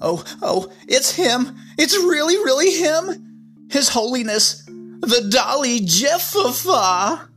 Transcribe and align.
Oh, 0.00 0.24
oh, 0.42 0.72
it's 0.86 1.16
him. 1.16 1.56
It's 1.76 1.96
really, 1.96 2.36
really 2.36 2.72
him. 2.74 3.66
His 3.70 3.88
Holiness, 3.90 4.62
the 4.64 5.28
Dali 5.32 5.84
Jeff-Fa-Fah. 5.84 7.28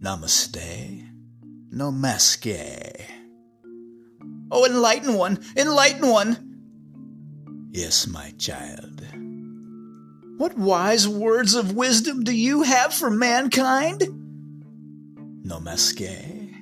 Namaste. 0.00 1.08
Namaste. 1.72 3.00
Oh, 4.50 4.66
enlighten 4.66 5.14
one, 5.14 5.38
enlighten 5.56 6.08
one. 6.08 7.70
Yes, 7.70 8.06
my 8.06 8.32
child. 8.36 9.06
What 10.36 10.58
wise 10.58 11.08
words 11.08 11.54
of 11.54 11.74
wisdom 11.74 12.24
do 12.24 12.32
you 12.32 12.62
have 12.62 12.92
for 12.92 13.10
mankind? 13.10 14.02
Namaste. 15.44 16.54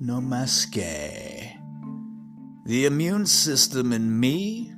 Namaste. 0.00 1.58
The 2.66 2.86
immune 2.86 3.26
system 3.26 3.92
in 3.92 4.20
me 4.20 4.72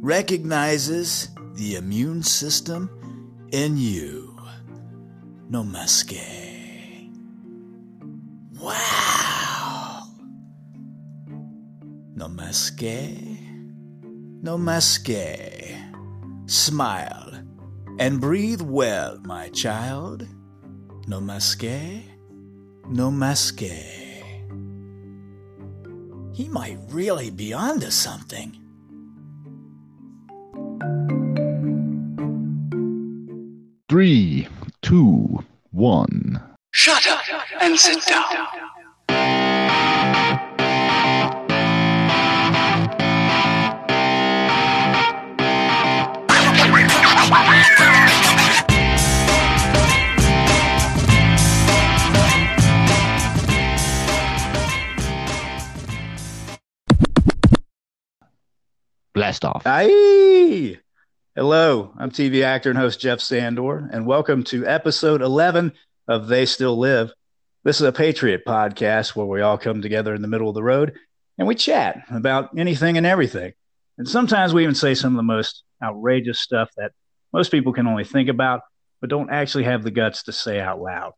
recognizes 0.00 1.28
the 1.56 1.76
immune 1.76 2.22
system 2.22 2.88
in 3.52 3.76
you. 3.76 4.34
Namaste. 5.50 7.12
Wow. 8.58 10.04
Namaste. 12.16 13.36
Namaste. 14.42 15.76
Smile 16.46 17.44
and 17.98 18.20
breathe 18.22 18.62
well, 18.62 19.20
my 19.24 19.50
child. 19.50 20.26
Namaste. 21.06 22.09
Namaste. 22.90 23.70
He 26.34 26.48
might 26.48 26.78
really 26.88 27.30
be 27.30 27.52
onto 27.52 27.88
something. 27.90 28.56
Three, 33.88 34.48
two, 34.82 35.44
one. 35.70 36.42
Shut 36.72 37.06
up 37.06 37.20
and 37.60 37.78
sit 37.78 38.04
down. 38.06 38.46
Blast 59.12 59.44
off. 59.44 59.62
Aye. 59.66 60.78
Hello, 61.34 61.92
I'm 61.98 62.12
TV 62.12 62.44
actor 62.44 62.70
and 62.70 62.78
host 62.78 63.00
Jeff 63.00 63.18
Sandor, 63.18 63.88
and 63.92 64.06
welcome 64.06 64.44
to 64.44 64.64
episode 64.64 65.20
11 65.20 65.72
of 66.06 66.28
They 66.28 66.46
Still 66.46 66.78
Live. 66.78 67.12
This 67.64 67.80
is 67.80 67.86
a 67.88 67.92
Patriot 67.92 68.44
podcast 68.46 69.16
where 69.16 69.26
we 69.26 69.40
all 69.40 69.58
come 69.58 69.82
together 69.82 70.14
in 70.14 70.22
the 70.22 70.28
middle 70.28 70.48
of 70.48 70.54
the 70.54 70.62
road 70.62 70.94
and 71.38 71.48
we 71.48 71.56
chat 71.56 72.04
about 72.08 72.50
anything 72.56 72.98
and 72.98 73.06
everything. 73.06 73.52
And 73.98 74.08
sometimes 74.08 74.54
we 74.54 74.62
even 74.62 74.76
say 74.76 74.94
some 74.94 75.12
of 75.14 75.16
the 75.16 75.24
most 75.24 75.64
outrageous 75.82 76.38
stuff 76.38 76.70
that 76.76 76.92
most 77.32 77.50
people 77.50 77.72
can 77.72 77.88
only 77.88 78.04
think 78.04 78.28
about, 78.28 78.60
but 79.00 79.10
don't 79.10 79.30
actually 79.30 79.64
have 79.64 79.82
the 79.82 79.90
guts 79.90 80.22
to 80.24 80.32
say 80.32 80.60
out 80.60 80.80
loud. 80.80 81.14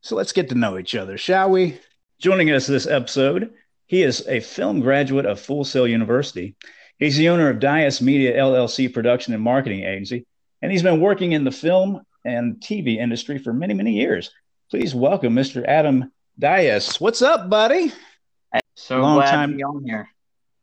So 0.00 0.16
let's 0.16 0.32
get 0.32 0.48
to 0.48 0.54
know 0.54 0.78
each 0.78 0.94
other, 0.94 1.18
shall 1.18 1.50
we? 1.50 1.78
Joining 2.18 2.50
us 2.50 2.66
this 2.66 2.86
episode, 2.86 3.52
he 3.84 4.02
is 4.02 4.26
a 4.26 4.40
film 4.40 4.80
graduate 4.80 5.26
of 5.26 5.38
Full 5.38 5.64
Sail 5.64 5.86
University. 5.86 6.56
He's 6.98 7.16
the 7.16 7.28
owner 7.28 7.50
of 7.50 7.58
Dyess 7.58 8.00
Media 8.00 8.34
LLC 8.38 8.92
production 8.92 9.34
and 9.34 9.42
marketing 9.42 9.84
agency, 9.84 10.24
and 10.62 10.72
he's 10.72 10.82
been 10.82 11.00
working 11.00 11.32
in 11.32 11.44
the 11.44 11.50
film 11.50 12.00
and 12.24 12.56
TV 12.56 12.96
industry 12.96 13.38
for 13.38 13.52
many, 13.52 13.74
many 13.74 13.92
years. 13.92 14.30
Please 14.70 14.94
welcome 14.94 15.34
Mr. 15.34 15.62
Adam 15.66 16.10
Dyess. 16.40 16.98
What's 17.00 17.20
up, 17.20 17.50
buddy? 17.50 17.92
So 18.74 19.00
Long 19.00 19.16
glad 19.16 19.30
time- 19.30 19.50
to 19.50 19.56
be 19.56 19.62
on 19.62 19.84
here. 19.84 20.08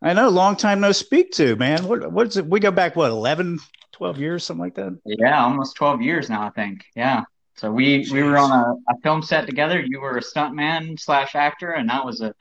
I 0.01 0.13
know, 0.13 0.27
long 0.29 0.55
time 0.57 0.81
no 0.81 0.91
speak 0.91 1.31
to, 1.33 1.55
man. 1.55 1.87
What, 1.87 2.11
what's 2.11 2.35
it? 2.35 2.45
We 2.45 2.59
go 2.59 2.71
back, 2.71 2.95
what, 2.97 3.09
11, 3.11 3.59
12 3.93 4.19
years, 4.19 4.43
something 4.43 4.59
like 4.61 4.75
that? 4.75 4.99
Yeah, 5.05 5.43
almost 5.45 5.77
12 5.77 6.01
years 6.01 6.29
now, 6.29 6.41
I 6.45 6.49
think. 6.49 6.83
Yeah. 6.95 7.23
So 7.55 7.71
we 7.71 8.05
we 8.11 8.23
were 8.23 8.37
on 8.37 8.51
a, 8.51 8.73
a 8.91 8.97
film 9.03 9.21
set 9.21 9.45
together. 9.45 9.79
You 9.79 10.01
were 10.01 10.17
a 10.17 10.21
stuntman 10.21 10.99
slash 10.99 11.35
actor, 11.35 11.71
and 11.71 11.89
I 11.91 12.03
was 12.03 12.19
a 12.19 12.33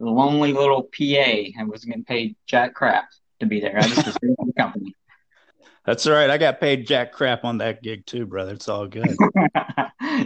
lonely 0.00 0.52
little 0.52 0.82
PA 0.82 1.52
and 1.56 1.70
was 1.70 1.84
getting 1.84 2.04
paid 2.04 2.36
jack 2.46 2.74
crap 2.74 3.06
to 3.40 3.46
be 3.46 3.60
there. 3.60 3.78
I 3.78 3.82
just 3.82 4.06
was 4.06 4.16
doing 4.16 4.36
the 4.38 4.52
company. 4.52 4.94
That's 5.86 6.06
all 6.06 6.14
right. 6.14 6.30
I 6.30 6.36
got 6.36 6.60
paid 6.60 6.86
jack 6.86 7.12
crap 7.12 7.44
on 7.44 7.58
that 7.58 7.82
gig 7.82 8.06
too, 8.06 8.26
brother. 8.26 8.52
It's 8.52 8.68
all 8.68 8.88
good. 8.88 9.06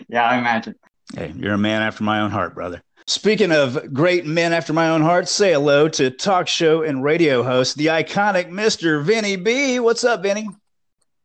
yeah, 0.09 0.25
I 0.25 0.39
imagine. 0.39 0.75
Hey, 1.15 1.35
you're 1.37 1.55
a 1.55 1.59
man 1.59 1.83
after 1.83 2.03
my 2.03 2.21
own 2.21 2.31
heart, 2.31 2.55
brother. 2.55 2.83
Speaking 3.07 3.53
of 3.53 3.93
great 3.93 4.25
men 4.25 4.53
after 4.53 4.73
my 4.73 4.89
own 4.89 5.03
heart, 5.03 5.29
say 5.29 5.53
hello 5.53 5.89
to 5.89 6.11
talk 6.11 6.49
show 6.49 6.83
and 6.83 7.03
radio 7.03 7.43
host, 7.43 7.77
the 7.77 7.87
iconic 7.87 8.49
Mr. 8.49 9.03
Vinnie 9.03 9.37
B. 9.37 9.81
What's 9.81 10.05
up, 10.05 10.23
Vinnie? 10.23 10.49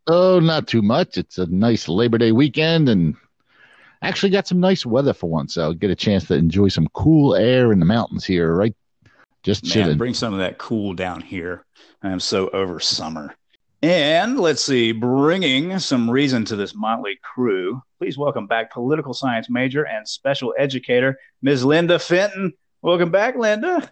Oh, 0.08 0.40
not 0.40 0.68
too 0.68 0.82
much. 0.82 1.18
It's 1.18 1.38
a 1.38 1.46
nice 1.46 1.88
Labor 1.88 2.18
Day 2.18 2.32
weekend 2.32 2.90
and 2.90 3.16
actually 4.02 4.32
got 4.32 4.48
some 4.48 4.60
nice 4.60 4.86
weather 4.86 5.14
for 5.14 5.30
once. 5.30 5.58
I'll 5.58 5.74
get 5.74 5.92
a 5.92 5.96
chance 5.96 6.26
to 6.26 6.36
enjoy 6.36 6.68
some 6.68 6.88
cool 6.94 7.36
air 7.36 7.72
in 7.72 7.80
the 7.80 7.86
mountains 7.86 8.26
here, 8.26 8.54
right? 8.54 8.76
Just 9.46 9.64
Man, 9.64 9.72
chilling. 9.72 9.98
bring 10.00 10.16
some 10.16 10.34
of 10.34 10.40
that 10.40 10.58
cool 10.58 10.96
down 10.96 11.22
here. 11.22 11.64
I'm 12.02 12.20
so 12.20 12.50
over 12.50 12.80
summer. 12.80 13.36
And 13.84 14.40
let's 14.40 14.66
see, 14.66 14.92
bringing 14.92 15.78
some 15.78 16.10
reason 16.10 16.46
to 16.46 16.56
this 16.56 16.74
motley 16.74 17.20
crew, 17.22 17.80
please 18.00 18.18
welcome 18.18 18.48
back 18.48 18.74
political 18.74 19.14
science 19.14 19.48
major 19.48 19.86
and 19.86 20.08
special 20.08 20.56
educator, 20.58 21.20
Ms. 21.44 21.64
Linda 21.64 22.00
Fenton. 22.00 22.54
Welcome 22.82 23.12
back, 23.12 23.36
Linda. 23.36 23.88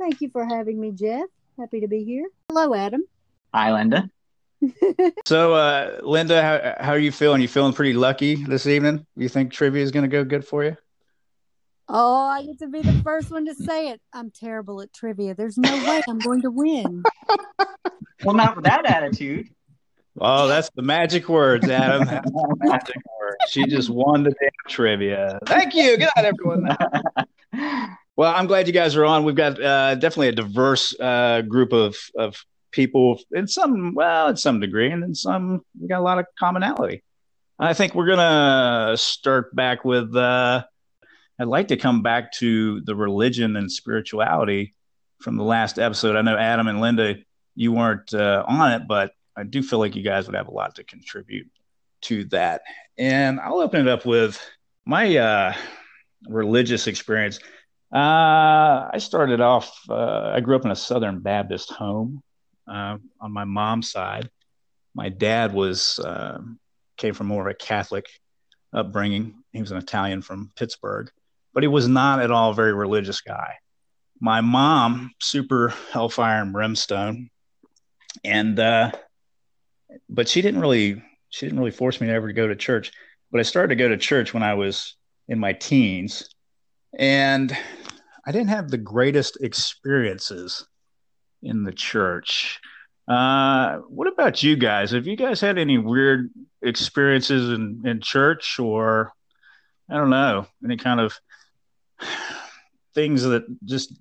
Thank 0.00 0.22
you 0.22 0.30
for 0.30 0.42
having 0.42 0.80
me, 0.80 0.92
Jeff. 0.92 1.26
Happy 1.58 1.80
to 1.80 1.86
be 1.86 2.02
here. 2.02 2.26
Hello, 2.48 2.74
Adam. 2.74 3.02
Hi, 3.52 3.74
Linda. 3.74 4.08
So, 5.26 5.52
uh, 5.52 5.98
Linda, 6.02 6.40
how, 6.40 6.82
how 6.82 6.92
are 6.92 6.98
you 6.98 7.12
feeling? 7.12 7.42
You 7.42 7.48
feeling 7.48 7.74
pretty 7.74 7.92
lucky 7.92 8.36
this 8.36 8.66
evening? 8.66 9.04
You 9.16 9.28
think 9.28 9.52
trivia 9.52 9.82
is 9.82 9.90
going 9.90 10.04
to 10.04 10.08
go 10.08 10.24
good 10.24 10.46
for 10.46 10.64
you? 10.64 10.78
Oh, 11.88 12.26
I 12.26 12.44
get 12.44 12.58
to 12.60 12.68
be 12.68 12.80
the 12.80 13.02
first 13.02 13.30
one 13.30 13.46
to 13.46 13.54
say 13.54 13.90
it. 13.90 14.00
I'm 14.12 14.30
terrible 14.30 14.80
at 14.80 14.92
trivia. 14.92 15.34
There's 15.34 15.58
no 15.58 15.72
way 15.72 16.02
I'm 16.08 16.18
going 16.18 16.42
to 16.42 16.50
win. 16.50 17.02
Well, 18.24 18.34
not 18.34 18.56
with 18.56 18.64
that 18.64 18.86
attitude. 18.86 19.50
Oh, 20.18 20.46
that's 20.46 20.70
the 20.74 20.82
magic 20.82 21.28
words, 21.28 21.68
Adam. 21.68 22.04
Magic 22.58 22.96
words. 23.20 23.36
She 23.48 23.66
just 23.66 23.90
won 23.90 24.22
the 24.22 24.30
damn 24.30 24.50
trivia. 24.68 25.38
Thank 25.46 25.74
you. 25.74 25.98
Good 25.98 26.08
night, 26.16 26.24
everyone. 26.24 26.76
Well, 28.16 28.32
I'm 28.32 28.46
glad 28.46 28.68
you 28.68 28.72
guys 28.72 28.94
are 28.94 29.04
on. 29.04 29.24
We've 29.24 29.34
got 29.34 29.60
uh, 29.60 29.96
definitely 29.96 30.28
a 30.28 30.32
diverse 30.32 30.94
uh, 31.00 31.42
group 31.42 31.72
of 31.72 31.96
of 32.16 32.36
people 32.70 33.20
in 33.32 33.48
some, 33.48 33.94
well, 33.94 34.28
in 34.28 34.36
some 34.36 34.60
degree, 34.60 34.90
and 34.90 35.02
in 35.02 35.16
some 35.16 35.62
we 35.80 35.88
got 35.88 35.98
a 35.98 36.02
lot 36.02 36.20
of 36.20 36.26
commonality. 36.38 37.02
I 37.58 37.74
think 37.74 37.94
we're 37.94 38.06
gonna 38.06 38.96
start 38.96 39.54
back 39.56 39.84
with. 39.84 40.14
Uh, 40.14 40.64
I'd 41.38 41.48
like 41.48 41.68
to 41.68 41.76
come 41.76 42.02
back 42.02 42.32
to 42.34 42.80
the 42.82 42.94
religion 42.94 43.56
and 43.56 43.70
spirituality 43.70 44.74
from 45.20 45.36
the 45.36 45.44
last 45.44 45.78
episode. 45.78 46.16
I 46.16 46.22
know 46.22 46.36
Adam 46.36 46.68
and 46.68 46.80
Linda, 46.80 47.16
you 47.56 47.72
weren't 47.72 48.12
uh, 48.14 48.44
on 48.46 48.72
it, 48.72 48.86
but 48.86 49.12
I 49.36 49.42
do 49.42 49.62
feel 49.62 49.78
like 49.78 49.96
you 49.96 50.02
guys 50.02 50.26
would 50.26 50.36
have 50.36 50.48
a 50.48 50.52
lot 50.52 50.76
to 50.76 50.84
contribute 50.84 51.50
to 52.02 52.24
that. 52.26 52.62
And 52.98 53.40
I'll 53.40 53.60
open 53.60 53.80
it 53.80 53.88
up 53.88 54.06
with 54.06 54.40
my 54.86 55.16
uh, 55.16 55.54
religious 56.28 56.86
experience. 56.86 57.40
Uh, 57.92 58.90
I 58.92 58.98
started 58.98 59.40
off, 59.40 59.76
uh, 59.88 60.32
I 60.34 60.40
grew 60.40 60.56
up 60.56 60.64
in 60.64 60.70
a 60.70 60.76
Southern 60.76 61.20
Baptist 61.20 61.70
home 61.70 62.22
uh, 62.68 62.98
on 63.20 63.32
my 63.32 63.44
mom's 63.44 63.90
side. 63.90 64.30
My 64.94 65.08
dad 65.08 65.52
was, 65.52 65.98
uh, 65.98 66.38
came 66.96 67.14
from 67.14 67.26
more 67.26 67.48
of 67.48 67.50
a 67.50 67.54
Catholic 67.54 68.06
upbringing. 68.72 69.34
He 69.52 69.60
was 69.60 69.72
an 69.72 69.78
Italian 69.78 70.22
from 70.22 70.52
Pittsburgh, 70.54 71.10
but 71.54 71.62
he 71.62 71.68
was 71.68 71.88
not 71.88 72.20
at 72.20 72.30
all 72.30 72.50
a 72.50 72.54
very 72.54 72.74
religious 72.74 73.20
guy. 73.20 73.54
My 74.20 74.40
mom, 74.40 75.12
super 75.20 75.72
hellfire 75.92 76.42
and 76.42 76.52
brimstone. 76.52 77.30
And, 78.24 78.58
uh, 78.58 78.92
but 80.08 80.28
she 80.28 80.42
didn't 80.42 80.60
really, 80.60 81.02
she 81.30 81.46
didn't 81.46 81.58
really 81.58 81.70
force 81.70 82.00
me 82.00 82.08
to 82.08 82.12
ever 82.12 82.32
go 82.32 82.48
to 82.48 82.56
church. 82.56 82.92
But 83.30 83.40
I 83.40 83.44
started 83.44 83.68
to 83.68 83.82
go 83.82 83.88
to 83.88 83.96
church 83.96 84.34
when 84.34 84.42
I 84.42 84.54
was 84.54 84.96
in 85.28 85.38
my 85.38 85.52
teens. 85.52 86.28
And 86.98 87.56
I 88.26 88.32
didn't 88.32 88.48
have 88.48 88.70
the 88.70 88.78
greatest 88.78 89.38
experiences 89.40 90.66
in 91.42 91.64
the 91.64 91.72
church. 91.72 92.60
Uh, 93.06 93.78
what 93.88 94.08
about 94.08 94.42
you 94.42 94.56
guys? 94.56 94.92
Have 94.92 95.06
you 95.06 95.16
guys 95.16 95.40
had 95.40 95.58
any 95.58 95.78
weird 95.78 96.30
experiences 96.62 97.50
in, 97.50 97.82
in 97.84 98.00
church 98.00 98.58
or 98.58 99.12
I 99.90 99.96
don't 99.96 100.10
know, 100.10 100.46
any 100.64 100.76
kind 100.76 101.00
of 101.00 101.18
things 102.94 103.22
that 103.22 103.44
just 103.64 103.92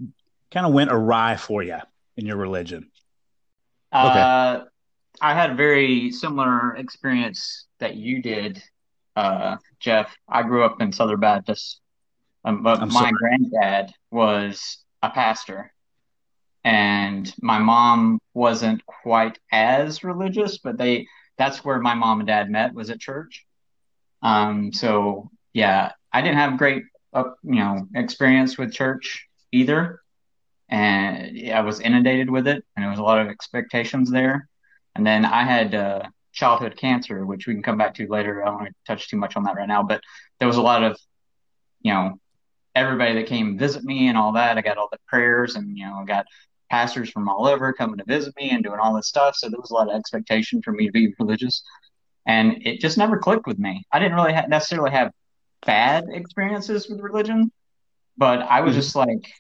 kind 0.52 0.66
of 0.66 0.74
went 0.74 0.92
awry 0.92 1.36
for 1.36 1.64
you 1.64 1.78
in 2.18 2.26
your 2.26 2.38
religion? 2.38 2.90
Uh, 3.92 4.64
I 5.22 5.34
had 5.34 5.52
a 5.52 5.56
very 5.56 6.12
similar 6.12 6.76
experience 6.76 7.68
that 7.80 7.96
you 7.96 8.22
did, 8.22 8.62
uh, 9.16 9.58
Jeff. 9.80 10.16
I 10.28 10.44
grew 10.44 10.64
up 10.64 10.82
in 10.82 10.92
Southern 10.92 11.20
Baptist, 11.20 11.80
um, 12.44 12.64
but 12.64 12.80
I'm 12.82 12.90
my 12.90 13.02
sorry. 13.02 13.12
granddad 13.12 13.94
was 14.12 14.80
a 15.02 15.10
pastor, 15.10 15.72
and 16.64 17.32
my 17.42 17.60
mom 17.60 18.20
wasn't 18.34 18.86
quite 18.86 19.38
as 19.52 20.04
religious, 20.04 20.58
but 20.58 20.78
they 20.78 21.08
that's 21.38 21.64
where 21.64 21.80
my 21.80 21.94
mom 21.94 22.20
and 22.20 22.28
dad 22.28 22.50
met 22.50 22.74
was 22.74 22.90
at 22.90 23.00
church. 23.00 23.46
Um, 24.22 24.72
so 24.74 25.30
yeah, 25.54 25.92
I 26.12 26.22
didn't 26.22 26.38
have 26.38 26.58
great, 26.58 26.84
uh, 27.14 27.24
you 27.44 27.56
know, 27.56 27.88
experience 27.96 28.58
with 28.58 28.74
church 28.74 29.28
either, 29.52 30.02
and 30.70 31.52
I 31.52 31.62
was 31.62 31.80
inundated 31.80 32.30
with 32.30 32.48
it, 32.48 32.64
and 32.76 32.84
there 32.84 32.90
was 32.90 33.00
a 33.00 33.04
lot 33.04 33.20
of 33.20 33.28
expectations 33.28 34.10
there. 34.10 34.48
And 34.96 35.06
then 35.06 35.26
I 35.26 35.44
had 35.44 35.76
uh, 35.76 36.04
childhood 36.32 36.76
cancer, 36.78 37.26
which 37.26 37.48
we 37.48 37.54
can 37.54 37.64
come 37.64 37.78
back 37.78 37.96
to 37.96 38.08
later. 38.08 38.42
I 38.42 38.48
don't 38.48 38.56
want 38.56 38.68
to 38.68 38.74
touch 38.86 39.10
too 39.10 39.18
much 39.18 39.36
on 39.36 39.44
that 39.44 39.56
right 39.56 39.68
now, 39.68 39.84
but 39.84 40.02
there 40.40 40.48
was 40.48 40.58
a 40.58 40.62
lot 40.62 40.84
of, 40.84 40.98
you 41.82 41.94
know, 41.94 42.20
everybody 42.76 43.14
that 43.16 43.28
came 43.28 43.58
visit 43.58 43.84
me 43.84 44.08
and 44.08 44.18
all 44.18 44.34
that. 44.34 44.58
I 44.58 44.62
got 44.62 44.78
all 44.78 44.90
the 44.92 45.00
prayers, 45.08 45.56
and 45.56 45.78
you 45.78 45.86
know, 45.86 45.96
I 45.96 46.06
got 46.06 46.26
pastors 46.70 47.10
from 47.10 47.30
all 47.30 47.48
over 47.48 47.72
coming 47.74 47.98
to 47.98 48.06
visit 48.06 48.34
me 48.36 48.50
and 48.50 48.64
doing 48.64 48.80
all 48.80 48.96
this 48.96 49.08
stuff. 49.08 49.36
So 49.36 49.50
there 49.50 49.60
was 49.60 49.70
a 49.70 49.76
lot 49.76 49.90
of 49.90 49.96
expectation 49.96 50.62
for 50.64 50.72
me 50.72 50.88
to 50.88 50.92
be 50.92 51.14
religious, 51.20 51.64
and 52.26 52.66
it 52.66 52.80
just 52.80 52.98
never 52.98 53.18
clicked 53.18 53.46
with 53.48 53.60
me. 53.60 53.86
I 53.92 54.00
didn't 54.00 54.16
really 54.16 54.34
ha- 54.34 54.48
necessarily 54.48 54.92
have 54.92 55.12
bad 55.66 56.06
experiences 56.12 56.90
with 56.90 57.00
religion, 57.00 57.52
but 58.18 58.40
I 58.42 58.62
was 58.62 58.74
Mhm. 58.74 58.80
just 58.80 58.96
like 58.96 59.32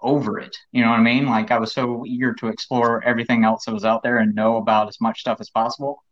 over 0.00 0.38
it. 0.38 0.56
You 0.72 0.82
know 0.82 0.90
what 0.90 1.00
I 1.00 1.02
mean? 1.02 1.26
Like 1.26 1.50
I 1.50 1.58
was 1.58 1.72
so 1.72 2.04
eager 2.06 2.32
to 2.34 2.48
explore 2.48 3.02
everything 3.04 3.44
else 3.44 3.64
that 3.64 3.74
was 3.74 3.84
out 3.84 4.02
there 4.02 4.18
and 4.18 4.34
know 4.34 4.56
about 4.56 4.88
as 4.88 5.00
much 5.00 5.20
stuff 5.20 5.40
as 5.40 5.50
possible 5.50 6.04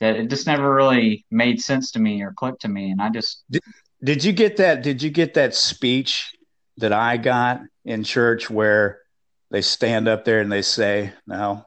that 0.00 0.16
it 0.16 0.28
just 0.30 0.46
never 0.46 0.74
really 0.74 1.24
made 1.30 1.60
sense 1.60 1.90
to 1.92 1.98
me 2.00 2.22
or 2.22 2.32
clicked 2.32 2.62
to 2.62 2.68
me. 2.68 2.90
And 2.90 3.00
I 3.00 3.10
just, 3.10 3.44
Did 3.50 3.62
did 4.02 4.24
you 4.24 4.32
get 4.32 4.56
that? 4.58 4.82
Did 4.82 5.02
you 5.02 5.10
get 5.10 5.34
that 5.34 5.54
speech 5.54 6.32
that 6.76 6.92
I 6.92 7.16
got 7.16 7.62
in 7.84 8.04
church 8.04 8.48
where 8.48 9.00
they 9.50 9.60
stand 9.60 10.06
up 10.06 10.24
there 10.24 10.40
and 10.40 10.52
they 10.52 10.62
say, 10.62 11.12
now, 11.26 11.66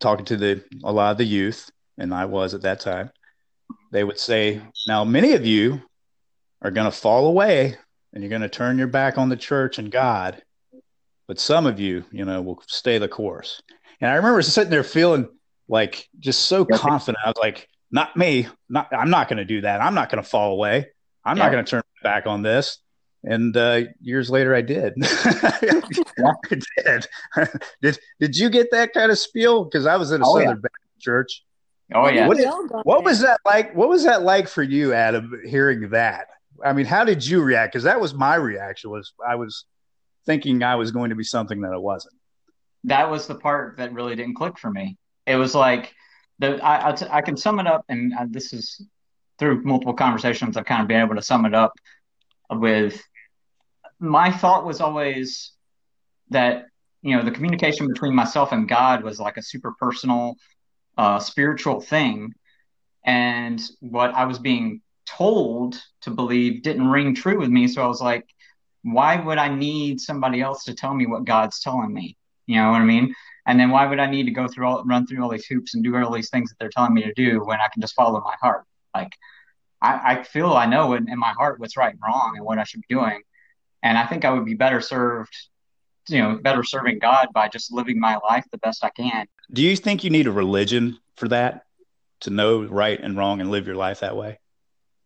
talking 0.00 0.26
to 0.26 0.36
the 0.36 0.62
a 0.84 0.92
lot 0.92 1.12
of 1.12 1.18
the 1.18 1.24
youth, 1.24 1.70
and 1.96 2.12
I 2.12 2.26
was 2.26 2.52
at 2.52 2.62
that 2.62 2.80
time, 2.80 3.10
they 3.92 4.04
would 4.04 4.18
say, 4.18 4.60
now 4.86 5.04
many 5.04 5.32
of 5.32 5.46
you 5.46 5.80
are 6.62 6.70
going 6.70 6.90
to 6.90 6.96
fall 6.96 7.26
away 7.26 7.76
and 8.12 8.22
you're 8.22 8.30
going 8.30 8.42
to 8.42 8.48
turn 8.48 8.78
your 8.78 8.86
back 8.86 9.18
on 9.18 9.28
the 9.28 9.36
church 9.36 9.78
and 9.78 9.90
God, 9.90 10.42
but 11.28 11.38
some 11.38 11.66
of 11.66 11.78
you, 11.80 12.04
you 12.10 12.24
know, 12.24 12.40
will 12.42 12.62
stay 12.66 12.98
the 12.98 13.08
course. 13.08 13.60
And 14.00 14.10
I 14.10 14.14
remember 14.14 14.40
sitting 14.42 14.70
there 14.70 14.84
feeling 14.84 15.28
like 15.68 16.08
just 16.20 16.42
so 16.46 16.64
confident. 16.64 17.18
I 17.24 17.28
was 17.28 17.36
like, 17.40 17.68
not 17.90 18.16
me. 18.16 18.48
Not 18.68 18.88
I'm 18.92 19.10
not 19.10 19.28
going 19.28 19.36
to 19.38 19.44
do 19.44 19.60
that. 19.62 19.80
I'm 19.80 19.94
not 19.94 20.10
going 20.10 20.22
to 20.22 20.28
fall 20.28 20.52
away. 20.52 20.86
I'm 21.24 21.36
Yeah. 21.36 21.44
not 21.44 21.52
going 21.52 21.64
to 21.64 21.70
turn 21.70 21.82
back 22.02 22.26
on 22.26 22.42
this. 22.42 22.78
And 23.24 23.56
uh, 23.56 23.82
years 24.00 24.30
later, 24.30 24.54
I 24.54 24.62
did. 24.62 24.94
I 25.02 26.42
did. 26.84 27.06
did. 27.82 27.98
Did 28.20 28.36
you 28.36 28.50
get 28.50 28.70
that 28.72 28.92
kind 28.92 29.12
of 29.12 29.18
spiel? 29.18 29.64
Because 29.64 29.86
I 29.86 29.96
was 29.96 30.10
in 30.12 30.20
a 30.22 30.24
Oh, 30.28 30.34
Southern 30.34 30.48
yeah. 30.48 30.54
Baptist 30.54 31.00
church. 31.00 31.44
oh 31.94 32.08
yeah. 32.08 32.26
What 32.26 32.36
We 32.38 32.42
is- 32.44 32.48
all 32.50 32.66
got 32.66 32.84
What 32.86 33.04
was 33.04 33.20
that 33.20 33.38
like? 33.44 33.74
What 33.76 33.88
was 33.88 34.04
that 34.04 34.22
like 34.22 34.48
for 34.48 34.62
you, 34.62 34.92
Adam? 34.92 35.40
Hearing 35.46 35.90
that, 35.90 36.28
I 36.64 36.72
mean, 36.72 36.86
how 36.86 37.04
did 37.04 37.26
you 37.26 37.42
react? 37.42 37.72
Because 37.72 37.84
that 37.84 38.00
was 38.00 38.14
my 38.14 38.36
reaction. 38.36 38.90
Was 38.90 39.12
I 39.26 39.34
was 39.36 39.64
thinking 40.26 40.62
I 40.62 40.76
was 40.76 40.90
going 40.92 41.10
to 41.10 41.16
be 41.16 41.24
something 41.24 41.60
that 41.62 41.72
I 41.72 41.78
wasn't. 41.78 42.14
that 42.84 43.10
was 43.10 43.26
the 43.26 43.34
part 43.34 43.76
that 43.78 43.92
really 43.92 44.16
didn't 44.16 44.34
click 44.34 44.58
for 44.58 44.70
me. 44.70 44.96
It 45.26 45.36
was 45.36 45.54
like 45.54 45.92
the 46.38 46.62
I 46.64 46.90
I, 46.90 46.92
t- 46.92 47.06
I 47.10 47.20
can 47.22 47.36
sum 47.36 47.60
it 47.60 47.66
up, 47.66 47.84
and 47.88 48.12
uh, 48.18 48.26
this 48.28 48.52
is 48.52 48.84
through 49.38 49.62
multiple 49.62 49.94
conversations 49.94 50.56
I've 50.56 50.64
kind 50.64 50.82
of 50.82 50.88
been 50.88 51.00
able 51.00 51.14
to 51.16 51.22
sum 51.22 51.44
it 51.44 51.54
up 51.54 51.72
with. 52.50 53.02
My 53.98 54.30
thought 54.32 54.66
was 54.66 54.80
always 54.80 55.52
that 56.30 56.66
you 57.02 57.16
know 57.16 57.22
the 57.22 57.30
communication 57.30 57.86
between 57.88 58.14
myself 58.14 58.52
and 58.52 58.68
God 58.68 59.04
was 59.04 59.20
like 59.20 59.36
a 59.36 59.42
super 59.42 59.72
personal, 59.78 60.36
uh, 60.98 61.18
spiritual 61.18 61.80
thing, 61.80 62.32
and 63.04 63.60
what 63.80 64.14
I 64.14 64.24
was 64.24 64.38
being 64.38 64.80
told 65.06 65.80
to 66.02 66.10
believe 66.10 66.62
didn't 66.62 66.88
ring 66.88 67.14
true 67.14 67.38
with 67.38 67.50
me. 67.50 67.68
So 67.68 67.82
I 67.82 67.86
was 67.86 68.00
like, 68.00 68.26
why 68.82 69.16
would 69.16 69.38
I 69.38 69.48
need 69.48 70.00
somebody 70.00 70.40
else 70.40 70.64
to 70.64 70.74
tell 70.74 70.94
me 70.94 71.06
what 71.06 71.24
God's 71.24 71.60
telling 71.60 71.92
me? 71.92 72.16
You 72.46 72.56
know 72.56 72.70
what 72.70 72.80
I 72.80 72.84
mean? 72.84 73.14
And 73.46 73.58
then 73.58 73.70
why 73.70 73.86
would 73.86 73.98
I 73.98 74.06
need 74.06 74.24
to 74.24 74.30
go 74.30 74.46
through 74.48 74.66
all, 74.66 74.84
run 74.84 75.06
through 75.06 75.22
all 75.22 75.30
these 75.30 75.46
hoops 75.46 75.74
and 75.74 75.82
do 75.82 75.96
all 75.96 76.12
these 76.12 76.30
things 76.30 76.50
that 76.50 76.56
they're 76.58 76.70
telling 76.70 76.94
me 76.94 77.02
to 77.02 77.12
do 77.14 77.40
when 77.44 77.60
I 77.60 77.68
can 77.72 77.80
just 77.80 77.94
follow 77.94 78.20
my 78.20 78.34
heart? 78.40 78.64
Like, 78.94 79.12
I, 79.80 80.14
I 80.14 80.22
feel 80.22 80.52
I 80.52 80.66
know 80.66 80.94
in, 80.94 81.10
in 81.10 81.18
my 81.18 81.32
heart 81.32 81.58
what's 81.58 81.76
right 81.76 81.92
and 81.92 82.00
wrong 82.04 82.34
and 82.36 82.44
what 82.44 82.58
I 82.58 82.64
should 82.64 82.82
be 82.86 82.94
doing. 82.94 83.20
And 83.82 83.98
I 83.98 84.06
think 84.06 84.24
I 84.24 84.30
would 84.30 84.44
be 84.44 84.54
better 84.54 84.80
served, 84.80 85.34
you 86.08 86.18
know, 86.18 86.36
better 86.36 86.62
serving 86.62 87.00
God 87.00 87.28
by 87.34 87.48
just 87.48 87.72
living 87.72 87.98
my 87.98 88.18
life 88.28 88.44
the 88.52 88.58
best 88.58 88.84
I 88.84 88.90
can. 88.90 89.26
Do 89.52 89.62
you 89.62 89.76
think 89.76 90.04
you 90.04 90.10
need 90.10 90.28
a 90.28 90.32
religion 90.32 90.98
for 91.16 91.28
that 91.28 91.64
to 92.20 92.30
know 92.30 92.62
right 92.62 93.00
and 93.00 93.16
wrong 93.16 93.40
and 93.40 93.50
live 93.50 93.66
your 93.66 93.76
life 93.76 94.00
that 94.00 94.16
way? 94.16 94.38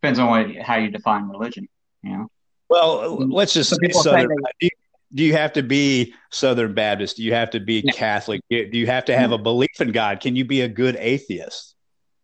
Depends 0.01 0.19
on 0.19 0.29
what, 0.29 0.55
how 0.57 0.75
you 0.75 0.89
define 0.91 1.27
religion, 1.27 1.67
you 2.03 2.11
know? 2.11 2.27
Well, 2.69 3.17
let's 3.27 3.53
just 3.53 3.69
Some 3.69 3.79
say 3.81 3.87
people 3.87 4.03
say 4.03 4.09
Southern. 4.11 4.29
they- 4.29 4.51
Do 4.59 4.65
you, 4.65 4.69
do 5.13 5.23
you 5.23 5.33
have 5.33 5.53
to 5.53 5.63
be 5.63 6.13
Southern 6.31 6.73
Baptist? 6.73 7.17
Do 7.17 7.23
you 7.23 7.33
have 7.33 7.49
to 7.51 7.59
be 7.59 7.81
No. 7.85 7.93
Catholic? 7.93 8.41
Do 8.49 8.67
you 8.73 8.87
have 8.87 9.05
to 9.05 9.17
have 9.17 9.31
a 9.31 9.37
belief 9.37 9.79
in 9.79 9.91
God? 9.91 10.19
Can 10.19 10.35
you 10.35 10.43
be 10.45 10.61
a 10.61 10.67
good 10.67 10.97
atheist? 10.97 11.75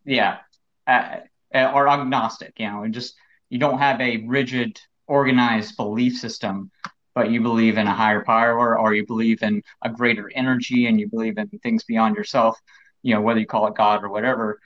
Yeah, 0.04 0.38
uh, 0.86 1.20
uh, 1.54 1.72
or 1.74 1.88
agnostic, 1.88 2.52
you 2.58 2.66
know, 2.68 2.82
and 2.82 2.92
just 2.92 3.14
you 3.48 3.58
don't 3.58 3.78
have 3.78 4.00
a 4.02 4.18
rigid, 4.26 4.78
organized 5.06 5.76
belief 5.78 6.18
system, 6.18 6.70
but 7.14 7.30
you 7.30 7.40
believe 7.40 7.78
in 7.78 7.86
a 7.86 7.94
higher 7.94 8.22
power, 8.22 8.78
or 8.78 8.92
you 8.94 9.06
believe 9.06 9.42
in 9.42 9.62
a 9.80 9.88
greater 9.88 10.30
energy, 10.34 10.86
and 10.86 11.00
you 11.00 11.08
believe 11.08 11.38
in 11.38 11.48
things 11.62 11.84
beyond 11.84 12.16
yourself, 12.16 12.60
you 13.02 13.14
know, 13.14 13.22
whether 13.22 13.40
you 13.40 13.46
call 13.46 13.66
it 13.66 13.74
God 13.76 14.04
or 14.04 14.10
whatever. 14.10 14.60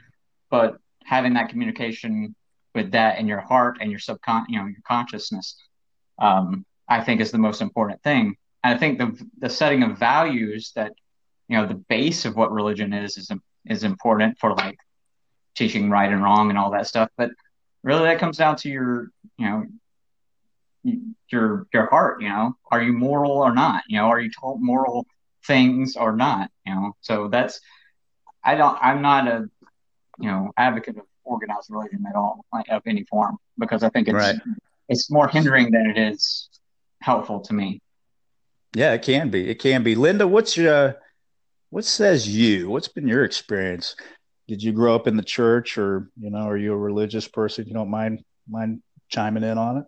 But 0.51 0.79
having 1.05 1.35
that 1.35 1.51
communication 1.51 2.35
with 2.79 2.93
that 2.93 3.19
in 3.19 3.27
your 3.27 3.41
heart 3.41 3.79
and 3.81 3.91
your 3.91 4.01
subcon, 4.01 4.45
you 4.49 4.59
know, 4.59 4.67
your 4.67 4.85
consciousness, 4.87 5.57
um, 6.19 6.65
I 6.89 7.03
think 7.03 7.21
is 7.21 7.33
the 7.33 7.39
most 7.49 7.61
important 7.61 8.03
thing. 8.03 8.37
And 8.63 8.75
I 8.75 8.79
think 8.79 8.99
the 8.99 9.11
the 9.39 9.51
setting 9.51 9.83
of 9.83 9.99
values 9.99 10.73
that 10.77 10.93
you 11.49 11.57
know 11.57 11.67
the 11.67 11.75
base 11.95 12.25
of 12.25 12.37
what 12.37 12.53
religion 12.53 12.93
is 12.93 13.17
is 13.19 13.31
is 13.67 13.83
important 13.83 14.39
for 14.39 14.55
like 14.55 14.79
teaching 15.55 15.91
right 15.91 16.11
and 16.11 16.23
wrong 16.23 16.51
and 16.51 16.59
all 16.59 16.71
that 16.71 16.87
stuff. 16.87 17.11
But 17.17 17.31
really, 17.83 18.05
that 18.05 18.21
comes 18.21 18.37
down 18.37 18.57
to 18.57 18.69
your, 18.69 19.09
you 19.39 19.47
know, 19.47 19.65
your 21.33 21.67
your 21.75 21.87
heart. 21.91 22.23
You 22.23 22.29
know, 22.29 22.57
are 22.71 22.83
you 22.83 22.93
moral 22.93 23.33
or 23.33 23.53
not? 23.53 23.83
You 23.89 23.99
know, 23.99 24.07
are 24.07 24.21
you 24.21 24.31
told 24.41 24.63
moral 24.63 25.07
things 25.47 25.97
or 25.97 26.15
not? 26.15 26.51
You 26.65 26.75
know, 26.75 26.93
so 27.01 27.29
that's 27.29 27.61
I 28.45 28.55
don't. 28.55 28.79
I'm 28.81 29.03
not 29.03 29.27
a 29.27 29.39
you 30.21 30.31
know 30.31 30.53
advocate 30.57 30.97
of 30.97 31.08
organized 31.29 31.71
religion 31.71 32.05
at 32.09 32.17
all, 32.17 32.45
like 32.53 32.69
of 32.71 32.83
any 32.87 33.05
form, 33.05 33.37
because 33.59 33.83
I 33.83 33.89
think 33.91 34.09
it's 34.09 34.15
Right. 34.15 34.37
it's 34.89 35.11
more 35.11 35.29
hindering 35.29 35.71
than 35.71 35.87
it 35.91 35.99
is 35.99 36.49
helpful 37.03 37.41
to 37.41 37.55
me. 37.55 37.81
Yeah, 38.75 38.93
it 38.95 39.03
can 39.03 39.31
be. 39.31 39.49
It 39.49 39.59
can 39.61 39.83
be. 39.83 39.95
Linda, 39.95 40.27
what's 40.27 40.57
your 40.57 40.97
what 41.71 41.85
says 41.85 42.27
you? 42.29 42.71
What's 42.71 42.89
been 42.89 43.07
your 43.07 43.25
experience? 43.25 43.95
Did 44.47 44.63
you 44.63 44.73
grow 44.73 44.95
up 44.95 45.07
in 45.07 45.17
the 45.17 45.23
church 45.23 45.77
or, 45.77 46.11
you 46.19 46.31
know, 46.31 46.49
are 46.49 46.57
you 46.57 46.73
a 46.73 46.77
religious 46.77 47.29
person? 47.29 47.67
You 47.67 47.75
don't 47.75 47.91
mind 47.91 48.25
mind 48.49 48.83
chiming 49.11 49.45
in 49.45 49.59
on 49.59 49.79
it? 49.79 49.85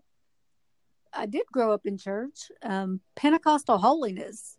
I 1.13 1.27
did 1.27 1.47
grow 1.51 1.73
up 1.73 1.87
in 1.87 1.97
church. 1.99 2.53
Um, 2.63 3.01
Pentecostal 3.17 3.79
holiness. 3.79 4.57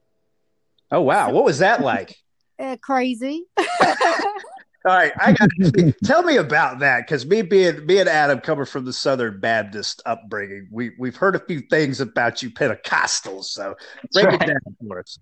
Oh 0.91 1.01
wow, 1.01 1.31
what 1.31 1.45
was 1.45 1.59
that 1.59 1.81
like? 1.81 2.15
Uh, 2.59 2.77
crazy. 2.77 3.45
All 4.83 4.95
right, 4.95 5.11
I 5.19 5.33
got 5.33 5.50
tell 6.03 6.23
me 6.23 6.38
about 6.38 6.79
that 6.79 7.05
because 7.05 7.25
me 7.25 7.43
being 7.43 7.85
me 7.85 8.00
and 8.00 8.09
Adam 8.09 8.39
coming 8.39 8.65
from 8.65 8.83
the 8.85 8.93
Southern 8.93 9.39
Baptist 9.39 10.01
upbringing, 10.07 10.67
we 10.71 10.91
we've 10.97 11.15
heard 11.15 11.35
a 11.35 11.39
few 11.39 11.61
things 11.61 12.01
about 12.01 12.41
you 12.41 12.50
Pentecostals. 12.50 13.45
So 13.45 13.75
break 14.13 14.25
right. 14.25 14.41
it 14.41 14.47
down 14.47 14.75
for 14.88 15.00
us. 15.00 15.19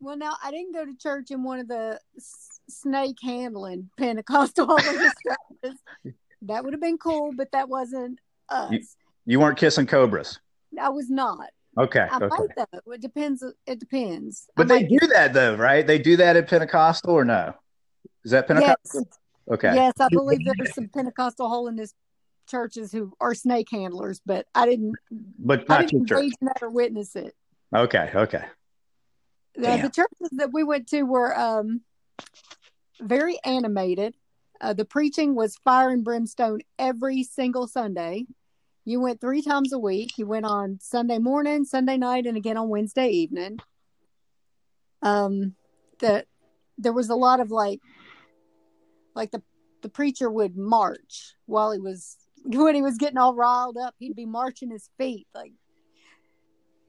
Well, 0.00 0.16
now 0.16 0.32
I 0.42 0.50
didn't 0.50 0.74
go 0.74 0.84
to 0.84 0.96
church 0.96 1.30
in 1.30 1.44
one 1.44 1.60
of 1.60 1.68
the 1.68 2.00
snake 2.68 3.16
handling 3.22 3.90
Pentecostal. 3.96 4.78
That 6.42 6.62
would 6.62 6.72
have 6.72 6.80
been 6.80 6.98
cool, 6.98 7.32
but 7.36 7.50
that 7.50 7.68
wasn't 7.68 8.20
us. 8.48 8.70
You- 8.72 8.82
You 9.26 9.40
weren't 9.40 9.58
kissing 9.58 9.86
cobras. 9.86 10.38
I 10.80 10.88
was 10.88 11.10
not. 11.10 11.50
Okay, 11.76 12.06
I 12.10 12.16
okay. 12.16 12.26
might 12.28 12.48
though. 12.56 12.92
It 12.92 13.00
depends. 13.00 13.44
It 13.66 13.78
depends. 13.80 14.46
I 14.50 14.52
But 14.56 14.68
they 14.68 14.82
might- 14.82 14.88
do 14.88 15.06
that 15.08 15.32
though, 15.32 15.56
right? 15.56 15.84
They 15.86 15.98
do 15.98 16.16
that 16.16 16.36
at 16.36 16.48
Pentecostal 16.48 17.12
or 17.12 17.24
no? 17.24 17.54
Is 18.28 18.32
that 18.32 18.46
Pentecostal? 18.46 19.04
Yes, 19.04 19.18
Okay. 19.50 19.74
yes, 19.74 19.94
I 19.98 20.08
believe 20.10 20.44
there's 20.44 20.74
some 20.74 20.90
Pentecostal 20.90 21.48
holiness 21.48 21.94
churches 22.46 22.92
who 22.92 23.14
are 23.22 23.34
snake 23.34 23.68
handlers, 23.70 24.20
but 24.26 24.44
I 24.54 24.66
didn't. 24.66 24.96
But 25.10 25.60
I 25.60 25.78
not 25.78 25.88
didn't 25.88 26.10
your 26.10 26.20
church. 26.20 26.32
in 26.38 26.46
that 26.48 26.62
or 26.62 26.68
witness 26.68 27.16
it. 27.16 27.34
Okay, 27.74 28.10
okay. 28.14 28.44
The, 29.54 29.78
the 29.80 29.88
churches 29.88 30.28
that 30.32 30.52
we 30.52 30.62
went 30.62 30.88
to 30.88 31.04
were 31.04 31.34
um, 31.38 31.80
very 33.00 33.38
animated. 33.46 34.14
Uh, 34.60 34.74
the 34.74 34.84
preaching 34.84 35.34
was 35.34 35.56
fire 35.64 35.88
and 35.88 36.04
brimstone 36.04 36.60
every 36.78 37.22
single 37.22 37.66
Sunday. 37.66 38.26
You 38.84 39.00
went 39.00 39.22
three 39.22 39.40
times 39.40 39.72
a 39.72 39.78
week. 39.78 40.18
You 40.18 40.26
went 40.26 40.44
on 40.44 40.80
Sunday 40.82 41.18
morning, 41.18 41.64
Sunday 41.64 41.96
night, 41.96 42.26
and 42.26 42.36
again 42.36 42.58
on 42.58 42.68
Wednesday 42.68 43.08
evening. 43.08 43.58
Um, 45.00 45.54
the 46.00 46.26
there 46.78 46.92
was 46.92 47.10
a 47.10 47.14
lot 47.16 47.40
of 47.40 47.50
like, 47.50 47.80
like 49.18 49.32
the 49.32 49.42
the 49.82 49.88
preacher 49.88 50.30
would 50.30 50.56
march 50.56 51.34
while 51.46 51.72
he 51.72 51.78
was 51.78 52.16
when 52.44 52.74
he 52.74 52.82
was 52.82 52.96
getting 52.96 53.18
all 53.18 53.34
riled 53.34 53.76
up. 53.76 53.94
He'd 53.98 54.16
be 54.16 54.26
marching 54.26 54.70
his 54.70 54.88
feet 54.96 55.26
like 55.34 55.52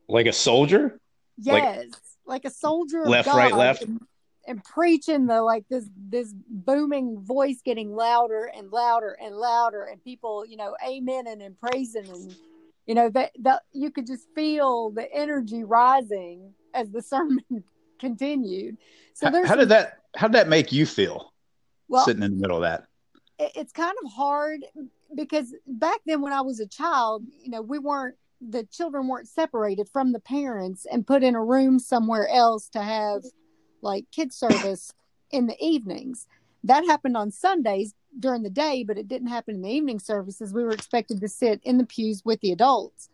Like 0.07 0.27
a 0.27 0.33
soldier? 0.33 0.99
Yes, 1.41 1.87
like, 2.25 2.43
a 2.43 2.49
soldier. 2.49 3.03
of 3.03 3.07
Left, 3.07 3.27
right, 3.29 3.53
left? 3.53 3.81
And, 3.83 4.01
and 4.45 4.61
preaching 4.63 5.25
the 5.25 5.41
like 5.41 5.63
this 5.69 5.85
this 6.09 6.33
booming 6.49 7.21
voice 7.21 7.61
getting 7.63 7.95
louder 7.95 8.51
and 8.55 8.71
louder 8.71 9.17
and 9.21 9.35
louder, 9.35 9.83
and 9.83 10.03
people, 10.03 10.45
you 10.45 10.57
know, 10.57 10.75
amen 10.87 11.27
and 11.27 11.57
praising, 11.59 12.07
and 12.09 12.35
you 12.85 12.93
know 12.93 13.09
that 13.09 13.31
that 13.39 13.63
you 13.71 13.89
could 13.89 14.05
just 14.05 14.27
feel 14.35 14.91
the 14.91 15.11
energy 15.13 15.63
rising 15.63 16.53
as 16.73 16.89
the 16.91 17.01
sermon 17.13 17.63
continued. 17.99 18.77
So 19.13 19.27
How, 19.27 19.31
there's 19.31 19.47
how 19.47 19.55
did 19.55 19.69
that 19.69 19.99
how 20.15 20.27
did 20.27 20.35
that 20.35 20.49
make 20.49 20.71
you 20.71 20.85
feel 20.85 21.31
well, 21.89 22.05
sitting 22.05 22.23
in 22.23 22.31
the 22.31 22.41
middle 22.41 22.57
of 22.57 22.63
that? 22.63 22.85
it's 23.39 23.71
kind 23.71 23.95
of 24.03 24.11
hard 24.11 24.65
because 25.15 25.55
back 25.65 25.99
then 26.05 26.21
when 26.21 26.33
I 26.33 26.41
was 26.41 26.59
a 26.59 26.67
child, 26.67 27.23
you 27.41 27.49
know, 27.49 27.61
we 27.61 27.79
weren't 27.79 28.15
the 28.41 28.63
children 28.65 29.07
weren't 29.07 29.27
separated 29.27 29.89
from 29.89 30.13
the 30.13 30.19
parents 30.19 30.85
and 30.89 31.05
put 31.05 31.23
in 31.23 31.35
a 31.35 31.43
room 31.43 31.77
somewhere 31.77 32.27
else 32.29 32.69
to 32.69 32.81
have 32.81 33.23
like 33.81 34.05
kid 34.11 34.33
service 34.33 34.93
in 35.31 35.47
the 35.47 35.57
evenings. 35.59 36.27
That 36.63 36.85
happened 36.85 37.17
on 37.17 37.31
Sundays 37.31 37.93
during 38.17 38.43
the 38.43 38.49
day, 38.49 38.83
but 38.83 38.97
it 38.97 39.07
didn't 39.07 39.27
happen 39.27 39.55
in 39.55 39.61
the 39.61 39.69
evening 39.69 39.99
services. 39.99 40.53
We 40.53 40.63
were 40.63 40.71
expected 40.71 41.19
to 41.21 41.27
sit 41.27 41.61
in 41.63 41.77
the 41.77 41.85
pews 41.85 42.23
with 42.23 42.39
the 42.41 42.51
adults. 42.51 43.09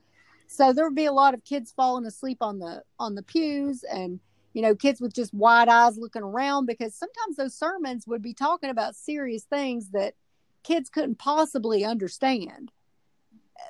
So 0.48 0.74
there 0.74 0.86
would 0.86 0.96
be 0.96 1.06
a 1.06 1.12
lot 1.12 1.34
of 1.34 1.44
kids 1.44 1.74
falling 1.76 2.06
asleep 2.06 2.38
on 2.42 2.60
the 2.60 2.84
on 3.00 3.16
the 3.16 3.24
pews 3.24 3.84
and 3.84 4.20
you 4.56 4.62
know 4.62 4.74
kids 4.74 5.02
with 5.02 5.14
just 5.14 5.34
wide 5.34 5.68
eyes 5.68 5.98
looking 5.98 6.24
around 6.24 6.66
because 6.66 6.96
sometimes 6.96 7.36
those 7.36 7.54
sermons 7.54 8.08
would 8.08 8.22
be 8.22 8.34
talking 8.34 8.70
about 8.70 8.96
serious 8.96 9.44
things 9.44 9.90
that 9.90 10.16
kids 10.64 10.90
couldn't 10.90 11.20
possibly 11.20 11.84
understand. 11.84 12.72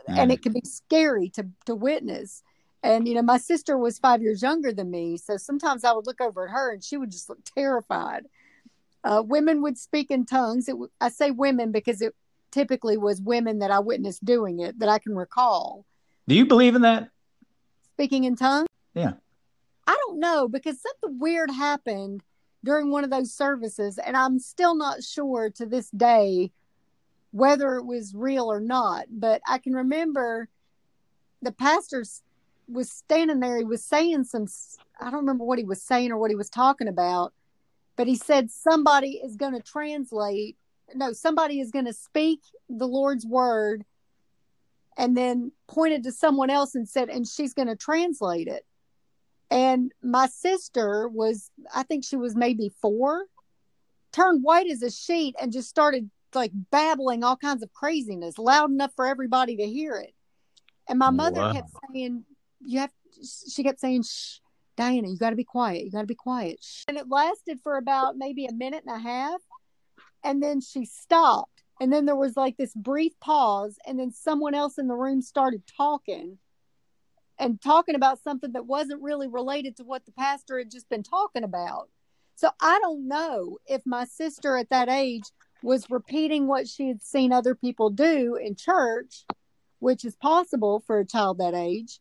And 0.08 0.32
it 0.32 0.42
could 0.42 0.54
be 0.54 0.62
scary 0.63 1.30
to 1.30 1.48
to 1.65 1.74
witness. 1.75 2.44
And 2.84 3.08
you 3.08 3.15
know 3.15 3.24
my 3.24 3.39
sister 3.39 3.77
was 3.80 3.98
five 3.98 4.22
years 4.22 4.44
younger 4.44 4.72
than 4.72 4.92
me 4.92 5.18
so 5.18 5.38
sometimes 5.38 5.84
i 5.84 5.92
would 5.92 6.06
look 6.06 6.22
over 6.22 6.46
at 6.46 6.51
her 6.51 6.72
and 6.72 6.84
she 6.84 6.98
would 6.98 7.12
just 7.12 7.30
look 7.30 7.39
terrified. 7.44 8.25
Uh, 9.04 9.24
women 9.25 9.62
would 9.63 9.77
speak 9.77 10.12
in 10.12 10.24
tongues. 10.25 10.70
It, 10.70 10.75
i 11.01 11.10
say 11.10 11.32
women 11.32 11.72
because 11.72 12.00
it 12.01 12.13
typically 12.51 12.96
was 12.96 13.20
women 13.20 13.60
that 13.60 13.72
i 13.72 13.80
witnessed 13.80 14.24
doing 14.24 14.60
it 14.60 14.77
that 14.80 14.89
i 14.89 15.00
can 15.00 15.15
recall. 15.15 15.84
Do 16.27 16.36
you 16.36 16.46
believe 16.46 16.75
in 16.75 16.84
that? 16.84 17.10
speaking 17.96 18.25
in 18.25 18.36
tongues? 18.36 18.68
Yeah. 18.94 19.13
I 19.88 19.98
don't 20.06 20.20
know 20.20 20.48
because 20.48 20.82
something 20.82 21.20
weird 21.20 21.50
happened 21.51 22.24
during 22.63 22.89
one 22.89 23.04
of 23.04 23.10
those 23.10 23.34
services 23.34 23.98
and 23.98 24.18
i'm 24.18 24.39
still 24.39 24.75
not 24.75 25.04
sure 25.04 25.50
to 25.50 25.65
this 25.65 25.89
day 25.92 26.51
whether 27.32 27.75
it 27.75 27.86
was 27.86 28.13
real 28.15 28.51
or 28.51 28.60
not 28.60 29.06
but 29.10 29.42
i 29.48 29.58
can 29.58 29.74
remember 29.74 30.48
the 31.42 31.51
pastor 31.51 32.04
was 32.68 32.92
standing 32.92 33.39
there 33.39 33.58
he 33.58 33.63
was 33.63 33.84
saying 33.84 34.24
some, 34.24 34.48
I 35.00 35.06
don't 35.06 35.20
remember 35.20 35.44
what 35.44 35.60
he 35.60 35.65
was 35.65 35.82
saying 35.82 36.12
or 36.12 36.18
what 36.18 36.32
he 36.32 36.36
was 36.36 36.50
talking 36.50 36.88
about 36.88 37.34
but 37.96 38.08
he 38.08 38.15
said 38.15 38.50
somebody 38.50 39.22
is 39.24 39.36
going 39.36 39.54
to 39.54 39.62
translate 39.62 40.58
no 40.94 41.13
somebody 41.13 41.60
is 41.60 41.72
going 41.72 41.86
to 41.86 41.94
speak 41.94 42.42
the 42.70 42.88
lord's 42.88 43.25
word 43.25 43.86
and 44.98 45.15
then 45.15 45.51
pointed 45.68 46.04
to 46.04 46.12
someone 46.12 46.50
else 46.50 46.75
and 46.75 46.88
said 46.88 47.10
and 47.10 47.27
she's 47.27 47.54
going 47.54 47.68
to 47.68 47.75
translate 47.75 48.48
it 48.48 48.65
and 49.52 49.92
my 50.02 50.28
sister 50.28 51.08
was 51.08 51.50
i 51.74 51.84
think 51.84 52.04
she 52.04 52.16
was 52.16 52.36
maybe 52.36 52.72
four 52.82 53.25
turned 54.12 54.44
white 54.44 54.70
as 54.72 54.82
a 54.82 54.90
sheet 54.90 55.36
and 55.42 55.52
just 55.52 55.70
started 55.70 56.10
like 56.34 56.52
babbling 56.72 57.24
all 57.24 57.38
kinds 57.38 57.64
of 57.64 57.72
craziness 57.74 58.38
loud 58.38 58.70
enough 58.70 58.92
for 58.96 59.06
everybody 59.06 59.56
to 59.58 59.66
hear 59.66 59.96
it. 59.96 60.14
And 60.88 61.00
my 61.00 61.10
mother 61.10 61.42
Wow. 61.42 61.54
kept 61.54 61.70
saying 61.94 62.24
you 62.62 62.80
have 62.80 62.92
she 63.54 63.64
kept 63.64 63.80
saying 63.80 64.04
shh 64.04 64.40
diana 64.78 65.08
you 65.08 65.18
got 65.18 65.30
to 65.30 65.36
be 65.38 65.46
quiet 65.46 65.86
you 65.86 65.92
got 65.92 66.02
to 66.02 66.08
be 66.08 66.16
quiet. 66.16 66.60
And 66.88 66.98
it 66.98 67.10
lasted 67.10 67.60
for 67.62 67.78
about 67.78 68.18
maybe 68.18 68.46
a 68.46 68.54
minute 68.54 68.84
and 68.86 68.96
a 68.96 69.00
half 69.00 69.42
and 70.24 70.42
then 70.42 70.62
she 70.62 70.86
stopped. 70.86 71.64
And 71.82 71.92
then 71.92 72.06
there 72.06 72.16
was 72.16 72.38
like 72.38 72.56
this 72.58 72.74
brief 72.74 73.14
pause 73.20 73.78
and 73.86 74.00
then 74.00 74.12
someone 74.12 74.56
else 74.56 74.78
in 74.78 74.88
the 74.88 74.96
room 74.96 75.22
started 75.22 75.64
talking 75.78 76.38
and 77.38 77.62
talking 77.62 77.96
about 77.96 78.24
something 78.24 78.54
that 78.54 78.65
wasn't 78.65 79.01
really 79.01 79.27
related 79.27 79.75
to 79.77 79.84
what 79.84 80.06
the 80.06 80.12
pastor 80.12 80.58
had 80.58 80.72
just 80.72 80.89
been 80.89 81.04
talking 81.04 81.44
about. 81.44 81.89
So 82.36 82.50
I 82.62 82.80
don't 82.82 83.08
know 83.08 83.58
if 83.65 83.82
my 83.86 84.06
sister 84.06 84.58
at 84.58 84.70
that 84.70 84.89
age 84.89 85.24
was 85.63 85.89
repeating 85.89 86.48
what 86.48 86.68
she 86.68 86.88
had 86.88 87.01
seen 87.01 87.32
other 87.32 87.56
people 87.56 87.89
do 87.89 88.36
in 88.36 88.56
church, 88.56 89.25
which 89.80 90.06
is 90.06 90.15
possible 90.15 90.84
for 90.86 91.00
a 91.00 91.06
child 91.06 91.38
that 91.39 91.54
age. 91.54 92.00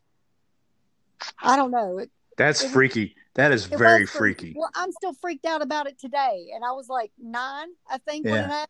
I 1.42 1.56
don't 1.56 1.70
know. 1.70 1.98
It, 1.98 2.10
That's 2.36 2.62
It 2.62 2.70
freaky. 2.70 3.16
That 3.34 3.50
is 3.50 3.64
very 3.64 4.06
freaky. 4.06 4.54
Well, 4.56 4.70
I'm 4.76 4.92
still 4.92 5.12
freaked 5.14 5.44
out 5.44 5.62
about 5.62 5.88
it 5.88 5.98
today. 5.98 6.50
And 6.54 6.64
I 6.64 6.72
was 6.72 6.88
like 6.88 7.10
nine, 7.18 7.68
I 7.88 7.98
think, 7.98 8.24
when 8.26 8.48
Yeah. 8.48 8.66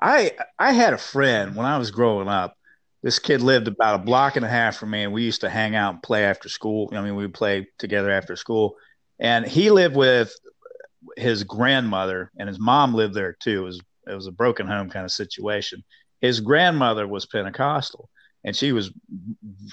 I 0.00 0.32
I 0.58 0.72
had 0.72 0.94
a 0.94 0.98
friend 0.98 1.54
when 1.54 1.66
I 1.66 1.78
was 1.78 1.90
growing 1.90 2.28
up. 2.28 2.57
This 3.08 3.18
kid 3.18 3.40
lived 3.40 3.68
about 3.68 3.94
a 3.94 4.04
block 4.04 4.36
and 4.36 4.44
a 4.44 4.50
half 4.50 4.76
from 4.76 4.90
me, 4.90 5.02
and 5.02 5.14
we 5.14 5.22
used 5.22 5.40
to 5.40 5.48
hang 5.48 5.74
out 5.74 5.94
and 5.94 6.02
play 6.02 6.26
after 6.26 6.50
school. 6.50 6.90
I 6.92 7.00
mean, 7.00 7.16
we 7.16 7.22
would 7.22 7.32
play 7.32 7.66
together 7.78 8.10
after 8.10 8.36
school. 8.36 8.76
And 9.18 9.46
he 9.46 9.70
lived 9.70 9.96
with 9.96 10.30
his 11.16 11.42
grandmother, 11.42 12.30
and 12.38 12.50
his 12.50 12.60
mom 12.60 12.92
lived 12.92 13.14
there 13.14 13.34
too. 13.40 13.62
It 13.62 13.64
was 13.64 13.80
it 14.08 14.14
was 14.14 14.26
a 14.26 14.30
broken 14.30 14.66
home 14.66 14.90
kind 14.90 15.06
of 15.06 15.10
situation. 15.10 15.82
His 16.20 16.40
grandmother 16.40 17.08
was 17.08 17.24
Pentecostal, 17.24 18.10
and 18.44 18.54
she 18.54 18.72
was 18.72 18.92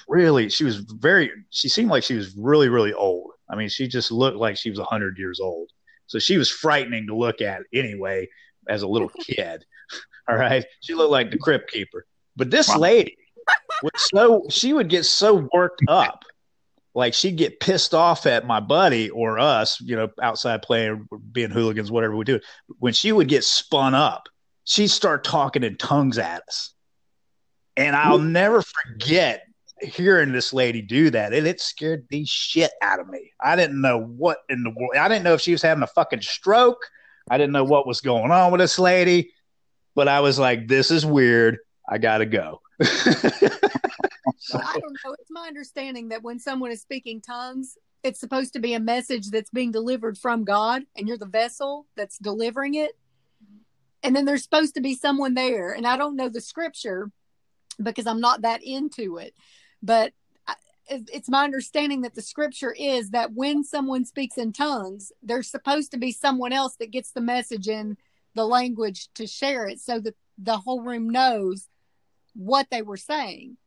really 0.08 0.48
she 0.48 0.64
was 0.64 0.78
very 0.78 1.30
she 1.50 1.68
seemed 1.68 1.90
like 1.90 2.04
she 2.04 2.16
was 2.16 2.34
really 2.38 2.70
really 2.70 2.94
old. 2.94 3.32
I 3.50 3.58
mean, 3.58 3.68
she 3.68 3.90
just 3.90 4.14
looked 4.14 4.38
like 4.38 4.56
she 4.56 4.70
was 4.70 4.80
hundred 4.80 5.18
years 5.18 5.42
old. 5.42 5.72
So 6.08 6.20
she 6.20 6.38
was 6.38 6.50
frightening 6.50 7.08
to 7.08 7.18
look 7.18 7.42
at 7.42 7.64
anyway 7.74 8.30
as 8.70 8.84
a 8.84 8.88
little 8.88 9.10
kid. 9.22 9.66
All 10.30 10.38
right. 10.38 10.64
She 10.80 10.94
looked 10.94 11.12
like 11.12 11.32
the 11.32 11.38
crypt 11.38 11.70
keeper. 11.70 12.06
But 12.38 12.50
this 12.50 12.70
Wow. 12.70 12.78
lady 12.78 13.18
so 13.96 14.46
she 14.50 14.74
would 14.74 14.90
get 14.90 15.06
so 15.06 15.48
worked 15.54 15.84
up. 15.88 16.24
Like 16.94 17.14
she'd 17.14 17.36
get 17.36 17.60
pissed 17.60 17.94
off 17.94 18.26
at 18.26 18.48
my 18.48 18.62
buddy 18.62 19.10
or 19.10 19.38
us, 19.38 19.82
you 19.82 19.98
know, 19.98 20.10
outside 20.22 20.62
playing, 20.62 21.08
being 21.32 21.52
hooligans, 21.52 21.92
whatever 21.92 22.16
we 22.16 22.24
do. 22.24 22.40
When 22.80 22.94
she 22.94 23.12
would 23.12 23.28
get 23.28 23.44
spun 23.44 23.94
up, 23.94 24.30
she'd 24.64 24.88
start 24.88 25.26
talking 25.26 25.64
in 25.64 25.78
tongues 25.78 26.18
at 26.18 26.44
us. 26.48 26.74
And 27.76 27.96
I'll 27.96 28.20
never 28.20 28.62
forget 28.62 29.44
hearing 29.82 30.32
this 30.32 30.54
lady 30.54 30.82
do 30.82 31.10
that. 31.10 31.34
And 31.34 31.46
it 31.46 31.60
scared 31.60 32.06
the 32.10 32.24
shit 32.26 32.72
out 32.82 33.02
of 33.02 33.10
me. 33.10 33.34
I 33.44 33.58
didn't 33.58 33.82
know 33.82 34.00
what 34.00 34.38
in 34.48 34.64
the 34.64 34.70
world. 34.70 34.96
I 34.98 35.10
didn't 35.10 35.24
know 35.24 35.34
if 35.34 35.42
she 35.42 35.52
was 35.52 35.62
having 35.62 35.84
a 35.84 35.88
fucking 35.88 36.22
stroke. 36.22 36.86
I 37.30 37.38
didn't 37.38 37.52
know 37.52 37.66
what 37.66 37.86
was 37.86 38.00
going 38.00 38.32
on 38.32 38.54
with 38.54 38.62
this 38.62 38.80
lady. 38.80 39.34
But 39.96 40.08
I 40.08 40.22
was 40.22 40.40
like, 40.40 40.70
this 40.70 40.92
is 40.92 41.06
weird. 41.06 41.58
I 41.88 41.98
gotta 41.98 42.26
go. 42.26 42.62
I 42.82 44.80
don't 44.80 44.98
know. 45.04 45.16
It's 45.20 45.32
my 45.32 45.48
understanding 45.48 46.10
that 46.10 46.24
when 46.24 46.40
someone 46.40 46.72
is 46.72 46.82
speaking 46.82 47.22
tongues, 47.22 47.78
it's 48.04 48.20
supposed 48.20 48.54
to 48.54 48.60
be 48.60 48.74
a 48.74 48.80
message 48.80 49.30
that's 49.32 49.50
being 49.50 49.72
delivered 49.72 50.18
from 50.18 50.44
God, 50.44 50.84
and 50.96 51.08
you're 51.08 51.18
the 51.18 51.26
vessel 51.26 51.88
that's 51.96 52.18
delivering 52.18 52.76
it. 52.76 52.92
And 54.04 54.16
then 54.16 54.26
there's 54.26 54.44
supposed 54.44 54.76
to 54.76 54.82
be 54.82 54.94
someone 54.94 55.34
there. 55.34 55.72
And 55.72 55.88
I 55.88 55.98
don't 55.98 56.16
know 56.16 56.30
the 56.30 56.42
scripture 56.42 57.12
because 57.82 58.06
I'm 58.06 58.22
not 58.22 58.44
that 58.44 58.62
into 58.64 59.18
it. 59.18 59.34
But 59.82 60.14
it's 60.88 61.30
my 61.30 61.44
understanding 61.44 62.02
that 62.02 62.14
the 62.14 62.22
scripture 62.22 62.72
is 62.72 63.10
that 63.10 63.34
when 63.34 63.64
someone 63.64 64.06
speaks 64.06 64.38
in 64.38 64.54
tongues, 64.54 65.12
there's 65.24 65.50
supposed 65.50 65.90
to 65.92 65.98
be 65.98 66.12
someone 66.12 66.54
else 66.54 66.76
that 66.76 66.92
gets 66.92 67.12
the 67.12 67.22
message 67.22 67.68
in 67.68 67.98
the 68.36 68.46
language 68.46 69.08
to 69.16 69.26
share 69.26 69.66
it 69.66 69.80
so 69.80 70.00
that 70.00 70.16
the 70.38 70.58
whole 70.58 70.82
room 70.82 71.10
knows 71.10 71.70
what 72.36 72.68
they 72.72 72.82
were 72.82 72.98
saying. 72.98 73.58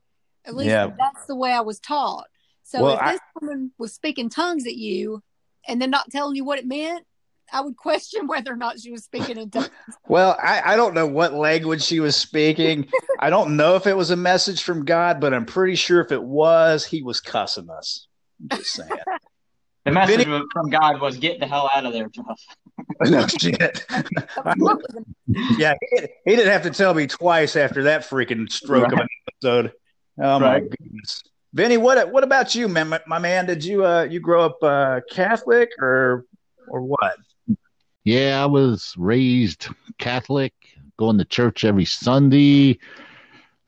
At 0.45 0.55
least 0.55 0.69
Yeah. 0.71 0.91
that's 0.99 1.27
the 1.27 1.35
way 1.37 1.53
I 1.53 1.61
was 1.61 1.81
taught. 1.81 2.27
So 2.63 2.83
Well, 2.83 2.95
if 2.95 3.01
I- 3.03 3.13
this 3.13 3.21
woman 3.41 3.73
was 3.79 3.93
speaking 3.95 4.29
tongues 4.29 4.67
at 4.67 4.77
you 4.77 5.23
and 5.67 5.81
then 5.81 5.91
not 5.91 6.11
telling 6.11 6.37
you 6.37 6.45
what 6.45 6.59
it 6.59 6.67
meant, 6.67 7.05
I 7.53 7.61
would 7.63 7.77
question 7.89 8.27
whether 8.27 8.53
or 8.53 8.57
not 8.57 8.79
she 8.81 8.91
was 8.91 9.05
speaking 9.05 9.39
in 9.39 9.51
tongues. 9.51 9.71
Well, 10.07 10.37
I, 10.43 10.75
I 10.75 10.77
don't 10.77 10.95
know 10.95 11.07
what 11.07 11.33
language 11.35 11.83
she 11.83 12.01
was 12.01 12.15
speaking. 12.17 12.89
I 13.19 13.31
don't 13.31 13.57
know 13.57 13.75
if 13.75 13.87
it 13.87 13.97
was 13.97 14.11
a 14.11 14.17
message 14.17 14.63
from 14.63 14.85
God, 14.85 15.21
but 15.21 15.33
I'm 15.35 15.47
pretty 15.47 15.75
sure 15.77 16.01
if 16.01 16.13
it 16.13 16.23
was, 16.23 16.85
he 16.85 17.03
was 17.03 17.21
cussing 17.21 17.69
us. 17.71 18.07
I'm 18.51 18.59
just 18.59 18.73
saying. 18.73 18.91
The 19.85 19.93
message 19.93 20.27
Vinnie- 20.27 20.43
from 20.53 20.69
God 20.71 21.01
was 21.01 21.17
get 21.17 21.41
the 21.41 21.47
hell 21.47 21.71
out 21.75 21.87
of 21.87 21.93
there, 21.95 22.09
Jeff. 22.11 22.25
no 23.03 23.27
shit. 23.27 23.87
Yeah, 25.59 25.75
he, 25.81 26.07
he 26.25 26.37
didn't 26.37 26.51
have 26.51 26.63
to 26.63 26.71
tell 26.71 26.95
me 26.95 27.07
twice 27.07 27.55
after 27.55 27.83
that 27.83 28.09
freaking 28.09 28.51
stroke 28.51 28.91
of 28.93 28.99
an 28.99 29.09
episode. 29.29 29.73
Oh 30.19 30.39
my 30.39 30.61
goodness. 30.61 31.23
Vinnie, 31.53 31.77
what 31.77 32.11
what 32.11 32.25
about 32.25 32.55
you, 32.55 32.67
man? 32.67 32.89
My, 32.89 33.01
my 33.07 33.19
man, 33.19 33.45
did 33.45 33.63
you 33.63 33.85
uh 33.85 34.05
you 34.05 34.21
grow 34.21 34.47
up 34.47 34.63
uh 34.63 35.01
Catholic 35.11 35.71
or 35.79 36.25
or 36.69 36.81
what? 36.81 37.17
Yeah, 38.05 38.43
I 38.43 38.47
was 38.47 38.95
raised 38.97 39.69
Catholic, 39.99 40.55
going 40.97 41.19
to 41.19 41.27
church 41.27 41.65
every 41.65 41.85
Sunday, 41.85 42.79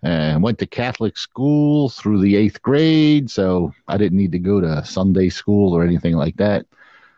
and 0.02 0.42
went 0.42 0.58
to 0.60 0.66
Catholic 0.66 1.18
school 1.18 1.90
through 1.90 2.20
the 2.20 2.36
eighth 2.36 2.62
grade. 2.62 3.30
So 3.30 3.74
I 3.86 3.98
didn't 3.98 4.16
need 4.16 4.32
to 4.32 4.38
go 4.38 4.60
to 4.62 4.82
Sunday 4.84 5.28
school 5.28 5.74
or 5.74 5.84
anything 5.84 6.16
like 6.16 6.36
that. 6.36 6.64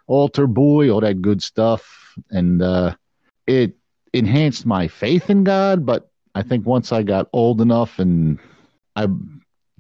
Altar 0.07 0.47
boy, 0.47 0.91
all 0.91 1.01
that 1.01 1.23
good 1.23 1.43
stuff. 1.43 2.17
And 2.31 2.63
uh, 2.63 2.95
it 3.47 3.77
enhanced 4.13 4.67
my 4.67 4.89
faith 4.89 5.31
in 5.31 5.45
God. 5.45 5.87
But 5.87 6.11
I 6.35 6.43
think 6.43 6.67
once 6.67 6.93
I 6.93 7.03
got 7.03 7.29
old 7.33 7.61
enough 7.61 7.99
and 7.99 8.39
I 8.97 9.09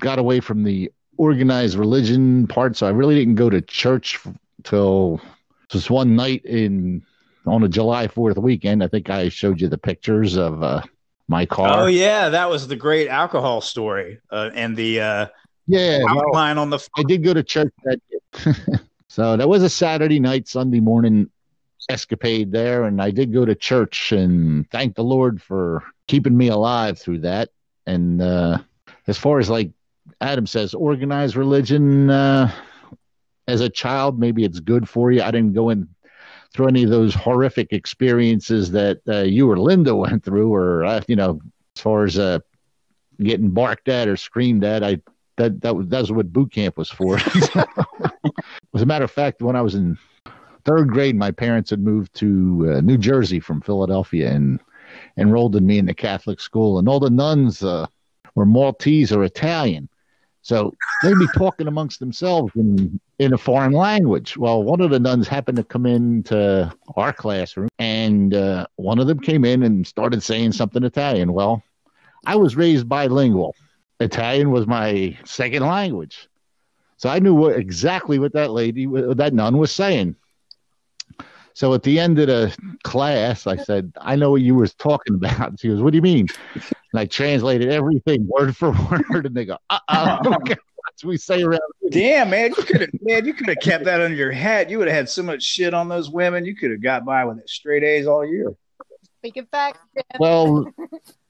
got 0.00 0.18
away 0.18 0.40
from 0.40 0.64
the 0.64 0.90
organized 1.16 1.76
religion 1.76 2.46
part, 2.46 2.76
so 2.76 2.86
I 2.86 2.90
really 2.90 3.14
didn't 3.14 3.36
go 3.36 3.50
to 3.50 3.60
church 3.60 4.18
till 4.64 5.20
just 5.68 5.90
one 5.90 6.16
night 6.16 6.44
in 6.44 7.02
on 7.46 7.62
a 7.62 7.68
July 7.68 8.08
Fourth 8.08 8.38
weekend. 8.38 8.82
I 8.82 8.88
think 8.88 9.10
I 9.10 9.28
showed 9.28 9.60
you 9.60 9.68
the 9.68 9.78
pictures 9.78 10.36
of 10.36 10.62
uh, 10.62 10.82
my 11.28 11.46
car. 11.46 11.82
Oh 11.82 11.86
yeah, 11.86 12.28
that 12.28 12.48
was 12.48 12.68
the 12.68 12.76
great 12.76 13.08
alcohol 13.08 13.60
story 13.60 14.20
uh, 14.30 14.50
and 14.54 14.76
the 14.76 15.00
uh 15.00 15.26
yeah. 15.66 16.02
well, 16.04 16.58
on 16.58 16.70
the 16.70 16.88
I 16.96 17.02
did 17.04 17.22
go 17.22 17.34
to 17.34 17.42
church 17.42 17.72
that 17.84 18.00
day. 18.10 18.52
So 19.12 19.36
that 19.36 19.46
was 19.46 19.62
a 19.62 19.68
Saturday 19.68 20.18
night, 20.18 20.48
Sunday 20.48 20.80
morning 20.80 21.30
escapade 21.90 22.50
there, 22.50 22.84
and 22.84 23.02
I 23.02 23.10
did 23.10 23.30
go 23.30 23.44
to 23.44 23.54
church 23.54 24.10
and 24.10 24.66
thank 24.70 24.94
the 24.94 25.04
Lord 25.04 25.42
for 25.42 25.82
keeping 26.08 26.34
me 26.34 26.48
alive 26.48 26.98
through 26.98 27.18
that. 27.18 27.50
And 27.86 28.22
uh, 28.22 28.60
as 29.06 29.18
far 29.18 29.38
as 29.38 29.50
like 29.50 29.70
Adam 30.22 30.46
says, 30.46 30.72
organized 30.72 31.36
religion 31.36 32.08
uh, 32.08 32.50
as 33.46 33.60
a 33.60 33.68
child, 33.68 34.18
maybe 34.18 34.44
it's 34.44 34.60
good 34.60 34.88
for 34.88 35.12
you. 35.12 35.20
I 35.20 35.30
didn't 35.30 35.52
go 35.52 35.68
in 35.68 35.90
through 36.54 36.68
any 36.68 36.82
of 36.82 36.88
those 36.88 37.14
horrific 37.14 37.74
experiences 37.74 38.70
that 38.70 39.00
uh, 39.06 39.24
you 39.24 39.50
or 39.50 39.58
Linda 39.58 39.94
went 40.06 40.24
through, 40.24 40.54
or 40.54 40.86
uh, 40.86 41.02
you 41.06 41.16
know, 41.16 41.38
as 41.76 41.82
far 41.82 42.04
as 42.04 42.18
uh, 42.18 42.38
getting 43.18 43.50
barked 43.50 43.90
at 43.90 44.08
or 44.08 44.16
screamed 44.16 44.64
at. 44.64 44.82
I 44.82 45.02
that 45.36 45.60
that 45.60 45.76
was 45.76 45.88
that's 45.88 46.10
what 46.10 46.32
boot 46.32 46.50
camp 46.50 46.78
was 46.78 46.88
for. 46.88 47.18
As 48.74 48.82
a 48.82 48.86
matter 48.86 49.04
of 49.04 49.10
fact, 49.10 49.42
when 49.42 49.56
I 49.56 49.62
was 49.62 49.74
in 49.74 49.98
third 50.64 50.88
grade, 50.88 51.16
my 51.16 51.30
parents 51.30 51.70
had 51.70 51.80
moved 51.80 52.14
to 52.14 52.74
uh, 52.74 52.80
New 52.80 52.98
Jersey 52.98 53.40
from 53.40 53.60
Philadelphia 53.60 54.30
and 54.30 54.60
enrolled 55.16 55.56
in 55.56 55.66
me 55.66 55.78
in 55.78 55.86
the 55.86 55.94
Catholic 55.94 56.40
school, 56.40 56.78
and 56.78 56.88
all 56.88 57.00
the 57.00 57.10
nuns 57.10 57.62
uh, 57.62 57.86
were 58.34 58.46
Maltese 58.46 59.12
or 59.12 59.24
Italian. 59.24 59.88
So 60.42 60.74
they'd 61.02 61.18
be 61.18 61.28
talking 61.36 61.68
amongst 61.68 62.00
themselves 62.00 62.52
in, 62.56 63.00
in 63.20 63.32
a 63.32 63.38
foreign 63.38 63.72
language. 63.72 64.36
Well, 64.36 64.64
one 64.64 64.80
of 64.80 64.90
the 64.90 64.98
nuns 64.98 65.28
happened 65.28 65.56
to 65.58 65.64
come 65.64 65.86
into 65.86 66.72
our 66.96 67.12
classroom, 67.12 67.68
and 67.78 68.34
uh, 68.34 68.66
one 68.74 68.98
of 68.98 69.06
them 69.06 69.20
came 69.20 69.44
in 69.44 69.62
and 69.62 69.86
started 69.86 70.20
saying 70.22 70.52
something 70.52 70.82
Italian. 70.82 71.32
Well, 71.32 71.62
I 72.26 72.34
was 72.36 72.56
raised 72.56 72.88
bilingual. 72.88 73.54
Italian 74.00 74.50
was 74.50 74.66
my 74.66 75.16
second 75.24 75.64
language. 75.64 76.28
So 77.02 77.08
I 77.08 77.18
knew 77.18 77.34
what, 77.34 77.56
exactly 77.56 78.20
what 78.20 78.32
that 78.34 78.52
lady, 78.52 78.86
what 78.86 79.16
that 79.16 79.34
nun 79.34 79.58
was 79.58 79.72
saying. 79.72 80.14
So 81.52 81.74
at 81.74 81.82
the 81.82 81.98
end 81.98 82.20
of 82.20 82.28
the 82.28 82.56
class, 82.84 83.48
I 83.48 83.56
said, 83.56 83.92
I 84.00 84.14
know 84.14 84.30
what 84.30 84.42
you 84.42 84.54
were 84.54 84.68
talking 84.68 85.16
about. 85.16 85.58
She 85.58 85.66
goes, 85.66 85.82
What 85.82 85.90
do 85.90 85.96
you 85.96 86.02
mean? 86.02 86.28
And 86.54 87.00
I 87.00 87.06
translated 87.06 87.70
everything 87.70 88.28
word 88.28 88.56
for 88.56 88.70
word. 89.10 89.26
And 89.26 89.34
they 89.34 89.46
go, 89.46 89.58
Uh 89.68 89.80
oh. 89.88 90.18
That's 90.22 90.60
what 91.02 91.10
we 91.10 91.16
say 91.16 91.42
around 91.42 91.58
here. 91.80 91.90
Damn, 91.90 92.30
man, 92.30 92.54
you 92.56 92.62
could 92.62 92.80
have 92.82 92.90
man, 93.00 93.26
you 93.26 93.34
could 93.34 93.48
have 93.48 93.58
kept 93.60 93.84
that 93.86 94.00
under 94.00 94.16
your 94.16 94.30
hat. 94.30 94.70
You 94.70 94.78
would 94.78 94.86
have 94.86 94.96
had 94.96 95.08
so 95.08 95.24
much 95.24 95.42
shit 95.42 95.74
on 95.74 95.88
those 95.88 96.08
women. 96.08 96.44
You 96.44 96.54
could 96.54 96.70
have 96.70 96.82
got 96.84 97.04
by 97.04 97.24
with 97.24 97.38
it 97.38 97.50
straight 97.50 97.82
A's 97.82 98.06
all 98.06 98.24
year. 98.24 98.54
Speaking 99.18 99.48
facts, 99.50 99.80
Jeff. 99.96 100.20
Well, 100.20 100.72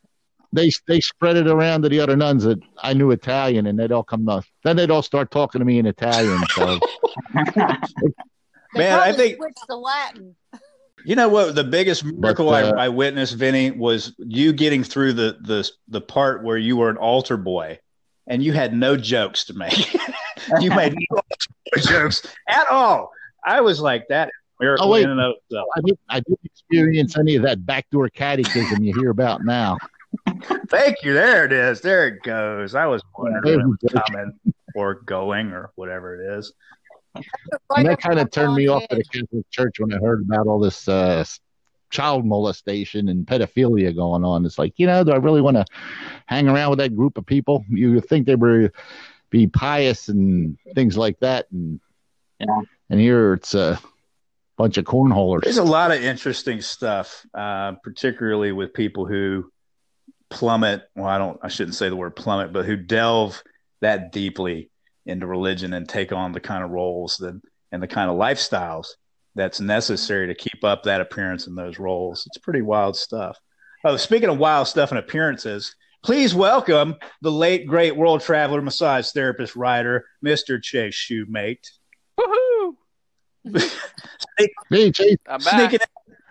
they 0.53 0.71
they 0.87 1.01
spread 1.01 1.37
it 1.37 1.47
around 1.47 1.83
to 1.83 1.88
the 1.88 2.01
other 2.01 2.17
nuns 2.17 2.45
that 2.45 2.59
I 2.83 2.93
knew 2.95 3.11
Italian, 3.11 3.67
and 3.67 3.79
they'd 3.79 3.93
all 3.93 4.03
come 4.05 4.29
up. 4.29 4.45
Then 4.65 4.77
they'd 4.77 4.91
all 4.91 5.03
start 5.03 5.31
talking 5.31 5.59
to 5.61 5.65
me 5.65 5.79
in 5.79 5.87
Italian. 5.87 6.41
So 6.55 6.79
Man, 8.75 8.99
I 8.99 9.12
think- 9.12 9.37
switched 9.37 9.67
to 9.69 9.77
Latin. 9.77 10.35
You 11.05 11.17
know 11.17 11.29
what? 11.29 11.57
The 11.57 11.65
biggest 11.65 12.05
miracle 12.05 12.49
uh, 12.51 12.71
I, 12.77 12.85
I 12.85 12.88
witnessed, 12.88 13.35
Vinnie, 13.35 13.73
was 13.73 14.15
you 14.19 14.53
getting 14.53 14.85
through 14.85 15.15
the 15.15 15.37
the 15.41 15.69
the 15.88 16.01
part 16.01 16.45
where 16.45 16.57
you 16.57 16.77
were 16.77 16.91
an 16.91 16.97
altar 16.97 17.37
boy, 17.37 17.81
and 18.29 18.41
you 18.43 18.53
had 18.53 18.73
no 18.73 18.97
jokes 18.97 19.45
to 19.47 19.55
make. 19.55 19.93
you 20.61 20.71
made 20.71 20.95
no 21.11 21.21
jokes 21.79 22.23
at 22.49 22.69
all. 22.69 23.11
I 23.45 23.61
was 23.62 23.81
like 23.81 24.07
that. 24.11 24.31
Miracle 24.61 24.87
Oh, 24.87 24.91
wait. 24.91 25.03
in 25.03 25.11
and 25.11 25.21
of 25.21 25.35
itself. 25.51 25.67
I 25.77 25.81
didn't 25.81 26.01
I 26.09 26.21
didn't 26.21 26.41
experience 26.45 27.19
any 27.19 27.35
of 27.35 27.43
that 27.43 27.67
backdoor 27.67 28.09
catechism 28.09 28.85
you 28.85 28.95
hear 28.95 29.11
about 29.11 29.45
now. 29.45 29.79
Thank 30.69 31.03
you. 31.03 31.13
There 31.15 31.45
it 31.45 31.53
is. 31.53 31.81
There 31.81 32.09
it 32.09 32.23
goes. 32.23 32.75
I 32.75 32.87
was 32.87 33.03
wondering 33.17 33.43
There 33.45 33.57
when 33.59 33.77
it 33.83 33.93
was 33.93 34.03
coming 34.09 34.41
or 34.75 34.95
going 34.95 35.53
or 35.53 35.71
whatever 35.75 36.15
it 36.21 36.39
is. 36.39 36.53
And 37.15 37.87
that 37.87 38.01
kind 38.01 38.19
of 38.19 38.31
turned 38.31 38.55
me 38.55 38.69
off 38.69 38.87
to 38.89 38.97
the 38.97 39.05
Catholic 39.05 39.51
Church 39.51 39.79
when 39.79 39.93
I 39.93 39.99
heard 39.99 40.23
about 40.23 40.47
all 40.47 40.59
this 40.59 40.89
uh, 40.89 41.25
child 41.91 42.25
molestation 42.25 43.09
and 43.11 43.27
pedophilia 43.27 43.95
going 43.95 44.25
on. 44.25 44.47
It's 44.47 44.59
like, 44.59 44.73
you 44.79 44.87
know, 44.87 45.05
do 45.05 45.13
I 45.13 45.17
really 45.17 45.43
want 45.43 45.59
to 45.59 45.65
hang 46.27 46.49
around 46.49 46.71
with 46.71 46.79
that 46.79 46.97
group 46.97 47.19
of 47.19 47.27
people? 47.27 47.65
You 47.69 47.93
would 47.95 48.09
think 48.09 48.27
they 48.27 48.35
were 48.35 48.73
be 49.29 49.47
pious 49.47 50.09
and 50.09 50.59
things 50.75 50.97
like 50.97 51.19
that, 51.21 51.47
and 51.53 51.81
Yeah. 52.39 52.61
and 52.91 53.01
here 53.01 53.33
it's 53.35 53.55
a 53.55 53.79
bunch 54.57 54.77
of 54.77 54.85
cornholers. 54.85 55.43
There's 55.43 55.59
a 55.59 55.65
lot 55.65 55.91
of 55.91 56.03
interesting 56.03 56.61
stuff, 56.61 57.27
uh, 57.35 57.73
particularly 57.83 58.53
with 58.53 58.75
people 58.75 59.07
who 59.07 59.51
plummet. 60.33 60.83
Well, 60.97 61.07
I 61.07 61.18
don't, 61.18 61.38
I 61.42 61.49
shouldn't 61.49 61.77
say 61.77 61.90
the 61.90 61.97
word 61.97 62.16
plummet, 62.16 62.53
but 62.53 62.64
who 62.64 62.77
delve 62.77 63.42
that 63.83 64.12
deeply 64.12 64.71
into 65.05 65.27
religion 65.27 65.75
and 65.75 65.87
take 65.87 66.11
on 66.11 66.33
the 66.33 66.40
kind 66.40 66.64
of 66.64 66.71
roles 66.71 67.18
that 67.18 67.38
and 67.71 67.83
the 67.83 67.88
kind 67.88 68.11
of 68.11 68.16
lifestyles 68.16 68.87
that's 69.35 69.61
necessary 69.61 70.27
to 70.27 70.35
keep 70.35 70.64
up 70.64 70.83
that 70.83 71.01
appearance 71.01 71.47
in 71.47 71.55
those 71.55 71.79
roles. 71.79 72.25
It's 72.27 72.38
pretty 72.38 72.62
wild 72.62 72.97
stuff. 72.97 73.38
Oh, 73.85 73.97
speaking 73.97 74.29
of 74.29 74.38
wild 74.38 74.68
stuff 74.68 74.90
and 74.90 74.99
appearances, 74.99 75.75
please 76.03 76.35
welcome 76.35 76.97
the 77.21 77.33
late 77.33 77.66
great 77.66 77.97
world 77.97 78.23
traveler, 78.23 78.62
massage 78.62 79.11
therapist, 79.11 79.55
writer, 79.55 80.07
Mr. 80.25 80.62
Chase 80.62 80.95
Shumate. 80.95 81.66
Woohoo! 82.18 82.77
Hey, 84.71 84.90
Chase, 84.90 85.18
I'm. 85.27 85.40
Sneaking, 85.40 85.81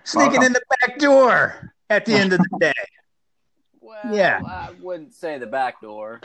sneaking 0.04 0.42
in 0.42 0.54
the 0.54 0.62
back 0.70 0.98
door 0.98 1.74
at 1.90 2.04
the 2.06 2.14
end 2.14 2.34
of 2.34 2.40
the 2.40 2.58
day. 2.60 2.74
Well, 3.92 4.16
Yeah. 4.16 4.42
I 4.46 4.70
wouldn't 4.80 5.14
say 5.14 5.38
the 5.38 5.48
back 5.48 5.82
door. 5.82 6.22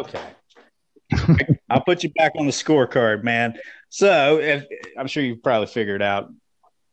Okay. 0.00 0.22
I'll 1.70 1.82
put 1.82 2.02
you 2.02 2.10
back 2.10 2.32
on 2.36 2.46
the 2.46 2.52
scorecard, 2.52 3.22
man. 3.24 3.58
So, 3.88 4.38
if, 4.38 4.64
I'm 4.96 5.06
sure 5.06 5.22
you've 5.22 5.42
probably 5.42 5.66
figured 5.66 6.02
out. 6.02 6.32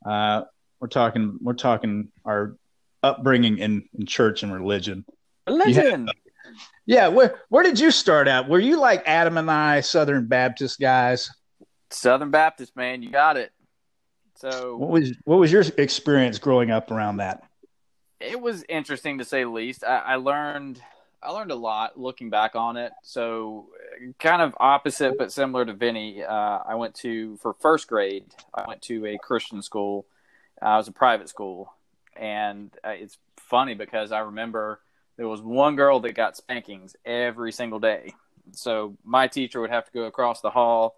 Uh, 0.05 0.43
we're 0.79 0.87
talking. 0.87 1.37
We're 1.41 1.53
talking 1.53 2.09
our 2.25 2.55
upbringing 3.03 3.59
in, 3.59 3.87
in 3.97 4.05
church 4.05 4.43
and 4.43 4.53
religion. 4.53 5.05
Religion. 5.47 6.09
Yeah. 6.85 7.07
Where 7.07 7.39
Where 7.49 7.63
did 7.63 7.79
you 7.79 7.91
start 7.91 8.27
out? 8.27 8.49
Were 8.49 8.59
you 8.59 8.79
like 8.79 9.03
Adam 9.05 9.37
and 9.37 9.49
I, 9.49 9.81
Southern 9.81 10.27
Baptist 10.27 10.79
guys? 10.79 11.29
Southern 11.89 12.31
Baptist, 12.31 12.75
man. 12.75 13.01
You 13.01 13.11
got 13.11 13.37
it. 13.37 13.51
So 14.35 14.77
What 14.77 14.89
was 14.89 15.13
What 15.25 15.39
was 15.39 15.51
your 15.51 15.63
experience 15.77 16.37
growing 16.39 16.69
up 16.71 16.91
around 16.91 17.17
that? 17.17 17.43
It 18.19 18.39
was 18.39 18.63
interesting 18.67 19.19
to 19.19 19.25
say 19.25 19.43
the 19.43 19.49
least. 19.49 19.83
I, 19.83 19.97
I 19.97 20.15
learned. 20.15 20.81
I 21.21 21.31
learned 21.31 21.51
a 21.51 21.55
lot 21.55 21.99
looking 21.99 22.29
back 22.29 22.55
on 22.55 22.77
it. 22.77 22.91
So, 23.01 23.69
kind 24.19 24.41
of 24.41 24.55
opposite 24.59 25.17
but 25.17 25.31
similar 25.31 25.65
to 25.65 25.73
Vinnie. 25.73 26.23
Uh, 26.23 26.59
I 26.65 26.75
went 26.75 26.95
to 26.95 27.37
for 27.37 27.53
first 27.53 27.87
grade. 27.87 28.25
I 28.53 28.67
went 28.67 28.81
to 28.83 29.05
a 29.05 29.17
Christian 29.17 29.61
school. 29.61 30.05
Uh, 30.61 30.69
it 30.69 30.77
was 30.77 30.87
a 30.87 30.91
private 30.91 31.29
school, 31.29 31.73
and 32.15 32.71
uh, 32.83 32.89
it's 32.89 33.17
funny 33.37 33.75
because 33.75 34.11
I 34.11 34.19
remember 34.19 34.79
there 35.17 35.27
was 35.27 35.41
one 35.41 35.75
girl 35.75 35.99
that 36.01 36.13
got 36.13 36.37
spankings 36.37 36.95
every 37.05 37.51
single 37.51 37.79
day. 37.79 38.13
So 38.51 38.95
my 39.03 39.27
teacher 39.27 39.59
would 39.61 39.71
have 39.71 39.85
to 39.85 39.91
go 39.91 40.03
across 40.03 40.41
the 40.41 40.51
hall 40.51 40.95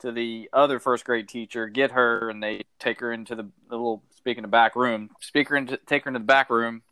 to 0.00 0.12
the 0.12 0.48
other 0.52 0.78
first 0.80 1.04
grade 1.04 1.28
teacher, 1.28 1.68
get 1.68 1.92
her, 1.92 2.30
and 2.30 2.42
they 2.42 2.62
take 2.78 3.00
her 3.00 3.12
into 3.12 3.34
the, 3.34 3.44
the 3.68 3.76
little 3.76 4.02
speaking 4.20 4.44
of 4.44 4.50
back 4.50 4.76
room, 4.76 5.10
speak 5.20 5.48
her 5.48 5.56
into 5.56 5.78
take 5.86 6.04
her 6.04 6.10
into 6.10 6.20
the 6.20 6.24
back 6.24 6.50
room, 6.50 6.82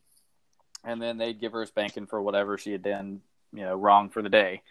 and 0.84 1.00
then 1.00 1.18
they'd 1.18 1.40
give 1.40 1.52
her 1.52 1.62
a 1.62 1.66
spanking 1.66 2.06
for 2.06 2.20
whatever 2.20 2.58
she 2.58 2.72
had 2.72 2.82
done, 2.82 3.20
you 3.52 3.62
know, 3.62 3.74
wrong 3.74 4.08
for 4.08 4.22
the 4.22 4.28
day. 4.28 4.62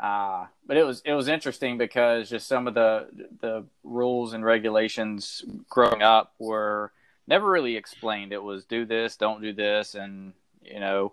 Uh, 0.00 0.46
but 0.66 0.76
it 0.76 0.84
was 0.84 1.02
it 1.04 1.12
was 1.12 1.28
interesting 1.28 1.78
because 1.78 2.28
just 2.28 2.48
some 2.48 2.66
of 2.66 2.74
the 2.74 3.06
the 3.40 3.64
rules 3.84 4.32
and 4.32 4.44
regulations 4.44 5.44
growing 5.68 6.02
up 6.02 6.34
were 6.38 6.92
never 7.26 7.48
really 7.48 7.76
explained. 7.76 8.32
It 8.32 8.42
was 8.42 8.64
do 8.64 8.84
this, 8.84 9.16
don't 9.16 9.42
do 9.42 9.52
this, 9.52 9.94
and 9.94 10.32
you 10.62 10.80
know, 10.80 11.12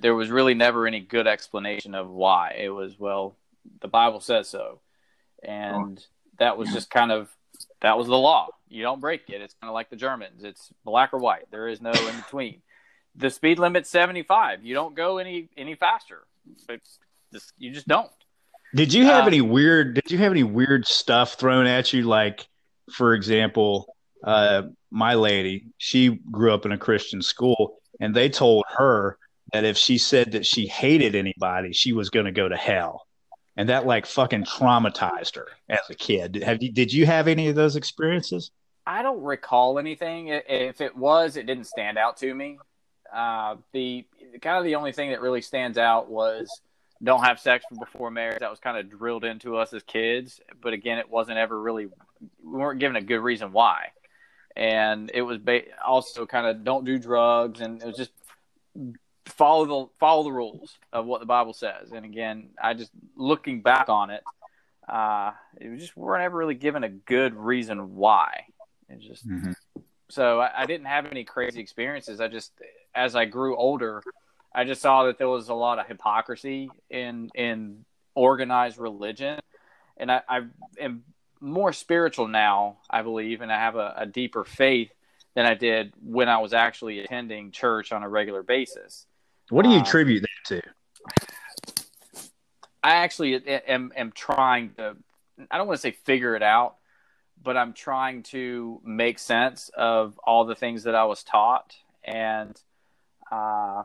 there 0.00 0.14
was 0.14 0.30
really 0.30 0.54
never 0.54 0.86
any 0.86 1.00
good 1.00 1.26
explanation 1.26 1.94
of 1.94 2.10
why. 2.10 2.56
It 2.58 2.70
was 2.70 2.98
well, 2.98 3.36
the 3.80 3.88
Bible 3.88 4.20
says 4.20 4.48
so, 4.48 4.80
and 5.42 6.04
that 6.38 6.58
was 6.58 6.72
just 6.72 6.90
kind 6.90 7.12
of 7.12 7.30
that 7.82 7.96
was 7.96 8.06
the 8.06 8.16
law. 8.18 8.48
You 8.68 8.82
don't 8.82 9.00
break 9.00 9.28
it. 9.28 9.40
It's 9.40 9.54
kind 9.60 9.68
of 9.68 9.74
like 9.74 9.90
the 9.90 9.96
Germans. 9.96 10.44
It's 10.44 10.70
black 10.84 11.12
or 11.12 11.18
white. 11.18 11.50
There 11.50 11.68
is 11.68 11.80
no 11.80 11.90
in 11.90 12.16
between. 12.16 12.62
The 13.16 13.30
speed 13.30 13.58
limit's 13.58 13.90
75. 13.90 14.64
You 14.64 14.74
don't 14.74 14.94
go 14.94 15.18
any 15.18 15.48
any 15.56 15.74
faster. 15.74 16.22
Just, 17.32 17.52
you 17.58 17.72
just 17.72 17.88
don't. 17.88 18.10
Did 18.74 18.92
you 18.92 19.04
have 19.04 19.22
Um, 19.22 19.28
any 19.28 19.40
weird? 19.40 19.94
Did 19.94 20.10
you 20.10 20.18
have 20.18 20.30
any 20.32 20.44
weird 20.44 20.86
stuff 20.86 21.34
thrown 21.34 21.66
at 21.66 21.92
you? 21.92 22.02
Like, 22.04 22.46
for 22.92 23.14
example, 23.14 23.96
uh, 24.24 24.62
my 24.90 25.14
lady, 25.14 25.66
she 25.78 26.08
grew 26.30 26.52
up 26.54 26.64
in 26.66 26.72
a 26.72 26.78
Christian 26.78 27.22
school, 27.22 27.80
and 28.00 28.14
they 28.14 28.28
told 28.28 28.64
her 28.76 29.18
that 29.52 29.64
if 29.64 29.76
she 29.76 29.98
said 29.98 30.32
that 30.32 30.46
she 30.46 30.66
hated 30.66 31.14
anybody, 31.16 31.72
she 31.72 31.92
was 31.92 32.10
going 32.10 32.26
to 32.26 32.32
go 32.32 32.48
to 32.48 32.56
hell, 32.56 33.06
and 33.56 33.68
that 33.68 33.86
like 33.86 34.06
fucking 34.06 34.44
traumatized 34.44 35.36
her 35.36 35.48
as 35.68 35.80
a 35.88 35.94
kid. 35.94 36.42
Have 36.44 36.62
you? 36.62 36.72
Did 36.72 36.92
you 36.92 37.06
have 37.06 37.28
any 37.28 37.48
of 37.48 37.56
those 37.56 37.76
experiences? 37.76 38.50
I 38.86 39.02
don't 39.02 39.22
recall 39.22 39.78
anything. 39.78 40.28
If 40.28 40.80
it 40.80 40.96
was, 40.96 41.36
it 41.36 41.46
didn't 41.46 41.66
stand 41.66 41.98
out 41.98 42.16
to 42.18 42.34
me. 42.34 42.58
Uh, 43.12 43.56
the 43.72 44.06
kind 44.40 44.58
of 44.58 44.64
the 44.64 44.76
only 44.76 44.92
thing 44.92 45.10
that 45.10 45.20
really 45.20 45.42
stands 45.42 45.78
out 45.78 46.10
was 46.10 46.48
don't 47.02 47.24
have 47.24 47.40
sex 47.40 47.64
before 47.78 48.10
marriage. 48.10 48.40
That 48.40 48.50
was 48.50 48.60
kind 48.60 48.76
of 48.76 48.90
drilled 48.90 49.24
into 49.24 49.56
us 49.56 49.72
as 49.72 49.82
kids, 49.82 50.40
but 50.60 50.72
again, 50.72 50.98
it 50.98 51.08
wasn't 51.08 51.38
ever 51.38 51.60
really. 51.60 51.86
We 51.86 52.58
weren't 52.58 52.80
given 52.80 52.96
a 52.96 53.02
good 53.02 53.20
reason 53.20 53.52
why, 53.52 53.88
and 54.56 55.10
it 55.12 55.22
was 55.22 55.38
ba- 55.38 55.62
also 55.84 56.26
kind 56.26 56.46
of 56.46 56.64
don't 56.64 56.84
do 56.84 56.98
drugs, 56.98 57.60
and 57.60 57.82
it 57.82 57.86
was 57.86 57.96
just 57.96 58.12
follow 59.26 59.66
the 59.66 59.90
follow 59.98 60.24
the 60.24 60.32
rules 60.32 60.78
of 60.92 61.06
what 61.06 61.20
the 61.20 61.26
Bible 61.26 61.52
says. 61.52 61.92
And 61.92 62.04
again, 62.04 62.50
I 62.62 62.74
just 62.74 62.90
looking 63.16 63.62
back 63.62 63.88
on 63.88 64.10
it, 64.10 64.22
uh, 64.88 65.32
it 65.60 65.68
was 65.68 65.80
just 65.80 65.96
weren't 65.96 66.22
ever 66.22 66.36
really 66.36 66.54
given 66.54 66.84
a 66.84 66.88
good 66.88 67.34
reason 67.34 67.94
why. 67.94 68.44
It 68.88 69.00
just 69.00 69.24
so 70.08 70.40
I, 70.40 70.62
I 70.62 70.66
didn't 70.66 70.86
have 70.86 71.06
any 71.06 71.24
crazy 71.24 71.60
experiences. 71.60 72.20
I 72.20 72.28
just, 72.28 72.52
as 72.94 73.14
I 73.14 73.24
grew 73.24 73.56
older, 73.56 74.02
I 74.54 74.64
just 74.64 74.82
saw 74.82 75.04
that 75.04 75.18
there 75.18 75.28
was 75.28 75.48
a 75.48 75.54
lot 75.54 75.78
of 75.78 75.86
hypocrisy 75.86 76.70
in 76.88 77.30
in 77.34 77.84
organized 78.14 78.78
religion, 78.78 79.38
and 79.96 80.10
I, 80.10 80.22
I 80.28 80.40
am 80.80 81.04
more 81.40 81.72
spiritual 81.72 82.28
now, 82.28 82.78
I 82.88 83.02
believe, 83.02 83.40
and 83.40 83.52
I 83.52 83.58
have 83.58 83.76
a, 83.76 83.94
a 83.98 84.06
deeper 84.06 84.44
faith 84.44 84.90
than 85.34 85.46
I 85.46 85.54
did 85.54 85.94
when 86.02 86.28
I 86.28 86.38
was 86.38 86.52
actually 86.52 86.98
attending 87.00 87.52
church 87.52 87.92
on 87.92 88.02
a 88.02 88.08
regular 88.08 88.42
basis. 88.42 89.06
What 89.50 89.64
do 89.64 89.70
you 89.70 89.78
Uh, 89.78 89.82
attribute 89.82 90.22
that 90.22 90.48
to? 90.48 90.62
I 92.82 92.96
actually 92.96 93.46
am, 93.46 93.92
am 93.94 94.12
trying 94.12 94.70
to, 94.74 94.96
I 95.50 95.58
don't 95.58 95.66
want 95.66 95.78
to 95.78 95.82
say 95.82 95.90
figure 95.90 96.34
it 96.34 96.42
out, 96.42 96.76
but 97.42 97.56
I'm 97.56 97.72
trying 97.72 98.22
to 98.24 98.80
make 98.84 99.18
sense 99.18 99.70
of 99.76 100.18
all 100.24 100.44
the 100.44 100.54
things 100.54 100.84
that 100.84 100.94
I 100.94 101.04
was 101.04 101.22
taught 101.22 101.76
and 102.02 102.58
uh, 103.30 103.82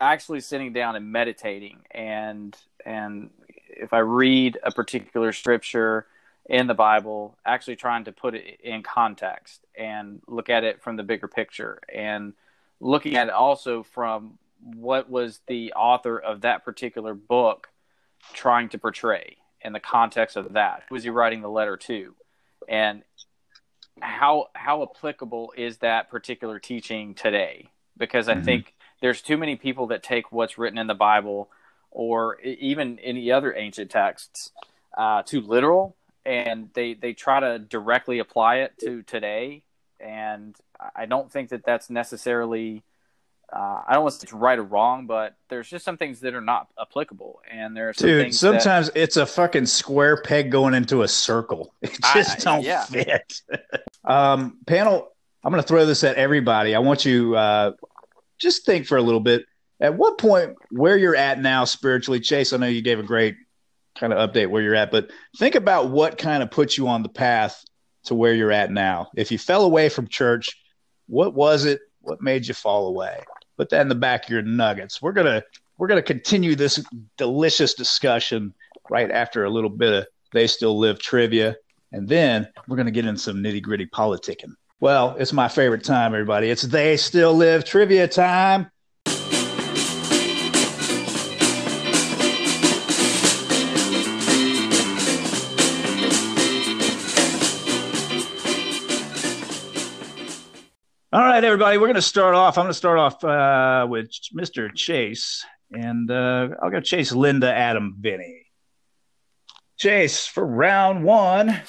actually 0.00 0.40
sitting 0.40 0.72
down 0.72 0.96
and 0.96 1.10
meditating. 1.10 1.80
And, 1.90 2.56
and 2.84 3.30
if 3.68 3.92
I 3.92 3.98
read 3.98 4.58
a 4.62 4.70
particular 4.70 5.32
scripture 5.32 6.06
in 6.46 6.66
the 6.66 6.74
Bible, 6.74 7.38
actually 7.46 7.76
trying 7.76 8.04
to 8.04 8.12
put 8.12 8.34
it 8.34 8.60
in 8.62 8.82
context 8.82 9.64
and 9.74 10.20
look 10.26 10.50
at 10.50 10.64
it 10.64 10.82
from 10.82 10.96
the 10.96 11.02
bigger 11.02 11.28
picture 11.28 11.80
and 11.92 12.34
looking 12.80 13.16
at 13.16 13.28
it 13.28 13.32
also 13.32 13.82
from 13.82 14.38
what 14.64 15.10
was 15.10 15.40
the 15.46 15.72
author 15.74 16.18
of 16.18 16.40
that 16.40 16.64
particular 16.64 17.14
book 17.14 17.68
trying 18.32 18.70
to 18.70 18.78
portray 18.78 19.36
in 19.60 19.72
the 19.72 19.80
context 19.80 20.36
of 20.36 20.54
that? 20.54 20.84
Who 20.88 20.94
was 20.94 21.04
he 21.04 21.10
writing 21.10 21.42
the 21.42 21.50
letter 21.50 21.76
to? 21.76 22.14
And 22.68 23.02
how 24.00 24.48
how 24.54 24.82
applicable 24.82 25.52
is 25.56 25.78
that 25.78 26.10
particular 26.10 26.58
teaching 26.58 27.14
today? 27.14 27.70
Because 27.96 28.28
i 28.28 28.34
Mhm. 28.34 28.44
think 28.44 28.74
there's 29.00 29.22
too 29.22 29.36
many 29.36 29.54
people 29.56 29.86
that 29.88 30.02
take 30.02 30.32
what's 30.32 30.58
written 30.58 30.78
in 30.78 30.86
the 30.86 30.94
bible 30.94 31.50
or 31.90 32.40
even 32.40 32.98
any 33.00 33.30
other 33.30 33.54
ancient 33.54 33.90
texts 33.90 34.52
uh, 34.96 35.22
too 35.22 35.40
literal 35.40 35.96
and 36.24 36.70
they 36.74 36.94
they 36.94 37.12
try 37.12 37.38
to 37.38 37.58
directly 37.58 38.18
apply 38.18 38.56
it 38.56 38.76
to 38.80 39.02
today. 39.02 39.62
And 40.00 40.56
i 40.96 41.06
don't 41.06 41.30
think 41.30 41.50
that 41.50 41.64
that's 41.64 41.88
necessarily 41.88 42.82
uh, 43.54 43.82
I 43.86 43.94
don't 43.94 44.02
want 44.02 44.14
to 44.14 44.20
say 44.20 44.24
it's 44.24 44.32
right 44.32 44.58
or 44.58 44.64
wrong, 44.64 45.06
but 45.06 45.36
there's 45.48 45.68
just 45.68 45.84
some 45.84 45.96
things 45.96 46.20
that 46.20 46.34
are 46.34 46.40
not 46.40 46.68
applicable, 46.80 47.40
and 47.48 47.76
there 47.76 47.88
are 47.90 47.92
some 47.92 48.08
Dude, 48.08 48.22
things 48.24 48.40
that- 48.40 48.62
sometimes 48.62 48.90
it's 48.96 49.16
a 49.16 49.24
fucking 49.24 49.66
square 49.66 50.20
peg 50.20 50.50
going 50.50 50.74
into 50.74 51.02
a 51.02 51.08
circle. 51.08 51.72
It 51.82 51.98
I- 52.02 52.14
just 52.14 52.40
don't 52.40 52.64
yeah. 52.64 52.84
fit. 52.84 53.40
um, 54.04 54.58
panel, 54.66 55.08
I'm 55.44 55.52
going 55.52 55.62
to 55.62 55.68
throw 55.68 55.86
this 55.86 56.02
at 56.02 56.16
everybody. 56.16 56.74
I 56.74 56.80
want 56.80 57.04
you 57.04 57.36
uh, 57.36 57.72
just 58.38 58.66
think 58.66 58.86
for 58.86 58.96
a 58.96 59.02
little 59.02 59.20
bit. 59.20 59.44
At 59.80 59.94
what 59.96 60.18
point, 60.18 60.56
where 60.70 60.96
you're 60.96 61.16
at 61.16 61.38
now 61.40 61.64
spiritually, 61.64 62.18
Chase? 62.20 62.52
I 62.52 62.56
know 62.56 62.66
you 62.66 62.82
gave 62.82 62.98
a 62.98 63.02
great 63.02 63.36
kind 63.96 64.12
of 64.12 64.30
update 64.30 64.48
where 64.48 64.62
you're 64.62 64.74
at, 64.74 64.90
but 64.90 65.10
think 65.38 65.54
about 65.54 65.90
what 65.90 66.18
kind 66.18 66.42
of 66.42 66.50
put 66.50 66.76
you 66.76 66.88
on 66.88 67.02
the 67.02 67.08
path 67.08 67.62
to 68.04 68.14
where 68.14 68.34
you're 68.34 68.52
at 68.52 68.70
now. 68.70 69.10
If 69.16 69.30
you 69.30 69.38
fell 69.38 69.64
away 69.64 69.88
from 69.88 70.08
church, 70.08 70.56
what 71.06 71.34
was 71.34 71.64
it? 71.64 71.80
What 72.00 72.20
made 72.22 72.46
you 72.46 72.54
fall 72.54 72.88
away? 72.88 73.20
Put 73.56 73.70
that 73.70 73.82
in 73.82 73.88
the 73.88 73.94
back 73.94 74.24
of 74.24 74.30
your 74.30 74.42
nuggets. 74.42 75.00
We're 75.00 75.12
gonna 75.12 75.42
we're 75.78 75.88
gonna 75.88 76.02
continue 76.02 76.54
this 76.54 76.84
delicious 77.16 77.74
discussion 77.74 78.54
right 78.90 79.10
after 79.10 79.44
a 79.44 79.50
little 79.50 79.70
bit 79.70 79.92
of 79.92 80.06
they 80.32 80.46
still 80.46 80.78
live 80.78 80.98
trivia, 80.98 81.56
and 81.92 82.08
then 82.08 82.48
we're 82.68 82.76
gonna 82.76 82.90
get 82.90 83.06
in 83.06 83.16
some 83.16 83.36
nitty 83.36 83.62
gritty 83.62 83.86
politicking. 83.86 84.54
Well, 84.80 85.16
it's 85.18 85.32
my 85.32 85.48
favorite 85.48 85.84
time, 85.84 86.12
everybody. 86.12 86.50
It's 86.50 86.62
they 86.62 86.96
still 86.96 87.34
live 87.34 87.64
trivia 87.64 88.08
time. 88.08 88.70
All 101.14 101.20
right, 101.20 101.44
everybody, 101.44 101.78
we're 101.78 101.86
going 101.86 101.94
to 101.94 102.02
start 102.02 102.34
off. 102.34 102.58
I'm 102.58 102.64
going 102.64 102.72
to 102.72 102.76
start 102.76 102.98
off 102.98 103.22
uh, 103.22 103.86
with 103.88 104.10
Mr. 104.36 104.74
Chase, 104.74 105.46
and 105.70 106.10
uh, 106.10 106.48
I'll 106.60 106.72
go 106.72 106.80
Chase, 106.80 107.12
Linda, 107.12 107.54
Adam, 107.54 107.94
Vinnie. 108.00 108.46
Chase, 109.76 110.26
for 110.26 110.44
round 110.44 111.04
one, 111.04 111.60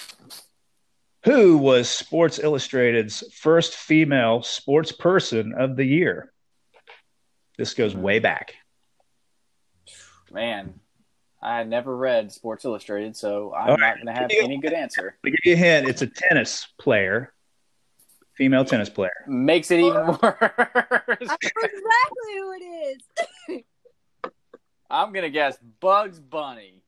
who 1.26 1.60
was 1.60 1.88
Sports 1.88 2.40
Illustrated's 2.40 3.24
first 3.36 3.76
female 3.76 4.42
sports 4.42 4.92
person 4.92 5.54
of 5.54 5.76
the 5.76 5.86
year? 5.86 6.34
This 7.56 7.76
goes 7.76 7.96
way 7.96 8.18
back. 8.18 8.56
man, 10.32 10.80
I 11.40 11.66
never 11.66 11.96
read 11.96 12.32
Sports 12.32 12.66
Illustrated, 12.66 13.16
so 13.16 13.54
I'm 13.54 13.70
All 13.70 13.78
not 13.78 13.98
going 13.98 14.08
to 14.08 14.12
have 14.12 14.32
any 14.42 14.58
good 14.58 14.74
answer. 14.74 15.20
To 15.24 15.30
give 15.30 15.40
you 15.44 15.54
a 15.54 15.56
hint, 15.56 15.88
it's 15.88 16.02
a 16.02 16.08
tennis 16.08 16.68
player, 16.80 17.32
female 18.38 18.65
tennis 18.65 18.89
player. 18.89 19.12
Makes 19.28 19.71
it 19.71 19.80
even 19.80 19.98
oh. 19.98 20.19
worse. 20.21 20.36
I 20.41 21.02
know 21.08 21.63
exactly 21.63 22.34
who 22.34 22.52
it 22.52 22.63
is. 22.63 23.63
I'm 24.89 25.12
going 25.13 25.24
to 25.24 25.30
guess 25.30 25.58
Bugs 25.80 26.19
Bunny. 26.19 26.84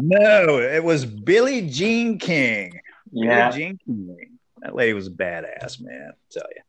No, 0.00 0.58
it 0.58 0.82
was 0.82 1.06
Billie 1.06 1.68
Jean 1.68 2.18
King. 2.18 2.80
Yeah, 3.12 3.50
Billie 3.50 3.58
Jean 3.58 3.78
King. 3.86 4.38
That 4.60 4.74
lady 4.74 4.92
was 4.92 5.06
a 5.06 5.10
badass, 5.10 5.80
man. 5.80 6.10
I 6.10 6.16
tell 6.30 6.48
you. 6.54 6.62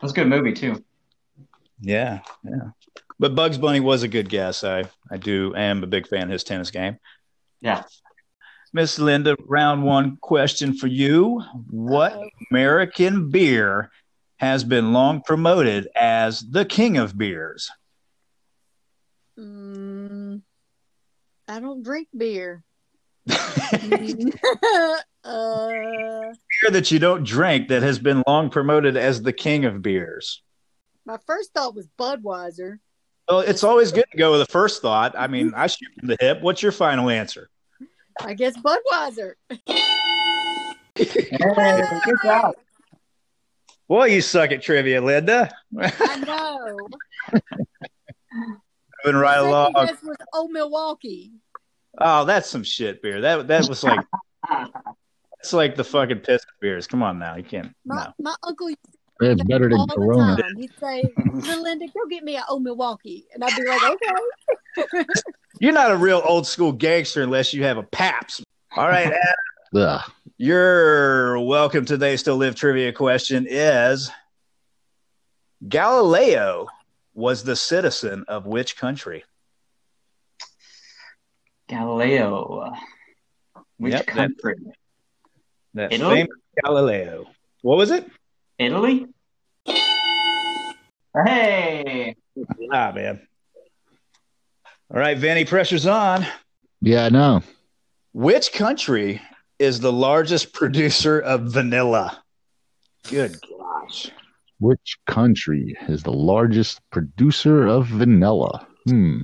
that's 0.00 0.12
a 0.12 0.16
good 0.16 0.28
movie 0.28 0.52
too. 0.52 0.82
Yeah, 1.80 2.20
yeah. 2.44 2.70
But 3.18 3.34
Bugs 3.34 3.58
Bunny 3.58 3.80
was 3.80 4.02
a 4.02 4.08
good 4.08 4.28
guess. 4.28 4.64
I, 4.64 4.84
I 5.10 5.16
do 5.16 5.54
am 5.56 5.82
a 5.82 5.86
big 5.86 6.06
fan 6.08 6.24
of 6.24 6.30
his 6.30 6.44
tennis 6.44 6.70
game. 6.70 6.98
Yeah. 7.60 7.82
Miss 8.72 8.98
Linda, 8.98 9.36
round 9.46 9.82
one 9.82 10.18
question 10.20 10.74
for 10.74 10.86
you. 10.86 11.42
What 11.70 12.12
Uh-oh. 12.12 12.28
American 12.50 13.30
beer 13.30 13.90
has 14.36 14.62
been 14.62 14.92
long 14.92 15.22
promoted 15.22 15.88
as 15.96 16.40
the 16.40 16.64
king 16.64 16.98
of 16.98 17.16
beers? 17.16 17.70
Mm, 19.38 20.42
I 21.48 21.60
don't 21.60 21.82
drink 21.82 22.08
beer. 22.16 22.62
uh, 23.28 23.42
beer 25.68 26.70
that 26.70 26.90
you 26.90 26.98
don't 26.98 27.24
drink 27.24 27.68
that 27.68 27.82
has 27.82 27.98
been 27.98 28.22
long 28.26 28.50
promoted 28.50 28.96
as 28.96 29.22
the 29.22 29.32
king 29.32 29.64
of 29.64 29.82
beers. 29.82 30.42
my 31.04 31.18
first 31.26 31.52
thought 31.52 31.74
was 31.74 31.88
Budweiser. 31.98 32.78
Well, 33.28 33.40
it's 33.40 33.62
always 33.64 33.92
good 33.92 34.06
to 34.10 34.16
go 34.16 34.30
with 34.32 34.40
the 34.40 34.50
first 34.52 34.80
thought. 34.80 35.14
I 35.18 35.26
mean, 35.26 35.52
I 35.54 35.66
shoot 35.66 35.88
from 35.98 36.08
the 36.08 36.16
hip. 36.20 36.40
What's 36.40 36.62
your 36.62 36.72
final 36.72 37.10
answer? 37.10 37.50
I 38.20 38.34
guess 38.34 38.54
Budweiser. 38.56 39.34
Hey, 41.00 41.82
good 42.04 42.16
job. 42.24 42.54
Boy, 43.86 44.06
you 44.06 44.20
suck 44.20 44.50
at 44.50 44.62
trivia, 44.62 45.00
Linda. 45.00 45.48
I 45.80 46.16
know. 46.26 46.76
Moving 49.04 49.20
right 49.20 49.34
Second 49.36 49.48
along. 49.48 49.72
guess 49.74 50.02
was 50.02 50.16
Old 50.34 50.50
Milwaukee. 50.50 51.34
Oh, 52.00 52.24
that's 52.24 52.50
some 52.50 52.64
shit 52.64 53.00
beer. 53.00 53.20
That 53.20 53.46
that 53.46 53.68
was 53.68 53.84
like 53.84 54.00
it's 55.38 55.52
like 55.52 55.76
the 55.76 55.84
fucking 55.84 56.18
piss 56.18 56.42
beers. 56.60 56.88
Come 56.88 57.04
on 57.04 57.20
now, 57.20 57.36
you 57.36 57.44
can't. 57.44 57.72
My, 57.84 58.06
No. 58.06 58.12
my 58.18 58.34
uncle 58.42 58.68
used 58.70 58.78
It's 59.20 59.40
to 59.40 59.46
better 59.48 59.68
than 59.68 59.78
all 59.78 59.86
the 59.86 59.94
Corona. 59.94 60.36
He'd 60.56 60.70
say, 60.78 61.02
Linda, 61.60 61.86
go 61.88 62.06
get 62.08 62.22
me 62.24 62.36
an 62.36 62.44
Old 62.48 62.62
Milwaukee. 62.62 63.26
And 63.34 63.42
I'd 63.44 63.54
be 63.56 63.64
like, 63.66 63.82
okay. 63.82 65.04
You're 65.60 65.72
not 65.72 65.90
a 65.90 65.96
real 65.96 66.22
old 66.24 66.46
school 66.46 66.70
gangster 66.72 67.22
unless 67.22 67.52
you 67.52 67.64
have 67.64 67.78
a 67.78 67.82
Pabst. 67.82 68.44
All 68.76 68.86
right, 68.86 69.06
Adam, 69.06 69.18
Ugh. 69.76 70.10
you're 70.36 71.38
welcome 71.40 71.84
to 71.86 71.96
They 71.96 72.16
Still 72.16 72.36
Live 72.36 72.54
trivia 72.54 72.92
question 72.92 73.46
is 73.48 74.10
Galileo 75.68 76.68
was 77.14 77.42
the 77.42 77.56
citizen 77.56 78.24
of 78.28 78.46
which 78.46 78.76
country? 78.76 79.24
Galileo. 81.68 82.72
Which 83.78 83.92
Yep, 83.94 84.06
that- 84.06 84.14
country? 84.14 84.54
That 85.74 85.92
Italy? 85.92 86.14
famous 86.16 86.36
Galileo. 86.64 87.26
What 87.62 87.76
was 87.76 87.90
it? 87.90 88.08
Italy? 88.58 89.06
Hey! 91.24 92.16
Ah, 92.72 92.92
man. 92.94 93.20
All 94.90 94.98
right, 94.98 95.16
Vinnie, 95.16 95.44
pressure's 95.44 95.86
on. 95.86 96.26
Yeah, 96.80 97.04
I 97.06 97.08
know. 97.08 97.42
Which 98.12 98.52
country 98.52 99.20
is 99.58 99.80
the 99.80 99.92
largest 99.92 100.52
producer 100.52 101.20
of 101.20 101.42
vanilla? 101.42 102.22
Good 103.08 103.36
gosh. 103.42 104.10
Which 104.60 104.98
country 105.06 105.76
is 105.88 106.02
the 106.02 106.12
largest 106.12 106.80
producer 106.90 107.66
of 107.66 107.86
vanilla? 107.86 108.66
Hmm. 108.86 109.22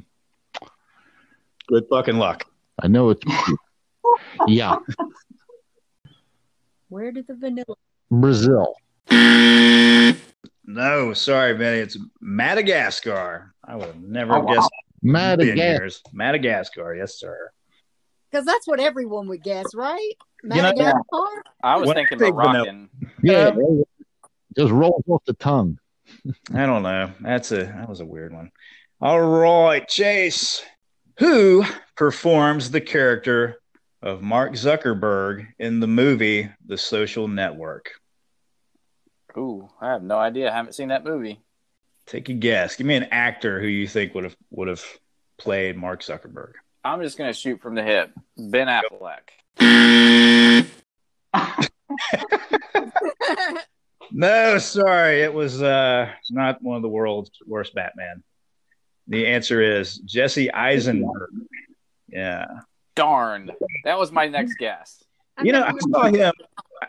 Good 1.66 1.84
fucking 1.90 2.18
luck. 2.18 2.44
I 2.82 2.88
know 2.88 3.10
it's. 3.10 3.24
yeah, 4.48 4.76
Where 6.88 7.10
did 7.10 7.26
the 7.26 7.34
vanilla? 7.34 7.74
Brazil. 8.10 8.74
No, 10.66 11.12
sorry, 11.14 11.52
Vinnie. 11.52 11.78
It's 11.80 11.96
Madagascar. 12.20 13.52
I 13.64 13.76
would 13.76 13.86
have 13.86 14.00
never 14.02 14.34
Oh, 14.34 14.40
wow. 14.40 14.54
guessed 14.54 14.70
Madagascar. 15.02 16.10
Madagascar, 16.12 16.94
yes, 16.94 17.18
sir. 17.18 17.50
Because 18.30 18.44
that's 18.46 18.66
what 18.66 18.80
everyone 18.80 19.28
would 19.28 19.42
guess, 19.42 19.66
right? 19.74 20.00
You 20.42 20.48
know- 20.48 20.56
Madagascar? 20.62 21.42
I 21.62 21.76
was 21.76 21.88
When 21.88 21.96
I 21.96 22.00
thinking 22.00 22.18
think 22.18 22.36
vanilla- 22.36 22.52
Moroccan. 22.52 22.88
Yeah, 23.22 23.46
um, 23.48 23.84
just 24.56 24.72
rolls 24.72 25.04
off 25.08 25.22
the 25.26 25.34
tongue. 25.34 25.78
I 26.54 26.66
don't 26.66 26.82
know. 26.82 27.12
That's 27.20 27.52
a 27.52 27.64
that 27.64 27.88
was 27.88 28.00
a 28.00 28.04
weird 28.06 28.32
one. 28.32 28.50
All 29.00 29.20
right, 29.20 29.86
Chase. 29.86 30.62
Who 31.18 31.64
performs 31.96 32.70
the 32.70 32.80
character 32.80 33.58
of 34.02 34.22
Mark 34.22 34.52
Zuckerberg 34.52 35.46
in 35.58 35.80
the 35.80 35.86
movie 35.86 36.50
The 36.66 36.76
Social 36.78 37.28
Network? 37.28 37.90
Ooh, 39.36 39.68
I 39.80 39.92
have 39.92 40.02
no 40.02 40.18
idea. 40.18 40.50
I 40.50 40.54
haven't 40.54 40.74
seen 40.74 40.88
that 40.88 41.04
movie. 41.04 41.40
Take 42.06 42.28
a 42.28 42.34
guess. 42.34 42.76
Give 42.76 42.86
me 42.86 42.94
an 42.96 43.08
actor 43.10 43.60
who 43.60 43.66
you 43.66 43.88
think 43.88 44.14
would 44.14 44.24
have 44.24 44.36
would 44.50 44.68
have 44.68 44.84
played 45.38 45.76
Mark 45.76 46.02
Zuckerberg. 46.02 46.52
I'm 46.84 47.02
just 47.02 47.18
gonna 47.18 47.32
shoot 47.32 47.60
from 47.60 47.74
the 47.74 47.82
hip. 47.82 48.12
Ben 48.36 48.68
Affleck. 48.68 49.30
No, 54.12 54.58
sorry, 54.58 55.22
it 55.22 55.32
was 55.32 55.60
uh, 55.60 56.08
not 56.30 56.62
one 56.62 56.76
of 56.76 56.82
the 56.82 56.88
world's 56.88 57.30
worst 57.46 57.74
Batman. 57.74 58.22
The 59.08 59.26
answer 59.26 59.60
is 59.60 59.96
Jesse 59.98 60.52
Eisenberg. 60.52 61.30
Yeah, 62.08 62.44
Darn, 62.94 63.50
that 63.84 63.98
was 63.98 64.12
my 64.12 64.28
next 64.28 64.54
guess. 64.54 65.02
you 65.42 65.52
know, 65.52 65.64
I 65.64 65.72
saw 65.90 66.04
him. 66.04 66.32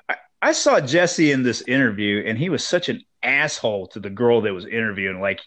I, 0.08 0.18
I 0.46 0.52
saw 0.52 0.80
Jesse 0.80 1.32
in 1.32 1.42
this 1.42 1.64
interview, 1.64 2.24
and 2.24 2.38
he 2.38 2.50
was 2.50 2.64
such 2.64 2.88
an 2.88 3.02
asshole 3.24 3.88
to 3.88 4.00
the 4.00 4.12
girl 4.12 4.42
that 4.42 4.54
was 4.54 4.68
interviewing. 4.68 5.20
Like, 5.20 5.42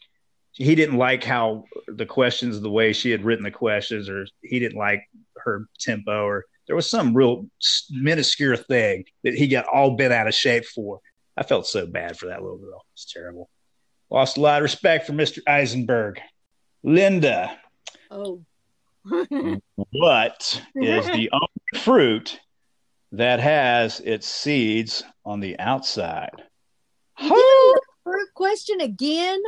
he 0.50 0.74
didn't 0.74 0.96
like 0.96 1.22
how 1.22 1.66
the 1.86 2.04
questions, 2.04 2.60
the 2.60 2.68
way 2.68 2.92
she 2.92 3.12
had 3.12 3.24
written 3.24 3.44
the 3.44 3.52
questions, 3.52 4.08
or 4.08 4.26
he 4.42 4.58
didn't 4.58 4.76
like 4.76 5.08
her 5.36 5.68
tempo, 5.78 6.24
or 6.24 6.46
there 6.66 6.74
was 6.74 6.90
some 6.90 7.14
real 7.14 7.46
minuscule 7.90 8.56
thing 8.56 9.04
that 9.22 9.34
he 9.34 9.46
got 9.46 9.68
all 9.68 9.94
bent 9.94 10.12
out 10.12 10.26
of 10.26 10.34
shape 10.34 10.64
for. 10.64 10.98
I 11.36 11.44
felt 11.44 11.68
so 11.68 11.86
bad 11.86 12.18
for 12.18 12.26
that 12.26 12.42
little 12.42 12.58
girl. 12.58 12.84
It's 12.94 13.04
terrible. 13.04 13.48
Lost 14.10 14.36
a 14.36 14.40
lot 14.40 14.58
of 14.58 14.64
respect 14.64 15.06
for 15.06 15.12
Mr. 15.12 15.38
Eisenberg. 15.46 16.18
Linda, 16.82 17.56
oh. 18.10 18.44
what 19.04 20.60
is 20.74 21.06
the 21.06 21.30
only 21.32 21.84
fruit 21.84 22.40
that 23.12 23.40
has 23.40 24.00
its 24.00 24.26
seeds 24.26 25.02
on 25.24 25.40
the 25.40 25.58
outside? 25.58 26.42
Fruit 27.18 28.28
question 28.34 28.80
again? 28.80 29.40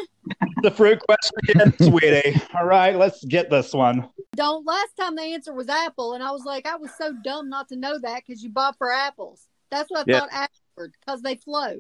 The 0.63 0.71
fruit 0.71 0.99
question 1.01 1.33
again, 1.49 1.75
sweetie. 1.81 2.41
All 2.55 2.67
right, 2.67 2.95
let's 2.97 3.25
get 3.25 3.49
this 3.49 3.73
one. 3.73 4.09
Don't. 4.37 4.67
Last 4.67 4.91
time 4.99 5.17
the 5.17 5.23
answer 5.23 5.55
was 5.55 5.69
apple, 5.69 6.13
and 6.13 6.23
I 6.23 6.31
was 6.31 6.45
like, 6.45 6.67
I 6.67 6.77
was 6.77 6.91
so 6.99 7.15
dumb 7.25 7.49
not 7.49 7.69
to 7.69 7.77
know 7.77 7.99
that 7.99 8.23
because 8.27 8.43
you 8.43 8.51
bought 8.51 8.77
for 8.77 8.93
apples. 8.93 9.47
That's 9.71 9.91
what 9.91 10.01
I 10.01 10.05
Yeah. 10.13 10.21
thought 10.21 10.29
afterward 10.33 10.93
because 11.01 11.23
they 11.23 11.37
float. 11.37 11.79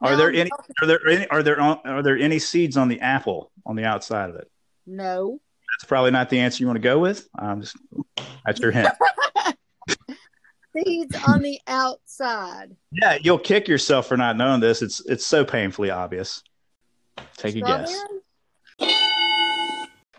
Are 0.00 0.10
Now 0.12 0.16
there 0.18 0.28
I'm 0.28 0.34
any? 0.36 0.50
talking- 0.50 0.74
Are 0.82 0.86
there 0.86 1.00
any? 1.08 1.26
Are 1.28 1.42
there? 1.42 1.60
Are 1.60 2.02
there 2.02 2.18
any 2.18 2.38
seeds 2.38 2.76
on 2.76 2.88
the 2.88 3.00
apple 3.00 3.50
on 3.64 3.74
the 3.76 3.84
outside 3.84 4.28
of 4.30 4.36
it? 4.36 4.50
No. 4.86 5.40
That's 5.78 5.88
probably 5.88 6.10
not 6.10 6.28
the 6.30 6.40
answer 6.40 6.62
you 6.62 6.66
want 6.66 6.76
to 6.76 6.80
go 6.82 6.98
with. 6.98 7.26
I'm 7.38 7.62
just. 7.62 7.76
That's 8.44 8.60
your 8.60 8.70
hint. 8.72 8.88
Seeds 10.84 11.16
on 11.26 11.42
the 11.42 11.60
outside. 11.66 12.74
Yeah, 12.92 13.18
you'll 13.20 13.38
kick 13.38 13.68
yourself 13.68 14.06
for 14.08 14.16
not 14.16 14.36
knowing 14.36 14.60
this. 14.60 14.82
It's 14.82 15.00
it's 15.06 15.24
so 15.26 15.44
painfully 15.44 15.90
obvious. 15.90 16.42
Take 17.36 17.56
a 17.56 17.60
guess. 17.60 18.04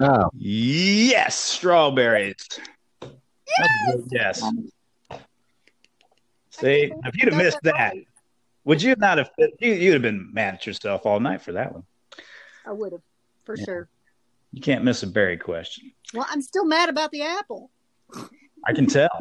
Oh, 0.02 0.30
Yes, 0.34 1.36
strawberries. 1.36 2.36
Yes. 3.02 3.70
Yes. 4.12 4.44
See, 6.52 6.92
if 7.06 7.16
you'd 7.16 7.34
have 7.34 7.38
missed 7.42 7.60
that, 7.64 7.96
would 8.66 8.82
you 8.82 8.96
not 8.98 9.18
have? 9.18 9.30
You, 9.60 9.74
you'd 9.74 9.94
have 9.94 10.02
been 10.02 10.30
mad 10.34 10.56
at 10.56 10.66
yourself 10.68 11.06
all 11.06 11.20
night 11.20 11.42
for 11.42 11.52
that 11.54 11.74
one. 11.74 11.84
I 12.66 12.72
would 12.72 12.92
have, 12.92 13.02
for 13.46 13.56
Yeah. 13.58 13.66
sure. 13.66 13.90
You 14.52 14.62
can't 14.62 14.84
miss 14.84 15.04
a 15.04 15.08
berry 15.08 15.38
question. 15.38 15.92
Well, 16.14 16.26
I'm 16.30 16.42
still 16.42 16.66
mad 16.66 16.90
about 16.90 17.12
the 17.12 17.22
apple. 17.22 17.70
I 18.66 18.74
can 18.74 18.88
tell. 18.88 19.10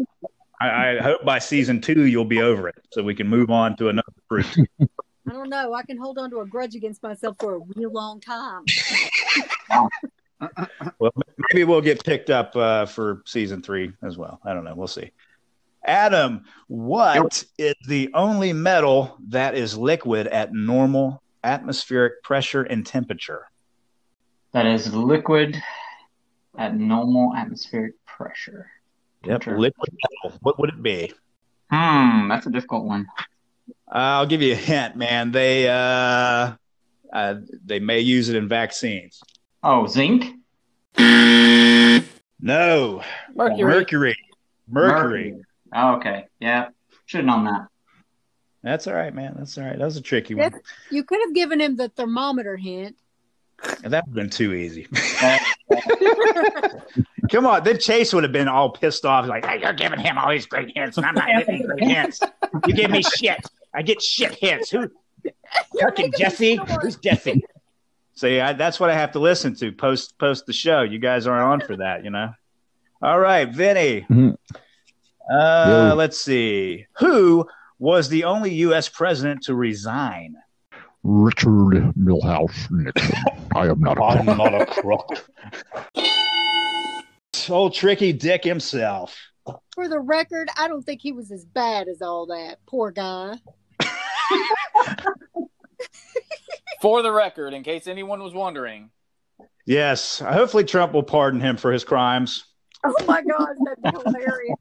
I, 0.61 0.97
I 0.97 0.99
hope 1.01 1.25
by 1.25 1.39
season 1.39 1.81
two 1.81 2.07
you'll 2.07 2.25
be 2.25 2.43
over 2.43 2.69
it, 2.69 2.77
so 2.93 3.03
we 3.03 3.15
can 3.15 3.29
move 3.29 3.51
on 3.51 3.77
to 3.77 3.89
another 3.89 4.13
fruit. 4.29 4.69
I 4.81 5.33
don't 5.33 5.51
know. 5.51 5.75
I 5.75 5.83
can 5.83 5.99
hold 5.99 6.19
on 6.19 6.31
to 6.31 6.41
a 6.41 6.47
grudge 6.47 6.75
against 6.75 7.03
myself 7.03 7.37
for 7.39 7.57
a 7.57 7.61
real 7.77 7.93
long 7.93 8.21
time. 8.21 8.65
Well, 11.01 11.13
maybe 11.53 11.65
we'll 11.65 11.81
get 11.81 12.05
picked 12.05 12.31
up 12.31 12.55
uh, 12.55 12.87
for 12.87 13.23
season 13.27 13.63
three 13.63 13.93
as 14.03 14.17
well. 14.17 14.41
I 14.45 14.55
don't 14.55 14.65
know. 14.65 14.75
We'll 14.75 14.87
see. 14.87 15.11
Adam, 15.85 16.45
what 16.67 17.45
is 17.59 17.75
the 17.87 18.11
only 18.15 18.53
metal 18.53 19.17
that 19.29 19.55
is 19.57 19.77
liquid 19.77 20.27
at 20.29 20.53
normal 20.53 21.23
atmospheric 21.43 22.23
pressure 22.23 22.63
and 22.63 22.87
temperature? 22.87 23.47
That 24.53 24.67
is 24.67 24.95
liquid 24.95 25.61
at 26.57 26.77
normal 26.77 27.35
atmospheric 27.35 27.95
pressure. 28.05 28.71
Yep, 29.25 29.43
Sure. 29.43 29.59
liquid 29.59 29.91
metal. 30.25 30.39
What 30.43 30.59
would 30.59 30.71
it 30.71 30.83
be? 30.83 31.13
Hmm, 31.71 32.29
that's 32.29 32.47
a 32.47 32.51
difficult 32.51 32.85
one. 32.85 33.07
I'll 33.91 34.27
give 34.27 34.43
you 34.43 34.53
a 34.53 34.57
hint, 34.57 34.97
man. 34.97 35.33
They 35.33 35.69
uh, 35.69 36.55
uh, 37.13 37.35
they 37.65 37.79
may 37.81 38.01
use 38.01 38.29
it 38.29 38.37
in 38.37 38.49
vaccines. 38.49 39.21
Oh, 39.63 39.87
zinc? 39.87 40.35
No, 42.41 43.03
Mercury. 43.35 43.65
mercury. 43.65 44.17
Mercury. 44.69 45.35
Oh, 45.75 45.95
okay. 45.97 46.27
Yeah. 46.39 46.69
Should 47.07 47.19
have 47.19 47.27
known 47.27 47.45
that. 47.45 47.67
That's 48.63 48.87
all 48.87 48.95
right, 48.95 49.13
man. 49.15 49.35
That's 49.37 49.59
all 49.59 49.65
right. 49.65 49.77
That 49.79 49.85
was 49.85 49.97
a 49.97 50.01
tricky 50.01 50.35
Yes. 50.35 50.53
one. 50.53 50.61
You 50.91 51.03
could 51.05 51.19
have 51.27 51.35
given 51.35 51.61
him 51.61 51.77
the 51.77 51.89
thermometer 51.89 52.57
hint. 52.57 52.97
That 53.83 53.83
would 53.83 53.93
have 53.95 54.15
been 54.15 54.31
too 54.31 54.55
easy. 54.55 54.87
Come 57.31 57.47
on, 57.47 57.65
then 57.65 57.79
Chase 57.79 58.13
would 58.13 58.23
have 58.25 58.33
been 58.33 58.49
all 58.49 58.71
pissed 58.71 59.05
off, 59.05 59.27
like, 59.27 59.45
hey, 59.45 59.61
"You're 59.61 59.73
giving 59.73 60.01
him 60.01 60.19
all 60.19 60.31
these 60.31 60.47
great 60.47 60.73
hints, 60.77 60.97
and 60.97 61.07
I'm 61.07 61.15
not 61.15 61.27
getting 61.27 61.67
great 61.67 61.85
hints. 61.85 62.21
You 62.67 62.75
give 62.75 62.91
me 62.91 63.03
shit. 63.03 63.39
I 63.75 63.83
get 63.83 64.03
shit 64.03 64.35
hints. 64.35 64.71
Who? 64.71 64.91
Fucking 65.81 66.13
Jesse. 66.19 66.59
Who's 66.83 66.97
Jesse? 66.97 67.43
So 68.15 68.27
yeah, 68.27 68.53
that's 68.53 68.81
what 68.81 68.91
I 68.91 68.95
have 68.95 69.13
to 69.13 69.19
listen 69.21 69.55
to 69.57 69.71
post 69.73 70.19
post 70.19 70.47
the 70.47 70.53
show. 70.53 70.83
You 70.83 70.99
guys 70.99 71.27
aren't 71.27 71.45
on 71.63 71.67
for 71.67 71.77
that, 71.77 72.03
you 72.05 72.11
know. 72.11 72.33
All 73.03 73.21
right, 73.21 73.49
Vinnie. 73.49 74.07
Mhm. 74.11 74.37
Uh, 75.31 75.89
Yo. 75.91 75.95
let's 75.95 76.19
see. 76.21 76.87
Who 76.99 77.47
was 77.79 78.09
the 78.09 78.25
only 78.25 78.53
U.S. 78.55 78.89
president 78.89 79.43
to 79.43 79.55
resign? 79.55 80.35
Richard 81.05 81.93
Milhous 81.97 82.69
Nixon. 82.71 83.15
I 83.55 83.69
am 83.69 83.79
not 83.81 83.99
a 83.99 84.23
not 84.25 84.55
a 84.55 84.67
crook. 84.67 85.09
Old 87.51 87.75
tricky 87.75 88.13
dick 88.13 88.45
himself. 88.45 89.19
For 89.75 89.89
the 89.89 90.01
record, 90.01 90.49
I 90.57 90.69
don't 90.69 90.83
think 90.83 91.01
he 91.01 91.13
was 91.13 91.31
as 91.31 91.45
bad 91.45 91.89
as 91.89 92.03
all 92.03 92.27
that. 92.27 92.59
Poor 92.67 92.91
guy. 92.91 93.37
For 96.83 97.03
the 97.03 97.11
record, 97.11 97.55
in 97.55 97.63
case 97.63 97.87
anyone 97.87 98.23
was 98.23 98.35
wondering, 98.35 98.91
Yes, 99.69 100.19
hopefully 100.21 100.65
Trump 100.65 100.95
will 100.95 101.03
pardon 101.03 101.41
him 101.41 101.59
for 101.59 101.71
his 101.71 101.85
crimes. 101.85 102.47
Oh 102.85 102.95
my 103.07 103.23
God, 103.23 103.49
that's 103.83 104.03
hilarious. 104.03 104.57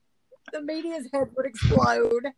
The 0.51 0.61
media's 0.61 1.07
head 1.13 1.29
would 1.35 1.45
explode. 1.45 2.25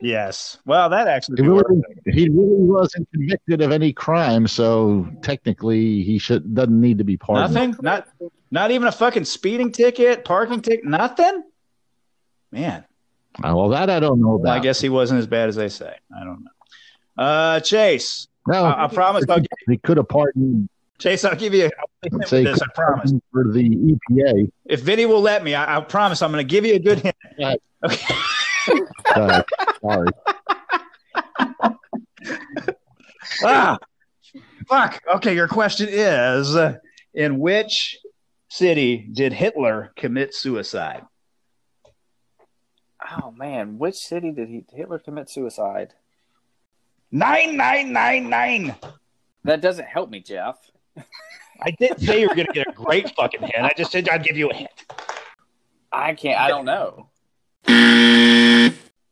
Yes. 0.00 0.58
Well, 0.64 0.88
that 0.90 1.08
actually. 1.08 1.42
He 1.42 1.48
really, 1.48 1.82
he 2.06 2.28
really 2.28 2.62
wasn't 2.62 3.08
convicted 3.12 3.60
of 3.62 3.72
any 3.72 3.92
crime, 3.92 4.46
so 4.46 5.08
technically 5.22 6.04
he 6.04 6.18
should 6.18 6.54
doesn't 6.54 6.80
need 6.80 6.98
to 6.98 7.04
be 7.04 7.16
pardoned. 7.16 7.52
Nothing. 7.52 7.76
Not 7.82 8.06
not 8.52 8.70
even 8.70 8.86
a 8.86 8.92
fucking 8.92 9.24
speeding 9.24 9.72
ticket, 9.72 10.24
parking 10.24 10.60
ticket, 10.60 10.84
nothing. 10.84 11.42
Man, 12.52 12.84
Uh, 13.42 13.54
well, 13.56 13.70
that 13.70 13.88
I 13.88 13.98
don't 13.98 14.20
know 14.20 14.34
about. 14.34 14.58
I 14.58 14.60
guess 14.60 14.78
he 14.78 14.90
wasn't 14.90 15.20
as 15.20 15.26
bad 15.26 15.48
as 15.48 15.56
they 15.56 15.70
say. 15.70 15.96
I 16.14 16.22
don't 16.22 16.44
know. 16.44 17.24
Uh, 17.24 17.60
Chase, 17.60 18.28
no, 18.46 18.64
I, 18.64 18.84
I 18.84 18.88
promise. 18.88 19.24
I'll, 19.28 19.40
he 19.66 19.78
could 19.78 19.96
have 19.96 20.08
pardoned. 20.08 20.68
Chase, 20.98 21.24
I'll 21.24 21.34
give 21.34 21.54
you. 21.54 21.70
I'll 22.12 22.18
give 22.18 22.28
this. 22.28 22.60
I 22.60 22.66
promise. 22.74 23.12
for 23.32 23.50
the 23.50 23.68
EPA. 24.10 24.52
If 24.66 24.80
Vinnie 24.82 25.06
will 25.06 25.22
let 25.22 25.42
me, 25.42 25.54
I, 25.54 25.78
I 25.78 25.80
promise. 25.80 26.20
I'm 26.20 26.30
going 26.30 26.46
to 26.46 26.50
give 26.50 26.66
you 26.66 26.74
a 26.74 26.78
good 26.78 27.00
hint. 27.00 27.16
Right. 27.38 27.60
Okay. 27.84 28.14
Uh, 29.16 29.42
sorry. 29.82 30.06
ah, 33.44 33.76
fuck. 34.68 35.00
Okay, 35.16 35.34
your 35.34 35.48
question 35.48 35.88
is: 35.90 36.54
uh, 36.54 36.76
In 37.12 37.40
which 37.40 37.98
city 38.52 39.08
did 39.12 39.32
Hitler 39.32 39.92
commit 39.96 40.34
suicide? 40.34 41.06
oh 43.20 43.30
man, 43.32 43.78
which 43.78 43.96
city 43.96 44.30
did 44.30 44.48
he 44.48 44.64
Hitler 44.72 44.98
commit 44.98 45.28
suicide? 45.28 45.94
Nine 47.10 47.56
nine 47.56 47.92
nine 47.92 48.28
nine. 48.28 48.74
That 49.44 49.60
doesn't 49.60 49.86
help 49.86 50.10
me, 50.10 50.20
Jeff. 50.20 50.58
I 51.60 51.70
didn't 51.78 52.00
say 52.00 52.20
you 52.20 52.28
were 52.28 52.34
going 52.34 52.46
to 52.46 52.52
get 52.52 52.68
a 52.68 52.72
great 52.72 53.14
fucking 53.14 53.40
hint. 53.40 53.64
I 53.64 53.72
just 53.76 53.92
said 53.92 54.08
I'd 54.08 54.24
give 54.24 54.36
you 54.36 54.50
a 54.50 54.54
hint. 54.54 54.84
I 55.92 56.14
can't. 56.14 56.40
I 56.40 56.48
don't 56.48 56.64
know. 56.64 57.08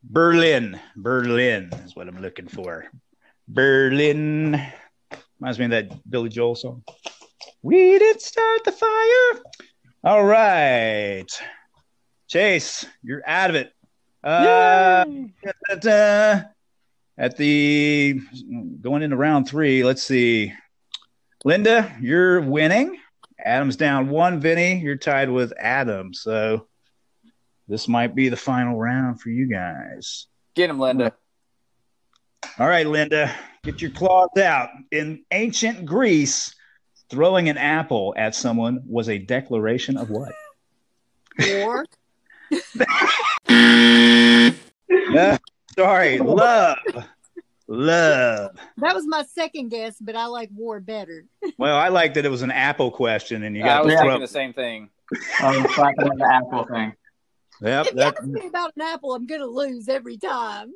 Berlin. 0.02 0.80
Berlin 0.96 1.70
is 1.84 1.94
what 1.94 2.08
I'm 2.08 2.20
looking 2.20 2.48
for. 2.48 2.86
Berlin. 3.48 4.60
Reminds 5.38 5.58
me 5.58 5.64
of 5.66 5.70
that 5.72 6.10
Billy 6.10 6.28
Joel 6.28 6.54
song. 6.54 6.82
We 7.62 7.98
did 7.98 8.22
start 8.22 8.64
the 8.64 8.72
fire. 8.72 9.42
All 10.02 10.24
right. 10.24 11.26
Chase, 12.26 12.86
you're 13.02 13.22
out 13.26 13.50
of 13.50 13.56
it. 13.56 13.72
Uh, 14.24 15.04
at 17.18 17.36
the 17.36 18.20
going 18.80 19.02
into 19.02 19.16
round 19.16 19.46
three, 19.46 19.84
let's 19.84 20.02
see. 20.02 20.54
Linda, 21.44 21.94
you're 22.00 22.40
winning. 22.40 22.98
Adam's 23.44 23.76
down 23.76 24.08
one. 24.08 24.40
Vinnie, 24.40 24.80
you're 24.80 24.96
tied 24.96 25.28
with 25.30 25.52
Adam. 25.58 26.14
So 26.14 26.66
this 27.68 27.88
might 27.88 28.14
be 28.14 28.30
the 28.30 28.36
final 28.36 28.78
round 28.78 29.20
for 29.20 29.28
you 29.28 29.46
guys. 29.46 30.26
Get 30.54 30.70
him, 30.70 30.78
Linda. 30.78 31.14
All 32.58 32.68
right, 32.68 32.86
Linda, 32.86 33.34
get 33.64 33.82
your 33.82 33.90
claws 33.90 34.36
out. 34.38 34.70
In 34.90 35.24
ancient 35.30 35.84
Greece, 35.84 36.54
throwing 37.10 37.48
an 37.48 37.58
apple 37.58 38.14
at 38.16 38.34
someone 38.34 38.82
was 38.86 39.08
a 39.08 39.18
declaration 39.18 39.96
of 39.96 40.10
what? 40.10 40.32
War. 41.38 41.84
Uh, 43.48 44.50
sorry, 45.76 46.18
love. 46.18 46.78
Love. 47.68 48.50
That 48.78 48.94
was 48.96 49.06
my 49.06 49.22
second 49.32 49.68
guess, 49.68 49.96
but 50.00 50.16
I 50.16 50.26
like 50.26 50.50
war 50.54 50.80
better. 50.80 51.24
Well, 51.56 51.76
I 51.76 51.88
like 51.88 52.14
that 52.14 52.24
it 52.26 52.30
was 52.30 52.42
an 52.42 52.50
apple 52.50 52.90
question 52.90 53.44
and 53.44 53.56
you 53.56 53.62
I 53.62 53.66
got 53.66 53.84
was 53.84 53.92
to 53.94 53.98
thinking 53.98 54.10
throw. 54.10 54.20
the 54.20 54.26
same 54.26 54.52
thing. 54.52 54.90
Oh, 55.40 55.62
it's 55.64 55.78
like 55.78 55.94
the 55.96 56.28
apple 56.32 56.64
thing. 56.66 56.92
Yep, 57.62 57.86
If 57.86 57.94
you 57.94 58.00
ask 58.02 58.22
me 58.24 58.46
about 58.46 58.72
an 58.74 58.82
apple, 58.82 59.14
I'm 59.14 59.26
going 59.26 59.40
to 59.40 59.46
lose 59.46 59.88
every 59.88 60.16
time. 60.16 60.72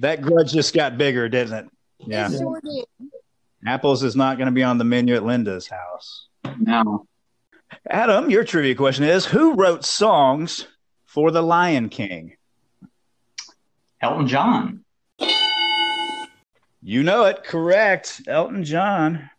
that 0.00 0.20
grudge 0.20 0.52
just 0.52 0.74
got 0.74 0.98
bigger, 0.98 1.28
didn't 1.28 1.54
it? 1.54 1.66
Yeah. 2.00 2.30
It 2.30 2.38
sure 2.38 2.60
did. 2.62 2.84
Apples 3.66 4.02
is 4.02 4.14
not 4.14 4.36
going 4.36 4.46
to 4.46 4.52
be 4.52 4.62
on 4.62 4.78
the 4.78 4.84
menu 4.84 5.14
at 5.14 5.24
Linda's 5.24 5.66
house. 5.66 6.28
No. 6.58 7.06
Adam, 7.88 8.30
your 8.30 8.44
trivia 8.44 8.74
question 8.74 9.04
is 9.04 9.24
Who 9.24 9.54
wrote 9.54 9.84
songs 9.84 10.66
for 11.06 11.30
The 11.30 11.42
Lion 11.42 11.88
King? 11.88 12.36
Elton 14.00 14.28
John. 14.28 14.84
You 16.82 17.02
know 17.02 17.24
it, 17.24 17.44
correct. 17.44 18.20
Elton 18.26 18.64
John. 18.64 19.30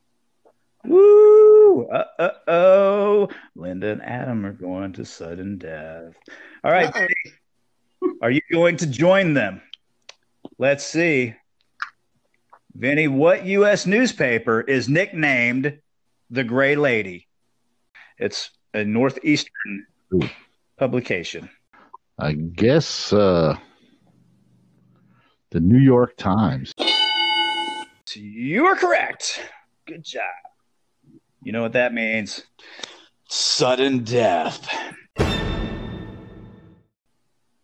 Woo! 0.83 1.85
Uh 1.87 2.05
uh 2.17 2.29
oh. 2.47 3.29
Linda 3.55 3.91
and 3.91 4.01
Adam 4.01 4.45
are 4.45 4.53
going 4.53 4.93
to 4.93 5.05
sudden 5.05 5.57
death. 5.57 6.13
All 6.63 6.71
right. 6.71 6.91
Are 8.21 8.31
you 8.31 8.41
going 8.51 8.77
to 8.77 8.87
join 8.87 9.33
them? 9.33 9.61
Let's 10.57 10.83
see. 10.83 11.35
Vinnie, 12.75 13.07
what 13.07 13.45
U.S. 13.45 13.85
newspaper 13.85 14.59
is 14.59 14.89
nicknamed 14.89 15.79
the 16.29 16.43
Gray 16.43 16.75
Lady? 16.75 17.27
It's 18.17 18.49
a 18.73 18.83
Northeastern 18.83 19.87
Ooh. 20.13 20.29
publication. 20.77 21.49
I 22.19 22.33
guess 22.33 23.13
uh, 23.13 23.55
the 25.51 25.61
New 25.61 25.79
York 25.79 26.17
Times. 26.17 26.73
You 28.13 28.65
are 28.65 28.75
correct. 28.75 29.39
Good 29.85 30.03
job. 30.03 30.23
You 31.43 31.53
know 31.53 31.61
what 31.61 31.73
that 31.73 31.93
means? 31.93 32.43
Sudden 33.29 34.03
death. 34.03 34.67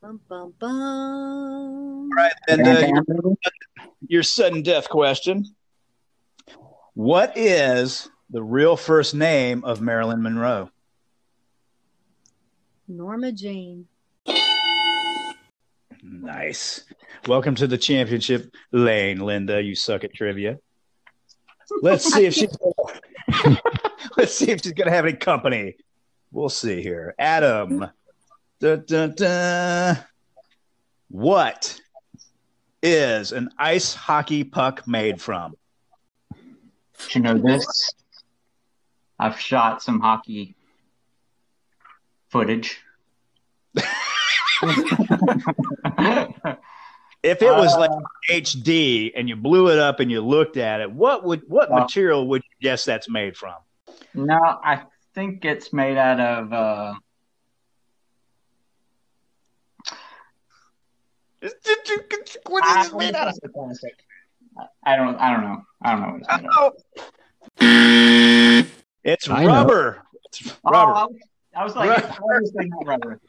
Bum, 0.01 0.21
bum, 0.29 0.53
bum. 0.57 0.61
All 0.69 2.09
right, 2.15 2.33
and 2.47 2.61
uh, 2.65 2.81
your 4.07 4.23
sudden 4.23 4.63
death 4.63 4.89
question. 4.89 5.45
What 6.93 7.37
is 7.37 8.09
the 8.29 8.43
real 8.43 8.75
first 8.75 9.13
name 9.13 9.63
of 9.63 9.81
Marilyn 9.81 10.21
Monroe? 10.21 10.69
Norma 12.87 13.31
Jean. 13.31 13.87
Nice. 16.03 16.83
Welcome 17.27 17.55
to 17.55 17.67
the 17.67 17.77
championship 17.77 18.53
lane, 18.71 19.19
Linda. 19.19 19.61
You 19.61 19.75
suck 19.75 20.03
at 20.03 20.13
trivia. 20.13 20.59
Let's 21.81 22.11
see 22.11 22.25
if 22.25 22.33
she's 22.33 22.57
let's 24.17 24.35
see 24.35 24.51
if 24.51 24.61
she's 24.61 24.73
gonna 24.73 24.91
have 24.91 25.05
any 25.05 25.15
company. 25.15 25.77
We'll 26.31 26.49
see 26.49 26.81
here. 26.81 27.15
Adam. 27.17 27.87
Dun, 28.59 28.83
dun, 28.85 29.15
dun. 29.15 29.97
What 31.09 31.79
is 32.83 33.31
an 33.31 33.49
ice 33.57 33.93
hockey 33.93 34.43
puck 34.43 34.87
made 34.87 35.21
from? 35.21 35.55
You 37.13 37.21
know 37.21 37.37
this? 37.37 37.93
I've 39.19 39.39
shot 39.39 39.81
some 39.83 39.99
hockey 39.99 40.55
footage. 42.29 42.79
If 47.23 47.43
it 47.43 47.51
was 47.55 47.71
Uh, 47.75 47.81
like 47.81 47.91
HD 48.31 49.11
and 49.15 49.29
you 49.29 49.35
blew 49.35 49.69
it 49.69 49.77
up 49.77 49.99
and 49.99 50.09
you 50.09 50.21
looked 50.21 50.57
at 50.57 50.81
it, 50.81 50.91
what 50.91 51.23
would 51.23 51.43
what 51.47 51.69
Uh, 51.71 51.81
material 51.81 52.27
would 52.29 52.41
you 52.43 52.67
guess 52.67 52.83
that's 52.83 53.07
made 53.07 53.37
from? 53.37 53.53
no, 54.15 54.39
I 54.63 54.81
think 55.13 55.45
it's 55.45 55.71
made 55.71 55.97
out 55.97 56.19
of 56.19 56.51
uh, 56.51 56.93
What 61.41 62.63
I- 62.65 62.81
is 62.81 62.87
it 62.89 62.95
made 62.95 63.15
out 63.15 63.27
of? 63.29 63.33
I 64.85 64.95
don't 64.95 65.15
I 65.17 65.31
don't 65.33 65.43
know. 65.43 65.61
I 65.81 65.91
don't 65.91 66.01
know 66.01 66.07
what 66.13 66.21
it's 66.21 66.27
made 66.41 66.49
out 66.53 66.65
of. 66.67 66.73
Oh. 67.61 68.67
It's 69.03 69.29
I 69.29 69.43
know. 69.43 69.47
rubber. 69.49 70.01
It's 70.25 70.53
Oh, 70.65 70.71
rubber. 70.71 70.91
I, 70.93 71.03
was, 71.05 71.15
I 71.55 71.63
was 71.63 71.75
like, 71.75 71.89
Rubber. 71.89 72.07
I 72.13 72.39
was 72.39 72.51
thinking 72.55 72.85
rubber. 72.85 73.19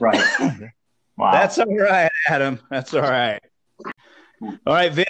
Right. 0.00 0.70
Wow. 1.16 1.30
That's 1.32 1.58
all 1.58 1.66
right, 1.76 2.10
Adam. 2.28 2.58
That's 2.70 2.92
all 2.94 3.02
right. 3.02 3.38
All 4.42 4.56
right, 4.66 4.92
Vinnie. 4.92 5.06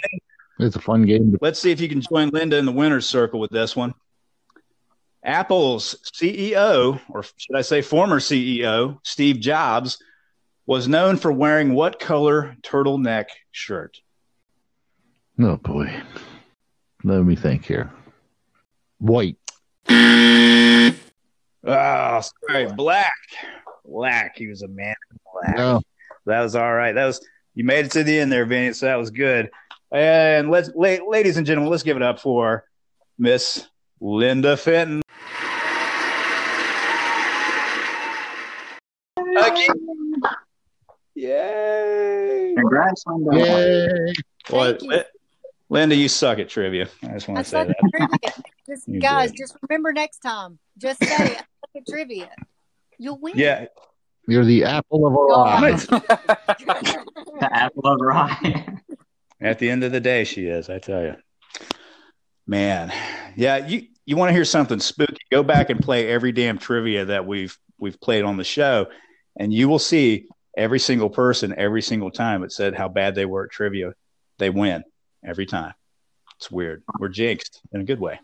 It's 0.59 0.75
a 0.75 0.79
fun 0.81 1.03
game. 1.05 1.35
Let's 1.41 1.59
see 1.59 1.71
if 1.71 1.81
you 1.81 1.89
can 1.89 2.01
join 2.01 2.29
Linda 2.29 2.57
in 2.57 2.65
the 2.65 2.71
winner's 2.71 3.07
circle 3.07 3.39
with 3.39 3.49
this 3.51 3.75
one. 3.75 3.93
Apple's 5.23 5.95
CEO, 6.13 7.01
or 7.09 7.23
should 7.23 7.55
I 7.55 7.61
say 7.61 7.81
former 7.81 8.19
CEO, 8.19 8.99
Steve 9.03 9.39
Jobs, 9.39 9.97
was 10.65 10.87
known 10.87 11.17
for 11.17 11.31
wearing 11.31 11.73
what 11.73 11.99
color 11.99 12.55
turtleneck 12.61 13.25
shirt? 13.51 13.97
Oh 15.39 15.57
boy. 15.57 15.93
Let 17.03 17.23
me 17.23 17.35
think 17.35 17.65
here. 17.65 17.91
White. 18.99 19.37
Oh, 19.87 20.91
sorry, 22.47 22.71
black. 22.75 23.13
Black. 23.85 24.37
He 24.37 24.47
was 24.47 24.61
a 24.61 24.67
man 24.67 24.95
in 25.11 25.17
black. 25.33 25.57
No. 25.57 25.81
That 26.25 26.41
was 26.41 26.55
all 26.55 26.73
right. 26.73 26.93
That 26.93 27.05
was 27.05 27.25
you 27.53 27.63
made 27.63 27.85
it 27.85 27.91
to 27.91 28.03
the 28.03 28.19
end 28.19 28.31
there, 28.31 28.45
Vinnie. 28.45 28.73
So 28.73 28.87
that 28.87 28.95
was 28.95 29.11
good. 29.11 29.49
And 29.91 30.49
let's, 30.49 30.69
la- 30.75 31.07
ladies 31.07 31.37
and 31.37 31.45
gentlemen, 31.45 31.71
let's 31.71 31.83
give 31.83 31.95
it 31.95 32.03
up 32.03 32.19
for 32.19 32.65
Miss 33.17 33.67
Linda 34.01 34.57
Fenton. 34.57 35.01
Again. 39.17 40.21
Yay! 41.15 42.53
Congrats, 42.57 43.03
Linda. 43.07 43.37
Yay. 43.37 44.13
Well, 44.51 44.77
you. 44.81 45.01
Linda, 45.69 45.95
you 45.95 46.07
suck 46.07 46.37
at 46.39 46.49
trivia. 46.49 46.87
I 47.03 47.07
just 47.13 47.27
want 47.27 47.39
I 47.39 47.43
to 47.43 47.49
say 47.49 47.67
suck 47.67 47.67
that. 47.99 48.19
at. 48.23 48.45
Just, 48.67 48.89
guys, 48.99 49.29
did. 49.31 49.37
just 49.37 49.55
remember 49.69 49.93
next 49.93 50.17
time. 50.19 50.57
Just 50.79 50.99
say 51.03 51.13
I 51.13 51.27
suck 51.27 51.45
at 51.75 51.87
trivia. 51.87 52.31
You'll 52.97 53.19
win. 53.19 53.33
Yeah, 53.37 53.65
You're 54.27 54.43
the 54.43 54.63
apple 54.63 55.05
of 55.05 55.15
our 55.15 55.31
eye. 55.31 55.71
The 57.39 57.49
apple 57.51 57.85
of 57.85 57.99
her 57.99 58.11
eye. 58.11 58.77
At 59.39 59.59
the 59.59 59.69
end 59.69 59.83
of 59.83 59.91
the 59.91 59.99
day, 59.99 60.23
she 60.23 60.47
is. 60.47 60.69
I 60.69 60.79
tell 60.79 61.03
you, 61.03 61.15
man. 62.47 62.91
Yeah, 63.35 63.67
you 63.67 63.87
you 64.05 64.15
want 64.15 64.29
to 64.29 64.33
hear 64.33 64.45
something 64.45 64.79
spooky? 64.79 65.17
Go 65.31 65.43
back 65.43 65.69
and 65.69 65.79
play 65.79 66.07
every 66.09 66.31
damn 66.31 66.57
trivia 66.57 67.05
that 67.05 67.27
we've 67.27 67.55
we've 67.77 67.99
played 68.01 68.23
on 68.23 68.37
the 68.37 68.43
show, 68.43 68.87
and 69.37 69.53
you 69.53 69.67
will 69.69 69.77
see 69.79 70.27
every 70.57 70.79
single 70.79 71.09
person 71.09 71.53
every 71.57 71.81
single 71.81 72.11
time 72.11 72.43
it 72.43 72.51
said 72.51 72.75
how 72.75 72.87
bad 72.87 73.15
they 73.15 73.25
were 73.25 73.45
at 73.45 73.51
trivia. 73.51 73.93
They 74.37 74.49
win 74.49 74.83
every 75.23 75.45
time. 75.45 75.73
It's 76.37 76.51
weird. 76.51 76.83
We're 76.99 77.09
jinxed 77.09 77.61
in 77.71 77.81
a 77.81 77.83
good 77.85 77.99
way. 77.99 78.19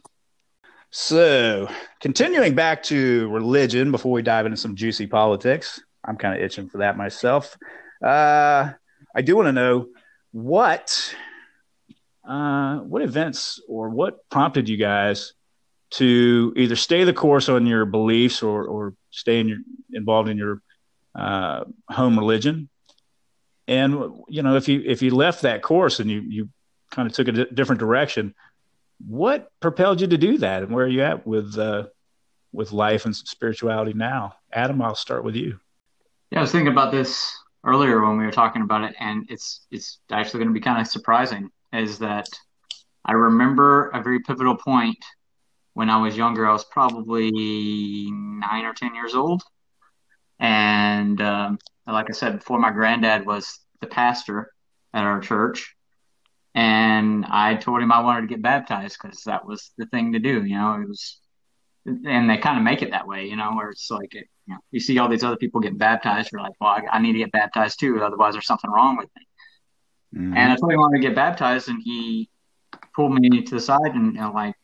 So, 0.90 1.70
continuing 2.02 2.54
back 2.54 2.84
to 2.84 3.30
religion 3.30 3.92
before 3.92 4.12
we 4.12 4.22
dive 4.22 4.46
into 4.46 4.58
some 4.58 4.76
juicy 4.76 5.08
politics, 5.08 5.82
I'm 6.04 6.18
kind 6.18 6.36
of 6.36 6.42
itching 6.42 6.68
for 6.68 6.80
that 6.80 6.98
myself. 6.98 7.58
Uh, 8.04 8.72
I 9.16 9.22
do 9.22 9.38
want 9.38 9.48
to 9.48 9.54
know 9.54 9.88
what 10.32 11.16
uh, 12.28 12.80
what 12.80 13.02
events 13.02 13.62
or 13.70 13.90
what 13.90 14.30
prompted 14.30 14.68
you 14.68 14.78
guys 14.78 15.34
to 15.92 16.54
either 16.56 16.76
stay 16.76 17.04
the 17.04 17.14
course 17.14 17.50
on 17.50 17.66
your 17.66 17.86
beliefs 17.86 18.44
or 18.44 18.66
or 18.66 18.94
stay 19.12 19.40
in 19.40 19.48
your 19.48 19.60
involved 19.94 20.30
in 20.30 20.38
your 20.38 20.62
uh, 21.16 21.64
home 21.90 22.18
religion 22.18 22.70
and 23.68 23.94
you 24.28 24.42
know 24.42 24.56
if 24.56 24.68
you 24.68 24.82
if 24.86 25.02
you 25.02 25.16
left 25.16 25.42
that 25.42 25.62
course 25.62 26.00
and 26.00 26.10
you 26.10 26.22
you 26.22 26.50
kind 26.92 27.08
of 27.08 27.14
took 27.14 27.28
a 27.28 27.32
different 27.32 27.80
direction 27.80 28.34
what 29.08 29.50
propelled 29.60 30.02
you 30.02 30.08
to 30.08 30.18
do 30.18 30.38
that 30.38 30.64
and 30.64 30.74
where 30.74 30.86
are 30.86 30.90
you 30.90 31.02
at 31.02 31.26
with 31.26 31.58
uh, 31.58 31.86
with 32.54 32.72
life 32.72 33.06
and 33.06 33.16
spirituality 33.16 33.94
now 33.94 34.34
adam 34.54 34.82
i'll 34.82 34.96
start 34.96 35.24
with 35.24 35.36
you 35.36 35.60
Yeah, 36.32 36.40
I 36.40 36.42
was 36.42 36.52
thinking 36.52 36.72
about 36.72 36.92
this 36.92 37.36
earlier 37.64 38.02
when 38.02 38.18
we 38.18 38.26
were 38.26 38.32
talking 38.32 38.62
about 38.62 38.84
it, 38.84 38.96
and 39.00 39.26
it's 39.30 39.66
it's 39.72 40.00
actually 40.12 40.40
going 40.40 40.50
to 40.50 40.54
be 40.54 40.62
kind 40.62 40.80
of 40.80 40.88
surprising. 40.88 41.50
Is 41.74 42.00
that 42.00 42.28
I 43.06 43.14
remember 43.14 43.90
a 43.90 44.02
very 44.02 44.20
pivotal 44.20 44.56
point 44.56 44.98
when 45.74 45.90
I 45.90 45.98
was 45.98 46.18
younger. 46.18 46.48
I 46.48 46.54
was 46.54 46.66
probably 46.66 47.32
nine 48.12 48.66
or 48.66 48.74
ten 48.74 48.96
years 48.96 49.16
old, 49.16 49.44
and 50.42 51.22
um, 51.22 51.60
like 51.88 52.10
I 52.10 52.14
said 52.14 52.40
before, 52.40 52.60
my 52.60 52.72
granddad 52.72 53.26
was 53.26 53.60
the 53.80 53.88
pastor 53.88 54.52
at 54.94 55.04
our 55.04 55.22
church, 55.22 55.76
and 56.56 57.26
I 57.26 57.56
told 57.56 57.82
him 57.82 57.92
I 57.92 58.02
wanted 58.02 58.22
to 58.22 58.28
get 58.28 58.42
baptized 58.42 58.98
because 59.02 59.24
that 59.26 59.46
was 59.46 59.72
the 59.78 59.86
thing 59.86 60.14
to 60.14 60.20
do. 60.20 60.44
You 60.44 60.58
know, 60.58 60.82
it 60.82 60.90
was 60.90 61.20
and 61.86 62.30
they 62.30 62.38
kind 62.38 62.58
of 62.58 62.64
make 62.64 62.82
it 62.82 62.92
that 62.92 63.08
way, 63.08 63.28
you 63.28 63.36
know, 63.36 63.52
where 63.56 63.70
it's 63.70 63.90
like, 63.90 64.14
it, 64.14 64.28
you 64.48 64.54
know, 64.54 64.60
you 64.72 64.80
see 64.80 65.00
all 65.00 65.10
these 65.10 65.24
other 65.24 65.38
people 65.38 65.62
getting 65.62 65.78
baptized. 65.78 66.30
You're 66.32 66.42
like, 66.42 66.54
well, 66.60 66.72
I, 66.72 66.98
I 66.98 67.00
need 67.00 67.14
to 67.14 67.20
get 67.20 67.32
baptized 67.32 67.80
too. 67.80 68.02
Otherwise, 68.04 68.34
there's 68.34 68.46
something 68.46 68.70
wrong 68.70 68.98
with 68.98 69.10
me. 69.16 70.20
Mm-hmm. 70.20 70.38
And 70.38 70.52
I 70.52 70.56
told 70.56 70.72
him 70.72 70.80
I 70.80 70.82
wanted 70.82 71.02
to 71.02 71.08
get 71.08 71.16
baptized, 71.16 71.70
and 71.70 71.82
he 71.84 72.30
pulled 72.96 73.14
me 73.14 73.44
to 73.44 73.56
the 73.56 73.62
side 73.62 73.80
and, 73.94 74.14
you 74.14 74.22
know, 74.22 74.32
like 74.32 74.56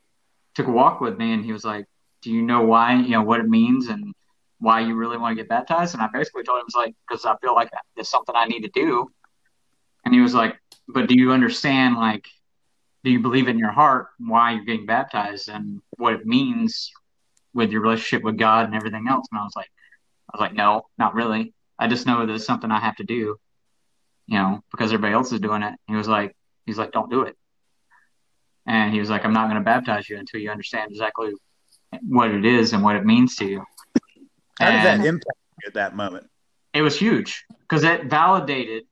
took 0.55 0.67
a 0.67 0.71
walk 0.71 1.01
with 1.01 1.17
me, 1.17 1.33
and 1.33 1.45
he 1.45 1.53
was 1.53 1.63
like, 1.63 1.85
"Do 2.21 2.31
you 2.31 2.41
know 2.41 2.63
why? 2.63 2.95
You 2.95 3.11
know 3.11 3.23
what 3.23 3.39
it 3.39 3.47
means 3.47 3.87
and 3.87 4.13
why 4.59 4.81
you 4.81 4.95
really 4.95 5.17
want 5.17 5.37
to 5.37 5.41
get 5.41 5.49
baptized?" 5.49 5.93
And 5.93 6.03
I 6.03 6.07
basically 6.07 6.43
told 6.43 6.59
him, 6.59 6.65
"It's 6.67 6.75
like 6.75 6.95
because 7.07 7.25
I 7.25 7.35
feel 7.37 7.55
like 7.55 7.69
it's 7.95 8.09
something 8.09 8.35
I 8.35 8.45
need 8.45 8.61
to 8.61 8.69
do." 8.69 9.11
And 10.05 10.13
he 10.13 10.21
was 10.21 10.33
like, 10.33 10.59
"But 10.87 11.07
do 11.07 11.15
you 11.15 11.31
understand? 11.31 11.95
Like, 11.95 12.27
do 13.03 13.11
you 13.11 13.19
believe 13.19 13.47
in 13.47 13.59
your 13.59 13.71
heart 13.71 14.07
why 14.19 14.53
you're 14.53 14.65
getting 14.65 14.85
baptized 14.85 15.49
and 15.49 15.81
what 15.97 16.13
it 16.13 16.25
means 16.25 16.91
with 17.53 17.71
your 17.71 17.81
relationship 17.81 18.23
with 18.23 18.37
God 18.37 18.65
and 18.65 18.75
everything 18.75 19.07
else?" 19.07 19.27
And 19.31 19.39
I 19.39 19.43
was 19.43 19.55
like, 19.55 19.69
"I 20.29 20.37
was 20.37 20.41
like, 20.41 20.53
no, 20.53 20.87
not 20.97 21.13
really. 21.13 21.53
I 21.79 21.87
just 21.87 22.05
know 22.07 22.21
it's 22.21 22.45
something 22.45 22.71
I 22.71 22.79
have 22.79 22.95
to 22.97 23.03
do." 23.03 23.37
You 24.27 24.37
know, 24.37 24.61
because 24.71 24.91
everybody 24.91 25.13
else 25.13 25.31
is 25.31 25.39
doing 25.39 25.63
it. 25.63 25.73
He 25.87 25.95
was 25.95 26.07
like, 26.09 26.35
he's 26.65 26.77
like, 26.77 26.91
don't 26.91 27.09
do 27.09 27.21
it. 27.21 27.37
And 28.67 28.93
he 28.93 28.99
was 28.99 29.09
like, 29.09 29.23
I'm 29.23 29.33
not 29.33 29.45
going 29.49 29.55
to 29.55 29.63
baptize 29.63 30.09
you 30.09 30.17
until 30.17 30.41
you 30.41 30.51
understand 30.51 30.91
exactly 30.91 31.31
what 32.01 32.29
it 32.29 32.43
is 32.45 32.73
and 32.73 32.83
what 32.83 32.97
it 32.97 33.05
means 33.05 33.37
to 33.37 33.45
you. 33.45 33.63
How 34.59 34.71
did 34.71 34.83
that 34.83 35.05
impact 35.05 35.37
at 35.65 35.73
that 35.73 35.95
moment 35.95 36.27
it 36.73 36.81
was 36.81 36.97
huge 36.97 37.45
because 37.61 37.83
it 37.83 38.05
validated 38.05 38.83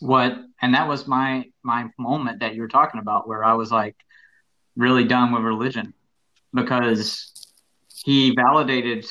what, 0.00 0.38
and 0.62 0.74
that 0.74 0.88
was 0.88 1.06
my 1.06 1.44
my 1.62 1.86
moment 1.98 2.40
that 2.40 2.54
you 2.54 2.62
were 2.62 2.68
talking 2.68 3.00
about, 3.00 3.28
where 3.28 3.44
I 3.44 3.54
was 3.54 3.72
like 3.72 3.96
really 4.76 5.04
done 5.04 5.32
with 5.32 5.42
religion 5.42 5.92
because 6.54 7.32
he 8.04 8.34
validated 8.34 9.04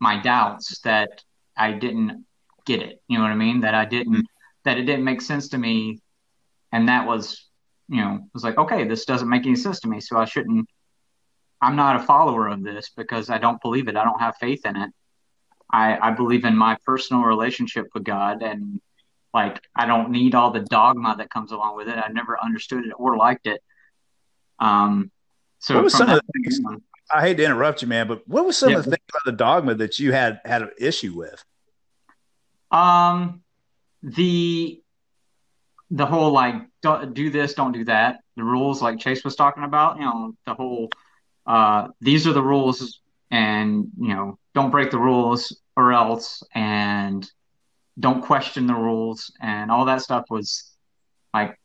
my 0.00 0.20
doubts 0.20 0.80
that 0.80 1.22
I 1.56 1.72
didn't 1.72 2.24
get 2.66 2.82
it. 2.82 3.00
You 3.08 3.18
know 3.18 3.24
what 3.24 3.30
I 3.30 3.36
mean? 3.36 3.60
That 3.60 3.74
I 3.74 3.84
didn't, 3.84 4.26
that 4.64 4.78
it 4.78 4.82
didn't 4.82 5.04
make 5.04 5.20
sense 5.20 5.48
to 5.50 5.58
me. 5.58 6.00
And 6.72 6.88
that 6.88 7.06
was, 7.06 7.48
you 7.88 8.00
know, 8.00 8.16
it 8.16 8.34
was 8.34 8.42
like, 8.42 8.58
okay, 8.58 8.84
this 8.84 9.04
doesn't 9.04 9.28
make 9.28 9.46
any 9.46 9.56
sense 9.56 9.80
to 9.80 9.88
me. 9.88 10.00
So 10.00 10.16
I 10.18 10.24
shouldn't, 10.24 10.68
I'm 11.62 11.76
not 11.76 11.96
a 11.96 12.00
follower 12.00 12.48
of 12.48 12.62
this 12.64 12.90
because 12.90 13.30
I 13.30 13.38
don't 13.38 13.62
believe 13.62 13.86
it. 13.88 13.96
I 13.96 14.02
don't 14.04 14.18
have 14.20 14.36
faith 14.38 14.66
in 14.66 14.76
it. 14.76 14.90
I, 15.72 15.96
I 16.08 16.10
believe 16.10 16.44
in 16.44 16.56
my 16.56 16.76
personal 16.84 17.22
relationship 17.22 17.86
with 17.94 18.04
God 18.04 18.42
and 18.42 18.80
like 19.32 19.62
I 19.74 19.86
don't 19.86 20.10
need 20.10 20.34
all 20.34 20.50
the 20.50 20.60
dogma 20.60 21.14
that 21.18 21.30
comes 21.30 21.52
along 21.52 21.76
with 21.76 21.88
it. 21.88 21.96
I 21.96 22.08
never 22.12 22.36
understood 22.42 22.84
it 22.84 22.92
or 22.96 23.16
liked 23.16 23.46
it. 23.46 23.62
Um, 24.58 25.10
so 25.60 25.76
What 25.76 25.84
was 25.84 25.94
some 25.94 26.10
of 26.10 26.20
the 26.20 26.42
things- 26.42 26.60
on- 26.66 26.82
I 27.10 27.20
hate 27.20 27.36
to 27.36 27.44
interrupt 27.44 27.82
you, 27.82 27.88
man, 27.88 28.08
but 28.08 28.26
what 28.26 28.44
was 28.44 28.56
some 28.56 28.70
Yeah. 28.70 28.78
of 28.78 28.84
the 28.84 28.90
things 28.92 29.04
about 29.10 29.22
the 29.24 29.36
dogma 29.36 29.74
that 29.74 29.98
you 29.98 30.12
had 30.12 30.40
had 30.44 30.62
an 30.62 30.70
issue 30.78 31.14
with? 31.14 31.44
Um, 32.70 33.42
the 34.02 34.80
the 35.90 36.06
whole 36.06 36.32
like 36.32 36.54
don't 36.80 37.12
do 37.12 37.28
this, 37.30 37.52
don't 37.54 37.72
do 37.72 37.84
that. 37.84 38.20
The 38.36 38.42
rules 38.44 38.80
like 38.80 38.98
Chase 38.98 39.24
was 39.24 39.36
talking 39.36 39.62
about, 39.62 39.96
you 39.98 40.04
know, 40.04 40.32
the 40.46 40.54
whole 40.54 40.88
uh 41.46 41.88
these 42.00 42.26
are 42.26 42.32
the 42.32 42.42
rules 42.42 43.00
and 43.30 43.88
you 43.98 44.14
know, 44.14 44.38
don't 44.54 44.70
break 44.70 44.90
the 44.90 44.98
rules 44.98 45.60
or 45.76 45.92
else 45.92 46.42
and 46.54 47.28
don't 47.98 48.22
question 48.22 48.66
the 48.66 48.74
rules 48.74 49.32
and 49.40 49.70
all 49.70 49.86
that 49.86 50.02
stuff 50.02 50.24
was 50.30 50.74
like 51.34 51.58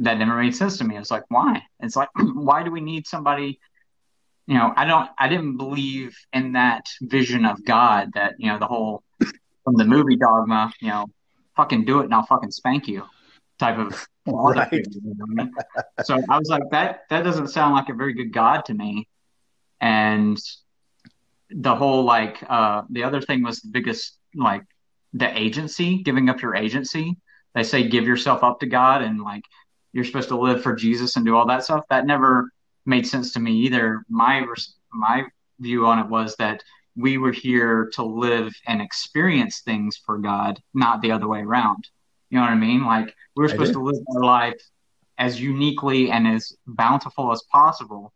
that 0.00 0.18
never 0.18 0.40
made 0.40 0.54
sense 0.54 0.78
to 0.78 0.84
me. 0.84 0.96
It's 0.96 1.10
like 1.10 1.24
why? 1.28 1.62
It's 1.80 1.96
like 1.96 2.08
why 2.16 2.62
do 2.62 2.70
we 2.70 2.80
need 2.80 3.06
somebody 3.06 3.60
you 4.46 4.54
know, 4.54 4.72
I 4.76 4.84
don't 4.84 5.08
I 5.18 5.28
didn't 5.28 5.56
believe 5.56 6.16
in 6.32 6.52
that 6.52 6.84
vision 7.00 7.46
of 7.46 7.64
God 7.64 8.10
that, 8.14 8.34
you 8.38 8.48
know, 8.48 8.58
the 8.58 8.66
whole 8.66 9.02
from 9.64 9.76
the 9.76 9.84
movie 9.84 10.16
Dogma, 10.16 10.72
you 10.80 10.88
know, 10.88 11.06
fucking 11.56 11.84
do 11.84 12.00
it 12.00 12.04
and 12.04 12.14
I'll 12.14 12.26
fucking 12.26 12.50
spank 12.50 12.88
you 12.88 13.04
type 13.58 13.78
of 13.78 14.06
Right. 14.26 14.68
you 14.72 15.00
know 15.02 15.12
what 15.18 15.28
I 15.30 15.44
mean? 15.44 15.54
So 16.00 16.24
I 16.30 16.38
was 16.38 16.48
like, 16.48 16.62
that 16.70 17.02
that 17.10 17.24
doesn't 17.24 17.48
sound 17.48 17.74
like 17.74 17.88
a 17.90 17.94
very 17.94 18.14
good 18.14 18.32
God 18.32 18.64
to 18.66 18.74
me. 18.74 19.06
And 19.80 20.38
the 21.50 21.74
whole 21.74 22.04
like 22.04 22.42
uh 22.48 22.82
the 22.90 23.04
other 23.04 23.20
thing 23.20 23.42
was 23.42 23.60
the 23.60 23.68
biggest 23.68 24.18
like 24.34 24.62
the 25.12 25.38
agency, 25.38 26.02
giving 26.02 26.28
up 26.28 26.40
your 26.40 26.56
agency. 26.56 27.16
They 27.54 27.62
say 27.62 27.88
give 27.88 28.06
yourself 28.06 28.42
up 28.42 28.60
to 28.60 28.66
God 28.66 29.02
and 29.02 29.20
like 29.20 29.44
you're 29.92 30.04
supposed 30.04 30.28
to 30.28 30.38
live 30.38 30.62
for 30.62 30.74
Jesus 30.74 31.16
and 31.16 31.24
do 31.24 31.36
all 31.36 31.46
that 31.46 31.62
stuff. 31.62 31.84
That 31.90 32.06
never 32.06 32.50
made 32.86 33.06
sense 33.06 33.32
to 33.34 33.40
me 33.40 33.52
either. 33.52 34.04
My 34.08 34.44
my 34.92 35.24
view 35.60 35.86
on 35.86 35.98
it 35.98 36.08
was 36.08 36.34
that 36.36 36.62
we 36.96 37.18
were 37.18 37.32
here 37.32 37.90
to 37.94 38.04
live 38.04 38.52
and 38.66 38.80
experience 38.80 39.60
things 39.60 39.96
for 39.96 40.18
God, 40.18 40.60
not 40.72 41.00
the 41.02 41.12
other 41.12 41.28
way 41.28 41.40
around. 41.40 41.88
You 42.34 42.40
know 42.40 42.46
what 42.46 42.52
I 42.52 42.56
mean? 42.56 42.84
Like 42.84 43.14
we're 43.36 43.46
supposed 43.46 43.74
to 43.74 43.80
live 43.80 43.94
our 44.16 44.24
life 44.24 44.60
as 45.18 45.40
uniquely 45.40 46.10
and 46.10 46.26
as 46.26 46.52
bountiful 46.66 47.30
as 47.30 47.40
possible 47.44 48.12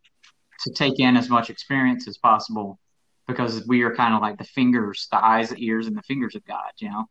to 0.64 0.72
take 0.72 0.98
in 0.98 1.16
as 1.16 1.28
much 1.28 1.50
experience 1.50 2.08
as 2.08 2.18
possible 2.18 2.80
because 3.28 3.64
we 3.68 3.82
are 3.82 3.94
kind 3.94 4.14
of 4.16 4.20
like 4.20 4.36
the 4.36 4.42
fingers, 4.42 5.06
the 5.12 5.24
eyes, 5.24 5.50
the 5.50 5.64
ears, 5.64 5.86
and 5.86 5.96
the 5.96 6.02
fingers 6.02 6.34
of 6.34 6.44
God, 6.46 6.72
you 6.78 6.90
know? 6.90 7.04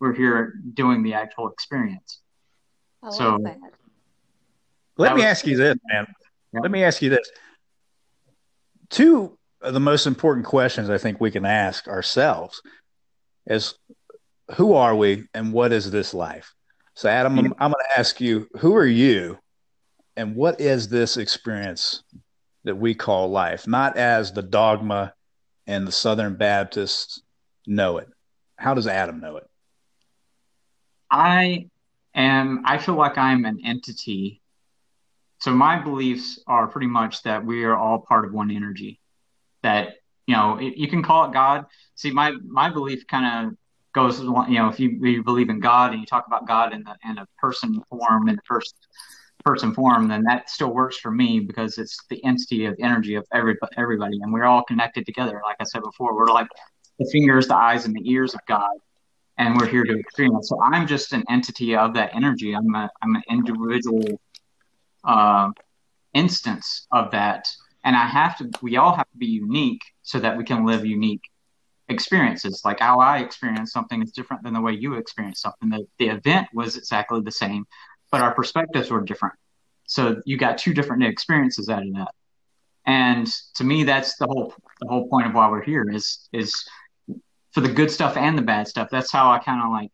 We're 0.00 0.14
here 0.14 0.54
doing 0.72 1.02
the 1.02 1.12
actual 1.12 1.50
experience. 1.50 2.22
I 3.02 3.10
So- 3.10 3.36
like 3.36 3.60
that. 3.60 3.70
Let 4.96 5.08
That 5.08 5.16
me 5.16 5.20
was- 5.20 5.24
ask 5.26 5.46
you 5.46 5.58
this, 5.58 5.76
man. 5.92 6.06
Yeah. 6.54 6.60
Let 6.60 6.70
me 6.70 6.82
ask 6.82 7.02
you 7.02 7.10
this. 7.10 7.30
Two 8.88 9.36
of 9.60 9.74
the 9.74 9.80
most 9.80 10.06
important 10.06 10.46
questions 10.46 10.88
I 10.88 10.96
think 10.96 11.20
we 11.20 11.30
can 11.30 11.44
ask 11.44 11.86
ourselves 11.88 12.62
is 13.46 13.74
who 14.52 14.74
are 14.74 14.94
we 14.94 15.24
and 15.34 15.52
what 15.52 15.72
is 15.72 15.90
this 15.90 16.14
life? 16.14 16.54
So, 16.94 17.08
Adam, 17.08 17.38
I'm, 17.38 17.54
I'm 17.58 17.72
going 17.72 17.84
to 17.90 17.98
ask 17.98 18.20
you, 18.20 18.48
who 18.58 18.76
are 18.76 18.86
you 18.86 19.38
and 20.16 20.36
what 20.36 20.60
is 20.60 20.88
this 20.88 21.16
experience 21.16 22.02
that 22.64 22.76
we 22.76 22.94
call 22.94 23.30
life? 23.30 23.66
Not 23.66 23.96
as 23.96 24.32
the 24.32 24.42
dogma 24.42 25.12
and 25.66 25.86
the 25.86 25.92
Southern 25.92 26.36
Baptists 26.36 27.20
know 27.66 27.98
it. 27.98 28.08
How 28.56 28.74
does 28.74 28.86
Adam 28.86 29.20
know 29.20 29.38
it? 29.38 29.48
I 31.10 31.68
am, 32.14 32.62
I 32.64 32.78
feel 32.78 32.94
like 32.94 33.18
I'm 33.18 33.44
an 33.44 33.60
entity. 33.64 34.40
So 35.40 35.50
my 35.50 35.78
beliefs 35.78 36.38
are 36.46 36.68
pretty 36.68 36.86
much 36.86 37.22
that 37.24 37.44
we 37.44 37.64
are 37.64 37.76
all 37.76 37.98
part 37.98 38.24
of 38.24 38.32
one 38.32 38.50
energy. 38.50 39.00
That, 39.62 39.94
you 40.26 40.36
know, 40.36 40.60
you 40.60 40.88
can 40.88 41.02
call 41.02 41.24
it 41.26 41.32
God. 41.32 41.66
See, 41.96 42.10
my 42.10 42.32
my 42.46 42.70
belief 42.70 43.06
kind 43.06 43.48
of 43.48 43.56
goes, 43.94 44.20
you 44.20 44.32
know, 44.32 44.68
if 44.68 44.78
you, 44.80 44.90
you 45.02 45.22
believe 45.22 45.50
in 45.50 45.60
God 45.60 45.92
and 45.92 46.00
you 46.00 46.06
talk 46.06 46.26
about 46.26 46.46
God 46.46 46.72
in 46.72 46.82
the 46.84 46.96
in 47.08 47.18
a 47.18 47.26
person 47.38 47.82
form, 47.88 48.28
in 48.28 48.36
the 48.36 48.42
first 48.46 48.74
person 49.44 49.74
form, 49.74 50.08
then 50.08 50.22
that 50.24 50.50
still 50.50 50.72
works 50.72 50.98
for 50.98 51.10
me 51.10 51.40
because 51.40 51.78
it's 51.78 51.98
the 52.08 52.22
entity 52.24 52.66
of 52.66 52.76
energy 52.80 53.14
of 53.14 53.24
every 53.32 53.56
everybody, 53.76 54.18
and 54.22 54.32
we're 54.32 54.44
all 54.44 54.64
connected 54.64 55.06
together. 55.06 55.40
Like 55.44 55.56
I 55.60 55.64
said 55.64 55.82
before, 55.82 56.14
we're 56.14 56.26
like 56.26 56.48
the 56.98 57.08
fingers, 57.10 57.48
the 57.48 57.56
eyes, 57.56 57.86
and 57.86 57.94
the 57.94 58.10
ears 58.10 58.34
of 58.34 58.40
God 58.46 58.74
and 59.38 59.56
we're 59.56 59.66
here 59.66 59.84
to 59.84 59.98
experience. 59.98 60.48
So 60.48 60.60
I'm 60.62 60.86
just 60.86 61.12
an 61.12 61.24
entity 61.28 61.76
of 61.76 61.94
that 61.94 62.14
energy. 62.14 62.54
I'm 62.54 62.72
a 62.74 62.90
I'm 63.02 63.16
an 63.16 63.22
individual 63.28 64.20
uh, 65.02 65.50
instance 66.12 66.86
of 66.92 67.10
that, 67.10 67.48
and 67.84 67.96
I 67.96 68.06
have 68.06 68.36
to. 68.38 68.50
We 68.62 68.76
all 68.76 68.94
have 68.94 69.10
to 69.10 69.18
be 69.18 69.26
unique 69.26 69.82
so 70.02 70.18
that 70.20 70.36
we 70.36 70.44
can 70.44 70.64
live 70.64 70.84
unique 70.84 71.22
experiences. 71.88 72.62
Like 72.64 72.80
how 72.80 73.00
I 73.00 73.18
experience 73.18 73.72
something 73.72 74.02
is 74.02 74.12
different 74.12 74.42
than 74.42 74.54
the 74.54 74.60
way 74.60 74.72
you 74.72 74.94
experience 74.94 75.40
something. 75.40 75.68
The 75.68 75.86
the 75.98 76.08
event 76.08 76.48
was 76.52 76.76
exactly 76.76 77.20
the 77.20 77.32
same, 77.32 77.66
but 78.10 78.20
our 78.20 78.34
perspectives 78.34 78.90
were 78.90 79.02
different. 79.02 79.34
So 79.86 80.22
you 80.24 80.36
got 80.36 80.58
two 80.58 80.74
different 80.74 81.04
experiences 81.04 81.68
out 81.68 81.86
of 81.86 81.92
that. 81.94 82.14
And 82.86 83.26
to 83.56 83.64
me, 83.64 83.84
that's 83.84 84.16
the 84.16 84.26
whole 84.26 84.54
the 84.80 84.88
whole 84.88 85.08
point 85.08 85.26
of 85.26 85.34
why 85.34 85.50
we're 85.50 85.62
here 85.62 85.88
is 85.90 86.28
is 86.32 86.54
for 87.52 87.60
the 87.60 87.72
good 87.72 87.90
stuff 87.90 88.16
and 88.16 88.36
the 88.36 88.42
bad 88.42 88.68
stuff. 88.68 88.88
That's 88.90 89.12
how 89.12 89.30
I 89.30 89.38
kind 89.38 89.62
of 89.62 89.70
like 89.70 89.92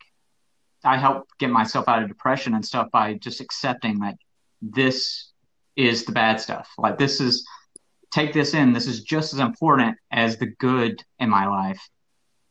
I 0.84 0.96
help 0.96 1.28
get 1.38 1.50
myself 1.50 1.88
out 1.88 2.02
of 2.02 2.08
depression 2.08 2.54
and 2.54 2.64
stuff 2.64 2.90
by 2.90 3.14
just 3.14 3.40
accepting 3.40 3.98
like 3.98 4.16
this 4.62 5.30
is 5.76 6.04
the 6.04 6.12
bad 6.12 6.40
stuff. 6.40 6.70
Like 6.78 6.98
this 6.98 7.20
is 7.20 7.46
take 8.10 8.32
this 8.32 8.54
in. 8.54 8.72
This 8.72 8.86
is 8.86 9.02
just 9.02 9.32
as 9.32 9.40
important 9.40 9.96
as 10.10 10.36
the 10.36 10.46
good 10.46 11.02
in 11.18 11.30
my 11.30 11.46
life. 11.46 11.88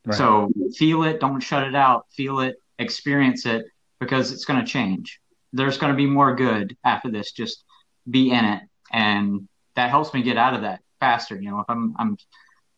Right. 0.06 0.18
So 0.18 0.50
feel 0.76 1.04
it, 1.04 1.20
don't 1.20 1.42
shut 1.42 1.68
it 1.68 1.76
out. 1.76 2.06
Feel 2.12 2.40
it, 2.40 2.56
experience 2.80 3.46
it 3.46 3.66
because 4.00 4.32
it's 4.32 4.46
going 4.46 4.60
to 4.60 4.66
change. 4.66 5.20
There's 5.52 5.78
going 5.78 5.92
to 5.92 5.98
be 5.98 6.06
more 6.06 6.36
good 6.36 6.78
after 6.84 7.10
this. 7.10 7.32
Just 7.32 7.64
be 8.10 8.32
in 8.32 8.46
it, 8.46 8.62
and 8.92 9.48
that 9.76 9.90
helps 9.90 10.14
me 10.14 10.22
get 10.22 10.38
out 10.38 10.54
of 10.54 10.62
that 10.62 10.82
faster. 11.00 11.40
You 11.40 11.52
know, 11.52 11.60
if 11.60 11.66
I'm 11.70 11.96
I'm 11.98 12.18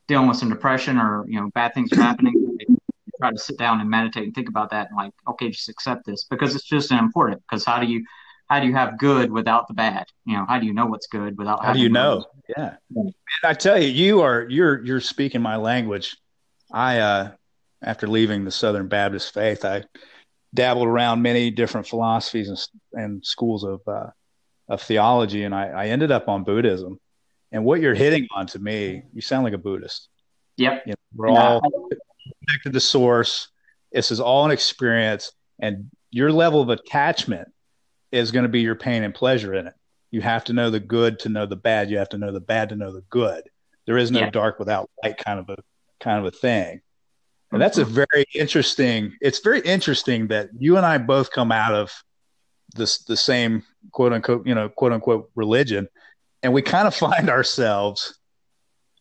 dealing 0.08 0.28
with 0.28 0.38
some 0.38 0.50
depression 0.50 0.98
or 0.98 1.26
you 1.28 1.40
know 1.40 1.50
bad 1.54 1.74
things 1.74 1.92
are 1.94 2.02
happening, 2.02 2.34
I 2.62 2.74
try 3.20 3.32
to 3.32 3.38
sit 3.38 3.58
down 3.58 3.82
and 3.82 3.90
meditate 3.90 4.24
and 4.24 4.34
think 4.34 4.50
about 4.50 4.70
that 4.72 4.88
and 4.90 4.98
like, 4.98 5.14
okay, 5.28 5.50
just 5.50 5.70
accept 5.70 6.06
this 6.06 6.26
because 6.30 6.56
it's 6.56 6.66
just 6.66 6.92
important. 6.92 7.42
Because 7.42 7.66
how 7.66 7.80
do 7.80 7.88
you 7.88 8.06
how 8.52 8.60
do 8.60 8.68
you 8.68 8.74
have 8.74 8.98
good 8.98 9.32
without 9.32 9.70
the 9.70 9.74
bad? 9.74 10.08
You 10.26 10.36
know, 10.36 10.46
how 10.46 10.60
do 10.60 10.66
you 10.66 10.74
know 10.74 10.86
what's 10.86 11.08
good 11.08 11.38
without? 11.38 11.64
How 11.64 11.72
do 11.72 11.80
you 11.80 11.88
know? 11.88 12.26
Yeah. 12.58 12.76
And 12.94 13.14
I 13.46 13.54
tell 13.54 13.82
you, 13.82 13.88
you 13.88 14.20
are 14.22 14.46
you're 14.50 14.84
you're 14.84 15.00
speaking 15.00 15.42
my 15.42 15.56
language. 15.56 16.18
I 16.70 17.00
uh 17.00 17.32
after 17.82 18.08
leaving 18.08 18.44
the 18.44 18.52
Southern 18.52 18.90
Baptist 18.90 19.34
faith, 19.34 19.64
I 19.64 19.86
dabbled 20.54 20.88
around 20.88 21.22
many 21.22 21.50
different 21.50 21.88
philosophies 21.88 22.50
and, 22.50 23.02
and 23.02 23.26
schools 23.26 23.64
of 23.64 23.80
uh, 23.88 24.08
of 24.68 24.82
theology, 24.82 25.46
and 25.46 25.56
I, 25.56 25.68
I 25.70 25.86
ended 25.88 26.12
up 26.12 26.28
on 26.28 26.44
Buddhism. 26.44 27.00
And 27.54 27.64
what 27.64 27.80
you're 27.80 27.96
hitting 27.96 28.28
on 28.36 28.48
to 28.48 28.60
me, 28.60 29.04
you 29.14 29.22
sound 29.22 29.46
like 29.46 29.54
a 29.54 29.58
Buddhist. 29.58 30.10
Yep. 30.58 30.84
You 30.88 30.92
know, 30.92 30.96
we're 31.16 31.28
And 31.30 31.38
I- 31.38 31.54
all 31.54 31.90
connected 32.48 32.64
to 32.64 32.70
the 32.70 32.82
source. 32.82 33.48
This 33.94 34.12
is 34.12 34.20
all 34.20 34.44
an 34.44 34.52
experience, 34.52 35.32
and 35.58 35.90
your 36.10 36.34
level 36.34 36.62
of 36.62 36.70
attachment 36.70 37.48
is 38.12 38.32
going 38.32 38.44
to 38.44 38.50
be 38.50 38.62
your 38.62 38.76
pain 38.76 39.04
and 39.04 39.14
pleasure 39.14 39.54
in 39.54 39.68
it. 39.68 39.74
You 40.12 40.22
have 40.22 40.44
to 40.46 40.54
know 40.54 40.70
the 40.70 40.80
good 40.80 41.20
to 41.20 41.30
know 41.30 41.46
the 41.46 41.56
bad. 41.56 41.90
You 41.90 41.98
have 41.98 42.10
to 42.10 42.18
know 42.18 42.32
the 42.32 42.42
bad 42.42 42.70
to 42.70 42.76
know 42.76 42.92
the 42.92 43.04
good. 43.10 43.44
There 43.86 43.98
is 43.98 44.12
no 44.12 44.22
Yeah. 44.22 44.30
dark 44.30 44.60
without 44.60 44.90
light 45.04 45.18
kind 45.18 45.40
of 45.40 45.50
a 45.50 45.58
kind 46.00 46.20
of 46.20 46.26
a 46.26 46.36
thing. 46.36 46.82
And 47.52 47.62
that's 47.62 47.78
a 47.78 47.86
mm-hmm. 47.86 47.94
very 47.94 48.26
interesting. 48.34 49.18
It's 49.22 49.40
very 49.40 49.60
interesting 49.62 50.28
that 50.28 50.50
you 50.58 50.78
and 50.78 50.86
I 50.86 50.98
both 50.98 51.32
come 51.32 51.52
out 51.52 51.74
of 51.74 51.92
this 52.76 53.00
the 53.00 53.18
same 53.18 53.64
quote 53.92 54.14
unquote 54.14 54.48
you 54.48 54.56
know 54.56 54.70
quote 54.70 54.94
unquote 54.94 55.30
religion, 55.36 55.88
and 56.44 56.54
we 56.54 56.62
kind 56.62 56.88
of 56.88 56.96
find 57.08 57.30
ourselves 57.30 58.18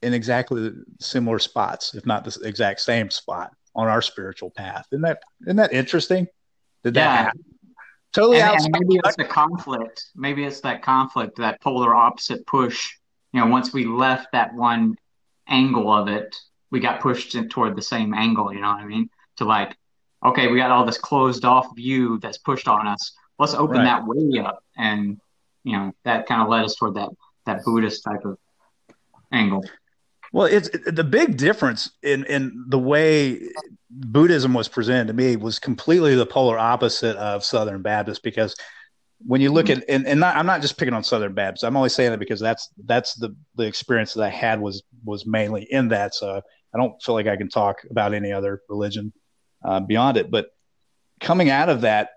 in 0.02 0.14
exactly 0.14 0.72
similar 0.98 1.38
spots, 1.38 1.94
if 1.94 2.06
not 2.06 2.24
the 2.24 2.40
exact 2.44 2.80
same 2.80 3.10
spot 3.10 3.52
on 3.74 3.88
our 3.88 4.02
spiritual 4.02 4.50
path. 4.50 4.86
Isn't 4.92 5.02
that 5.02 5.22
isn't 5.42 5.56
that 5.56 5.72
interesting? 5.72 6.26
Did 6.82 6.94
that 6.94 7.26
happen? 7.26 7.44
Totally 8.12 8.40
and, 8.40 8.50
outside. 8.50 8.70
and 8.74 8.76
maybe 8.88 9.00
it's 9.04 9.16
the 9.16 9.24
conflict. 9.24 10.06
Maybe 10.16 10.44
it's 10.44 10.60
that 10.62 10.82
conflict, 10.82 11.36
that 11.38 11.60
polar 11.60 11.94
opposite 11.94 12.46
push. 12.46 12.92
You 13.32 13.40
know, 13.40 13.46
once 13.46 13.72
we 13.72 13.84
left 13.84 14.32
that 14.32 14.52
one 14.54 14.96
angle 15.48 15.92
of 15.92 16.08
it, 16.08 16.34
we 16.70 16.80
got 16.80 17.00
pushed 17.00 17.36
toward 17.50 17.76
the 17.76 17.82
same 17.82 18.12
angle. 18.14 18.52
You 18.52 18.60
know 18.60 18.68
what 18.68 18.80
I 18.80 18.86
mean? 18.86 19.10
To 19.36 19.44
like, 19.44 19.76
okay, 20.24 20.48
we 20.48 20.58
got 20.58 20.70
all 20.70 20.84
this 20.84 20.98
closed 20.98 21.44
off 21.44 21.74
view 21.76 22.18
that's 22.18 22.38
pushed 22.38 22.68
on 22.68 22.86
us. 22.86 23.12
Let's 23.38 23.54
open 23.54 23.78
Right. 23.78 23.84
that 23.84 24.04
way 24.04 24.40
up, 24.40 24.62
and 24.76 25.18
you 25.64 25.76
know 25.76 25.92
that 26.04 26.26
kind 26.26 26.42
of 26.42 26.48
led 26.48 26.64
us 26.64 26.74
toward 26.74 26.94
that 26.94 27.10
that 27.46 27.64
Buddhist 27.64 28.04
type 28.04 28.24
of 28.24 28.36
angle. 29.32 29.64
Well, 30.32 30.46
it's 30.46 30.68
it- 30.68 30.94
the 30.94 31.04
big 31.04 31.36
difference 31.36 31.90
in 32.02 32.24
in 32.24 32.64
the 32.68 32.78
way 32.78 33.40
Buddhism 33.90 34.54
was 34.54 34.68
presented 34.68 35.08
to 35.08 35.12
me 35.12 35.36
was 35.36 35.58
completely 35.58 36.14
the 36.14 36.26
polar 36.26 36.58
opposite 36.58 37.16
of 37.16 37.44
Southern 37.44 37.82
Baptist 37.82 38.22
because 38.22 38.54
when 39.26 39.40
you 39.40 39.52
look 39.52 39.68
at 39.68 39.84
and, 39.88 40.06
and 40.06 40.20
not, 40.20 40.36
I'm 40.36 40.46
not 40.46 40.62
just 40.62 40.78
picking 40.78 40.94
on 40.94 41.04
Southern 41.04 41.34
Baptist. 41.34 41.64
I'm 41.64 41.76
only 41.76 41.88
saying 41.88 42.10
that 42.10 42.18
because 42.20 42.40
that's 42.40 42.70
that's 42.84 43.14
the 43.14 43.36
the 43.56 43.64
experience 43.64 44.14
that 44.14 44.22
I 44.22 44.30
had 44.30 44.60
was 44.60 44.82
was 45.04 45.26
mainly 45.26 45.66
in 45.70 45.88
that. 45.88 46.14
So 46.14 46.40
I 46.72 46.78
don't 46.78 47.00
feel 47.02 47.14
like 47.14 47.26
I 47.26 47.36
can 47.36 47.48
talk 47.48 47.78
about 47.90 48.14
any 48.14 48.32
other 48.32 48.62
religion 48.68 49.12
uh, 49.64 49.80
beyond 49.80 50.16
it. 50.16 50.30
But 50.30 50.46
coming 51.20 51.50
out 51.50 51.68
of 51.68 51.82
that, 51.82 52.10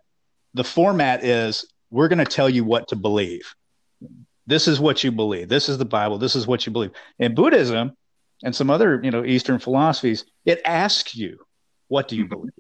the 0.54 0.64
format 0.64 1.24
is 1.24 1.66
we're 1.90 2.08
going 2.08 2.24
to 2.24 2.26
tell 2.26 2.50
you 2.50 2.64
what 2.64 2.88
to 2.90 2.96
believe. 2.96 3.54
This 4.46 4.68
is 4.68 4.80
what 4.80 5.04
you 5.04 5.12
believe. 5.12 5.50
This 5.50 5.70
is 5.70 5.78
the 5.78 5.86
Bible. 5.86 6.18
This 6.18 6.36
is 6.36 6.48
what 6.48 6.66
you 6.66 6.72
believe. 6.72 6.92
In 7.20 7.36
Buddhism 7.36 7.94
and 8.44 8.56
some 8.56 8.70
other, 8.70 9.00
you 9.04 9.10
know, 9.10 9.26
Eastern 9.26 9.58
philosophies, 9.58 10.26
it 10.46 10.62
asks 10.66 11.16
you, 11.16 11.40
what 11.88 12.08
do 12.08 12.16
you 12.16 12.28
believe? 12.28 12.52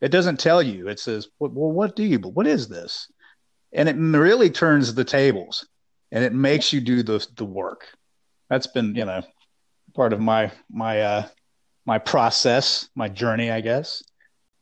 It 0.00 0.10
doesn't 0.10 0.38
tell 0.38 0.62
you. 0.62 0.88
It 0.88 1.00
says, 1.00 1.28
well, 1.40 1.50
well 1.50 1.72
what 1.72 1.96
do 1.96 2.04
you, 2.04 2.18
what 2.18 2.46
is 2.46 2.68
this? 2.68 3.10
And 3.72 3.88
it 3.88 3.96
really 3.96 4.50
turns 4.50 4.94
the 4.94 5.04
tables 5.04 5.66
and 6.12 6.22
it 6.22 6.32
makes 6.32 6.72
you 6.72 6.80
do 6.80 7.02
the, 7.02 7.26
the 7.36 7.44
work. 7.44 7.88
That's 8.48 8.68
been, 8.68 8.94
you 8.94 9.04
know, 9.04 9.22
part 9.94 10.12
of 10.12 10.20
my, 10.20 10.52
my, 10.70 11.00
uh, 11.00 11.28
my 11.84 11.98
process, 11.98 12.88
my 12.94 13.08
journey, 13.08 13.50
I 13.50 13.60
guess. 13.62 14.02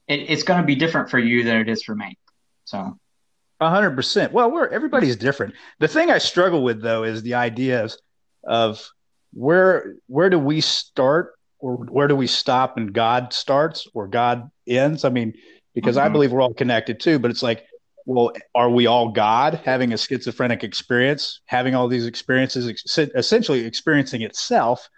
It, 0.09 0.31
it's 0.31 0.45
going 0.45 0.61
to 0.61 0.67
be 0.67 0.77
different 0.77 1.11
for 1.11 1.19
you 1.19 1.43
than 1.43 1.57
it 1.57 1.69
is 1.69 1.83
for 1.83 1.95
me. 1.95 2.17
So 2.65 2.99
A 3.59 3.71
hundred 3.71 3.97
percent. 3.97 4.33
Well, 4.33 4.51
we're 4.51 4.69
everybody's 4.69 5.17
different. 5.17 5.55
The 5.79 5.89
thing 5.89 6.11
I 6.11 6.19
struggle 6.19 6.63
with 6.63 6.83
though 6.83 7.05
is 7.05 7.23
the 7.23 7.35
ideas 7.35 7.99
of 8.45 8.87
where 9.37 9.95
where 10.07 10.31
do 10.31 10.39
we 10.39 10.63
start 10.63 11.35
or 11.59 11.77
where 11.77 12.09
do 12.09 12.17
we 12.17 12.27
stop 12.27 12.79
and 12.79 12.93
God 12.93 13.35
starts 13.35 13.87
or 13.93 14.09
God 14.09 14.51
ends? 14.67 15.05
I 15.05 15.11
mean, 15.11 15.35
because 15.75 15.99
I 15.99 16.09
Mhm. 16.09 16.13
believe 16.13 16.33
we're 16.33 16.41
all 16.41 16.55
connected 16.55 17.01
too, 17.01 17.19
but 17.19 17.31
it's 17.31 17.43
like 17.43 17.67
well, 18.09 18.33
are 18.55 18.71
we 18.71 18.87
all 18.87 19.09
God 19.11 19.61
having 19.65 19.93
a 19.93 19.99
schizophrenic 19.99 20.63
experience, 20.63 21.41
having 21.47 21.75
all 21.75 21.89
these 21.89 22.07
experiences, 22.07 22.69
ex- 22.69 22.99
essentially 23.17 23.65
experiencing 23.67 24.23
itself? 24.23 24.89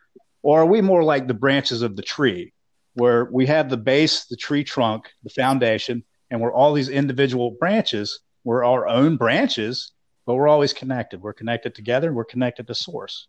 Or 0.43 0.61
are 0.61 0.67
we 0.67 0.83
more 0.83 1.03
like 1.03 1.27
the 1.27 1.33
branches 1.33 1.81
of 1.81 1.97
the 1.97 2.03
tree, 2.03 2.53
where 2.93 3.25
we 3.33 3.47
have 3.47 3.71
the 3.71 3.79
base, 3.79 4.27
the 4.27 4.37
tree 4.37 4.63
trunk, 4.63 5.09
the 5.25 5.31
foundation, 5.31 6.05
and 6.31 6.43
we're 6.43 6.53
all 6.53 6.75
these 6.75 6.91
individual 6.91 7.57
branches? 7.59 8.21
We're 8.45 8.63
our 8.63 8.87
own 8.87 9.17
branches, 9.17 9.91
but 10.27 10.35
we're 10.35 10.49
always 10.49 10.75
connected. 10.75 11.23
We're 11.23 11.33
connected 11.33 11.75
together. 11.75 12.13
We're 12.13 12.27
connected 12.27 12.67
to 12.67 12.75
source. 12.75 13.27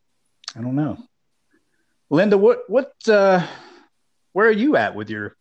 I 0.55 0.61
don't 0.61 0.75
know. 0.75 0.97
Linda, 2.09 2.37
what, 2.37 2.63
what, 2.67 2.93
uh, 3.07 3.45
where 4.33 4.47
are 4.47 4.51
you 4.51 4.75
at 4.75 4.95
with 4.95 5.09
your 5.09 5.35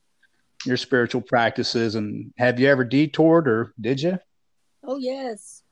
your 0.67 0.77
spiritual 0.77 1.21
practices 1.21 1.95
and 1.95 2.33
have 2.37 2.59
you 2.59 2.67
ever 2.67 2.83
detoured 2.83 3.47
or 3.47 3.73
did 3.81 4.03
you 4.03 4.19
Oh 4.89 4.97
yes. 4.97 5.63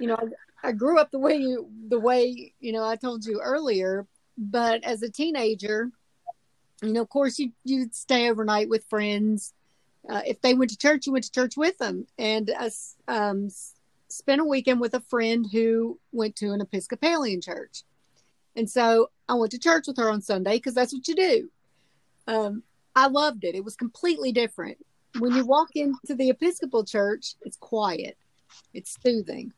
you 0.00 0.06
know, 0.06 0.16
I, 0.16 0.68
I 0.68 0.72
grew 0.72 0.98
up 0.98 1.10
the 1.10 1.18
way 1.18 1.36
you 1.36 1.68
the 1.88 1.98
way 1.98 2.54
you 2.60 2.72
know 2.72 2.84
I 2.84 2.96
told 2.96 3.24
you 3.24 3.40
earlier, 3.40 4.06
but 4.38 4.84
as 4.84 5.02
a 5.02 5.10
teenager, 5.10 5.90
you 6.82 6.92
know, 6.92 7.02
of 7.02 7.08
course 7.08 7.38
you 7.38 7.52
you'd 7.64 7.94
stay 7.94 8.30
overnight 8.30 8.68
with 8.68 8.84
friends. 8.88 9.52
Uh, 10.08 10.22
if 10.26 10.40
they 10.40 10.54
went 10.54 10.70
to 10.70 10.78
church, 10.78 11.06
you 11.06 11.12
went 11.12 11.24
to 11.24 11.32
church 11.32 11.56
with 11.56 11.78
them, 11.78 12.06
and 12.18 12.50
I 12.58 12.70
um, 13.06 13.48
spent 14.08 14.40
a 14.40 14.44
weekend 14.44 14.80
with 14.80 14.94
a 14.94 15.00
friend 15.00 15.46
who 15.52 15.98
went 16.10 16.34
to 16.36 16.52
an 16.52 16.60
Episcopalian 16.60 17.40
church, 17.40 17.84
and 18.56 18.68
so 18.68 19.10
I 19.28 19.34
went 19.34 19.52
to 19.52 19.58
church 19.58 19.86
with 19.86 19.96
her 19.96 20.10
on 20.10 20.20
Sunday 20.20 20.56
because 20.56 20.74
that's 20.74 20.92
what 20.92 21.08
you 21.08 21.14
do. 21.14 21.50
Um, 22.26 22.62
I 22.94 23.08
loved 23.08 23.44
it. 23.44 23.54
It 23.54 23.64
was 23.64 23.76
completely 23.76 24.32
different. 24.32 24.78
When 25.18 25.34
you 25.34 25.44
walk 25.44 25.70
into 25.74 26.14
the 26.14 26.30
Episcopal 26.30 26.84
church, 26.84 27.34
it's 27.42 27.56
quiet. 27.56 28.16
It's 28.74 28.98
soothing. 29.02 29.52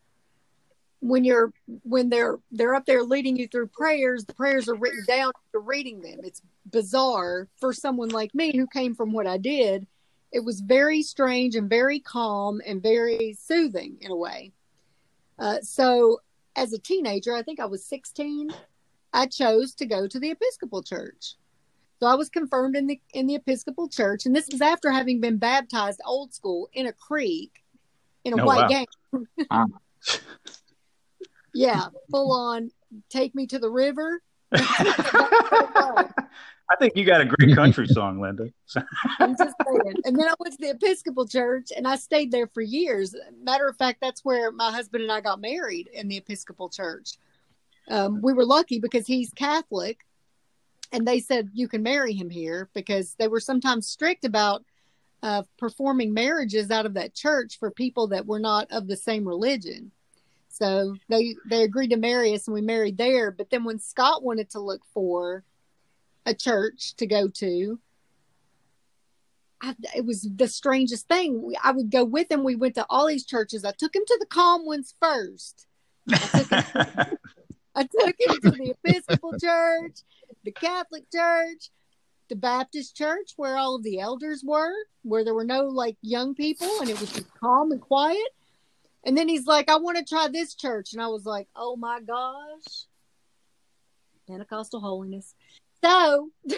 When 1.00 1.24
you're 1.24 1.52
when 1.82 2.08
they're 2.08 2.38
they're 2.50 2.74
up 2.74 2.86
there 2.86 3.02
leading 3.02 3.36
you 3.36 3.46
through 3.46 3.66
prayers, 3.68 4.24
the 4.24 4.34
prayers 4.34 4.68
are 4.68 4.74
written 4.74 5.04
down, 5.06 5.32
you're 5.52 5.62
reading 5.62 6.00
them. 6.00 6.20
It's 6.22 6.40
bizarre 6.70 7.48
for 7.60 7.72
someone 7.72 8.08
like 8.08 8.34
me 8.34 8.56
who 8.56 8.66
came 8.66 8.94
from 8.94 9.12
what 9.12 9.26
I 9.26 9.36
did. 9.36 9.86
It 10.32 10.44
was 10.44 10.60
very 10.60 11.02
strange 11.02 11.56
and 11.56 11.68
very 11.68 12.00
calm 12.00 12.60
and 12.66 12.82
very 12.82 13.36
soothing 13.38 13.98
in 14.00 14.10
a 14.10 14.16
way. 14.16 14.52
Uh, 15.38 15.60
so 15.60 16.20
as 16.56 16.72
a 16.72 16.78
teenager, 16.78 17.34
I 17.34 17.42
think 17.42 17.60
I 17.60 17.66
was 17.66 17.84
16, 17.84 18.50
I 19.14 19.26
chose 19.26 19.74
to 19.76 19.86
go 19.86 20.06
to 20.08 20.18
the 20.18 20.32
Episcopal 20.32 20.82
church. 20.82 21.36
So 22.00 22.08
I 22.08 22.16
was 22.16 22.28
confirmed 22.28 22.76
in 22.76 22.88
the 22.88 23.00
in 23.14 23.26
the 23.26 23.36
Episcopal 23.36 23.88
Church, 23.88 24.26
and 24.26 24.36
this 24.36 24.48
was 24.50 24.60
after 24.60 24.90
having 24.90 25.20
been 25.20 25.38
baptized 25.38 26.02
old 26.04 26.34
school 26.34 26.68
in 26.74 26.86
a 26.86 26.92
creek 26.92 27.62
in 28.24 28.38
a 28.38 28.42
Oh, 28.42 28.44
white 28.44 28.86
wow. 29.50 29.66
yeah, 31.54 31.86
full 32.10 32.32
on. 32.32 32.70
Take 33.08 33.34
me 33.34 33.46
to 33.46 33.58
the 33.58 33.70
river. 33.70 34.20
i 34.52 36.06
think 36.78 36.92
you 36.94 37.04
got 37.04 37.20
a 37.20 37.24
great 37.24 37.56
country 37.56 37.88
song 37.88 38.20
linda 38.20 38.48
I'm 39.18 39.36
just 39.36 39.54
saying. 39.66 39.96
And 40.04 40.16
then 40.16 40.28
I 40.28 40.34
went 40.38 40.54
to 40.54 40.60
the 40.60 40.70
Episcopal 40.70 41.26
Church, 41.26 41.72
and 41.76 41.88
I 41.88 41.96
stayed 41.96 42.30
there 42.30 42.46
for 42.46 42.60
years. 42.60 43.16
Matter 43.42 43.66
of 43.66 43.76
fact, 43.76 43.98
that's 44.00 44.24
where 44.24 44.52
my 44.52 44.70
husband 44.70 45.02
and 45.02 45.12
I 45.12 45.20
got 45.20 45.40
married 45.40 45.88
in 45.92 46.08
the 46.08 46.16
Episcopal 46.16 46.68
Church. 46.68 47.16
Um, 47.88 48.20
we 48.22 48.32
were 48.32 48.44
lucky 48.44 48.78
because 48.78 49.06
he's 49.06 49.30
Catholic, 49.30 50.00
and 50.92 51.06
they 51.06 51.20
said 51.20 51.50
you 51.52 51.68
can 51.68 51.82
marry 51.82 52.14
him 52.14 52.30
here 52.30 52.68
because 52.74 53.14
they 53.14 53.28
were 53.28 53.40
sometimes 53.40 53.86
strict 53.86 54.24
about 54.24 54.64
uh, 55.22 55.42
performing 55.58 56.12
marriages 56.12 56.70
out 56.70 56.86
of 56.86 56.94
that 56.94 57.14
church 57.14 57.58
for 57.58 57.70
people 57.70 58.08
that 58.08 58.26
were 58.26 58.38
not 58.38 58.70
of 58.70 58.86
the 58.86 58.96
same 58.96 59.26
religion. 59.26 59.90
So 60.48 60.94
they 61.08 61.34
they 61.48 61.62
agreed 61.64 61.90
to 61.90 61.96
marry 61.96 62.32
us, 62.32 62.46
and 62.46 62.54
we 62.54 62.60
married 62.60 62.96
there. 62.96 63.30
But 63.30 63.50
then 63.50 63.64
when 63.64 63.78
Scott 63.78 64.22
wanted 64.22 64.50
to 64.50 64.60
look 64.60 64.82
for 64.92 65.42
a 66.26 66.34
church 66.34 66.94
to 66.96 67.06
go 67.06 67.28
to, 67.28 67.80
I, 69.60 69.74
it 69.96 70.04
was 70.04 70.28
the 70.36 70.46
strangest 70.46 71.08
thing. 71.08 71.54
I 71.62 71.72
would 71.72 71.90
go 71.90 72.04
with 72.04 72.30
him. 72.30 72.44
We 72.44 72.54
went 72.54 72.74
to 72.76 72.86
all 72.88 73.08
these 73.08 73.24
churches. 73.24 73.64
I 73.64 73.72
took 73.72 73.96
him 73.96 74.04
to 74.06 74.16
the 74.20 74.26
calm 74.26 74.64
ones 74.64 74.94
first. 75.00 75.66
I 77.74 77.82
took 77.84 78.16
him, 78.18 78.40
to 78.40 78.50
the 78.50 78.74
Episcopal 78.84 79.38
Church, 79.38 79.98
the 80.44 80.52
Catholic 80.52 81.10
Church, 81.10 81.70
the 82.28 82.36
Baptist 82.36 82.96
Church, 82.96 83.32
where 83.36 83.56
all 83.56 83.76
of 83.76 83.82
the 83.82 84.00
elders 84.00 84.42
were, 84.44 84.72
where 85.02 85.24
there 85.24 85.34
were 85.34 85.44
no 85.44 85.64
like 85.66 85.96
young 86.00 86.34
people, 86.34 86.68
and 86.80 86.88
it 86.88 87.00
was 87.00 87.12
just 87.12 87.32
calm 87.34 87.72
and 87.72 87.80
quiet. 87.80 88.18
And 89.04 89.18
then 89.18 89.28
he's 89.28 89.46
like, 89.46 89.68
"I 89.68 89.76
want 89.76 89.98
to 89.98 90.04
try 90.04 90.28
this 90.28 90.54
church," 90.54 90.92
and 90.92 91.02
I 91.02 91.08
was 91.08 91.26
like, 91.26 91.48
"Oh 91.54 91.76
my 91.76 92.00
gosh, 92.00 92.86
Pentecostal 94.28 94.80
holiness." 94.80 95.34
So. 95.82 96.30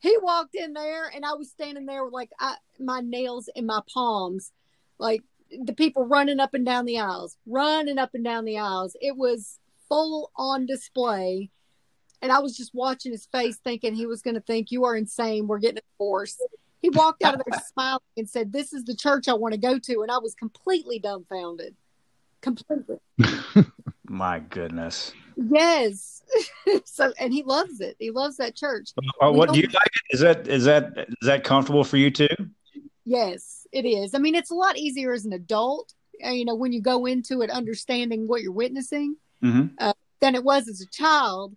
He 0.00 0.16
walked 0.22 0.54
in 0.54 0.72
there, 0.72 1.10
and 1.14 1.26
I 1.26 1.34
was 1.34 1.50
standing 1.50 1.84
there 1.84 2.02
with 2.04 2.14
like 2.14 2.30
I, 2.40 2.56
my 2.78 3.00
nails 3.00 3.50
in 3.54 3.66
my 3.66 3.82
palms, 3.92 4.50
like 4.98 5.22
the 5.64 5.72
people 5.72 6.04
running 6.04 6.40
up 6.40 6.54
and 6.54 6.64
down 6.64 6.84
the 6.84 6.98
aisles, 6.98 7.36
running 7.46 7.98
up 7.98 8.10
and 8.14 8.24
down 8.24 8.44
the 8.44 8.58
aisles. 8.58 8.96
It 9.00 9.16
was 9.16 9.58
full 9.88 10.30
on 10.36 10.66
display. 10.66 11.50
And 12.22 12.30
I 12.30 12.40
was 12.40 12.56
just 12.56 12.74
watching 12.74 13.12
his 13.12 13.26
face, 13.26 13.58
thinking 13.64 13.94
he 13.94 14.06
was 14.06 14.22
going 14.22 14.34
to 14.34 14.40
think, 14.40 14.70
You 14.70 14.84
are 14.84 14.96
insane. 14.96 15.46
We're 15.46 15.58
getting 15.58 15.78
a 15.78 15.92
divorce. 15.98 16.38
He 16.82 16.90
walked 16.90 17.22
out 17.22 17.34
of 17.34 17.42
there 17.46 17.60
smiling 17.72 18.00
and 18.16 18.28
said, 18.28 18.52
This 18.52 18.72
is 18.72 18.84
the 18.84 18.94
church 18.94 19.28
I 19.28 19.34
want 19.34 19.54
to 19.54 19.60
go 19.60 19.78
to. 19.78 20.02
And 20.02 20.10
I 20.10 20.18
was 20.18 20.34
completely 20.34 20.98
dumbfounded. 20.98 21.74
Completely. 22.42 22.98
my 24.08 24.40
goodness 24.40 25.12
Yes. 25.48 26.22
so, 26.84 27.12
and 27.18 27.32
he 27.32 27.42
loves 27.42 27.80
it. 27.80 27.96
He 27.98 28.10
loves 28.10 28.36
that 28.36 28.54
church. 28.54 28.90
Uh, 29.20 29.30
what 29.30 29.52
do 29.52 29.60
you 29.60 29.66
like 29.66 29.86
it? 29.86 30.14
is 30.14 30.20
that 30.20 30.48
is 30.48 30.64
that 30.64 30.92
is 30.96 31.26
that 31.26 31.44
comfortable 31.44 31.84
for 31.84 31.96
you 31.96 32.10
too 32.10 32.28
Yes, 33.10 33.66
it 33.72 33.84
is. 33.84 34.14
I 34.14 34.18
mean, 34.18 34.36
it's 34.36 34.52
a 34.52 34.54
lot 34.54 34.78
easier 34.78 35.12
as 35.12 35.24
an 35.24 35.32
adult, 35.32 35.94
uh, 36.24 36.30
you 36.30 36.44
know, 36.44 36.54
when 36.54 36.72
you 36.72 36.80
go 36.80 37.06
into 37.06 37.42
it 37.42 37.50
understanding 37.50 38.28
what 38.28 38.40
you're 38.40 38.52
witnessing. 38.52 39.16
mm-hmm. 39.42 39.90
than 40.20 40.34
it 40.36 40.44
was 40.44 40.68
as 40.68 40.80
a 40.80 40.86
child 40.86 41.56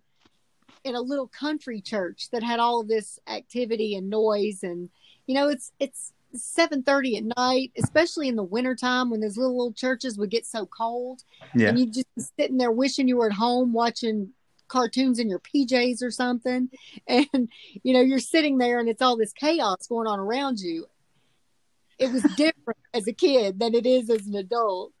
in 0.82 0.96
a 0.96 1.00
little 1.00 1.28
country 1.28 1.80
church 1.80 2.28
that 2.32 2.42
had 2.42 2.58
all 2.58 2.80
of 2.80 2.88
this 2.88 3.20
activity 3.28 3.94
and 3.94 4.10
noise 4.10 4.62
and 4.62 4.90
you 5.26 5.34
know 5.34 5.48
it's 5.48 5.70
it's 5.78 6.12
7:30 6.34 7.18
at 7.18 7.36
night 7.36 7.72
especially 7.76 8.26
in 8.28 8.36
the 8.36 8.42
wintertime 8.42 9.10
when 9.10 9.20
those 9.20 9.36
little 9.36 9.60
old 9.60 9.76
churches 9.76 10.18
would 10.18 10.30
get 10.30 10.46
so 10.46 10.66
cold 10.66 11.22
yeah 11.54 11.68
and 11.68 11.78
you 11.78 11.86
just 11.86 12.36
sitting 12.36 12.56
there 12.56 12.72
wishing 12.72 13.06
you 13.06 13.16
were 13.16 13.28
at 13.28 13.32
home 13.32 13.72
watching 13.72 14.30
cartoons 14.66 15.18
in 15.18 15.28
your 15.28 15.40
PJs 15.40 16.02
or 16.02 16.10
something 16.10 16.70
and 17.06 17.48
you 17.82 17.92
know 17.92 18.00
you're 18.00 18.18
sitting 18.18 18.58
there 18.58 18.80
and 18.80 18.88
it's 18.88 19.02
all 19.02 19.16
this 19.16 19.32
chaos 19.32 19.86
going 19.86 20.06
on 20.06 20.18
around 20.18 20.58
you 20.58 20.86
it 21.98 22.12
was 22.12 22.22
different 22.36 22.78
as 22.92 23.06
a 23.06 23.12
kid 23.12 23.58
than 23.58 23.74
it 23.74 23.86
is 23.86 24.10
as 24.10 24.26
an 24.26 24.34
adult 24.36 24.92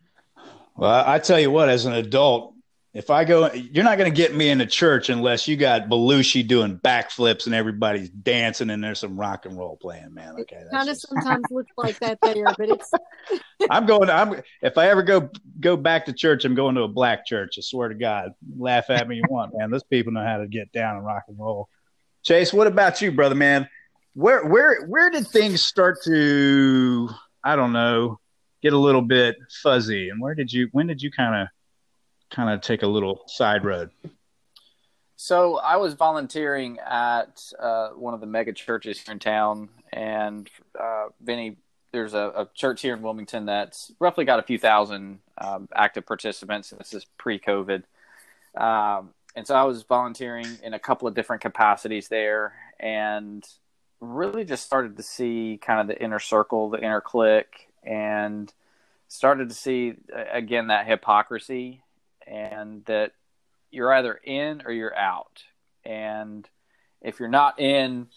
Well, 0.76 1.04
I 1.06 1.18
tell 1.18 1.38
you 1.40 1.50
what, 1.50 1.68
as 1.68 1.84
an 1.86 1.92
adult, 1.92 2.54
if 2.94 3.10
I 3.10 3.24
go, 3.24 3.52
you're 3.52 3.82
not 3.82 3.98
going 3.98 4.10
to 4.10 4.16
get 4.16 4.36
me 4.36 4.48
into 4.48 4.66
church 4.66 5.08
unless 5.08 5.48
you 5.48 5.56
got 5.56 5.88
Belushi 5.88 6.46
doing 6.46 6.78
backflips 6.78 7.46
and 7.46 7.54
everybody's 7.54 8.08
dancing 8.08 8.70
and 8.70 8.82
there's 8.84 9.00
some 9.00 9.18
rock 9.18 9.46
and 9.46 9.58
roll 9.58 9.76
playing, 9.76 10.14
man. 10.14 10.36
Okay, 10.38 10.62
kind 10.70 10.88
of 10.88 10.94
just- 10.94 11.08
sometimes 11.08 11.44
looks 11.50 11.72
like 11.76 11.98
that 11.98 12.20
there 12.22 12.44
but 12.56 12.68
it's 12.68 12.92
I'm 13.70 13.86
going. 13.86 14.10
I'm 14.10 14.42
if 14.62 14.78
I 14.78 14.88
ever 14.88 15.02
go 15.02 15.28
go 15.58 15.76
back 15.76 16.06
to 16.06 16.12
church, 16.12 16.44
I'm 16.44 16.54
going 16.54 16.74
to 16.76 16.82
a 16.82 16.88
black 16.88 17.26
church. 17.26 17.54
I 17.58 17.62
swear 17.62 17.88
to 17.88 17.94
God. 17.94 18.32
Laugh 18.56 18.90
at 18.90 19.08
me 19.08 19.16
you 19.16 19.22
want, 19.28 19.52
man. 19.56 19.70
Those 19.70 19.82
people 19.84 20.12
know 20.12 20.24
how 20.24 20.38
to 20.38 20.46
get 20.46 20.70
down 20.70 20.96
and 20.96 21.04
rock 21.04 21.24
and 21.28 21.38
roll. 21.38 21.68
Chase, 22.22 22.52
what 22.52 22.66
about 22.66 23.00
you, 23.02 23.10
brother, 23.10 23.34
man? 23.34 23.68
Where 24.14 24.44
where 24.46 24.86
where 24.86 25.10
did 25.10 25.26
things 25.26 25.62
start 25.62 26.02
to 26.04 27.08
I 27.42 27.56
don't 27.56 27.72
know 27.72 28.20
get 28.62 28.72
a 28.72 28.78
little 28.78 29.02
bit 29.02 29.36
fuzzy, 29.62 30.08
and 30.08 30.20
where 30.20 30.34
did 30.34 30.52
you 30.52 30.68
when 30.72 30.86
did 30.86 31.02
you 31.02 31.10
kind 31.10 31.42
of 31.42 31.48
kind 32.34 32.48
of 32.48 32.60
take 32.60 32.82
a 32.82 32.86
little 32.86 33.22
side 33.26 33.64
road? 33.64 33.90
So 35.16 35.58
I 35.58 35.76
was 35.76 35.94
volunteering 35.94 36.78
at 36.78 37.42
uh, 37.58 37.90
one 37.90 38.14
of 38.14 38.20
the 38.20 38.26
mega 38.26 38.52
churches 38.52 39.00
here 39.00 39.12
in 39.12 39.18
town, 39.18 39.68
and 39.92 40.48
uh, 40.78 41.06
Vinny, 41.20 41.56
there's 41.92 42.14
a, 42.14 42.32
a 42.36 42.48
church 42.54 42.82
here 42.82 42.94
in 42.94 43.02
Wilmington 43.02 43.46
that's 43.46 43.92
roughly 44.00 44.24
got 44.24 44.38
a 44.38 44.42
few 44.42 44.58
thousand 44.58 45.20
um, 45.38 45.68
active 45.74 46.06
participants. 46.06 46.70
This 46.70 46.94
is 46.94 47.06
pre-COVID, 47.18 47.84
um, 48.56 49.10
and 49.36 49.46
so 49.46 49.54
I 49.54 49.64
was 49.64 49.82
volunteering 49.82 50.46
in 50.62 50.74
a 50.74 50.78
couple 50.78 51.08
of 51.08 51.14
different 51.14 51.42
capacities 51.42 52.08
there, 52.08 52.54
and 52.78 53.44
really 54.00 54.44
just 54.44 54.64
started 54.64 54.96
to 54.96 55.02
see 55.02 55.58
kind 55.62 55.80
of 55.80 55.86
the 55.86 56.02
inner 56.02 56.18
circle, 56.18 56.70
the 56.70 56.78
inner 56.78 57.00
clique, 57.00 57.68
and 57.82 58.52
started 59.08 59.48
to 59.48 59.54
see 59.54 59.94
again 60.32 60.68
that 60.68 60.86
hypocrisy, 60.86 61.82
and 62.26 62.84
that 62.86 63.12
you're 63.70 63.92
either 63.92 64.14
in 64.14 64.62
or 64.64 64.72
you're 64.72 64.96
out. 64.96 65.42
And 65.84 66.48
if 67.00 67.20
you're 67.20 67.28
not 67.28 67.60
in, 67.60 68.08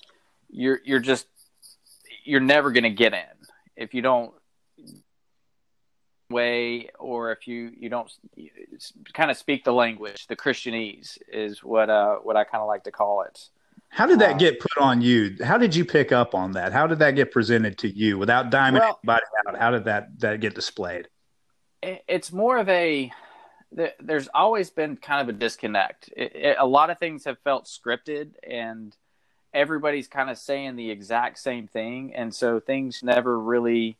you're 0.49 0.79
you're 0.85 0.99
just 0.99 1.27
you're 2.23 2.39
never 2.39 2.71
going 2.71 2.83
to 2.83 2.89
get 2.89 3.13
in. 3.13 3.23
if 3.75 3.93
you 3.93 4.01
don't 4.01 4.33
way 6.29 6.89
or 6.99 7.31
if 7.31 7.47
you 7.47 7.71
you 7.77 7.89
don't 7.89 8.11
kind 9.13 9.31
of 9.31 9.37
speak 9.37 9.63
the 9.63 9.71
language 9.71 10.27
the 10.27 10.35
christianese 10.35 11.17
is 11.31 11.63
what 11.63 11.89
uh 11.89 12.15
what 12.17 12.35
i 12.35 12.43
kind 12.43 12.61
of 12.61 12.67
like 12.67 12.83
to 12.83 12.91
call 12.91 13.21
it 13.21 13.47
How 13.89 14.05
did 14.05 14.19
that 14.19 14.35
Uh, 14.35 14.37
get 14.37 14.59
put 14.59 14.77
on 14.77 15.01
you? 15.01 15.37
How 15.43 15.57
did 15.57 15.75
you 15.75 15.83
pick 15.85 16.11
up 16.11 16.35
on 16.35 16.51
that? 16.51 16.71
How 16.73 16.87
did 16.87 16.99
that 16.99 17.11
get 17.11 17.31
presented 17.31 17.77
to 17.79 17.89
you 17.89 18.17
without 18.17 18.51
diming 18.51 18.79
Well- 18.79 18.99
anybody 19.03 19.25
out? 19.47 19.57
How 19.57 19.71
did 19.71 19.85
that 19.85 20.19
that 20.19 20.39
get 20.39 20.55
displayed? 20.55 21.07
it's 21.83 22.31
more 22.31 22.57
of 22.57 22.67
a 22.69 23.11
there's 23.99 24.27
always 24.33 24.69
been 24.71 24.95
kind 24.97 25.21
of 25.21 25.29
a 25.29 25.37
disconnect 25.37 26.09
it, 26.17 26.35
it, 26.35 26.57
a 26.59 26.65
lot 26.65 26.89
of 26.89 26.97
things 26.97 27.25
have 27.25 27.37
felt 27.39 27.65
scripted 27.65 28.31
and 28.49 28.95
everybody's 29.53 30.07
kind 30.07 30.29
of 30.29 30.37
saying 30.39 30.75
the 30.75 30.89
exact 30.89 31.37
same 31.37 31.67
thing 31.67 32.15
and 32.15 32.33
so 32.33 32.59
things 32.59 33.03
never 33.03 33.37
really 33.39 33.95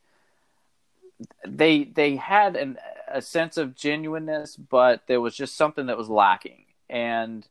they 1.46 1.84
they 1.84 2.16
had 2.16 2.56
an, 2.56 2.78
a 3.08 3.22
sense 3.22 3.58
of 3.58 3.76
genuineness 3.76 4.56
but 4.56 5.04
there 5.08 5.22
was 5.22 5.36
just 5.36 5.56
something 5.56 5.86
that 5.86 5.98
was 5.98 6.10
lacking 6.10 6.64
and 6.90 7.48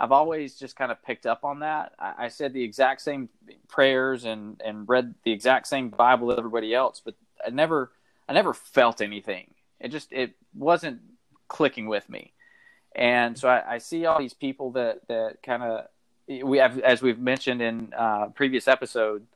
i've 0.00 0.12
always 0.12 0.56
just 0.56 0.74
kind 0.74 0.90
of 0.90 1.02
picked 1.04 1.26
up 1.26 1.44
on 1.44 1.60
that. 1.60 1.92
I, 1.98 2.24
I 2.24 2.28
said 2.28 2.52
the 2.52 2.64
exact 2.64 3.02
same 3.02 3.28
prayers 3.68 4.24
and 4.24 4.60
and 4.64 4.88
read 4.88 5.14
the 5.24 5.32
exact 5.32 5.66
same 5.68 5.90
bible 5.90 6.28
that 6.28 6.38
everybody 6.38 6.74
else 6.74 7.00
but 7.04 7.14
i 7.46 7.50
never 7.50 7.92
i 8.28 8.32
never 8.32 8.54
felt 8.54 9.00
anything. 9.00 9.54
It 9.78 9.88
just 9.88 10.12
it 10.12 10.32
wasn't 10.54 11.00
clicking 11.48 11.86
with 11.86 12.08
me. 12.08 12.32
And 12.94 13.38
so 13.38 13.48
i, 13.48 13.74
I 13.74 13.78
see 13.78 14.06
all 14.06 14.18
these 14.18 14.34
people 14.34 14.72
that 14.72 15.06
that 15.08 15.42
kind 15.42 15.62
of 15.62 15.86
we 16.44 16.58
have 16.58 16.78
as 16.80 17.02
we've 17.02 17.18
mentioned 17.18 17.60
in 17.60 17.92
uh, 17.96 18.26
previous 18.28 18.66
episode 18.68 19.26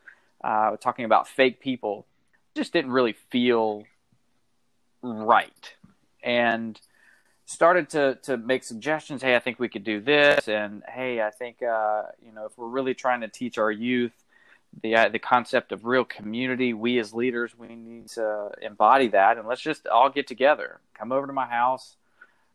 uh, 0.43 0.77
talking 0.77 1.05
about 1.05 1.27
fake 1.27 1.61
people 1.61 2.07
just 2.55 2.73
didn't 2.73 2.93
really 2.93 3.15
feel 3.31 3.85
right. 5.03 5.75
And 6.23 6.81
started 7.47 7.91
to 7.91 8.19
to 8.23 8.37
make 8.37 8.65
suggestions 8.65 9.23
hey 9.23 9.37
i 9.37 9.39
think 9.39 9.59
we 9.59 9.69
could 9.69 9.85
do 9.85 10.01
this 10.01 10.49
and 10.49 10.83
hey 10.89 11.21
i 11.21 11.31
think 11.31 11.63
uh, 11.63 12.03
you 12.25 12.33
know 12.33 12.47
if 12.47 12.57
we're 12.57 12.69
really 12.69 12.95
trying 12.95 13.21
to 13.21 13.29
teach 13.29 13.59
our 13.59 13.71
youth 13.71 14.13
the 14.83 14.97
uh, 14.97 15.09
the 15.09 15.19
concept 15.19 15.73
of 15.73 15.85
real 15.85 16.05
community 16.05 16.73
we 16.73 16.99
as 16.99 17.15
leaders 17.15 17.57
we 17.57 17.75
need 17.75 18.09
to 18.09 18.51
embody 18.63 19.09
that 19.09 19.39
and 19.39 19.47
let's 19.47 19.61
just 19.61 19.87
all 19.87 20.11
get 20.11 20.27
together. 20.27 20.81
Come 20.95 21.13
over 21.13 21.27
to 21.27 21.33
my 21.33 21.47
house. 21.47 21.97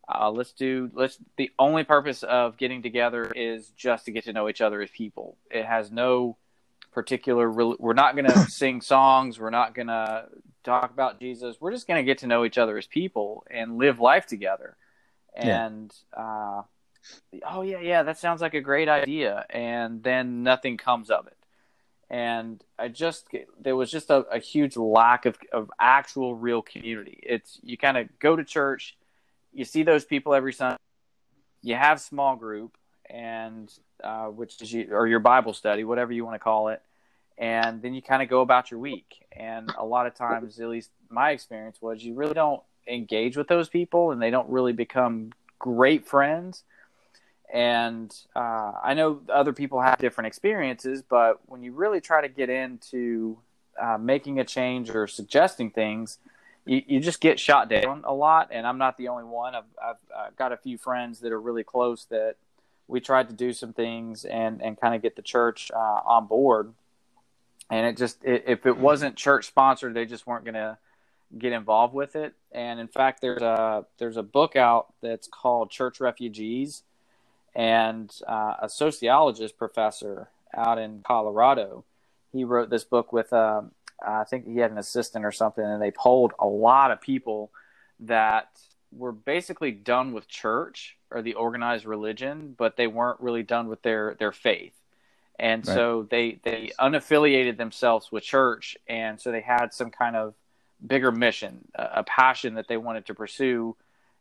Uh, 0.07 0.31
let's 0.31 0.53
do 0.53 0.89
let's 0.93 1.17
the 1.37 1.51
only 1.59 1.83
purpose 1.83 2.23
of 2.23 2.57
getting 2.57 2.81
together 2.81 3.31
is 3.35 3.69
just 3.77 4.05
to 4.05 4.11
get 4.11 4.23
to 4.23 4.33
know 4.33 4.49
each 4.49 4.61
other 4.61 4.81
as 4.81 4.89
people. 4.89 5.37
It 5.51 5.65
has 5.65 5.91
no 5.91 6.37
particular 6.91 7.49
we're 7.51 7.93
not 7.93 8.15
going 8.15 8.25
to 8.31 8.39
sing 8.49 8.81
songs 8.81 9.39
we're 9.39 9.49
not 9.49 9.73
going 9.75 9.87
to 9.87 10.25
talk 10.63 10.91
about 10.91 11.19
jesus 11.19 11.57
we're 11.59 11.71
just 11.71 11.87
going 11.87 11.97
to 11.97 12.05
get 12.05 12.19
to 12.19 12.27
know 12.27 12.43
each 12.45 12.57
other 12.57 12.77
as 12.77 12.87
people 12.87 13.45
and 13.49 13.77
live 13.77 13.99
life 13.99 14.25
together 14.25 14.75
Yeah. 15.37 15.65
and 15.65 15.93
uh, 16.15 16.61
oh 17.47 17.61
yeah 17.61 17.79
yeah 17.79 18.03
that 18.03 18.17
sounds 18.17 18.41
like 18.41 18.53
a 18.53 18.61
great 18.61 18.89
idea 18.89 19.45
and 19.49 20.03
then 20.03 20.43
nothing 20.43 20.77
comes 20.77 21.09
of 21.09 21.27
it 21.27 21.37
and 22.09 22.63
i 22.77 22.87
just 22.87 23.27
there 23.61 23.75
was 23.75 23.89
just 23.91 24.09
a, 24.09 24.17
a 24.31 24.39
huge 24.39 24.75
lack 24.75 25.25
of, 25.25 25.37
of 25.53 25.71
actual 25.79 26.35
real 26.35 26.61
community 26.61 27.19
it's 27.23 27.59
you 27.63 27.77
kind 27.77 27.97
of 27.97 28.07
go 28.19 28.35
to 28.35 28.43
church 28.43 28.97
you 29.53 29.65
see 29.65 29.83
those 29.83 30.05
people 30.05 30.33
every 30.35 30.53
Sunday. 30.53 30.77
You 31.61 31.75
have 31.75 31.99
small 31.99 32.35
group, 32.35 32.77
and 33.09 33.67
uh, 34.03 34.27
which 34.27 34.61
is 34.61 34.71
you, 34.71 34.89
or 34.91 35.07
your 35.07 35.19
Bible 35.19 35.53
study, 35.53 35.83
whatever 35.83 36.11
you 36.11 36.25
want 36.25 36.35
to 36.35 36.39
call 36.39 36.69
it, 36.69 36.81
and 37.37 37.81
then 37.81 37.93
you 37.93 38.01
kind 38.01 38.21
of 38.21 38.29
go 38.29 38.41
about 38.41 38.71
your 38.71 38.79
week. 38.79 39.25
And 39.31 39.71
a 39.77 39.85
lot 39.85 40.07
of 40.07 40.15
times, 40.15 40.59
at 40.59 40.67
least 40.67 40.91
my 41.09 41.31
experience 41.31 41.81
was, 41.81 42.03
you 42.03 42.13
really 42.13 42.33
don't 42.33 42.61
engage 42.87 43.37
with 43.37 43.47
those 43.47 43.69
people, 43.69 44.11
and 44.11 44.21
they 44.21 44.29
don't 44.29 44.49
really 44.49 44.73
become 44.73 45.31
great 45.57 46.07
friends. 46.07 46.63
And 47.51 48.15
uh, 48.35 48.73
I 48.83 48.93
know 48.93 49.21
other 49.31 49.53
people 49.53 49.81
have 49.81 49.97
different 49.97 50.27
experiences, 50.27 51.01
but 51.01 51.39
when 51.47 51.63
you 51.63 51.71
really 51.71 52.01
try 52.01 52.21
to 52.21 52.27
get 52.27 52.49
into 52.49 53.39
uh, 53.79 53.97
making 53.97 54.39
a 54.39 54.43
change 54.43 54.89
or 54.91 55.07
suggesting 55.07 55.71
things, 55.71 56.19
you, 56.65 56.99
just 56.99 57.21
get 57.21 57.39
shot 57.39 57.67
down 57.69 58.03
a 58.05 58.13
lot. 58.13 58.49
And 58.51 58.67
I'm 58.67 58.77
not 58.77 58.97
the 58.97 59.07
only 59.07 59.23
one. 59.23 59.55
I've, 59.55 59.63
I've 59.83 59.95
uh, 60.15 60.27
got 60.37 60.51
a 60.51 60.57
few 60.57 60.77
friends 60.77 61.21
that 61.21 61.31
are 61.31 61.41
really 61.41 61.63
close 61.63 62.05
that 62.11 62.35
we 62.89 62.99
tried 62.99 63.29
to 63.29 63.35
do 63.35 63.53
some 63.53 63.71
things 63.71 64.25
and, 64.25 64.61
and 64.61 64.79
kind 64.79 64.95
of 64.95 65.01
get 65.01 65.15
the 65.15 65.21
church 65.21 65.71
uh, 65.73 65.77
on 66.05 66.25
board. 66.25 66.73
And 67.69 67.85
it 67.85 67.97
just, 67.97 68.23
it, 68.25 68.45
if 68.47 68.65
it 68.65 68.77
wasn't 68.77 69.15
church 69.15 69.45
sponsored, 69.45 69.93
they 69.93 70.05
just 70.05 70.25
weren't 70.25 70.43
going 70.43 70.55
to 70.55 70.77
get 71.37 71.53
involved 71.53 71.93
with 71.93 72.15
it. 72.15 72.33
And 72.51 72.79
in 72.79 72.87
fact, 72.87 73.21
there's 73.21 73.43
a, 73.43 73.85
there's 73.99 74.17
a 74.17 74.23
book 74.23 74.55
out 74.55 74.91
that's 75.01 75.27
called 75.27 75.69
Church 75.69 76.01
Refugees. 76.01 76.81
And 77.55 78.11
uh, 78.27 78.55
a 78.63 78.69
sociologist 78.69 79.57
professor 79.57 80.29
out 80.55 80.79
in 80.79 81.03
Colorado, 81.05 81.85
he 82.33 82.43
wrote 82.43 82.71
this 82.71 82.83
book 82.83 83.13
with 83.13 83.31
um, 83.33 83.71
I 84.05 84.23
think 84.23 84.47
he 84.47 84.57
had 84.57 84.71
an 84.71 84.77
assistant 84.77 85.25
or 85.25 85.31
something, 85.31 85.63
and 85.63 85.81
they 85.81 85.91
polled 85.91 86.33
a 86.39 86.47
lot 86.47 86.91
of 86.91 87.01
people 87.01 87.51
that 88.01 88.49
were 88.91 89.11
basically 89.11 89.71
done 89.71 90.13
with 90.13 90.27
church 90.27 90.97
or 91.11 91.21
the 91.21 91.35
organized 91.35 91.85
religion, 91.85 92.55
but 92.57 92.75
they 92.75 92.87
weren't 92.87 93.19
really 93.19 93.43
done 93.43 93.67
with 93.67 93.81
their 93.81 94.15
their 94.19 94.31
faith. 94.31 94.73
And 95.37 95.65
Right. 95.65 95.73
so 95.73 96.07
they 96.09 96.39
they 96.43 96.71
unaffiliated 96.79 97.57
themselves 97.57 98.11
with 98.11 98.23
church, 98.23 98.77
and 98.87 99.19
so 99.19 99.31
they 99.31 99.41
had 99.41 99.73
some 99.73 99.89
kind 99.91 100.15
of 100.15 100.33
bigger 100.85 101.11
mission, 101.11 101.67
a, 101.75 101.89
a 101.95 102.03
passion 102.03 102.55
that 102.55 102.67
they 102.67 102.77
wanted 102.77 103.05
to 103.05 103.13
pursue, 103.13 103.75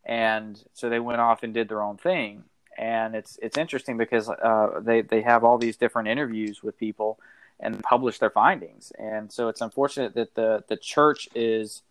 and 0.04 0.62
so 0.74 0.88
they 0.88 1.00
went 1.00 1.20
off 1.20 1.42
and 1.42 1.52
did 1.54 1.68
their 1.68 1.82
own 1.82 1.96
thing. 1.96 2.44
And 2.76 3.16
it's 3.16 3.38
it's 3.42 3.58
interesting 3.58 3.96
because 3.96 4.28
uh, 4.28 4.80
they 4.80 5.02
they 5.02 5.22
have 5.22 5.42
all 5.44 5.58
these 5.58 5.76
different 5.76 6.08
interviews 6.08 6.62
with 6.62 6.78
people, 6.78 7.18
and 7.60 7.82
publish 7.82 8.18
their 8.18 8.30
findings. 8.30 8.92
And 8.98 9.32
so 9.32 9.48
it's 9.48 9.60
unfortunate 9.60 10.14
that 10.14 10.34
the 10.34 10.62
the 10.68 10.76
church 10.76 11.28
is 11.34 11.82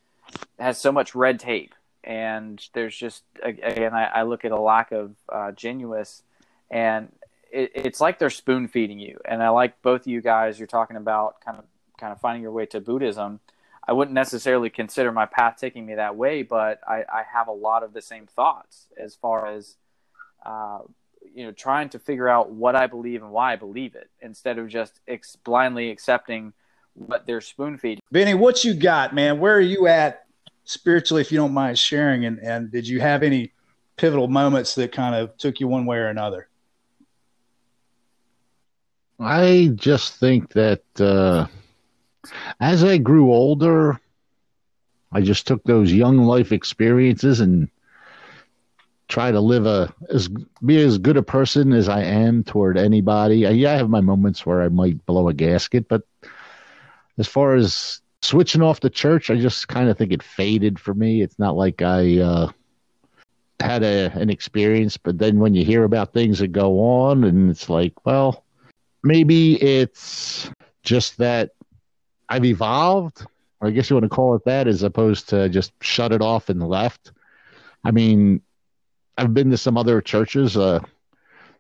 has 0.60 0.80
so 0.80 0.92
much 0.92 1.16
red 1.16 1.40
tape, 1.40 1.76
and 2.08 2.66
there's 2.74 2.96
just 2.96 3.24
again 3.44 3.94
I, 3.94 4.06
I 4.06 4.24
look 4.24 4.46
at 4.46 4.52
a 4.52 4.60
lack 4.60 4.92
of 4.94 5.14
uh, 5.30 5.52
genuineness, 5.52 6.24
and 6.72 7.12
it, 7.52 7.72
it's 7.76 8.00
like 8.00 8.18
they're 8.18 8.30
spoon 8.30 8.70
feeding 8.70 8.98
you. 8.98 9.20
And 9.26 9.44
I 9.44 9.50
like 9.50 9.82
both 9.82 10.02
of 10.02 10.08
you 10.08 10.22
guys. 10.22 10.58
You're 10.58 10.68
talking 10.68 10.96
about 10.96 11.42
kind 11.42 11.60
of 11.60 11.66
kind 12.00 12.14
of 12.14 12.22
finding 12.22 12.42
your 12.42 12.54
way 12.54 12.66
to 12.68 12.80
Buddhism. 12.80 13.42
I 13.86 13.92
wouldn't 13.92 14.16
necessarily 14.16 14.70
consider 14.70 15.12
my 15.12 15.26
path 15.26 15.58
taking 15.60 15.86
me 15.86 15.96
that 15.96 16.16
way, 16.16 16.44
but 16.44 16.80
I, 16.88 17.04
I 17.12 17.24
have 17.34 17.48
a 17.48 17.54
lot 17.54 17.84
of 17.84 17.94
the 17.94 18.02
same 18.02 18.26
thoughts 18.26 18.88
as 18.98 19.16
far 19.16 19.48
as 19.48 19.76
uh, 20.46 20.80
you 21.36 21.46
know 21.46 21.52
trying 21.52 21.90
to 21.90 22.00
figure 22.00 22.30
out 22.30 22.52
what 22.52 22.78
I 22.78 22.88
believe 22.88 23.22
and 23.22 23.32
why 23.32 23.52
I 23.52 23.58
believe 23.58 23.96
it 23.96 24.10
instead 24.22 24.60
of 24.60 24.70
just 24.70 25.02
ex- 25.10 25.36
blindly 25.36 25.90
accepting 25.92 26.54
what 26.94 27.28
they're 27.28 27.42
spoon 27.42 27.78
feeding. 27.78 28.02
Benny, 28.12 28.34
what 28.34 28.64
you 28.64 28.74
got, 28.74 29.14
man? 29.14 29.40
Where 29.40 29.56
are 29.56 29.62
you 29.62 29.88
at 29.88 30.27
spiritually, 30.68 31.22
if 31.22 31.32
you 31.32 31.38
don't 31.38 31.54
mind 31.54 31.80
sharing? 31.80 32.26
And 32.26 32.40
and 32.40 32.72
did 32.72 32.88
you 32.88 33.00
have 33.00 33.24
any 33.24 33.52
pivotal 33.96 34.28
moments 34.28 34.76
that 34.76 34.92
kind 34.92 35.16
of 35.16 35.36
took 35.38 35.60
you 35.60 35.68
one 35.68 35.88
way 35.88 35.98
or 35.98 36.08
another? 36.08 36.48
I 39.20 39.72
just 39.74 40.20
think 40.20 40.54
that 40.54 40.84
uh, 41.00 41.48
as 42.60 42.84
I 42.84 43.00
grew 43.00 43.34
older, 43.34 44.00
I 45.12 45.22
just 45.22 45.48
took 45.48 45.64
those 45.64 45.92
young 45.92 46.20
life 46.20 46.52
experiences 46.52 47.40
and 47.40 47.68
try 49.08 49.32
to 49.32 49.40
live 49.40 49.66
a 49.66 49.92
as 50.10 50.30
be 50.64 50.80
as 50.84 50.98
good 50.98 51.18
a 51.18 51.24
person 51.24 51.74
as 51.74 51.90
I 51.90 52.04
am 52.04 52.44
toward 52.44 52.78
anybody. 52.78 53.48
I, 53.48 53.52
yeah, 53.52 53.74
I 53.74 53.78
have 53.78 53.90
my 53.90 54.02
moments 54.02 54.46
where 54.46 54.62
I 54.62 54.70
might 54.70 55.04
blow 55.08 55.30
a 55.30 55.34
gasket, 55.34 55.88
but 55.88 56.04
as 57.18 57.28
far 57.28 57.56
as 57.56 58.02
switching 58.28 58.62
off 58.62 58.82
the 58.82 58.90
church, 58.90 59.30
I 59.30 59.40
just 59.40 59.68
kind 59.68 59.90
of 59.90 59.98
think 59.98 60.12
it 60.12 60.22
faded 60.22 60.80
for 60.80 60.94
me. 60.94 61.22
It's 61.22 61.40
not 61.40 61.56
like 61.56 61.82
I 61.82 62.20
uh, 62.20 62.52
had 63.60 63.84
a 63.84 64.12
an 64.14 64.30
experience, 64.30 64.98
but 64.98 65.18
then 65.18 65.40
when 65.40 65.56
you 65.56 65.64
hear 65.64 65.84
about 65.84 66.14
things 66.14 66.40
that 66.40 66.50
go 66.50 66.80
on, 66.80 67.24
and 67.24 67.50
it's 67.50 67.70
like, 67.70 67.94
well, 68.06 68.44
maybe 69.04 69.62
it's 69.62 70.52
just 70.84 71.18
that 71.18 71.52
I've 72.30 72.46
evolved. 72.46 73.26
I 73.62 73.72
guess 73.72 73.90
you 73.90 73.96
want 73.96 74.04
to 74.04 74.10
call 74.10 74.36
it 74.36 74.46
that, 74.46 74.68
as 74.68 74.84
opposed 74.84 75.30
to 75.30 75.50
just 75.50 75.72
shut 75.82 76.12
it 76.12 76.22
off 76.22 76.50
and 76.50 76.68
left. 76.68 77.12
I 77.84 77.92
mean, 77.92 78.42
I've 79.18 79.34
been 79.34 79.50
to 79.50 79.58
some 79.58 79.78
other 79.78 80.02
churches. 80.02 80.56
Uh, 80.58 80.80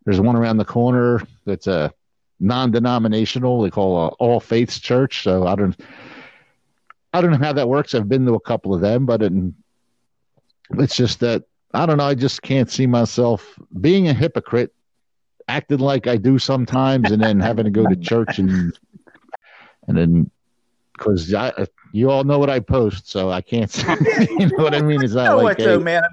there's 0.05 0.22
one 0.22 0.36
around 0.36 0.57
the 0.57 0.65
corner 0.65 1.24
that's 1.45 1.68
a 1.68 1.91
non-denominational. 2.39 3.61
They 3.61 3.72
call 3.72 3.97
a 3.97 4.07
all 4.20 4.39
faiths 4.39 4.80
church. 4.80 5.24
So 5.24 5.47
I 5.47 5.55
don't, 5.55 5.76
I 7.18 7.22
don't 7.22 7.32
know 7.32 7.38
how 7.38 7.53
that 7.53 7.68
works. 7.68 7.95
I've 7.95 8.07
been 8.07 8.26
to 8.28 8.36
a 8.36 8.39
couple 8.39 8.76
of 8.76 8.82
them, 8.82 9.05
but 9.05 9.24
it, 9.24 9.34
it's 10.74 10.95
just 10.95 11.20
that 11.22 11.43
I 11.74 11.86
don't 11.86 11.97
know. 11.97 12.05
I 12.05 12.13
just 12.13 12.41
can't 12.43 12.70
see 12.70 12.86
myself 12.86 13.57
being 13.82 14.07
a 14.07 14.13
hypocrite, 14.13 14.74
acting 15.47 15.80
like 15.80 16.05
I 16.05 16.18
do 16.18 16.38
sometimes, 16.38 17.11
and 17.11 17.22
then 17.22 17.39
having 17.39 17.65
to 17.65 17.72
go 17.72 17.88
to 17.88 17.95
church 18.11 18.38
and 18.39 18.78
and 19.88 19.97
then 19.97 20.32
because 20.93 21.34
you 21.91 22.09
all 22.09 22.24
know 22.24 22.38
what 22.38 22.49
I 22.49 22.59
post, 22.59 23.09
so 23.09 23.32
I 23.32 23.41
can't. 23.41 23.76
you 24.39 24.47
know 24.47 24.63
what 24.63 24.76
I 24.76 24.82
mean? 24.82 25.03
Is 25.03 25.13
You 25.13 25.24
know 25.24 25.38
like 25.38 25.57
though, 25.57 25.80
hey, 25.80 25.84
man? 25.84 26.03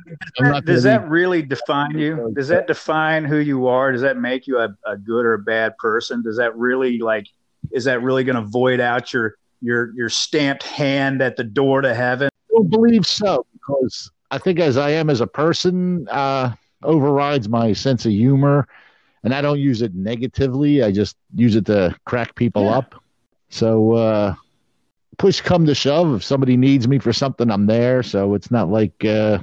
I'm 0.40 0.44
Does, 0.44 0.52
that, 0.52 0.64
does 0.64 0.82
that 0.84 1.08
really 1.08 1.42
define 1.42 1.98
you? 1.98 2.32
Does 2.34 2.48
that 2.48 2.66
define 2.66 3.24
who 3.24 3.38
you 3.38 3.66
are? 3.66 3.92
Does 3.92 4.02
that 4.02 4.16
make 4.16 4.46
you 4.46 4.58
a, 4.58 4.74
a 4.86 4.96
good 4.96 5.26
or 5.26 5.34
a 5.34 5.38
bad 5.38 5.76
person? 5.78 6.22
Does 6.22 6.36
that 6.38 6.56
really 6.56 6.98
like? 6.98 7.26
Is 7.72 7.84
that 7.84 8.02
really 8.02 8.24
going 8.24 8.36
to 8.36 8.42
void 8.42 8.80
out 8.80 9.12
your 9.12 9.36
your 9.64 9.92
your 9.96 10.08
stamped 10.08 10.62
hand 10.62 11.22
at 11.22 11.36
the 11.36 11.44
door 11.44 11.80
to 11.80 11.94
heaven? 11.94 12.28
I 12.50 12.54
don't 12.56 12.70
believe 12.70 13.06
so 13.06 13.46
because 13.52 14.10
I 14.30 14.38
think 14.38 14.60
as 14.60 14.76
I 14.76 14.90
am 14.90 15.10
as 15.10 15.20
a 15.20 15.26
person 15.26 16.06
uh, 16.10 16.54
overrides 16.82 17.48
my 17.48 17.72
sense 17.72 18.04
of 18.06 18.12
humor, 18.12 18.66
and 19.24 19.34
I 19.34 19.40
don't 19.40 19.58
use 19.60 19.82
it 19.82 19.94
negatively. 19.94 20.82
I 20.82 20.92
just 20.92 21.16
use 21.34 21.56
it 21.56 21.66
to 21.66 21.94
crack 22.04 22.34
people 22.34 22.68
Yeah. 22.68 22.76
up. 22.76 22.94
So 23.50 23.92
uh, 23.92 24.34
push 25.18 25.40
come 25.40 25.66
to 25.66 25.74
shove, 25.74 26.14
if 26.16 26.24
somebody 26.24 26.56
needs 26.56 26.88
me 26.88 26.98
for 26.98 27.12
something, 27.12 27.50
I'm 27.50 27.66
there. 27.66 28.02
So 28.02 28.34
it's 28.34 28.50
not 28.50 28.68
like 28.70 29.04
uh, 29.04 29.38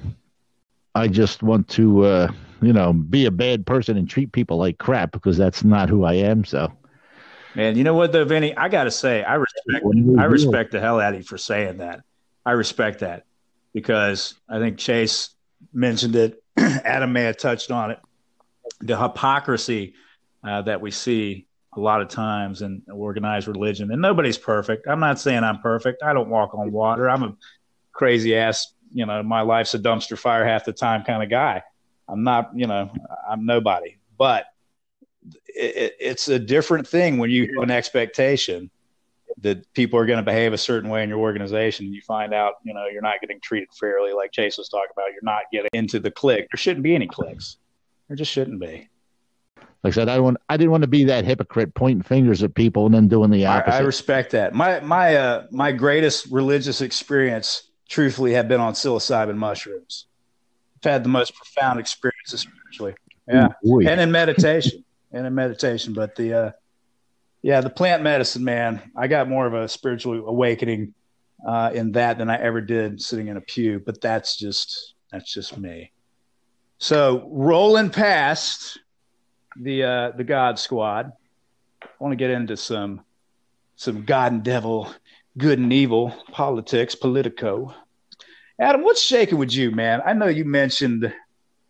I 0.96 1.08
just 1.08 1.44
want 1.44 1.68
to, 1.70 2.06
uh, 2.06 2.32
you 2.62 2.74
know, 2.74 2.94
be 2.94 3.26
a 3.26 3.32
bad 3.32 3.66
person 3.66 3.98
and 3.98 4.10
treat 4.10 4.32
people 4.32 4.58
like 4.58 4.78
crap 4.78 5.12
because 5.12 5.38
that's 5.38 5.64
not 5.64 5.90
who 5.90 6.04
I 6.04 6.14
am. 6.14 6.44
So 6.46 6.72
Man, 7.56 7.76
you 7.76 7.84
know 7.84 7.94
what 7.94 8.12
though, 8.12 8.26
Vinnie? 8.26 8.56
I 8.56 8.70
got 8.70 8.86
to 8.86 8.92
say, 8.92 9.24
I 9.24 9.36
respect 9.36 9.86
What 9.86 9.96
do 9.96 10.02
you 10.02 10.20
I 10.20 10.26
respect 10.26 10.72
the 10.72 10.80
hell 10.80 11.00
out 11.00 11.14
of 11.14 11.20
you 11.20 11.26
for 11.26 11.38
saying 11.38 11.78
that. 11.78 12.02
I 12.46 12.52
respect 12.52 13.00
that 13.00 13.26
because 13.74 14.36
I 14.50 14.60
think 14.60 14.78
Chase 14.78 15.32
mentioned 15.74 16.16
it. 16.16 16.44
Adam 16.58 17.14
may 17.14 17.24
have 17.24 17.38
touched 17.38 17.72
on 17.72 17.92
it. 17.92 18.00
The 18.80 18.98
hypocrisy 18.98 19.94
uh, 20.44 20.64
that 20.64 20.82
we 20.82 20.92
see 20.92 21.48
a 21.76 21.80
lot 21.80 22.02
of 22.02 22.10
times 22.10 22.62
in 22.62 22.82
organized 22.92 23.48
religion, 23.48 23.92
and 23.92 24.02
nobody's 24.02 24.38
perfect. 24.38 24.88
I'm 24.88 25.00
not 25.00 25.20
saying 25.20 25.44
I'm 25.44 25.60
perfect. 25.60 26.04
I 26.04 26.14
don't 26.14 26.30
walk 26.30 26.54
on 26.54 26.72
water. 26.72 27.10
I'm 27.10 27.24
a 27.24 27.36
crazy 27.94 28.36
ass. 28.36 28.74
You 28.94 29.06
know, 29.06 29.24
my 29.24 29.42
life's 29.42 29.74
a 29.74 29.80
dumpster 29.80 30.18
fire 30.18 30.46
half 30.46 30.66
the 30.66 30.74
time 30.74 31.04
kind 31.04 31.24
of 31.24 31.30
guy. 31.30 31.64
I'm 32.10 32.24
not. 32.24 32.52
You 32.56 32.68
know, 32.68 32.92
I'm 33.30 33.46
nobody. 33.46 33.98
But 34.18 34.46
it, 35.56 35.76
it, 35.76 35.96
it's 36.00 36.28
a 36.28 36.40
different 36.40 36.88
thing 36.88 37.18
when 37.18 37.30
you 37.30 37.48
have 37.56 37.64
an 37.64 37.72
expectation 37.72 38.70
that 39.42 39.72
people 39.74 39.98
are 39.98 40.06
going 40.06 40.18
to 40.18 40.24
behave 40.24 40.54
a 40.54 40.58
certain 40.58 40.90
way 40.90 41.04
in 41.04 41.10
your 41.10 41.20
organization 41.20 41.86
and 41.86 41.96
you 41.96 42.02
find 42.02 42.34
out 42.34 42.56
you 42.64 42.74
know 42.74 42.86
you're 42.92 43.02
not 43.02 43.20
getting 43.22 43.40
treated 43.42 43.70
fairly 43.80 44.14
like 44.14 44.32
chase 44.32 44.58
was 44.58 44.70
talking 44.70 44.92
about. 44.92 45.12
You're 45.12 45.22
not 45.24 45.44
getting 45.52 45.70
into 45.74 46.00
the 46.00 46.12
clique 46.12 46.48
there 46.52 46.58
shouldn't 46.58 46.84
be 46.84 46.96
any 46.96 47.08
cliques 47.08 47.58
there 48.08 48.18
just 48.18 48.32
shouldn't 48.32 48.60
be. 48.60 48.90
Like 49.84 49.94
I 49.94 49.96
said, 49.96 50.10
I 50.10 50.16
don't 50.16 50.26
want, 50.26 50.38
I 50.48 50.58
didn't 50.58 50.70
want 50.70 50.84
to 50.84 50.90
be 50.90 51.06
that 51.06 51.26
hypocrite 51.26 51.74
pointing 51.74 52.04
fingers 52.04 52.44
at 52.44 52.54
people 52.54 52.86
and 52.86 52.94
then 52.94 53.08
doing 53.08 53.32
the 53.32 53.48
I, 53.48 53.60
opposite. 53.60 53.78
I 53.78 53.80
respect 53.80 54.32
that. 54.32 54.54
My 54.54 54.80
my 54.82 55.16
uh 55.16 55.48
my 55.50 55.72
greatest 55.72 56.28
religious 56.28 56.82
experience 56.82 57.72
truthfully 57.90 58.34
have 58.34 58.48
been 58.48 58.60
on 58.60 58.74
psilocybin 58.74 59.38
mushrooms. 59.38 60.06
I've 60.78 60.92
had 60.92 61.04
the 61.04 61.10
most 61.10 61.34
profound 61.36 61.80
experiences 61.80 62.42
spiritually 62.42 62.96
yeah. 63.28 63.48
Ooh, 63.66 63.80
and 63.80 64.00
in 64.00 64.12
meditation 64.12 64.84
and 65.12 65.26
in 65.26 65.34
meditation 65.34 65.94
but 65.94 66.16
the 66.16 66.34
uh 66.34 66.52
yeah 67.42 67.62
the 67.62 67.70
plant 67.70 68.04
medicine 68.04 68.44
man 68.44 68.82
i 68.96 69.08
got 69.08 69.30
more 69.30 69.46
of 69.46 69.54
a 69.54 69.68
spiritual 69.68 70.28
awakening 70.28 70.94
uh 71.48 71.72
in 71.74 71.92
that 71.92 72.18
than 72.18 72.30
i 72.30 72.38
ever 72.38 72.62
did 72.62 73.02
sitting 73.02 73.28
in 73.28 73.38
a 73.38 73.42
pew 73.42 73.82
but 73.86 74.00
that's 74.02 74.38
just 74.38 74.96
that's 75.12 75.32
just 75.32 75.58
me. 75.58 75.92
So 76.78 77.28
rolling 77.30 77.90
past 77.90 78.80
the 79.60 79.84
uh 79.84 80.12
the 80.12 80.24
god 80.24 80.58
squad. 80.58 81.12
I 81.84 81.88
want 82.00 82.14
to 82.14 82.16
get 82.16 82.32
into 82.32 82.56
some 82.58 83.02
some 83.76 84.06
god 84.06 84.32
and 84.32 84.44
devil 84.44 84.94
good 85.38 85.60
and 85.60 85.72
evil 85.72 86.16
politics 86.32 86.96
politico. 86.96 87.76
Adam 88.60 88.84
what's 88.84 89.02
shaking 89.02 89.38
with 89.38 89.54
you 89.54 89.72
man? 89.72 90.02
I 90.06 90.14
know 90.14 90.28
you 90.28 90.46
mentioned 90.46 91.14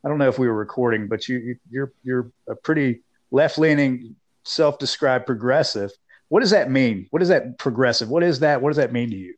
I 0.03 0.07
don't 0.07 0.17
know 0.17 0.29
if 0.29 0.39
we 0.39 0.47
were 0.47 0.55
recording, 0.55 1.07
but 1.07 1.27
you, 1.27 1.37
you 1.39 1.55
you're 1.69 1.93
you're 2.03 2.31
a 2.47 2.55
pretty 2.55 3.01
left 3.31 3.57
leaning, 3.57 4.15
self 4.43 4.77
described 4.79 5.25
progressive. 5.25 5.91
What 6.29 6.41
does 6.41 6.51
that 6.51 6.69
mean? 6.69 7.07
What 7.11 7.21
is 7.21 7.29
that 7.29 7.57
progressive? 7.57 8.09
What 8.09 8.23
is 8.23 8.39
that? 8.39 8.61
What 8.61 8.69
does 8.69 8.77
that 8.77 8.93
mean 8.93 9.09
to 9.09 9.17
you? 9.17 9.35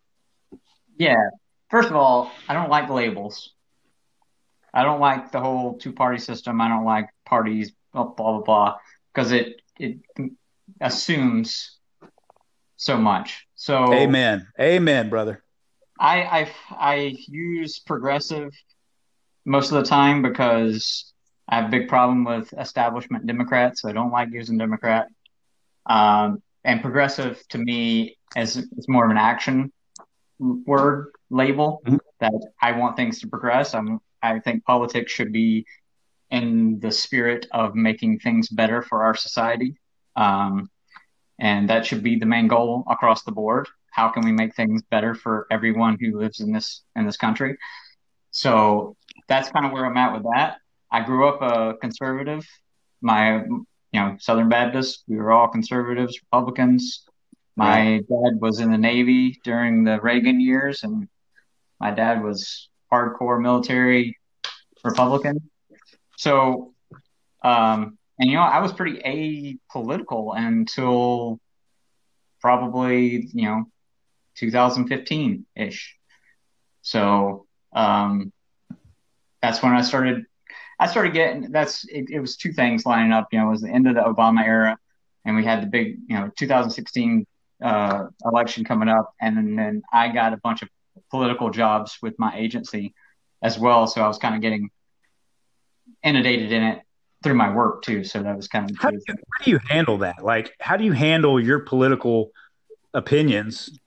Yeah. 0.97 1.29
First 1.69 1.89
of 1.89 1.95
all, 1.95 2.31
I 2.47 2.53
don't 2.53 2.69
like 2.69 2.89
labels. 2.89 3.51
I 4.73 4.83
don't 4.83 4.99
like 4.99 5.31
the 5.31 5.39
whole 5.39 5.77
two 5.77 5.91
party 5.91 6.19
system. 6.19 6.61
I 6.61 6.67
don't 6.67 6.85
like 6.85 7.07
parties, 7.25 7.71
blah 7.93 8.05
blah 8.05 8.33
blah, 8.33 8.41
blah 8.41 8.75
because 9.13 9.31
it 9.31 9.61
it 9.79 9.97
assumes 10.81 11.77
so 12.77 12.97
much. 12.97 13.47
So 13.55 13.93
Amen. 13.93 14.47
Amen, 14.59 15.09
brother. 15.09 15.43
I 15.99 16.23
I 16.23 16.51
I 16.71 17.15
use 17.27 17.79
progressive 17.79 18.51
most 19.45 19.71
of 19.71 19.83
the 19.83 19.89
time 19.89 20.21
because 20.21 21.12
I 21.47 21.57
have 21.57 21.65
a 21.65 21.69
big 21.69 21.89
problem 21.89 22.23
with 22.23 22.53
establishment 22.53 23.25
Democrats. 23.27 23.81
So 23.81 23.89
I 23.89 23.93
don't 23.93 24.11
like 24.11 24.29
using 24.31 24.57
Democrat. 24.57 25.07
Um, 25.85 26.41
and 26.63 26.81
progressive 26.81 27.43
to 27.49 27.57
me 27.57 28.17
is 28.35 28.57
is 28.57 28.87
more 28.87 29.05
of 29.05 29.11
an 29.11 29.17
action 29.17 29.71
word 30.39 31.11
label 31.29 31.81
Mhm. 31.85 31.99
that 32.19 32.33
I 32.61 32.71
want 32.73 32.95
things 32.95 33.19
to 33.21 33.27
progress. 33.27 33.73
I'm 33.75 33.99
I 34.21 34.39
think 34.39 34.63
politics 34.63 35.11
should 35.11 35.33
be 35.33 35.65
in 36.29 36.79
the 36.79 36.91
spirit 36.91 37.45
of 37.51 37.75
making 37.75 38.19
things 38.19 38.47
better 38.49 38.81
for 38.81 39.03
our 39.03 39.13
society. 39.15 39.75
Um, 40.15 40.69
and 41.39 41.69
that 41.69 41.85
should 41.85 42.03
be 42.03 42.17
the 42.17 42.25
main 42.25 42.47
goal 42.47 42.85
across 42.89 43.23
the 43.23 43.31
board. 43.31 43.67
How 43.91 44.07
can 44.09 44.23
we 44.23 44.31
make 44.31 44.55
things 44.55 44.81
better 44.83 45.13
for 45.13 45.45
everyone 45.51 45.97
who 45.99 46.17
lives 46.17 46.39
in 46.39 46.51
this 46.53 46.83
in 46.95 47.05
this 47.05 47.17
country? 47.17 47.57
So 48.31 48.95
that's 49.27 49.49
kind 49.51 49.65
of 49.65 49.71
where 49.73 49.85
I'm 49.85 49.97
at 49.97 50.13
with 50.13 50.23
that. 50.33 50.57
I 50.93 51.01
grew 51.01 51.27
up 51.27 51.41
a 51.41 51.75
conservative. 51.79 52.47
My 53.01 53.43
you 53.43 53.65
know 53.93 54.15
Southern 54.19 54.47
Baptist. 54.47 55.03
We 55.07 55.17
were 55.17 55.31
all 55.31 55.47
conservatives, 55.47 56.19
Republicans. 56.21 57.05
My 57.55 57.97
dad 58.09 58.39
was 58.39 58.59
in 58.59 58.71
the 58.71 58.77
Navy 58.77 59.39
during 59.43 59.83
the 59.83 59.99
Reagan 59.99 60.39
years, 60.39 60.83
and 60.83 61.07
my 61.79 61.91
dad 61.91 62.23
was 62.23 62.69
hardcore 62.91 63.41
military 63.41 64.17
Republican. 64.83 65.49
So, 66.17 66.73
um, 67.43 67.97
and 68.19 68.29
you 68.29 68.37
know, 68.37 68.43
I 68.43 68.59
was 68.59 68.71
pretty 68.71 68.99
apolitical 69.73 70.37
until 70.37 71.39
probably 72.39 73.29
you 73.33 73.45
know 73.45 73.65
2015 74.35 75.45
ish. 75.55 75.95
So, 76.83 77.45
um, 77.73 78.31
that's 79.41 79.63
when 79.63 79.73
I 79.73 79.81
started. 79.81 80.25
I 80.83 80.87
started 80.87 81.13
getting. 81.13 81.49
That's 81.49 81.85
it, 81.85 82.09
it. 82.09 82.19
Was 82.19 82.35
two 82.35 82.51
things 82.51 82.85
lining 82.85 83.13
up. 83.13 83.29
You 83.31 83.39
know, 83.39 83.47
it 83.47 83.51
was 83.51 83.61
the 83.61 83.69
end 83.69 83.87
of 83.87 83.95
the 83.95 84.01
Obama 84.01 84.45
era, 84.45 84.77
and 85.23 85.33
we 85.33 85.45
had 85.45 85.61
the 85.61 85.67
big, 85.67 85.99
you 86.09 86.19
know, 86.19 86.29
2016 86.37 87.25
uh, 87.63 88.07
election 88.25 88.65
coming 88.65 88.89
up, 88.89 89.13
and 89.21 89.37
then, 89.37 89.55
then 89.55 89.81
I 89.93 90.09
got 90.09 90.33
a 90.33 90.37
bunch 90.37 90.61
of 90.61 90.67
political 91.09 91.51
jobs 91.51 91.97
with 92.01 92.19
my 92.19 92.35
agency 92.35 92.93
as 93.41 93.57
well. 93.57 93.87
So 93.87 94.03
I 94.03 94.07
was 94.09 94.17
kind 94.17 94.35
of 94.35 94.41
getting 94.41 94.71
inundated 96.03 96.51
in 96.51 96.63
it 96.63 96.81
through 97.23 97.35
my 97.35 97.53
work 97.53 97.83
too. 97.83 98.03
So 98.03 98.21
that 98.21 98.35
was 98.35 98.49
kind 98.49 98.69
of 98.69 98.75
How 98.77 98.91
do, 98.91 98.97
you, 98.97 99.03
how 99.07 99.45
do 99.45 99.51
you 99.51 99.59
handle 99.69 99.99
that? 99.99 100.21
Like, 100.21 100.51
how 100.59 100.75
do 100.75 100.83
you 100.83 100.91
handle 100.91 101.39
your 101.39 101.59
political 101.59 102.31
opinions 102.93 103.79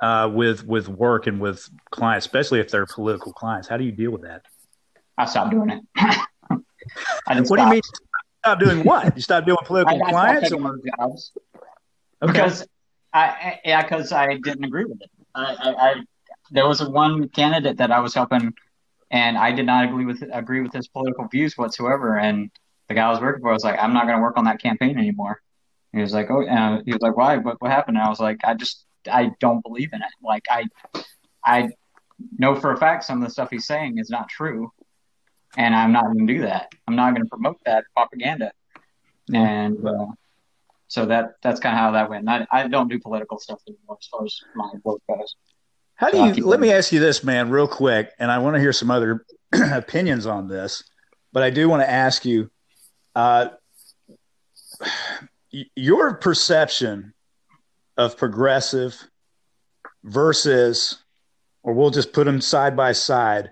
uh, 0.00 0.30
with 0.32 0.64
with 0.64 0.88
work 0.88 1.26
and 1.26 1.40
with 1.40 1.68
clients, 1.90 2.24
especially 2.24 2.60
if 2.60 2.70
they're 2.70 2.86
political 2.86 3.32
clients? 3.32 3.66
How 3.66 3.78
do 3.78 3.82
you 3.82 3.90
deal 3.90 4.12
with 4.12 4.22
that? 4.22 4.42
I 5.18 5.24
stopped 5.24 5.50
doing 5.50 5.70
it. 5.70 5.82
I 7.26 7.34
just 7.34 7.50
What 7.50 7.56
do 7.56 7.62
you 7.64 7.68
mean? 7.70 7.80
Stop 8.44 8.60
doing 8.60 8.84
what? 8.84 9.16
You 9.16 9.22
stop 9.22 9.44
doing 9.44 9.58
political 9.64 10.00
I 10.06 10.12
stopped 10.12 10.20
clients? 10.20 10.50
taking 10.50 10.82
jobs 10.98 11.32
Okay. 12.22 12.32
because 12.32 12.66
I, 13.12 13.24
I 13.24 13.60
yeah 13.64 13.82
because 13.82 14.12
I 14.12 14.26
didn't 14.36 14.64
agree 14.64 14.84
with 14.84 15.00
it. 15.00 15.10
I, 15.34 15.54
I, 15.58 15.70
I 15.90 15.94
there 16.50 16.66
was 16.66 16.80
a 16.80 16.90
one 16.90 17.28
candidate 17.30 17.78
that 17.78 17.90
I 17.90 18.00
was 18.00 18.14
helping, 18.14 18.52
and 19.10 19.36
I 19.36 19.52
did 19.52 19.66
not 19.66 19.84
agree 19.84 20.04
with 20.04 20.22
agree 20.32 20.60
with 20.60 20.72
his 20.72 20.88
political 20.88 21.26
views 21.28 21.54
whatsoever. 21.56 22.18
And 22.18 22.50
the 22.88 22.94
guy 22.94 23.06
I 23.06 23.10
was 23.10 23.20
working 23.20 23.42
for 23.42 23.52
was 23.52 23.64
like, 23.64 23.78
"I'm 23.80 23.92
not 23.92 24.04
going 24.06 24.16
to 24.16 24.22
work 24.22 24.36
on 24.36 24.44
that 24.44 24.60
campaign 24.60 24.98
anymore." 24.98 25.40
He 25.92 26.00
was 26.00 26.12
like, 26.12 26.30
"Oh," 26.30 26.42
and 26.46 26.82
he 26.84 26.92
was 26.92 27.02
like, 27.02 27.16
"Why? 27.16 27.36
What, 27.38 27.60
what 27.60 27.70
happened?" 27.70 27.96
And 27.96 28.06
I 28.06 28.08
was 28.08 28.20
like, 28.20 28.38
"I 28.44 28.54
just 28.54 28.84
I 29.10 29.30
don't 29.40 29.62
believe 29.62 29.90
in 29.92 30.02
it. 30.02 30.12
Like 30.22 30.44
I 30.50 30.64
I 31.44 31.68
know 32.38 32.54
for 32.54 32.72
a 32.72 32.76
fact 32.76 33.04
some 33.04 33.22
of 33.22 33.28
the 33.28 33.32
stuff 33.32 33.50
he's 33.50 33.66
saying 33.66 33.98
is 33.98 34.10
not 34.10 34.28
true, 34.28 34.70
and 35.56 35.74
I'm 35.74 35.92
not 35.92 36.04
going 36.04 36.26
to 36.26 36.32
do 36.32 36.40
that. 36.42 36.72
I'm 36.86 36.96
not 36.96 37.14
going 37.14 37.22
to 37.22 37.28
promote 37.28 37.58
that 37.64 37.84
propaganda." 37.94 38.52
And 39.32 39.84
uh, 39.84 40.06
so 40.88 41.06
that 41.06 41.34
that's 41.42 41.60
kind 41.60 41.74
of 41.74 41.80
how 41.80 41.90
that 41.92 42.08
went. 42.10 42.28
I, 42.28 42.46
I 42.50 42.68
don't 42.68 42.88
do 42.88 42.98
political 42.98 43.38
stuff 43.38 43.60
anymore 43.66 43.98
as 44.00 44.06
far 44.08 44.24
as 44.24 44.38
my 44.54 44.70
work 44.84 45.00
goes. 45.08 45.34
How 45.96 46.10
do 46.10 46.18
So 46.18 46.26
you? 46.26 46.46
Let 46.46 46.60
me 46.60 46.72
ask 46.72 46.92
you 46.92 47.00
this, 47.00 47.24
man, 47.24 47.50
real 47.50 47.68
quick, 47.68 48.12
and 48.18 48.30
I 48.30 48.38
want 48.38 48.54
to 48.54 48.60
hear 48.60 48.72
some 48.72 48.90
other 48.90 49.24
opinions 49.52 50.26
on 50.26 50.48
this. 50.48 50.84
But 51.32 51.42
I 51.42 51.50
do 51.50 51.68
want 51.68 51.82
to 51.82 51.90
ask 51.90 52.24
you, 52.24 52.50
uh, 53.14 53.48
your 55.74 56.14
perception 56.14 57.14
of 57.96 58.16
progressive 58.16 59.08
versus, 60.04 61.02
or 61.62 61.72
we'll 61.72 61.90
just 61.90 62.12
put 62.12 62.24
them 62.24 62.40
side 62.40 62.76
by 62.76 62.92
side 62.92 63.50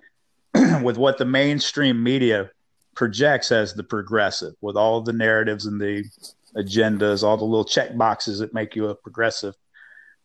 with 0.83 0.97
what 0.97 1.19
the 1.19 1.25
mainstream 1.25 2.03
media 2.03 2.51
projects 2.95 3.51
as 3.51 3.75
the 3.75 3.83
progressive, 3.83 4.55
with 4.61 4.77
all 4.77 5.01
the 5.01 5.13
narratives 5.13 5.67
and 5.67 5.81
the 5.81 6.05
agendas, 6.57 7.23
all 7.23 7.37
the 7.37 7.45
little 7.45 7.65
check 7.65 7.97
boxes 7.97 8.39
that 8.39 8.55
make 8.55 8.77
you 8.77 8.89
a 8.89 8.95
progressive. 8.95 9.55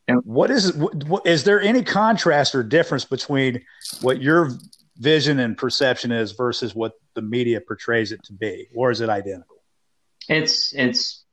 And 0.08 0.22
What 0.24 0.50
is 0.52 0.74
what, 0.74 1.26
is 1.26 1.44
there 1.44 1.62
any 1.62 1.84
contrast 1.84 2.56
or 2.56 2.64
difference 2.64 3.06
between 3.06 3.64
what 4.02 4.22
your 4.22 4.52
vision 4.98 5.40
and 5.40 5.58
perception 5.58 6.12
is 6.12 6.32
versus 6.32 6.74
what 6.76 6.94
the 7.14 7.22
media 7.22 7.62
portrays 7.62 8.12
it 8.12 8.24
to 8.24 8.34
be, 8.34 8.68
or 8.74 8.92
is 8.92 9.02
it 9.02 9.10
identical? 9.10 9.58
It's 10.28 10.74
it's 10.76 11.26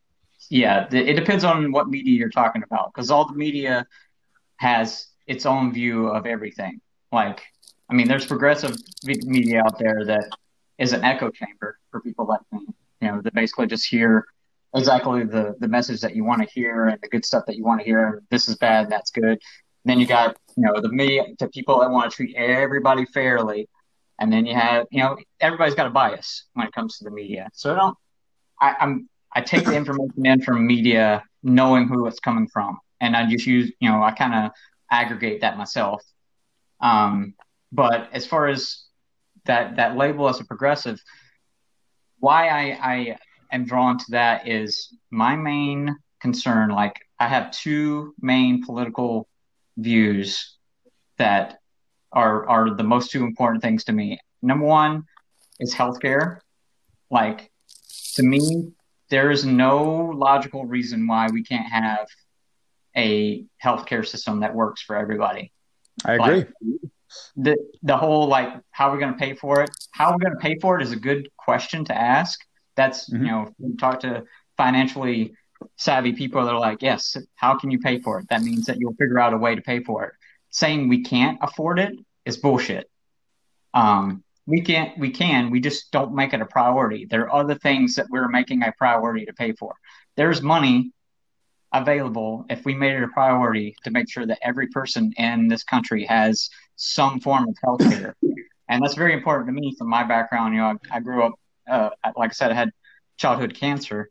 yeah. 0.51 0.87
It 0.93 1.15
depends 1.15 1.43
on 1.43 1.73
what 1.73 1.89
media 1.89 2.19
you're 2.19 2.29
talking 2.29 2.63
about 2.63 2.93
because 2.93 3.11
all 3.11 3.27
the 3.27 3.35
media 3.35 3.87
has 4.59 5.09
its 5.27 5.47
own 5.47 5.73
view 5.73 6.09
of 6.09 6.27
everything. 6.27 6.81
Like, 7.13 7.43
I 7.89 7.95
mean, 7.95 8.09
there's 8.09 8.27
progressive 8.27 8.77
media 9.05 9.63
out 9.65 9.79
there 9.79 10.05
that 10.07 10.29
is 10.79 10.93
an 10.93 11.05
echo 11.05 11.31
chamber 11.31 11.79
for 11.91 12.01
people 12.01 12.27
like 12.27 12.41
me. 12.53 12.67
You 13.01 13.09
know, 13.09 13.21
that 13.23 13.35
basically 13.35 13.67
just 13.67 13.87
hear 13.87 14.27
exactly 14.75 15.25
the 15.25 15.55
the 15.61 15.69
message 15.69 16.01
that 16.01 16.15
you 16.15 16.25
want 16.25 16.43
to 16.43 16.49
hear 16.49 16.87
and 16.87 16.99
the 17.01 17.09
good 17.09 17.25
stuff 17.25 17.45
that 17.47 17.57
you 17.57 17.65
want 17.65 17.81
to 17.81 17.85
hear. 17.85 18.23
This 18.31 18.49
is 18.49 18.57
bad, 18.57 18.91
that's 18.91 19.11
good. 19.11 19.33
And 19.33 19.39
then 19.85 20.01
you 20.01 20.07
got 20.07 20.37
you 20.57 20.65
know 20.65 20.81
the 20.81 20.89
media 20.91 21.25
to 21.39 21.49
people 21.49 21.81
that 21.81 21.91
want 21.91 22.11
to 22.11 22.17
treat 22.17 22.35
everybody 22.37 23.05
fairly, 23.07 23.69
and 24.21 24.33
then 24.33 24.47
you 24.47 24.55
have 24.55 24.87
you 24.91 25.03
know 25.03 25.17
everybody's 25.41 25.75
got 25.75 25.87
a 25.87 25.91
bias 25.91 26.45
when 26.55 26.67
it 26.67 26.73
comes 26.73 26.99
to 26.99 27.05
the 27.05 27.11
media. 27.11 27.49
So 27.53 27.73
I 27.73 27.77
don't. 27.77 27.99
I, 28.61 28.77
I'm 28.81 29.09
I 29.35 29.43
take 29.43 29.65
the 29.65 29.77
information 29.77 30.25
in 30.25 30.41
from 30.43 30.67
media, 30.67 31.23
knowing 31.43 31.89
who 31.89 32.07
it's 32.07 32.21
coming 32.21 32.49
from, 32.49 32.79
and 33.01 33.15
I 33.15 33.29
just 33.29 33.47
use 33.47 33.71
you 33.81 33.89
know 33.89 34.03
I 34.03 34.13
kind 34.13 34.35
of 34.35 34.51
aggregate 34.91 35.43
that 35.43 35.57
myself. 35.57 36.03
Um, 36.81 37.35
but 37.77 38.09
as 38.13 38.27
far 38.27 38.49
as 38.49 38.85
that 39.45 39.77
that 39.77 39.97
label 39.97 40.29
as 40.29 40.41
a 40.41 40.45
progressive, 40.45 40.99
why 42.19 42.49
I, 42.49 42.79
I 42.83 43.19
am 43.53 43.67
drawn 43.67 43.99
to 43.99 44.05
that 44.11 44.49
is 44.49 44.95
my 45.11 45.37
main 45.37 45.95
concern. 46.21 46.71
Like 46.71 46.95
I 47.21 47.29
have 47.29 47.51
two 47.51 48.15
main 48.21 48.65
political 48.65 49.29
views 49.77 50.57
that 51.19 51.59
are 52.13 52.49
are 52.49 52.75
the 52.75 52.83
most 52.83 53.11
two 53.11 53.25
important 53.25 53.63
things 53.63 53.85
to 53.85 53.93
me. 53.93 54.19
Number 54.41 54.65
one 54.65 55.05
is 55.61 55.75
healthcare. 55.75 56.39
Like 57.11 57.53
to 58.15 58.23
me, 58.23 58.73
there 59.11 59.31
is 59.31 59.45
no 59.45 60.13
logical 60.17 60.65
reason 60.65 61.07
why 61.07 61.29
we 61.31 61.45
can't 61.45 61.71
have 61.71 62.07
a 62.97 63.45
healthcare 63.63 64.07
system 64.07 64.41
that 64.41 64.55
works 64.55 64.81
for 64.81 64.97
everybody. 64.97 65.53
I 66.07 66.15
agree. 66.15 66.37
Like, 66.39 66.49
the 67.37 67.57
the 67.83 67.97
whole 67.97 68.27
like 68.29 68.49
how 68.71 68.89
are 68.89 68.93
we're 68.93 69.01
going 69.01 69.13
to 69.13 69.19
pay 69.19 69.35
for 69.35 69.63
it? 69.63 69.71
How 69.91 70.07
are 70.07 70.13
we're 70.13 70.19
going 70.29 70.33
to 70.35 70.41
pay 70.41 70.57
for 70.61 70.79
it 70.79 70.83
is 70.83 70.93
a 70.93 70.97
good 70.97 71.29
question 71.37 71.85
to 71.87 71.97
ask. 71.97 72.41
That's 72.77 73.11
Mhm. 73.11 73.21
you 73.21 73.27
know 73.27 73.55
you 73.59 73.77
talk 73.77 74.01
to 74.01 74.25
financially 74.57 75.35
savvy 75.77 76.13
people 76.13 76.45
that 76.45 76.53
are 76.53 76.61
like 76.61 76.83
yes 76.83 77.17
how 77.35 77.57
can 77.57 77.71
you 77.71 77.79
pay 77.79 78.01
for 78.01 78.19
it? 78.21 78.29
That 78.29 78.43
means 78.43 78.67
that 78.67 78.79
you'll 78.79 78.95
figure 78.95 79.19
out 79.19 79.35
a 79.35 79.39
way 79.39 79.55
to 79.55 79.63
pay 79.63 79.81
for 79.83 80.05
it. 80.05 80.13
Saying 80.51 80.89
we 80.89 81.03
can't 81.03 81.39
afford 81.43 81.79
it 81.79 81.93
is 82.25 82.37
bullshit. 82.37 82.91
Um 83.75 84.23
we 84.47 84.61
can't 84.61 84.97
we 84.99 85.11
can 85.11 85.51
we 85.51 85.61
just 85.61 85.91
don't 85.91 86.15
make 86.15 86.33
it 86.35 86.41
a 86.41 86.47
priority. 86.47 87.07
There 87.07 87.23
are 87.29 87.35
other 87.43 87.55
things 87.57 87.95
that 87.97 88.07
we're 88.11 88.29
making 88.29 88.63
a 88.63 88.73
priority 88.73 89.27
to 89.27 89.33
pay 89.33 89.53
for. 89.53 89.75
There's 90.17 90.41
money 90.43 90.93
available 91.73 92.47
if 92.49 92.65
we 92.65 92.75
made 92.75 92.95
it 92.95 93.03
a 93.03 93.09
priority 93.09 93.77
to 93.85 93.91
make 93.91 94.09
sure 94.11 94.25
that 94.27 94.39
every 94.43 94.69
person 94.69 95.13
in 95.17 95.49
this 95.49 95.65
country 95.65 96.05
has 96.05 96.49
some 96.77 97.21
form 97.21 97.49
of 97.49 97.57
health 97.63 97.81
care. 97.81 98.15
and 98.69 98.83
that's 98.83 98.95
very 98.95 99.13
important 99.13 99.49
to 99.49 99.53
me 99.53 99.75
from 99.77 99.89
my 99.89 100.05
background. 100.05 100.55
You 100.55 100.61
know, 100.61 100.79
I, 100.91 100.97
I 100.97 101.01
grew 101.01 101.25
up, 101.25 101.33
uh, 101.69 101.91
like 102.17 102.31
I 102.31 102.33
said, 102.33 102.51
I 102.53 102.55
had 102.55 102.71
childhood 103.17 103.55
cancer, 103.55 104.11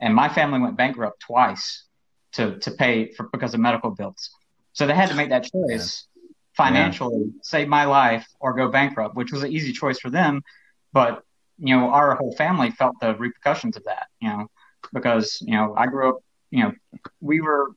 and 0.00 0.14
my 0.14 0.28
family 0.28 0.60
went 0.60 0.76
bankrupt 0.76 1.20
twice 1.20 1.84
to, 2.32 2.58
to 2.60 2.70
pay 2.70 3.12
for 3.12 3.28
because 3.32 3.54
of 3.54 3.60
medical 3.60 3.90
bills. 3.90 4.30
So 4.72 4.86
they 4.86 4.94
had 4.94 5.10
to 5.10 5.14
make 5.14 5.28
that 5.28 5.44
choice 5.52 6.06
financially, 6.56 7.32
save 7.42 7.68
my 7.68 7.84
life 7.84 8.26
or 8.40 8.54
go 8.54 8.68
bankrupt, 8.68 9.16
which 9.16 9.32
was 9.32 9.42
an 9.42 9.52
easy 9.52 9.72
choice 9.72 9.98
for 9.98 10.10
them. 10.10 10.42
But, 10.92 11.22
you 11.58 11.76
know, 11.76 11.90
our 11.90 12.14
whole 12.14 12.34
family 12.36 12.70
felt 12.70 12.94
the 13.00 13.14
repercussions 13.16 13.76
of 13.76 13.84
that, 13.84 14.06
you 14.20 14.28
know, 14.28 14.46
because, 14.92 15.38
you 15.40 15.54
know, 15.54 15.74
I 15.76 15.86
grew 15.86 16.10
up, 16.10 16.18
you 16.50 16.62
know, 16.62 16.72
we 17.20 17.40
were, 17.40 17.70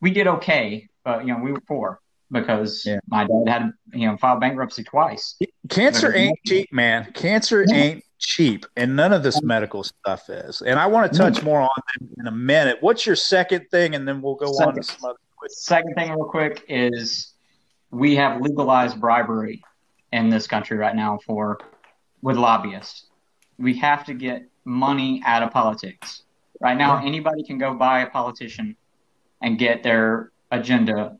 we 0.00 0.10
did 0.10 0.26
okay, 0.26 0.88
but, 1.04 1.26
you 1.26 1.32
know, 1.32 1.42
we 1.42 1.52
were 1.52 1.60
poor 1.60 2.00
because 2.30 2.84
Yeah. 2.84 2.98
my 3.08 3.26
dad 3.26 3.48
had, 3.48 3.72
you 3.92 4.06
know, 4.06 4.16
filed 4.16 4.40
bankruptcy 4.40 4.84
twice. 4.84 5.38
Cancer 5.68 6.14
ain't 6.14 6.38
cheap, 6.46 6.72
man. 6.72 7.10
Cancer 7.12 7.64
Yeah. 7.68 7.74
ain't 7.74 8.04
cheap, 8.18 8.66
and 8.76 8.96
none 8.96 9.12
of 9.12 9.22
this 9.22 9.42
medical 9.42 9.84
stuff 9.84 10.28
is. 10.28 10.60
And 10.62 10.78
I 10.78 10.86
want 10.86 11.10
to 11.12 11.18
touch 11.18 11.42
more 11.42 11.60
on 11.60 11.68
that 11.76 12.08
in 12.18 12.26
a 12.26 12.32
minute. 12.32 12.78
What's 12.80 13.06
your 13.06 13.16
second 13.16 13.66
thing, 13.70 13.94
and 13.94 14.06
then 14.06 14.20
we'll 14.20 14.34
go 14.34 14.46
on 14.46 14.74
to 14.74 14.82
some 14.82 15.10
other. 15.10 15.18
Second 15.48 15.94
thing, 15.94 16.10
real 16.10 16.24
quick, 16.24 16.64
is 16.68 17.34
we 17.90 18.16
have 18.16 18.40
legalized 18.40 19.00
bribery 19.00 19.62
in 20.12 20.28
this 20.28 20.46
country 20.46 20.76
right 20.76 20.96
now 20.96 21.18
for 21.24 21.58
with 22.22 22.36
lobbyists. 22.36 23.06
We 23.58 23.74
have 23.78 24.04
to 24.06 24.14
get 24.14 24.42
money 24.64 25.22
out 25.24 25.42
of 25.42 25.52
politics. 25.52 26.22
Right 26.60 26.76
now, 26.76 26.98
anybody 27.04 27.44
can 27.44 27.56
go 27.56 27.72
buy 27.74 28.00
a 28.00 28.10
politician 28.10 28.76
and 29.40 29.58
get 29.58 29.84
their 29.84 30.32
agenda 30.50 31.16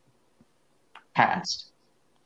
passed. 1.18 1.72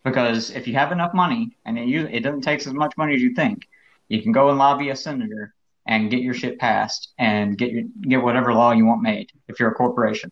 Because 0.04 0.50
if 0.50 0.66
you 0.68 0.74
have 0.74 0.92
enough 0.92 1.14
money, 1.14 1.56
and 1.64 1.78
it, 1.78 1.88
it 1.88 2.20
doesn't 2.20 2.42
take 2.42 2.60
as 2.60 2.74
much 2.74 2.92
money 2.96 3.14
as 3.14 3.22
you 3.22 3.34
think, 3.34 3.66
you 4.08 4.20
can 4.22 4.32
go 4.32 4.50
and 4.50 4.58
lobby 4.58 4.90
a 4.90 4.96
senator 4.96 5.54
and 5.86 6.10
get 6.10 6.20
your 6.20 6.34
shit 6.34 6.58
passed 6.58 7.12
and 7.18 7.56
get 7.56 7.70
your, 7.72 7.84
get 8.02 8.22
whatever 8.22 8.52
law 8.52 8.72
you 8.72 8.84
want 8.84 9.02
made 9.02 9.30
if 9.48 9.58
you're 9.58 9.70
a 9.70 9.74
corporation 9.74 10.30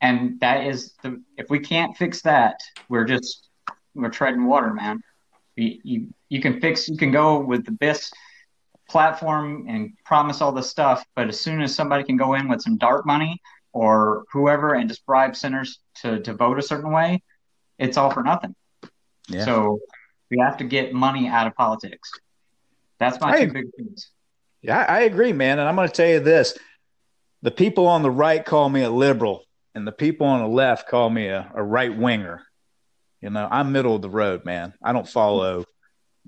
and 0.00 0.40
that 0.40 0.66
is 0.66 0.94
the 1.02 1.22
if 1.36 1.48
we 1.50 1.58
can't 1.58 1.96
fix 1.96 2.22
that 2.22 2.58
we're 2.88 3.04
just 3.04 3.48
we're 3.94 4.10
treading 4.10 4.46
water 4.46 4.74
man 4.74 5.00
you, 5.56 5.78
you 5.84 6.08
you 6.28 6.40
can 6.40 6.60
fix 6.60 6.88
you 6.88 6.96
can 6.96 7.12
go 7.12 7.38
with 7.38 7.64
the 7.64 7.72
best 7.72 8.12
platform 8.88 9.66
and 9.68 9.92
promise 10.04 10.40
all 10.40 10.52
this 10.52 10.68
stuff 10.68 11.04
but 11.14 11.28
as 11.28 11.38
soon 11.38 11.60
as 11.60 11.74
somebody 11.74 12.04
can 12.04 12.16
go 12.16 12.34
in 12.34 12.48
with 12.48 12.60
some 12.60 12.76
dark 12.76 13.06
money 13.06 13.40
or 13.72 14.24
whoever 14.32 14.74
and 14.74 14.88
just 14.88 15.04
bribe 15.06 15.36
sinners 15.36 15.78
to 15.94 16.20
to 16.20 16.34
vote 16.34 16.58
a 16.58 16.62
certain 16.62 16.90
way 16.90 17.22
it's 17.78 17.96
all 17.96 18.10
for 18.10 18.22
nothing 18.22 18.54
Yeah. 19.28 19.44
so 19.44 19.78
we 20.30 20.38
have 20.38 20.56
to 20.58 20.64
get 20.64 20.92
money 20.92 21.28
out 21.28 21.46
of 21.46 21.54
politics 21.54 22.10
that's 22.98 23.20
my 23.20 23.32
I 23.32 23.44
two 23.44 23.52
big 23.52 23.66
things 23.76 24.10
Yeah, 24.62 24.84
I 24.88 25.02
agree, 25.02 25.32
man. 25.32 25.58
And 25.58 25.68
I'm 25.68 25.76
going 25.76 25.86
to 25.86 25.94
tell 25.94 26.08
you 26.08 26.18
this: 26.18 26.58
the 27.42 27.50
people 27.50 27.86
on 27.86 28.02
the 28.02 28.10
right 28.10 28.44
call 28.44 28.68
me 28.68 28.82
a 28.82 28.90
liberal, 28.90 29.44
and 29.74 29.86
the 29.86 29.92
people 29.92 30.26
on 30.26 30.40
the 30.40 30.48
left 30.48 30.88
call 30.88 31.08
me 31.10 31.28
a, 31.28 31.52
a 31.54 31.62
right 31.62 31.94
winger. 31.96 32.42
You 33.20 33.30
know, 33.30 33.46
I'm 33.50 33.70
middle 33.70 33.94
of 33.94 34.02
the 34.02 34.10
road, 34.10 34.44
man. 34.44 34.72
I 34.82 34.92
don't 34.92 35.08
follow 35.08 35.64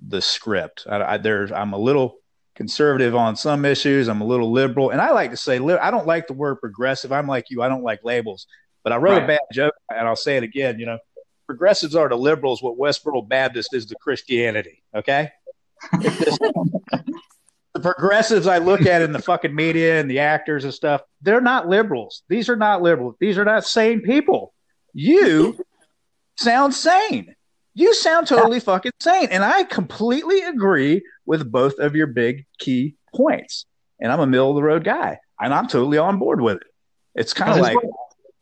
the 0.06 0.20
script. 0.20 0.86
I, 0.88 1.14
I, 1.14 1.16
there's, 1.16 1.50
I'm 1.50 1.72
a 1.72 1.78
little 1.78 2.18
conservative 2.54 3.16
on 3.16 3.34
some 3.34 3.64
issues. 3.64 4.08
I'm 4.08 4.20
a 4.20 4.26
little 4.26 4.52
liberal, 4.52 4.90
and 4.90 5.00
I 5.00 5.10
like 5.10 5.30
to 5.32 5.36
say, 5.36 5.58
li- 5.58 5.74
I 5.74 5.90
don't 5.90 6.06
like 6.06 6.26
the 6.28 6.34
word 6.34 6.56
progressive. 6.60 7.10
I'm 7.10 7.26
like 7.26 7.46
you. 7.50 7.62
I 7.62 7.68
don't 7.68 7.82
like 7.82 8.04
labels. 8.04 8.46
But 8.84 8.92
I 8.92 8.96
wrote 8.96 9.22
a 9.24 9.26
bad 9.26 9.40
joke, 9.52 9.74
and 9.90 10.06
I'll 10.06 10.16
say 10.16 10.36
it 10.36 10.44
again. 10.44 10.78
You 10.78 10.86
know, 10.86 10.98
progressives 11.48 11.96
are 11.96 12.08
to 12.08 12.14
liberals. 12.14 12.62
What 12.62 12.78
Westboro 12.78 13.26
Baptist 13.26 13.74
is 13.74 13.86
to 13.86 13.96
Christianity. 13.96 14.82
Okay. 14.94 15.30
Just- 16.00 16.38
the 17.74 17.80
progressives 17.80 18.46
I 18.46 18.58
look 18.58 18.82
at 18.82 19.02
in 19.02 19.12
the 19.12 19.18
fucking 19.18 19.54
media 19.54 19.98
and 19.98 20.10
the 20.10 20.18
actors 20.20 20.64
and 20.64 20.74
stuff, 20.74 21.00
they're 21.22 21.40
not 21.40 21.68
liberals. 21.68 22.22
These 22.28 22.48
are 22.48 22.56
not 22.56 22.82
liberals. 22.82 23.16
These 23.18 23.38
are 23.38 23.44
not 23.44 23.64
sane 23.64 24.02
people. 24.02 24.52
You 24.92 25.58
sound 26.36 26.74
sane. 26.74 27.34
You 27.74 27.94
sound 27.94 28.26
totally 28.26 28.60
fucking 28.60 28.92
sane. 29.00 29.28
And 29.30 29.44
I 29.44 29.64
completely 29.64 30.42
agree 30.42 31.02
with 31.24 31.50
both 31.50 31.78
of 31.78 31.96
your 31.96 32.08
big 32.08 32.44
key 32.58 32.96
points. 33.14 33.64
And 34.00 34.12
I'm 34.12 34.20
a 34.20 34.26
middle 34.26 34.50
of 34.50 34.56
the 34.56 34.62
road 34.62 34.84
guy. 34.84 35.18
And 35.40 35.54
I'm 35.54 35.68
totally 35.68 35.98
on 35.98 36.18
board 36.18 36.40
with 36.40 36.56
it. 36.56 36.66
It's 37.14 37.32
kind 37.32 37.52
of 37.52 37.58
like, 37.58 37.76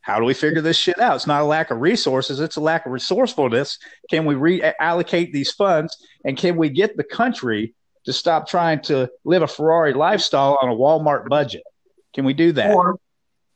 how 0.07 0.19
do 0.19 0.23
we 0.23 0.33
figure 0.33 0.61
this 0.61 0.77
shit 0.77 0.97
out? 1.01 1.17
It's 1.17 1.27
not 1.27 1.41
a 1.41 1.45
lack 1.45 1.69
of 1.69 1.81
resources, 1.81 2.39
it's 2.39 2.55
a 2.55 2.61
lack 2.61 2.85
of 2.85 2.93
resourcefulness. 2.93 3.77
Can 4.09 4.23
we 4.23 4.35
reallocate 4.35 5.33
these 5.33 5.51
funds? 5.51 5.97
And 6.23 6.37
can 6.37 6.55
we 6.55 6.69
get 6.69 6.95
the 6.95 7.03
country 7.03 7.75
to 8.05 8.13
stop 8.13 8.47
trying 8.47 8.79
to 8.83 9.09
live 9.25 9.41
a 9.41 9.47
Ferrari 9.47 9.93
lifestyle 9.93 10.57
on 10.61 10.69
a 10.69 10.73
Walmart 10.73 11.27
budget? 11.27 11.63
Can 12.13 12.23
we 12.23 12.33
do 12.33 12.53
that? 12.53 12.73
Or 12.73 12.97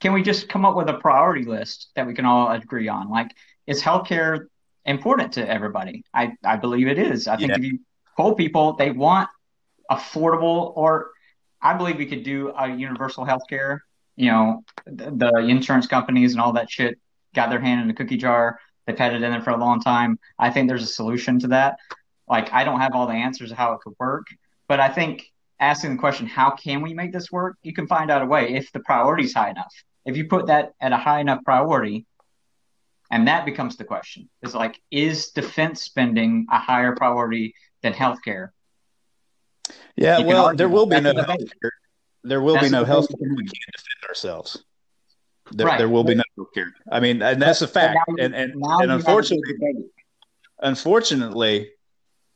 can 0.01 0.11
we 0.11 0.23
just 0.23 0.49
come 0.49 0.65
up 0.65 0.75
with 0.75 0.89
a 0.89 0.95
priority 0.95 1.45
list 1.45 1.87
that 1.95 2.05
we 2.05 2.13
can 2.13 2.25
all 2.25 2.51
agree 2.51 2.89
on? 2.89 3.09
Like, 3.09 3.31
is 3.65 3.81
healthcare 3.81 4.47
important 4.83 5.31
to 5.33 5.49
everybody? 5.49 6.03
I, 6.13 6.33
I 6.43 6.57
believe 6.57 6.89
it 6.89 6.99
is. 6.99 7.29
I 7.29 7.37
think 7.37 7.51
Yeah. 7.51 7.59
if 7.59 7.63
you 7.63 7.79
poll 8.17 8.35
people, 8.35 8.73
they 8.73 8.91
want 8.91 9.29
affordable, 9.89 10.73
or 10.75 11.11
I 11.61 11.75
believe 11.75 11.95
we 11.95 12.07
could 12.07 12.23
do 12.23 12.49
a 12.49 12.67
universal 12.67 13.25
healthcare. 13.25 13.79
You 14.15 14.31
know, 14.31 14.63
the, 14.85 15.11
the 15.11 15.37
insurance 15.47 15.87
companies 15.87 16.33
and 16.33 16.41
all 16.41 16.53
that 16.53 16.69
shit 16.69 16.99
got 17.33 17.49
their 17.49 17.61
hand 17.61 17.81
in 17.81 17.87
the 17.87 17.93
cookie 17.93 18.17
jar. 18.17 18.59
They 18.85 18.93
They've 18.93 18.99
had 18.99 19.13
it 19.13 19.23
in 19.23 19.31
there 19.31 19.41
for 19.41 19.51
a 19.51 19.57
long 19.57 19.79
time. 19.79 20.19
I 20.37 20.49
think 20.49 20.67
there's 20.67 20.83
a 20.83 20.87
solution 20.87 21.39
to 21.39 21.47
that. 21.49 21.77
Like 22.27 22.51
I 22.51 22.63
don't 22.63 22.79
have 22.79 22.93
all 22.93 23.07
the 23.07 23.13
answers 23.13 23.51
of 23.51 23.57
how 23.57 23.73
it 23.73 23.81
could 23.81 23.93
work, 23.99 24.27
but 24.67 24.79
I 24.79 24.89
think 24.89 25.31
asking 25.59 25.91
the 25.91 25.99
question, 25.99 26.25
how 26.25 26.51
can 26.51 26.81
we 26.81 26.93
make 26.93 27.13
this 27.13 27.31
work? 27.31 27.57
You 27.61 27.73
can 27.73 27.87
find 27.87 28.09
out 28.09 28.21
a 28.21 28.25
way 28.25 28.55
if 28.55 28.71
the 28.71 28.79
priority 28.79 29.25
is 29.25 29.33
high 29.33 29.51
enough. 29.51 29.73
If 30.05 30.17
you 30.17 30.27
put 30.27 30.47
that 30.47 30.71
at 30.81 30.91
a 30.91 30.97
high 30.97 31.19
enough 31.19 31.43
priority, 31.45 32.05
and 33.11 33.27
that 33.27 33.45
becomes 33.45 33.77
the 33.77 33.83
question: 33.83 34.29
is 34.41 34.55
like, 34.55 34.81
is 34.89 35.31
defense 35.31 35.83
spending 35.83 36.47
a 36.51 36.57
higher 36.57 36.95
priority 36.95 37.53
than 37.83 37.93
healthcare? 37.93 38.49
Yeah, 39.95 40.19
well, 40.19 40.55
there 40.55 40.69
will 40.69 40.85
be 40.85 40.99
no 40.99 41.13
debate. 41.13 41.39
healthcare. 41.39 41.69
There 42.23 42.41
will 42.41 42.59
be 42.59 42.69
no 42.69 42.83
health 42.83 43.07
care. 43.09 43.17
We 43.29 43.43
can't 43.43 43.75
defend 43.75 44.09
ourselves. 44.09 44.63
There, 45.53 45.67
Right. 45.67 45.77
there 45.77 45.89
will 45.89 46.03
be 46.03 46.15
no 46.15 46.23
health 46.37 46.49
care. 46.53 46.71
I 46.91 46.99
mean, 46.99 47.21
and 47.21 47.41
that's 47.41 47.61
a 47.61 47.67
fact. 47.67 47.97
And 48.19 48.33
and, 48.33 48.35
and 48.35 48.53
you 48.55 48.69
have 48.69 48.89
a 48.89 48.93
unfortunately, 48.93 49.55
unfortunately, 50.59 51.71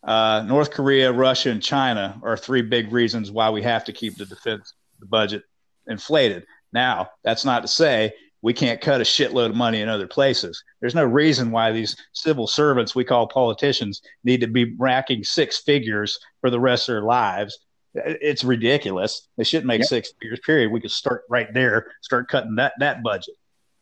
uh, 0.04 0.44
North 0.48 0.72
Korea, 0.72 1.12
Russia, 1.12 1.50
and 1.50 1.62
China 1.62 2.20
are 2.24 2.38
three 2.38 2.62
big 2.62 2.92
reasons 2.92 3.32
why 3.32 3.50
we 3.50 3.62
have 3.64 3.86
to 3.86 3.94
keep 3.94 4.18
the 4.18 4.26
defense 4.26 4.74
budget 5.00 5.44
inflated. 5.88 6.46
Now, 6.74 7.10
that's 7.24 7.46
not 7.46 7.62
to 7.62 7.68
say 7.68 8.14
we 8.42 8.54
can't 8.54 8.82
cut 8.82 9.02
a 9.02 9.04
shitload 9.04 9.50
of 9.50 9.56
money 9.56 9.82
in 9.82 9.90
other 9.90 10.08
places. 10.08 10.64
There's 10.80 10.96
no 10.96 11.06
reason 11.06 11.52
why 11.52 11.72
these 11.72 11.96
civil 12.14 12.48
servants 12.48 12.94
we 12.94 13.04
call 13.04 13.28
politicians 13.28 14.02
need 14.24 14.42
to 14.42 14.48
be 14.48 14.76
racking 14.78 15.24
six 15.24 15.60
figures 15.60 16.20
for 16.42 16.50
the 16.50 16.60
rest 16.60 16.88
of 16.90 16.94
their 16.94 17.04
lives. 17.04 17.58
It's 17.96 18.43
ridiculous. 18.43 19.28
They 19.38 19.43
shouldn't 19.46 19.68
make 19.68 19.80
Yep. 19.80 19.88
six 19.88 20.14
figures. 20.22 20.39
Period. 20.46 20.72
We 20.72 20.82
could 20.82 20.91
start 20.91 21.24
right 21.30 21.54
there. 21.54 21.91
Start 22.02 22.28
cutting 22.28 22.56
that 22.56 22.74
that 22.80 23.02
budget. 23.04 23.36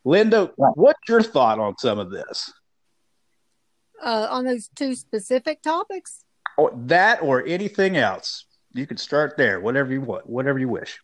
Linda, 0.05 0.51
Right. 0.57 0.71
what's 0.75 0.99
your 1.07 1.23
thought 1.23 1.59
on 1.59 1.77
some 1.77 1.97
of 1.99 2.11
this? 2.11 2.51
Uh, 4.01 4.27
on 4.29 4.45
those 4.45 4.67
two 4.75 4.95
specific 4.95 5.61
topics, 5.61 6.25
or 6.57 6.71
that 6.75 7.21
or 7.21 7.45
anything 7.45 7.95
else. 7.97 8.45
You 8.73 8.85
can 8.85 8.97
start 8.97 9.37
there, 9.37 9.59
whatever 9.61 9.91
you 9.93 10.01
want, 10.01 10.27
whatever 10.27 10.59
you 10.59 10.67
wish. 10.69 10.99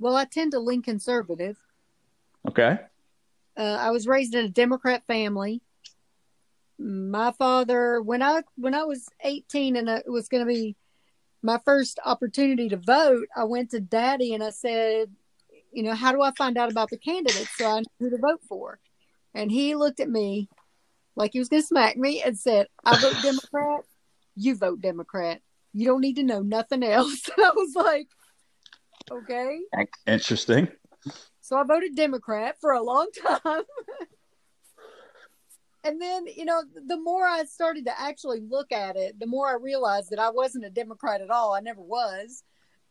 well, 0.00 0.16
I 0.16 0.24
tend 0.24 0.52
to 0.52 0.58
lean 0.60 0.82
conservative. 0.82 1.56
Okay. 2.48 2.78
Uh, 3.56 3.62
I 3.80 3.90
was 3.90 4.06
raised 4.06 4.34
in 4.34 4.44
a 4.44 4.48
Democrat 4.48 5.06
family. 5.06 5.62
My 6.78 7.32
father, 7.32 8.02
when 8.02 8.20
I 8.22 8.42
when 8.56 8.74
I 8.74 8.82
was 8.84 9.08
eighteen 9.22 9.76
and 9.76 9.88
it 9.88 10.08
was 10.10 10.28
going 10.28 10.44
to 10.44 10.52
be 10.52 10.76
my 11.44 11.60
first 11.66 12.00
opportunity 12.04 12.70
to 12.70 12.78
vote, 12.78 13.28
I 13.36 13.44
went 13.44 13.70
to 13.70 13.80
Daddy 13.80 14.32
and 14.32 14.42
I 14.42 14.48
said, 14.48 15.10
you 15.72 15.82
know, 15.82 15.94
how 15.94 16.10
do 16.10 16.22
I 16.22 16.32
find 16.32 16.56
out 16.56 16.72
about 16.72 16.88
the 16.88 16.96
candidates 16.96 17.50
so 17.56 17.66
I 17.66 17.78
know 17.80 17.84
who 18.00 18.10
to 18.10 18.16
vote 18.16 18.40
for? 18.48 18.78
And 19.34 19.52
he 19.52 19.74
looked 19.74 20.00
at 20.00 20.08
me 20.08 20.48
like 21.16 21.32
he 21.34 21.38
was 21.38 21.50
going 21.50 21.62
to 21.62 21.66
smack 21.66 21.96
me 21.96 22.22
and 22.22 22.38
said, 22.38 22.68
"I 22.84 22.96
vote 22.98 23.16
Democrat. 23.22 23.80
You 24.36 24.56
vote 24.56 24.80
Democrat. 24.80 25.42
You 25.72 25.86
don't 25.86 26.00
need 26.00 26.16
to 26.16 26.22
know 26.22 26.40
nothing 26.40 26.82
else." 26.82 27.28
I 27.38 27.50
was 27.54 27.74
like, 27.74 28.08
"Okay." 29.10 29.60
Interesting. 30.06 30.68
So 31.40 31.56
I 31.56 31.64
voted 31.64 31.94
Democrat 31.94 32.56
for 32.60 32.72
a 32.72 32.82
long 32.82 33.08
time. 33.26 33.64
And 35.84 36.00
then, 36.00 36.26
you 36.34 36.46
know, 36.46 36.62
the 36.86 36.98
more 36.98 37.26
I 37.26 37.44
started 37.44 37.84
to 37.84 38.00
actually 38.00 38.40
look 38.40 38.72
at 38.72 38.96
it, 38.96 39.20
the 39.20 39.26
more 39.26 39.48
I 39.48 39.62
realized 39.62 40.10
that 40.10 40.18
I 40.18 40.30
wasn't 40.30 40.64
a 40.64 40.70
Democrat 40.70 41.20
at 41.20 41.30
all. 41.30 41.54
I 41.54 41.60
never 41.60 41.82
was. 41.82 42.42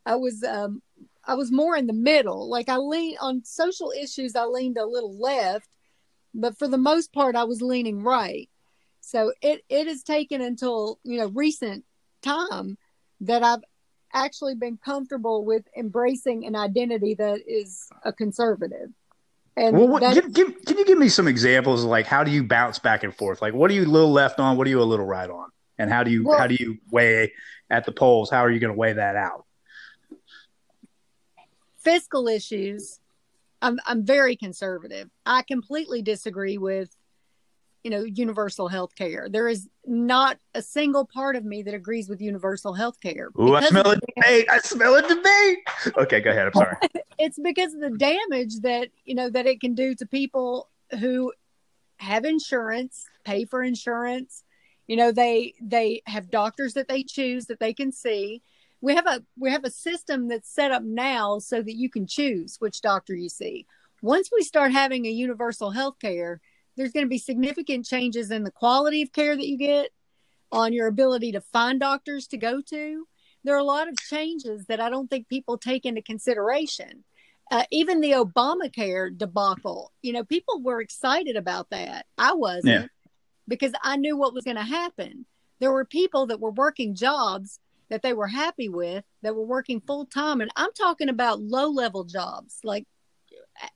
I 0.05 0.15
was 0.15 0.43
um 0.43 0.81
I 1.25 1.33
was 1.33 1.51
more 1.51 1.75
in 1.75 1.87
the 1.87 1.93
middle. 1.93 2.47
Like 2.49 2.69
I 2.69 2.77
lean 2.77 3.17
on 3.19 3.43
social 3.43 3.91
issues 3.99 4.35
I 4.35 4.45
leaned 4.45 4.77
a 4.77 4.85
little 4.85 5.17
left, 5.19 5.69
but 6.35 6.57
for 6.57 6.67
the 6.67 6.77
most 6.77 7.11
part 7.13 7.35
I 7.35 7.45
was 7.45 7.61
leaning 7.61 8.03
right. 8.03 8.49
So 9.01 9.33
it 9.41 9.63
it 9.69 9.87
has 9.87 10.03
taken 10.03 10.41
until, 10.41 10.99
you 11.03 11.17
know, 11.17 11.27
recent 11.27 11.85
time 12.21 12.77
that 13.21 13.41
I've 13.43 13.63
actually 14.13 14.53
been 14.55 14.77
comfortable 14.77 15.43
with 15.43 15.63
embracing 15.75 16.45
an 16.45 16.55
identity 16.55 17.15
that 17.15 17.39
is 17.47 17.89
a 18.05 18.13
conservative. 18.13 18.89
And 19.55 19.77
Well, 19.77 19.87
what, 19.87 20.13
give, 20.13 20.33
give, 20.33 20.65
can 20.65 20.77
you 20.77 20.85
give 20.85 20.97
me 20.97 21.09
some 21.09 21.27
examples 21.27 21.83
of 21.83 21.89
like 21.89 22.07
how 22.07 22.23
do 22.23 22.31
you 22.31 22.43
bounce 22.43 22.79
back 22.79 23.03
and 23.03 23.15
forth? 23.15 23.41
Like, 23.41 23.53
what 23.53 23.69
are 23.69 23.73
you 23.73 23.83
a 23.83 23.85
little 23.85 24.11
left 24.11 24.39
on? 24.39 24.57
What 24.57 24.65
are 24.65 24.69
you 24.69 24.81
a 24.81 24.83
little 24.83 25.05
right 25.05 25.29
on? 25.29 25.49
And 25.77 25.91
how 25.91 26.03
do 26.03 26.11
you 26.11 26.23
Well- 26.25 26.39
how 26.39 26.47
do 26.47 26.55
you 26.55 26.77
weigh 26.91 27.33
at 27.69 27.85
the 27.85 27.91
polls? 27.91 28.29
How 28.29 28.39
are 28.39 28.49
you 28.51 28.59
going 28.59 28.73
to 28.73 28.77
weigh 28.77 28.93
that 28.93 29.15
out? 29.15 29.45
fiscal 31.83 32.27
issues, 32.27 32.99
I'm 33.61 33.79
I'm 33.85 34.05
very 34.05 34.35
conservative. 34.35 35.09
I 35.25 35.43
completely 35.43 36.01
disagree 36.01 36.57
with, 36.57 36.95
you 37.83 37.91
know, 37.91 38.03
universal 38.03 38.67
health 38.67 38.95
care. 38.95 39.27
There 39.29 39.49
is 39.49 39.69
not 39.85 40.37
a 40.53 40.61
single 40.61 41.05
part 41.05 41.35
of 41.35 41.43
me 41.43 41.63
that 41.63 41.73
agrees 41.73 42.07
with 42.07 42.21
universal 42.21 42.73
health 42.73 42.99
care. 43.01 43.29
Ooh, 43.39 43.55
I 43.55 43.67
smell 43.67 43.91
a 43.91 43.97
debate. 43.97 44.49
I 44.49 44.59
smell 44.59 44.95
a 44.95 45.01
debate. 45.01 45.57
Okay, 45.97 46.21
go 46.21 46.31
ahead. 46.31 46.47
I'm 46.47 46.53
sorry. 46.53 46.77
it's 47.19 47.39
because 47.39 47.73
of 47.73 47.81
the 47.81 47.91
damage 47.91 48.61
that 48.61 48.89
you 49.05 49.15
know 49.15 49.29
that 49.29 49.45
it 49.45 49.59
can 49.59 49.73
do 49.73 49.95
to 49.95 50.05
people 50.05 50.69
who 50.99 51.33
have 51.97 52.25
insurance 52.25 53.05
pay 53.23 53.45
for 53.45 53.63
insurance 53.63 54.43
you 54.87 54.95
know 54.95 55.11
they 55.11 55.53
they 55.61 56.01
have 56.05 56.29
doctors 56.29 56.73
that 56.73 56.87
they 56.87 57.03
choose 57.03 57.45
that 57.45 57.59
they 57.59 57.73
can 57.73 57.91
see 57.91 58.41
we 58.81 58.95
have 58.95 59.07
a 59.07 59.23
we 59.37 59.49
have 59.49 59.63
a 59.63 59.69
system 59.69 60.27
that's 60.27 60.49
set 60.49 60.71
up 60.71 60.83
now 60.83 61.39
so 61.39 61.61
that 61.61 61.75
you 61.75 61.89
can 61.89 62.05
choose 62.05 62.57
which 62.59 62.81
doctor 62.81 63.15
you 63.15 63.29
see 63.29 63.65
once 64.01 64.29
we 64.35 64.43
start 64.43 64.71
having 64.71 65.05
a 65.05 65.09
universal 65.09 65.71
health 65.71 65.97
care 65.99 66.41
there's 66.75 66.91
going 66.91 67.05
to 67.05 67.09
be 67.09 67.17
significant 67.17 67.85
changes 67.85 68.31
in 68.31 68.43
the 68.43 68.51
quality 68.51 69.01
of 69.01 69.11
care 69.11 69.35
that 69.35 69.47
you 69.47 69.57
get 69.57 69.89
on 70.51 70.73
your 70.73 70.87
ability 70.87 71.31
to 71.31 71.41
find 71.41 71.79
doctors 71.79 72.27
to 72.27 72.37
go 72.37 72.61
to 72.61 73.07
there 73.43 73.55
are 73.55 73.59
a 73.59 73.63
lot 73.63 73.87
of 73.87 73.97
changes 73.99 74.65
that 74.67 74.79
i 74.79 74.89
don't 74.89 75.09
think 75.09 75.27
people 75.27 75.57
take 75.57 75.85
into 75.85 76.01
consideration 76.01 77.03
uh, 77.51 77.63
even 77.71 77.99
the 77.99 78.11
Obamacare 78.11 79.15
debacle, 79.15 79.91
you 80.01 80.13
know, 80.13 80.23
people 80.23 80.61
were 80.61 80.81
excited 80.81 81.35
about 81.35 81.69
that. 81.69 82.05
I 82.17 82.33
wasn't 82.33 82.65
Yeah. 82.65 82.87
because 83.47 83.73
I 83.83 83.97
knew 83.97 84.17
what 84.17 84.33
was 84.33 84.45
going 84.45 84.57
to 84.57 84.63
happen. 84.63 85.25
There 85.59 85.71
were 85.71 85.85
people 85.85 86.25
that 86.27 86.39
were 86.39 86.51
working 86.51 86.95
jobs 86.95 87.59
that 87.89 88.01
they 88.01 88.13
were 88.13 88.27
happy 88.27 88.69
with 88.69 89.03
that 89.21 89.35
were 89.35 89.45
working 89.45 89.81
full 89.81 90.05
time. 90.05 90.41
And 90.41 90.49
I'm 90.55 90.71
talking 90.73 91.09
about 91.09 91.41
low 91.41 91.67
level 91.69 92.05
jobs, 92.05 92.59
like 92.63 92.87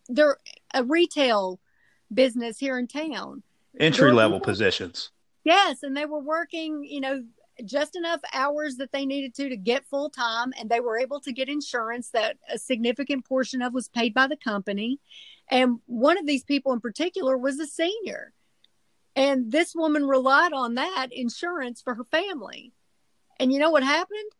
they're 0.07 0.37
a 0.73 0.83
retail 0.83 1.59
business 2.13 2.57
here 2.57 2.77
in 2.77 2.87
town. 2.87 3.43
Entry 3.79 4.11
level 4.11 4.39
positions. 4.39 5.11
Yes, 5.43 5.83
and 5.83 5.95
they 5.95 6.05
were 6.05 6.19
working, 6.19 6.83
you 6.83 6.99
know, 6.99 7.23
just 7.65 7.95
enough 7.95 8.21
hours 8.33 8.75
that 8.77 8.91
they 8.91 9.05
needed 9.05 9.33
to 9.35 9.49
to 9.49 9.57
get 9.57 9.85
full 9.85 10.09
time, 10.09 10.53
and 10.59 10.69
they 10.69 10.79
were 10.79 10.97
able 10.97 11.19
to 11.21 11.31
get 11.31 11.49
insurance 11.49 12.09
that 12.09 12.37
a 12.51 12.57
significant 12.57 13.25
portion 13.25 13.61
of 13.61 13.73
was 13.73 13.87
paid 13.87 14.13
by 14.13 14.27
the 14.27 14.37
company. 14.37 14.99
And 15.49 15.79
one 15.85 16.17
of 16.17 16.25
these 16.25 16.43
people 16.43 16.73
in 16.73 16.81
particular 16.81 17.37
was 17.37 17.59
a 17.59 17.65
senior. 17.65 18.33
And 19.15 19.51
this 19.51 19.73
woman 19.73 20.05
relied 20.05 20.53
on 20.53 20.75
that 20.75 21.07
insurance 21.11 21.81
for 21.81 21.95
her 21.95 22.03
family. 22.03 22.73
And 23.39 23.51
you 23.51 23.59
know 23.59 23.71
what 23.71 23.83
happened? 23.83 24.31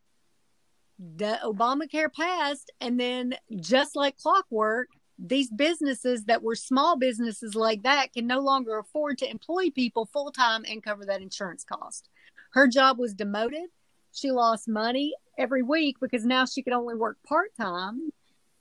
The 1.16 1.38
Obamacare 1.42 2.12
passed, 2.12 2.70
and 2.80 2.98
then 2.98 3.34
just 3.56 3.96
like 3.96 4.16
clockwork, 4.18 4.88
these 5.18 5.50
businesses 5.50 6.24
that 6.24 6.42
were 6.42 6.54
small 6.54 6.96
businesses 6.96 7.54
like 7.54 7.82
that 7.82 8.12
can 8.12 8.26
no 8.26 8.40
longer 8.40 8.78
afford 8.78 9.18
to 9.18 9.30
employ 9.30 9.70
people 9.70 10.06
full 10.06 10.30
time 10.30 10.64
and 10.68 10.82
cover 10.82 11.04
that 11.04 11.22
insurance 11.22 11.64
cost. 11.64 12.08
Her 12.52 12.68
job 12.68 12.98
was 12.98 13.14
demoted. 13.14 13.68
She 14.12 14.30
lost 14.30 14.68
money 14.68 15.14
every 15.36 15.62
week 15.62 15.96
because 16.00 16.24
now 16.24 16.44
she 16.44 16.62
could 16.62 16.72
only 16.72 16.94
work 16.94 17.18
part 17.26 17.54
time 17.56 18.10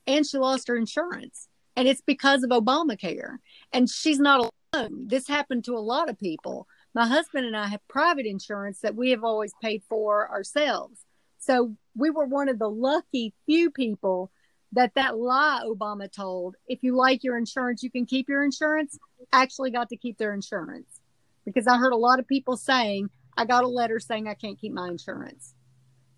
and 0.08 0.26
she 0.26 0.38
lost 0.38 0.68
her 0.68 0.76
insurance. 0.76 1.48
And 1.76 1.88
it's 1.88 2.02
because 2.02 2.44
of 2.44 2.50
Obamacare. 2.50 3.38
And 3.72 3.90
she's 3.90 4.20
not 4.20 4.52
alone. 4.74 5.08
This 5.08 5.28
happened 5.28 5.64
to 5.66 5.78
a 5.78 5.80
lot 5.80 6.10
of 6.10 6.18
people. 6.18 6.68
My 6.94 7.06
husband 7.06 7.46
and 7.46 7.56
I 7.56 7.68
have 7.68 7.88
private 7.88 8.26
insurance 8.26 8.80
that 8.80 8.96
we 8.96 9.12
have 9.12 9.24
always 9.24 9.54
paid 9.62 9.84
for 9.88 10.30
ourselves. 10.30 11.06
So 11.38 11.76
we 11.96 12.10
were 12.10 12.26
one 12.26 12.50
of 12.50 12.58
the 12.58 12.70
lucky 12.70 13.34
few 13.46 13.70
people 13.70 14.32
that 14.74 14.94
that 14.96 15.18
lie 15.18 15.64
Obama 15.66 16.12
told, 16.12 16.56
if 16.68 16.84
you 16.84 16.96
like 16.96 17.24
your 17.24 17.38
insurance, 17.38 17.84
you 17.84 17.90
can 17.92 18.06
keep 18.06 18.28
your 18.30 18.44
insurance, 18.44 18.98
actually 19.32 19.72
got 19.72 19.90
to 19.90 19.98
keep 19.98 20.18
their 20.18 20.34
insurance. 20.34 21.00
Because 21.46 21.68
I 21.68 21.78
heard 21.78 21.94
a 21.94 21.98
lot 21.98 22.20
of 22.20 22.28
people 22.28 22.58
saying, 22.58 23.10
I 23.38 23.46
got 23.46 23.64
a 23.64 23.68
letter 23.68 24.00
saying 24.00 24.28
I 24.28 24.34
can't 24.34 24.60
keep 24.60 24.74
my 24.74 24.88
insurance. 24.90 25.54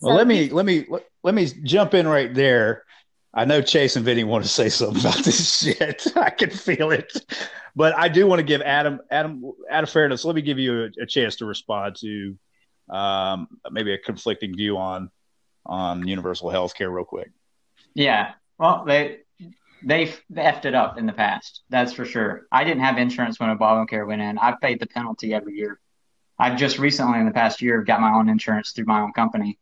Well, 0.02 0.14
So 0.14 0.18
let 0.18 0.28
he- 0.30 0.48
me 0.48 0.50
let 0.50 0.66
me 0.66 0.86
let, 0.90 1.06
let 1.24 1.36
me 1.36 1.46
jump 1.64 1.94
in 1.94 2.08
right 2.08 2.34
there. 2.34 2.84
I 3.32 3.46
know 3.46 3.62
Chase 3.62 3.96
and 3.96 4.04
Vinnie 4.04 4.24
want 4.24 4.44
to 4.44 4.50
say 4.50 4.70
something 4.70 5.00
about 5.00 5.24
this 5.24 5.60
shit. 5.64 6.08
I 6.18 6.32
can 6.32 6.50
feel 6.50 6.90
it, 6.90 7.14
but 7.76 7.96
I 7.96 8.08
do 8.10 8.26
want 8.26 8.40
to 8.40 8.44
give 8.44 8.62
Adam 8.62 9.00
Adam 9.12 9.44
out 9.70 9.84
of 9.84 9.90
fairness. 9.92 10.26
Let 10.26 10.36
me 10.36 10.42
give 10.42 10.58
you 10.58 10.86
a, 10.86 11.04
a 11.04 11.06
chance 11.06 11.36
to 11.36 11.46
respond 11.46 11.96
to 11.98 12.36
um, 12.90 13.48
maybe 13.70 13.94
a 13.94 14.00
conflicting 14.00 14.56
view 14.56 14.78
on 14.78 15.12
on 15.68 16.08
universal 16.08 16.50
health 16.50 16.74
care 16.74 16.90
real 16.90 17.06
quick. 17.06 17.30
Yeah. 17.94 18.32
Well, 18.60 18.84
they 18.86 19.19
they've 19.84 20.22
effed 20.34 20.65
it 20.65 20.76
up 20.76 20.98
in 20.98 21.06
the 21.06 21.14
past. 21.14 21.64
That's 21.69 21.94
for 21.94 22.06
sure. 22.06 22.45
I 22.52 22.65
didn't 22.65 22.84
have 22.84 22.98
insurance 22.98 23.40
when 23.40 23.56
Obamacare 23.57 24.06
went 24.06 24.22
in. 24.22 24.38
I've 24.38 24.60
paid 24.60 24.80
the 24.80 24.88
penalty 24.88 25.34
every 25.34 25.56
year. 25.56 25.80
I've 26.38 26.57
just 26.57 26.80
recently, 26.80 27.19
in 27.19 27.26
the 27.26 27.31
past 27.31 27.61
year, 27.61 27.81
got 27.84 28.02
my 28.02 28.14
own 28.14 28.30
insurance 28.30 28.72
through 28.72 28.86
my 28.86 29.02
own 29.02 29.14
company. 29.14 29.57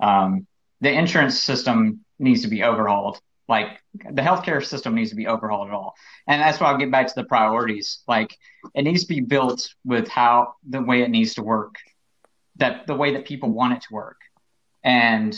Um, 0.00 0.46
the 0.80 0.92
insurance 0.92 1.42
system 1.42 2.04
needs 2.18 2.42
to 2.42 2.48
be 2.48 2.62
overhauled. 2.62 3.20
Like 3.48 3.80
the 3.94 4.22
healthcare 4.22 4.64
system 4.64 4.94
needs 4.94 5.10
to 5.10 5.16
be 5.16 5.26
overhauled 5.26 5.68
at 5.68 5.74
all. 5.74 5.94
And 6.26 6.40
that's 6.40 6.60
why 6.60 6.70
I'll 6.70 6.78
get 6.78 6.90
back 6.90 7.08
to 7.08 7.14
the 7.16 7.24
priorities. 7.24 8.02
Like 8.06 8.36
it 8.74 8.82
needs 8.82 9.02
to 9.02 9.08
be 9.08 9.20
built 9.20 9.74
with 9.84 10.06
how 10.06 10.54
the 10.68 10.82
way 10.82 11.02
it 11.02 11.10
needs 11.10 11.34
to 11.34 11.42
work, 11.42 11.76
that 12.56 12.86
the 12.86 12.94
way 12.94 13.14
that 13.14 13.24
people 13.24 13.50
want 13.50 13.72
it 13.72 13.82
to 13.82 13.94
work. 13.94 14.20
And 14.84 15.36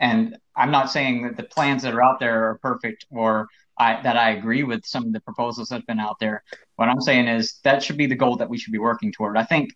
and 0.00 0.36
I'm 0.56 0.70
not 0.70 0.90
saying 0.90 1.22
that 1.22 1.36
the 1.36 1.42
plans 1.42 1.82
that 1.82 1.94
are 1.94 2.02
out 2.02 2.20
there 2.20 2.50
are 2.50 2.58
perfect 2.58 3.06
or 3.10 3.48
I, 3.78 4.00
that 4.02 4.16
I 4.16 4.30
agree 4.30 4.64
with 4.64 4.84
some 4.84 5.06
of 5.06 5.12
the 5.12 5.20
proposals 5.20 5.68
that 5.68 5.76
have 5.76 5.86
been 5.86 6.00
out 6.00 6.18
there. 6.18 6.42
What 6.76 6.88
I'm 6.88 7.00
saying 7.00 7.28
is 7.28 7.60
that 7.64 7.82
should 7.82 7.96
be 7.96 8.06
the 8.06 8.16
goal 8.16 8.36
that 8.36 8.48
we 8.48 8.58
should 8.58 8.72
be 8.72 8.78
working 8.78 9.12
toward. 9.12 9.36
I 9.36 9.44
think 9.44 9.70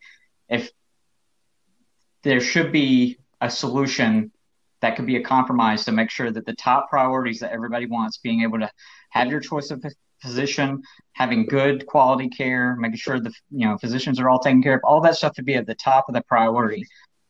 if 0.48 0.70
there 2.22 2.40
should 2.40 2.72
be 2.72 3.18
a 3.40 3.50
solution 3.50 4.32
that 4.80 4.96
could 4.96 5.06
be 5.06 5.16
a 5.16 5.22
compromise 5.22 5.84
to 5.84 5.92
make 5.92 6.10
sure 6.10 6.30
that 6.30 6.44
the 6.44 6.54
top 6.54 6.90
priorities 6.90 7.40
that 7.40 7.52
everybody 7.52 7.86
wants, 7.86 8.18
being 8.18 8.42
able 8.42 8.58
to 8.58 8.70
have 9.10 9.28
your 9.28 9.40
choice 9.40 9.70
of 9.70 9.84
physician, 10.20 10.82
having 11.12 11.46
good 11.46 11.86
quality 11.86 12.28
care, 12.28 12.76
making 12.76 12.96
sure 12.96 13.20
the 13.20 13.32
you 13.50 13.66
know 13.66 13.78
physicians 13.78 14.18
are 14.20 14.28
all 14.28 14.40
taken 14.40 14.62
care 14.62 14.74
of, 14.74 14.80
all 14.84 15.00
that 15.00 15.16
stuff 15.16 15.34
to 15.34 15.42
be 15.42 15.54
at 15.54 15.66
the 15.66 15.74
top 15.74 16.06
of 16.08 16.14
the 16.14 16.22
priority. 16.22 16.84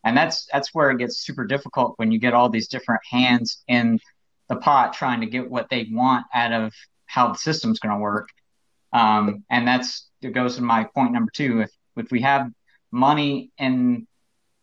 And 0.05 0.16
that's 0.16 0.47
that's 0.53 0.74
where 0.74 0.91
it 0.91 0.99
gets 0.99 1.24
super 1.24 1.45
difficult 1.45 1.95
when 1.97 2.11
you 2.11 2.19
get 2.19 2.35
all 2.35 2.49
these 2.49 2.69
different 2.69 3.03
hands 3.09 3.62
in 3.69 4.01
the 4.49 4.57
pot 4.57 4.93
trying 4.93 5.20
to 5.20 5.27
get 5.27 5.51
what 5.51 5.69
they 5.70 5.89
want 5.91 6.27
out 6.35 6.53
of 6.53 6.73
how 7.07 7.29
the 7.29 7.39
system's 7.39 7.79
going 7.79 7.95
to 7.95 8.01
work. 8.01 8.29
Um, 8.93 9.45
and 9.51 9.66
that's 9.66 10.09
it 10.20 10.33
goes 10.33 10.57
to 10.57 10.62
my 10.62 10.85
point 10.85 11.12
number 11.12 11.31
two. 11.35 11.61
If 11.61 11.70
if 11.97 12.11
we 12.11 12.20
have 12.23 12.51
money 12.91 13.51
in 13.59 14.07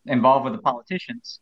involved 0.06 0.46
with 0.46 0.54
the 0.54 0.62
politicians, 0.62 1.40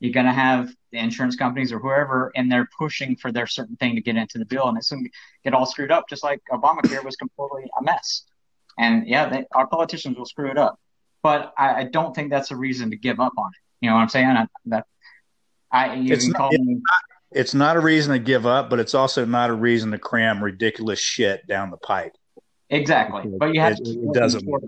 you're 0.00 0.12
going 0.12 0.26
to 0.26 0.32
have 0.32 0.70
the 0.92 0.98
insurance 0.98 1.36
companies 1.36 1.72
or 1.72 1.78
whoever, 1.78 2.32
and 2.36 2.50
they're 2.50 2.68
pushing 2.78 3.16
for 3.16 3.32
their 3.32 3.46
certain 3.46 3.76
thing 3.76 3.94
to 3.94 4.00
get 4.00 4.16
into 4.16 4.38
the 4.38 4.44
bill, 4.44 4.68
and 4.68 4.76
it's 4.76 4.90
going 4.90 5.04
to 5.04 5.10
get 5.44 5.54
all 5.54 5.66
screwed 5.66 5.90
up, 5.90 6.08
just 6.08 6.22
like 6.22 6.40
Obamacare 6.50 7.04
was 7.04 7.16
completely 7.16 7.70
a 7.78 7.82
mess. 7.82 8.24
And 8.78 9.06
yeah, 9.06 9.28
they, 9.28 9.44
our 9.54 9.66
politicians 9.66 10.18
will 10.18 10.26
screw 10.26 10.50
it 10.50 10.58
up, 10.58 10.78
but 11.24 11.54
I, 11.56 11.74
I, 11.74 11.84
don't 11.84 12.14
think 12.14 12.30
that's 12.30 12.50
a 12.50 12.56
reason 12.56 12.90
to 12.90 12.96
give 12.96 13.18
up 13.18 13.32
on 13.38 13.46
it. 13.46 13.60
You 13.80 13.88
know 13.88 13.96
what 13.96 14.02
I'm 14.02 14.08
saying? 14.10 14.26
I, 14.26 14.46
that 14.66 14.86
I 15.72 15.94
you 15.94 16.12
it's, 16.12 16.28
not, 16.28 16.52
me, 16.52 16.74
not, 16.74 17.00
it's 17.32 17.54
not 17.54 17.76
a 17.76 17.80
reason 17.80 18.12
to 18.12 18.18
give 18.18 18.44
up, 18.46 18.68
but 18.68 18.78
it's 18.78 18.94
also 18.94 19.24
not 19.24 19.48
a 19.48 19.54
reason 19.54 19.90
to 19.92 19.98
cram 19.98 20.44
ridiculous 20.44 21.00
shit 21.00 21.46
down 21.46 21.70
the 21.70 21.78
pipe. 21.78 22.12
Exactly, 22.68 23.32
but 23.38 23.54
you 23.54 23.60
have 23.60 23.72
it, 23.72 23.84
to 23.84 23.90
it 23.90 24.12
doesn't 24.12 24.46
work. 24.46 24.62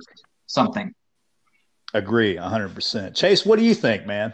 something. 0.46 0.94
Agree, 1.92 2.36
100. 2.36 2.74
percent 2.74 3.14
Chase, 3.14 3.44
what 3.44 3.58
do 3.58 3.64
you 3.64 3.74
think, 3.74 4.06
man? 4.06 4.32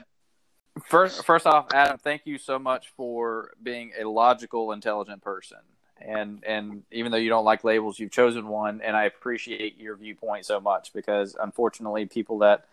First, 0.86 1.24
first 1.24 1.46
off, 1.46 1.66
Adam, 1.74 1.98
thank 1.98 2.22
you 2.24 2.38
so 2.38 2.58
much 2.58 2.92
for 2.96 3.52
being 3.62 3.92
a 4.00 4.08
logical, 4.08 4.70
intelligent 4.72 5.22
person. 5.22 5.58
And 6.04 6.44
and 6.44 6.82
even 6.90 7.12
though 7.12 7.18
you 7.18 7.28
don't 7.28 7.44
like 7.44 7.64
labels, 7.64 7.98
you've 7.98 8.10
chosen 8.10 8.48
one, 8.48 8.80
and 8.82 8.96
I 8.96 9.04
appreciate 9.04 9.78
your 9.78 9.96
viewpoint 9.96 10.46
so 10.46 10.60
much 10.60 10.92
because 10.92 11.36
unfortunately, 11.40 12.06
people 12.06 12.38
that 12.38 12.66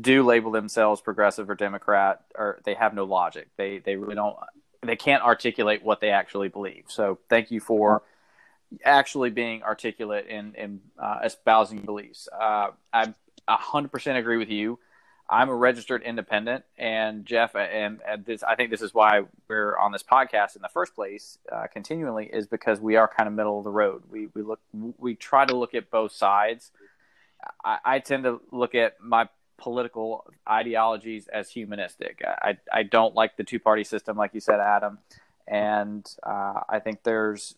do 0.00 0.22
label 0.22 0.50
themselves 0.50 1.00
progressive 1.00 1.48
or 1.50 1.54
Democrat, 1.54 2.22
or 2.34 2.60
they 2.64 2.74
have 2.74 2.94
no 2.94 3.04
logic. 3.04 3.48
They 3.56 3.78
they 3.78 3.96
really 3.96 4.14
don't. 4.14 4.36
They 4.82 4.96
can't 4.96 5.22
articulate 5.22 5.82
what 5.82 6.00
they 6.00 6.10
actually 6.10 6.48
believe. 6.48 6.84
So 6.88 7.18
thank 7.28 7.50
you 7.50 7.60
for 7.60 8.02
actually 8.84 9.30
being 9.30 9.62
articulate 9.62 10.26
in 10.26 10.54
in 10.54 10.80
uh, 10.98 11.20
espousing 11.24 11.80
beliefs. 11.80 12.28
Uh, 12.32 12.68
I 12.92 13.14
100% 13.48 14.16
agree 14.18 14.36
with 14.36 14.50
you. 14.50 14.78
I'm 15.28 15.48
a 15.48 15.54
registered 15.54 16.02
independent, 16.02 16.64
and 16.76 17.24
Jeff, 17.24 17.56
and, 17.56 18.00
and 18.06 18.24
this, 18.26 18.42
I 18.42 18.56
think 18.56 18.70
this 18.70 18.82
is 18.82 18.92
why 18.92 19.22
we're 19.48 19.76
on 19.78 19.90
this 19.90 20.02
podcast 20.02 20.54
in 20.54 20.60
the 20.62 20.68
first 20.68 20.94
place, 20.94 21.38
uh, 21.50 21.66
continually, 21.72 22.26
is 22.26 22.46
because 22.46 22.78
we 22.78 22.96
are 22.96 23.08
kind 23.08 23.26
of 23.26 23.34
middle 23.34 23.56
of 23.56 23.64
the 23.64 23.70
road. 23.70 24.02
We 24.10 24.28
we 24.34 24.42
look, 24.42 24.60
we 24.98 25.14
try 25.14 25.46
to 25.46 25.56
look 25.56 25.74
at 25.74 25.90
both 25.90 26.12
sides. 26.12 26.72
I, 27.64 27.78
I 27.84 27.98
tend 28.00 28.24
to 28.24 28.42
look 28.52 28.74
at 28.74 29.00
my 29.00 29.28
political 29.56 30.26
ideologies 30.48 31.26
as 31.28 31.50
humanistic. 31.50 32.22
I 32.26 32.58
I 32.70 32.82
don't 32.82 33.14
like 33.14 33.38
the 33.38 33.44
two 33.44 33.58
party 33.58 33.84
system, 33.84 34.18
like 34.18 34.34
you 34.34 34.40
said, 34.40 34.60
Adam, 34.60 34.98
and 35.48 36.06
uh, 36.22 36.60
I 36.68 36.80
think 36.80 37.02
there's 37.02 37.54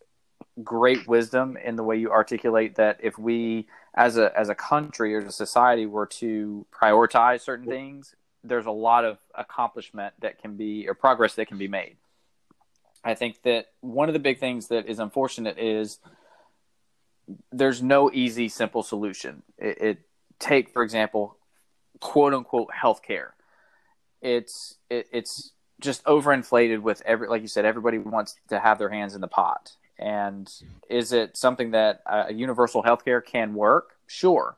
great 0.62 1.06
wisdom 1.06 1.56
in 1.56 1.76
the 1.76 1.82
way 1.82 1.97
you 1.97 2.10
articulate 2.10 2.76
that 2.76 2.98
if 3.02 3.18
we 3.18 3.66
as 3.97 4.16
a 4.16 4.36
as 4.39 4.48
a 4.48 4.55
country 4.55 5.14
or 5.14 5.20
as 5.20 5.28
a 5.28 5.32
society 5.32 5.86
were 5.86 6.06
to 6.06 6.66
prioritize 6.73 7.40
certain 7.40 7.66
things 7.66 8.14
there's 8.48 8.66
a 8.66 8.70
lot 8.70 9.05
of 9.05 9.18
accomplishment 9.35 10.14
that 10.20 10.40
can 10.40 10.56
be 10.56 10.89
or 10.89 10.94
progress 10.94 11.35
that 11.35 11.48
can 11.48 11.59
be 11.59 11.68
made. 11.68 11.97
I 13.05 13.14
think 13.14 13.43
that 13.43 13.66
one 13.81 14.09
of 14.09 14.12
the 14.12 14.18
big 14.18 14.39
things 14.39 14.68
that 14.68 14.86
is 14.86 14.98
unfortunate 14.98 15.59
is 15.59 15.98
there's 17.52 17.82
no 17.82 18.10
easy 18.12 18.48
simple 18.48 18.82
solution. 18.82 19.43
It, 19.59 19.78
it 19.81 19.98
take 20.39 20.70
for 20.70 20.82
example 20.82 21.36
quote 22.01 22.35
unquote 22.35 22.70
healthcare. 22.70 23.31
It's 24.23 24.77
it, 24.90 25.09
it's 25.12 25.52
just 25.81 26.05
overinflated 26.05 26.81
with 26.81 27.02
every 27.05 27.28
like 27.28 27.43
you 27.43 27.48
said 27.48 27.64
everybody 27.64 27.98
wants 27.98 28.36
to 28.48 28.59
have 28.59 28.78
their 28.78 28.89
hands 28.89 29.14
in 29.14 29.20
the 29.20 29.28
pot 29.28 29.73
and 29.98 30.51
is 30.89 31.12
it 31.12 31.36
something 31.36 31.70
that 31.73 32.02
a 32.06 32.32
universal 32.32 32.82
healthcare 32.82 33.24
can 33.24 33.55
work? 33.55 33.97
Sure. 34.06 34.56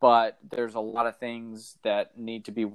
But 0.00 0.38
there's 0.50 0.74
a 0.74 0.80
lot 0.80 1.06
of 1.06 1.16
things 1.16 1.76
that 1.82 2.18
need 2.18 2.44
to 2.44 2.52
be 2.52 2.66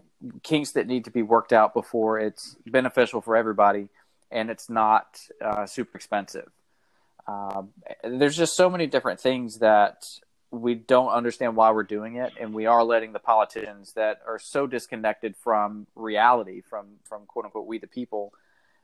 kinks 0.43 0.71
that 0.71 0.87
need 0.87 1.05
to 1.05 1.11
be 1.11 1.21
worked 1.21 1.53
out 1.53 1.73
before 1.73 2.19
it's 2.19 2.55
beneficial 2.65 3.21
for 3.21 3.35
everybody 3.35 3.89
and 4.31 4.49
it's 4.49 4.69
not 4.69 5.19
uh, 5.43 5.65
super 5.65 5.97
expensive. 5.97 6.49
Um, 7.27 7.69
there's 8.03 8.35
just 8.35 8.55
so 8.55 8.69
many 8.69 8.87
different 8.87 9.19
things 9.19 9.59
that 9.59 10.07
we 10.51 10.75
don't 10.75 11.09
understand 11.09 11.55
why 11.55 11.71
we're 11.71 11.83
doing 11.83 12.17
it, 12.17 12.33
and 12.39 12.53
we 12.53 12.65
are 12.65 12.83
letting 12.83 13.13
the 13.13 13.19
politicians 13.19 13.93
that 13.93 14.21
are 14.27 14.39
so 14.39 14.67
disconnected 14.67 15.35
from 15.35 15.87
reality, 15.95 16.61
from 16.61 16.85
from 17.03 17.25
quote 17.25 17.45
unquote 17.45 17.65
we 17.65 17.79
the 17.79 17.87
people, 17.87 18.33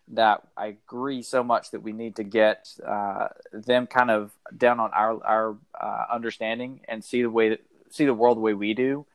that 0.10 0.42
I 0.58 0.68
agree 0.68 1.22
so 1.22 1.44
much 1.44 1.72
that 1.72 1.82
we 1.82 1.94
need 1.94 2.18
to 2.18 2.24
get 2.24 2.68
uh, 2.86 3.30
them 3.54 3.88
kind 3.88 4.12
of 4.12 4.32
down 4.56 4.80
on 4.80 4.92
our 4.92 5.24
our 5.24 5.58
uh, 5.80 6.06
understanding 6.12 6.82
and 6.88 7.04
see 7.04 7.22
the 7.22 7.30
way 7.30 7.50
that, 7.50 7.62
see 7.90 8.06
the 8.06 8.14
world 8.14 8.38
the 8.38 8.42
way 8.42 8.54
we 8.54 8.74
do, 8.74 9.06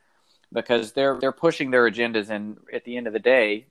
because 0.51 0.93
they're 0.93 1.19
they're 1.19 1.31
pushing 1.31 1.71
their 1.71 1.89
agendas, 1.89 2.29
and 2.29 2.57
at 2.73 2.83
the 2.83 2.97
end 2.97 3.07
of 3.07 3.13
the 3.13 3.19
day, 3.19 3.67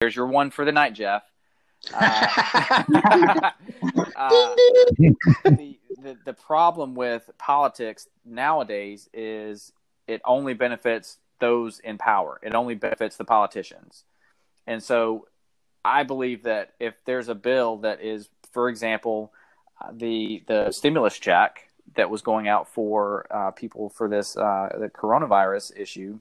there's 0.00 0.16
your 0.16 0.26
one 0.26 0.50
for 0.50 0.64
the 0.64 0.72
night, 0.72 0.94
Jeff. 0.94 1.22
Uh, 1.92 2.26
uh, 4.16 4.54
the, 5.44 5.78
the 6.02 6.16
the 6.24 6.32
problem 6.32 6.94
with 6.94 7.30
politics 7.38 8.08
nowadays 8.24 9.08
is 9.12 9.72
it 10.06 10.20
only 10.24 10.54
benefits 10.54 11.18
those 11.40 11.78
in 11.80 11.98
power. 11.98 12.40
It 12.42 12.54
only 12.54 12.74
benefits 12.74 13.16
the 13.16 13.24
politicians. 13.24 14.04
And 14.66 14.82
so 14.82 15.26
I 15.84 16.02
believe 16.02 16.44
that 16.44 16.74
if 16.80 16.94
there's 17.04 17.28
a 17.28 17.34
bill 17.34 17.78
that 17.78 18.00
is, 18.02 18.28
for 18.52 18.68
example, 18.68 19.32
uh, 19.80 19.90
the 19.92 20.42
the 20.46 20.72
stimulus 20.72 21.18
check 21.18 21.68
that 21.96 22.10
was 22.10 22.22
going 22.22 22.48
out 22.48 22.68
for 22.68 23.26
uh, 23.30 23.50
people 23.52 23.88
for 23.88 24.08
this 24.08 24.36
uh, 24.36 24.68
the 24.78 24.88
coronavirus 24.88 25.78
issue, 25.78 26.18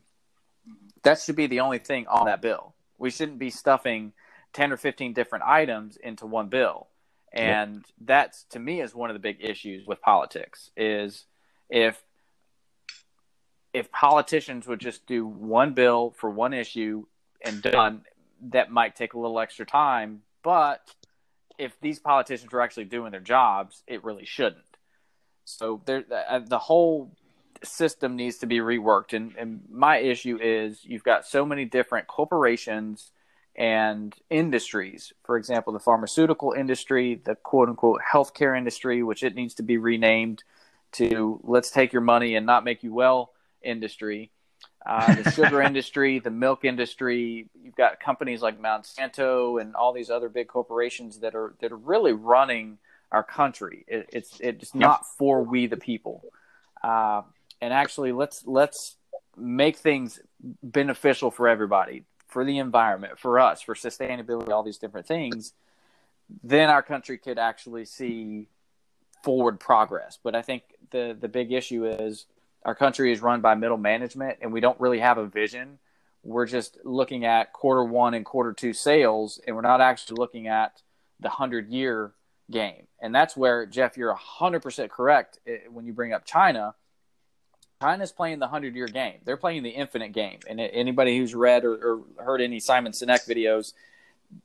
that 1.03 1.19
should 1.19 1.35
be 1.35 1.47
the 1.47 1.59
only 1.59 1.79
thing 1.79 2.07
on 2.07 2.25
that 2.25 2.41
bill. 2.41 2.73
We 2.97 3.09
shouldn't 3.09 3.39
be 3.39 3.49
stuffing 3.49 4.13
ten 4.53 4.71
or 4.71 4.77
fifteen 4.77 5.13
different 5.13 5.45
items 5.45 5.97
into 5.97 6.25
one 6.25 6.49
bill, 6.49 6.87
and 7.33 7.75
yep. 7.75 7.83
that's 8.01 8.43
to 8.51 8.59
me 8.59 8.81
is 8.81 8.93
one 8.95 9.09
of 9.09 9.15
the 9.15 9.19
big 9.19 9.37
issues 9.39 9.85
with 9.85 10.01
politics 10.01 10.71
is 10.77 11.25
if 11.69 12.01
if 13.73 13.91
politicians 13.91 14.65
would 14.67 14.79
just 14.79 15.05
do 15.05 15.25
one 15.25 15.73
bill 15.73 16.13
for 16.17 16.29
one 16.29 16.53
issue 16.53 17.05
and 17.43 17.61
done 17.61 18.01
that 18.49 18.71
might 18.71 18.95
take 18.95 19.13
a 19.13 19.19
little 19.19 19.39
extra 19.39 19.65
time, 19.65 20.21
but 20.43 20.81
if 21.57 21.79
these 21.81 21.99
politicians 21.99 22.51
were 22.51 22.61
actually 22.61 22.85
doing 22.85 23.11
their 23.11 23.19
jobs, 23.19 23.83
it 23.87 24.03
really 24.03 24.25
shouldn't. 24.25 24.63
So 25.45 25.81
there, 25.85 26.03
uh, 26.29 26.39
the 26.39 26.59
whole 26.59 27.11
system 27.63 28.15
needs 28.15 28.37
to 28.37 28.45
be 28.45 28.59
reworked. 28.59 29.13
And, 29.13 29.35
and 29.37 29.61
my 29.71 29.97
issue 29.97 30.37
is 30.41 30.79
you've 30.83 31.03
got 31.03 31.25
so 31.25 31.45
many 31.45 31.65
different 31.65 32.07
corporations 32.07 33.11
and 33.55 34.13
industries. 34.29 35.13
For 35.23 35.37
example, 35.37 35.73
the 35.73 35.79
pharmaceutical 35.79 36.51
industry, 36.51 37.19
the 37.23 37.35
quote 37.35 37.69
unquote 37.69 38.01
healthcare 38.13 38.57
industry, 38.57 39.01
which 39.01 39.23
it 39.23 39.35
needs 39.35 39.55
to 39.55 39.63
be 39.63 39.77
renamed 39.77 40.43
to 40.93 41.39
let's 41.43 41.71
take 41.71 41.91
your 41.91 42.01
money 42.01 42.35
and 42.35 42.45
not 42.45 42.63
make 42.63 42.83
you 42.83 42.93
well 42.93 43.31
industry 43.63 44.31
uh, 44.85 45.15
the 45.15 45.31
sugar 45.31 45.61
industry, 45.69 46.19
the 46.19 46.31
milk 46.31 46.63
industry. 46.63 47.49
You've 47.61 47.75
got 47.75 47.99
companies 47.99 48.41
like 48.41 48.61
Monsanto 48.61 49.61
and 49.61 49.75
all 49.75 49.93
these 49.93 50.09
other 50.09 50.29
big 50.29 50.47
corporations 50.47 51.19
that 51.19 51.35
are 51.35 51.55
that 51.61 51.71
are 51.71 51.77
really 51.77 52.13
running 52.13 52.77
our 53.11 53.23
country. 53.23 53.85
It, 53.87 54.09
it's 54.13 54.39
it's 54.39 54.73
not 54.73 55.05
for 55.17 55.43
we 55.43 55.67
the 55.67 55.77
people. 55.77 56.23
Uh, 56.83 57.23
and 57.61 57.73
actually, 57.73 58.11
let's 58.11 58.45
let's 58.45 58.95
make 59.35 59.77
things 59.77 60.19
beneficial 60.63 61.31
for 61.31 61.47
everybody, 61.47 62.03
for 62.27 62.45
the 62.45 62.57
environment, 62.57 63.19
for 63.19 63.39
us, 63.39 63.61
for 63.61 63.75
sustainability, 63.75 64.49
all 64.49 64.63
these 64.63 64.77
different 64.77 65.07
things. 65.07 65.53
Then 66.43 66.69
our 66.69 66.81
country 66.81 67.17
could 67.17 67.37
actually 67.37 67.85
see 67.85 68.47
forward 69.23 69.59
progress. 69.59 70.17
But 70.21 70.35
I 70.35 70.41
think 70.41 70.63
the 70.91 71.17
the 71.19 71.27
big 71.27 71.51
issue 71.51 71.85
is 71.85 72.25
our 72.65 72.75
country 72.75 73.11
is 73.11 73.21
run 73.21 73.41
by 73.41 73.55
middle 73.55 73.77
management, 73.77 74.39
and 74.41 74.51
we 74.51 74.59
don't 74.59 74.79
really 74.79 74.99
have 74.99 75.17
a 75.17 75.25
vision. 75.25 75.79
We're 76.23 76.45
just 76.45 76.77
looking 76.83 77.25
at 77.25 77.53
quarter 77.53 77.83
one 77.83 78.13
and 78.13 78.25
quarter 78.25 78.53
two 78.53 78.73
sales, 78.73 79.39
and 79.45 79.55
we're 79.55 79.61
not 79.61 79.81
actually 79.81 80.17
looking 80.17 80.47
at 80.47 80.81
the 81.19 81.29
hundred 81.29 81.69
year 81.69 82.13
game. 82.51 82.87
And 83.01 83.13
that's 83.13 83.37
where 83.37 83.65
Jeff, 83.65 83.97
you're 83.97 84.13
hundred 84.13 84.61
percent 84.61 84.91
correct 84.91 85.39
eh, 85.47 85.59
when 85.71 85.85
you 85.85 85.93
bring 85.93 86.13
up 86.13 86.25
China. 86.25 86.75
China's 87.81 88.11
playing 88.11 88.39
the 88.39 88.47
hundred 88.47 88.75
year 88.75 88.87
game. 88.87 89.19
They're 89.23 89.37
playing 89.37 89.63
the 89.63 89.69
infinite 89.69 90.11
game. 90.11 90.39
And 90.49 90.59
anybody 90.59 91.17
who's 91.17 91.35
read 91.35 91.63
or, 91.63 91.73
or 91.73 92.01
heard 92.23 92.41
any 92.41 92.59
Simon 92.59 92.91
Sinek 92.91 93.27
videos, 93.27 93.73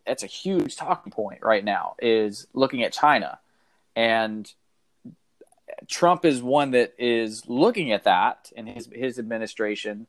that's 0.07 0.23
a 0.23 0.27
huge 0.27 0.77
talking 0.77 1.11
point 1.11 1.41
right 1.43 1.65
now. 1.65 1.97
Is 2.01 2.47
looking 2.53 2.83
at 2.83 2.93
China, 2.93 3.39
and 3.97 4.53
Trump 5.89 6.25
is 6.25 6.43
one 6.43 6.73
that 6.73 6.95
is 6.99 7.49
looking 7.49 7.93
at 7.93 8.05
that 8.05 8.53
in 8.57 8.67
his 8.67 8.89
his 8.93 9.19
administration. 9.19 10.07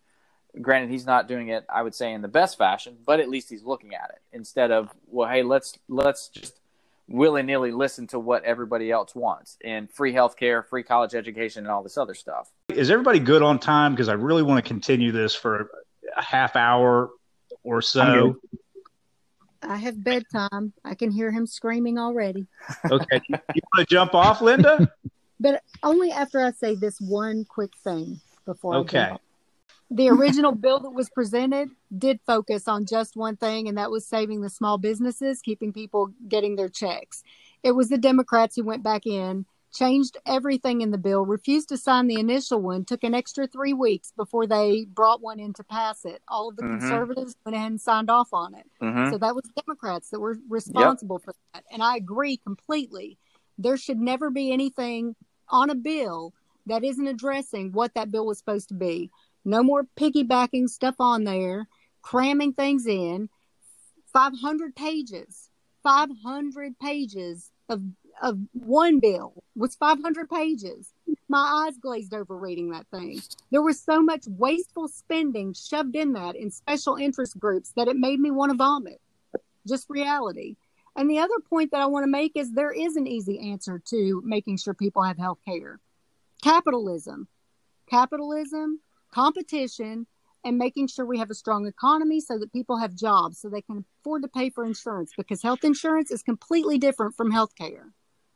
Granted, 0.62 0.92
he's 0.92 1.06
not 1.06 1.28
doing 1.28 1.48
it, 1.48 1.66
I 1.68 1.82
would 1.82 1.96
say, 1.96 2.14
in 2.14 2.22
the 2.22 2.28
best 2.28 2.58
fashion, 2.58 2.98
but 3.06 3.20
at 3.20 3.28
least 3.28 3.50
he's 3.50 3.64
looking 3.64 3.96
at 3.96 4.12
it 4.12 4.22
instead 4.32 4.72
of, 4.72 4.90
well, 5.08 5.28
hey, 5.28 5.42
let's 5.42 5.78
let's 5.88 6.28
just 6.28 6.60
willy 7.08 7.44
nilly 7.44 7.72
listen 7.72 8.08
to 8.08 8.20
what 8.20 8.44
everybody 8.44 8.90
else 8.90 9.14
wants 9.14 9.58
and 9.64 9.92
free 9.92 10.14
healthcare, 10.14 10.66
free 10.66 10.84
college 10.84 11.16
education, 11.16 11.66
and 11.66 11.72
all 11.72 11.84
this 11.84 11.98
other 11.98 12.14
stuff. 12.14 12.50
Is 12.70 12.92
everybody 12.92 13.20
good 13.20 13.42
on 13.42 13.60
time? 13.60 13.94
Because 13.94 14.10
I 14.10 14.14
really 14.14 14.44
want 14.44 14.64
to 14.64 14.68
continue 14.68 15.12
this 15.12 15.36
for 15.36 15.70
a 16.16 16.24
half 16.24 16.56
hour 16.56 17.10
or 17.64 17.82
so. 17.82 18.38
I 19.62 19.78
have 19.78 20.04
bedtime. 20.04 20.74
I 20.84 20.96
can 20.96 21.10
hear 21.12 21.32
him 21.32 21.48
screaming 21.48 21.98
already. 21.98 22.48
Okay. 22.90 23.22
you 23.30 23.62
want 23.74 23.78
to 23.78 23.86
jump 23.86 24.14
off, 24.14 24.42
Linda? 24.42 24.92
but 25.44 25.62
only 25.84 26.10
after 26.10 26.40
I 26.40 26.52
say 26.52 26.74
this 26.74 27.00
one 27.02 27.44
quick 27.44 27.72
thing 27.84 28.22
before. 28.46 28.76
Okay. 28.78 29.12
The 29.92 30.10
original 30.10 30.54
bill 30.54 30.80
that 30.80 30.92
was 30.92 31.10
presented 31.10 31.70
did 31.96 32.20
focus 32.26 32.68
on 32.68 32.86
just 32.86 33.16
one 33.16 33.36
thing, 33.36 33.68
and 33.68 33.78
that 33.78 33.92
was 33.92 34.08
saving 34.08 34.42
the 34.42 34.50
small 34.50 34.78
businesses, 34.78 35.42
keeping 35.42 35.74
people 35.74 36.12
getting 36.28 36.56
their 36.56 36.70
checks. 36.70 37.24
It 37.62 37.74
was 37.74 37.90
the 37.90 37.98
Democrats 37.98 38.56
who 38.56 38.64
went 38.64 38.84
back 38.84 39.06
in, 39.06 39.46
changed 39.74 40.18
everything 40.26 40.82
in 40.82 40.92
the 40.92 40.98
bill, 40.98 41.26
refused 41.26 41.70
to 41.70 41.78
sign 41.78 42.08
the 42.08 42.20
initial 42.20 42.60
one, 42.62 42.86
took 42.86 43.04
an 43.04 43.14
extra 43.14 43.46
three 43.46 43.74
weeks 43.74 44.14
before 44.16 44.48
they 44.48 44.86
brought 44.86 45.22
one 45.22 45.40
in 45.40 45.52
to 45.54 45.64
pass 45.64 46.06
it. 46.06 46.22
All 46.28 46.50
of 46.50 46.56
the 46.56 46.64
Mhm. 46.64 46.80
conservatives 46.80 47.36
went 47.44 47.56
ahead 47.56 47.72
and 47.72 47.82
signed 47.82 48.10
off 48.10 48.34
on 48.34 48.56
it. 48.56 48.66
Mm-hmm. 48.82 49.12
So 49.12 49.18
that 49.18 49.36
was 49.36 49.44
Democrats 49.66 50.10
that 50.10 50.20
were 50.20 50.38
responsible 50.48 51.20
for 51.20 51.34
that. 51.54 51.66
And 51.72 51.84
I 51.84 51.98
agree 51.98 52.38
completely. 52.38 53.18
There 53.58 53.78
should 53.78 54.00
never 54.00 54.30
be 54.30 54.52
anything 54.52 55.16
on 55.50 55.70
a 55.70 55.76
bill 55.76 56.34
that 56.66 56.84
isn't 56.84 57.08
addressing 57.08 57.72
what 57.72 57.94
that 57.94 58.12
bill 58.12 58.26
was 58.26 58.38
supposed 58.38 58.70
to 58.70 58.74
be. 58.74 59.10
No 59.46 59.64
more 59.64 59.86
piggybacking 59.98 60.70
stuff 60.70 60.96
on 61.00 61.24
there, 61.24 61.68
cramming 62.02 62.54
things 62.54 62.86
in. 62.88 63.30
500 64.14 64.76
pages, 64.76 65.50
500 65.82 66.78
pages 66.80 67.50
of, 67.68 67.82
of 68.22 68.38
one 68.54 69.00
bill 69.00 69.44
was 69.56 69.76
500 69.76 70.30
pages. 70.30 70.94
My 71.28 71.66
eyes 71.66 71.78
glazed 71.78 72.14
over 72.14 72.38
reading 72.38 72.70
that 72.72 72.86
thing. 72.92 73.22
There 73.50 73.64
was 73.64 73.82
so 73.82 74.04
much 74.04 74.26
wasteful 74.28 74.88
spending 74.88 75.54
shoved 75.54 75.96
in 75.96 76.14
that 76.14 76.36
in 76.36 76.52
special 76.52 76.96
interest 76.96 77.40
groups 77.40 77.72
that 77.76 77.88
it 77.88 77.98
made 77.98 78.20
me 78.20 78.30
want 78.30 78.52
to 78.52 78.58
vomit. 78.58 79.02
Just 79.68 79.90
reality. 79.90 80.58
And 80.96 81.10
the 81.10 81.20
other 81.20 81.40
point 81.50 81.72
that 81.72 81.82
I 81.82 81.88
want 81.88 82.04
to 82.04 82.12
make 82.12 82.34
is 82.36 82.52
there 82.52 82.72
is 82.72 82.96
an 82.96 83.08
easy 83.08 83.40
answer 83.52 83.82
to 83.88 84.22
making 84.24 84.58
sure 84.58 84.74
people 84.74 85.04
have 85.04 85.18
health 85.18 85.40
care 85.46 85.80
capitalism. 86.42 87.28
Capitalism, 87.90 88.82
competition, 89.12 90.08
and 90.44 90.58
making 90.58 90.88
sure 90.88 91.06
we 91.06 91.18
have 91.18 91.30
a 91.30 91.36
strong 91.36 91.66
economy 91.68 92.20
so 92.20 92.38
that 92.38 92.52
people 92.52 92.78
have 92.78 92.96
jobs 92.96 93.40
so 93.40 93.50
they 93.50 93.62
can 93.62 93.86
afford 94.02 94.22
to 94.22 94.28
pay 94.28 94.50
for 94.50 94.66
insurance 94.66 95.14
because 95.16 95.42
health 95.42 95.64
insurance 95.64 96.12
is 96.12 96.22
completely 96.22 96.78
different 96.78 97.16
from 97.16 97.32
health 97.32 97.56
care. 97.56 97.94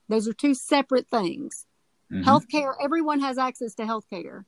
Those 0.08 0.28
are 0.28 0.34
two 0.34 0.54
separate 0.54 1.08
things. 1.10 1.66
Mhm. 2.12 2.24
Healthcare, 2.24 2.76
everyone 2.82 3.20
has 3.20 3.38
access 3.38 3.76
to 3.76 3.86
health 3.86 4.10
care. 4.10 4.46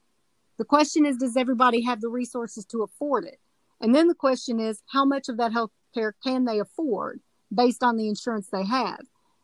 The 0.57 0.65
question 0.65 1.05
is, 1.05 1.17
does 1.17 1.35
everybody 1.35 1.81
have 1.81 1.99
the 1.99 2.09
resources 2.09 2.65
to 2.67 2.83
afford 2.83 3.25
it? 3.25 3.39
And 3.81 3.93
then 3.93 4.07
the 4.07 4.15
question 4.15 4.59
is, 4.59 4.83
how 4.87 5.03
much 5.03 5.27
of 5.27 5.37
that 5.37 5.51
health 5.51 5.71
care 5.93 6.13
can 6.23 6.45
they 6.45 6.59
afford 6.59 7.21
based 7.53 7.83
on 7.83 7.97
the 7.97 8.07
insurance 8.07 8.47
they 8.47 8.65
have? 8.65 9.01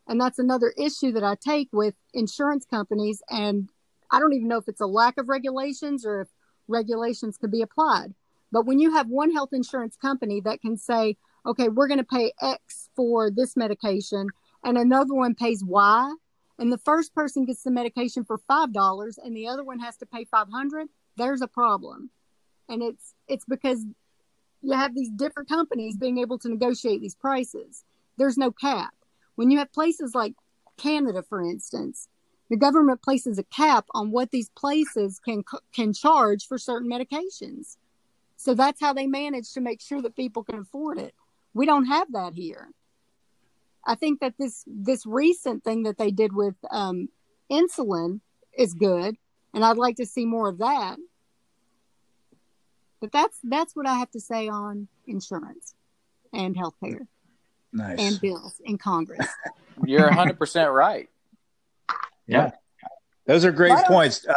And 0.08 0.20
that's 0.20 0.38
another 0.38 0.72
issue 0.78 1.12
that 1.12 1.24
I 1.24 1.34
take 1.34 1.68
with 1.72 1.94
insurance 2.14 2.64
companies. 2.64 3.22
And 3.28 3.68
I 4.10 4.20
don't 4.20 4.32
even 4.32 4.48
know 4.48 4.58
if 4.58 4.68
it's 4.68 4.80
a 4.80 4.86
lack 4.86 5.18
of 5.18 5.28
regulations 5.28 6.06
or 6.06 6.22
if 6.22 6.28
regulations 6.68 7.36
could 7.36 7.50
be 7.50 7.62
applied. 7.62 8.14
But 8.52 8.66
when 8.66 8.78
you 8.78 8.92
have 8.92 9.08
one 9.08 9.32
health 9.32 9.52
insurance 9.52 9.96
company 9.96 10.40
that 10.42 10.60
can 10.60 10.76
say, 10.76 11.16
okay, 11.44 11.68
we're 11.68 11.88
going 11.88 11.98
to 11.98 12.04
pay 12.04 12.32
X 12.40 12.88
for 12.94 13.30
this 13.30 13.56
medication, 13.56 14.28
and 14.64 14.78
another 14.78 15.14
one 15.14 15.34
pays 15.34 15.64
Y, 15.64 16.12
and 16.58 16.72
the 16.72 16.78
first 16.78 17.14
person 17.14 17.44
gets 17.44 17.62
the 17.62 17.70
medication 17.70 18.24
for 18.24 18.38
five 18.38 18.72
dollars 18.72 19.18
and 19.22 19.36
the 19.36 19.46
other 19.46 19.64
one 19.64 19.78
has 19.78 19.96
to 19.98 20.06
pay 20.06 20.24
500 20.24 20.88
there's 21.16 21.42
a 21.42 21.46
problem 21.46 22.10
and 22.68 22.82
it's 22.82 23.14
it's 23.28 23.44
because 23.44 23.84
you 24.62 24.72
have 24.72 24.94
these 24.94 25.10
different 25.10 25.48
companies 25.48 25.96
being 25.96 26.18
able 26.18 26.38
to 26.38 26.48
negotiate 26.48 27.00
these 27.00 27.14
prices 27.14 27.84
there's 28.16 28.38
no 28.38 28.50
cap. 28.50 28.94
When 29.34 29.50
you 29.50 29.58
have 29.58 29.72
places 29.72 30.14
like 30.14 30.34
canada 30.76 31.22
for 31.22 31.40
instance 31.40 32.08
the 32.48 32.56
government 32.56 33.02
places 33.02 33.38
a 33.38 33.44
cap 33.44 33.86
on 33.92 34.10
what 34.10 34.30
these 34.30 34.48
places 34.50 35.18
can 35.18 35.42
can 35.74 35.92
charge 35.92 36.46
for 36.46 36.58
certain 36.58 36.88
medications. 36.88 37.76
So 38.36 38.54
that's 38.54 38.80
how 38.80 38.92
they 38.92 39.06
manage 39.06 39.52
to 39.52 39.60
make 39.60 39.80
sure 39.80 40.00
that 40.02 40.14
people 40.14 40.44
can 40.44 40.60
afford 40.60 40.98
it. 40.98 41.14
We 41.54 41.66
don't 41.66 41.86
have 41.86 42.12
that 42.12 42.34
here. 42.34 42.68
I 43.84 43.94
think 43.94 44.20
that 44.20 44.34
this 44.38 44.64
this 44.66 45.06
recent 45.06 45.64
thing 45.64 45.84
that 45.84 45.98
they 45.98 46.10
did 46.10 46.34
with 46.34 46.54
um, 46.70 47.08
insulin 47.50 48.20
is 48.56 48.74
good, 48.74 49.16
and 49.52 49.64
I'd 49.64 49.76
like 49.76 49.96
to 49.96 50.06
see 50.06 50.24
more 50.24 50.48
of 50.48 50.58
that. 50.58 50.98
But 53.00 53.12
that's 53.12 53.38
that's 53.42 53.74
what 53.74 53.86
I 53.86 53.94
have 53.94 54.10
to 54.12 54.20
say 54.20 54.48
on 54.48 54.86
insurance 55.06 55.74
and 56.32 56.56
healthcare 56.56 57.06
Nice. 57.76 57.98
and 58.00 58.20
bills 58.20 58.60
in 58.64 58.78
Congress. 58.78 59.26
You're 59.84 60.10
100% 60.10 60.74
right. 60.74 61.08
Yeah. 62.26 62.52
Those 63.26 63.44
are 63.44 63.52
great 63.52 63.76
points. 63.86 64.26
Uh, 64.26 64.34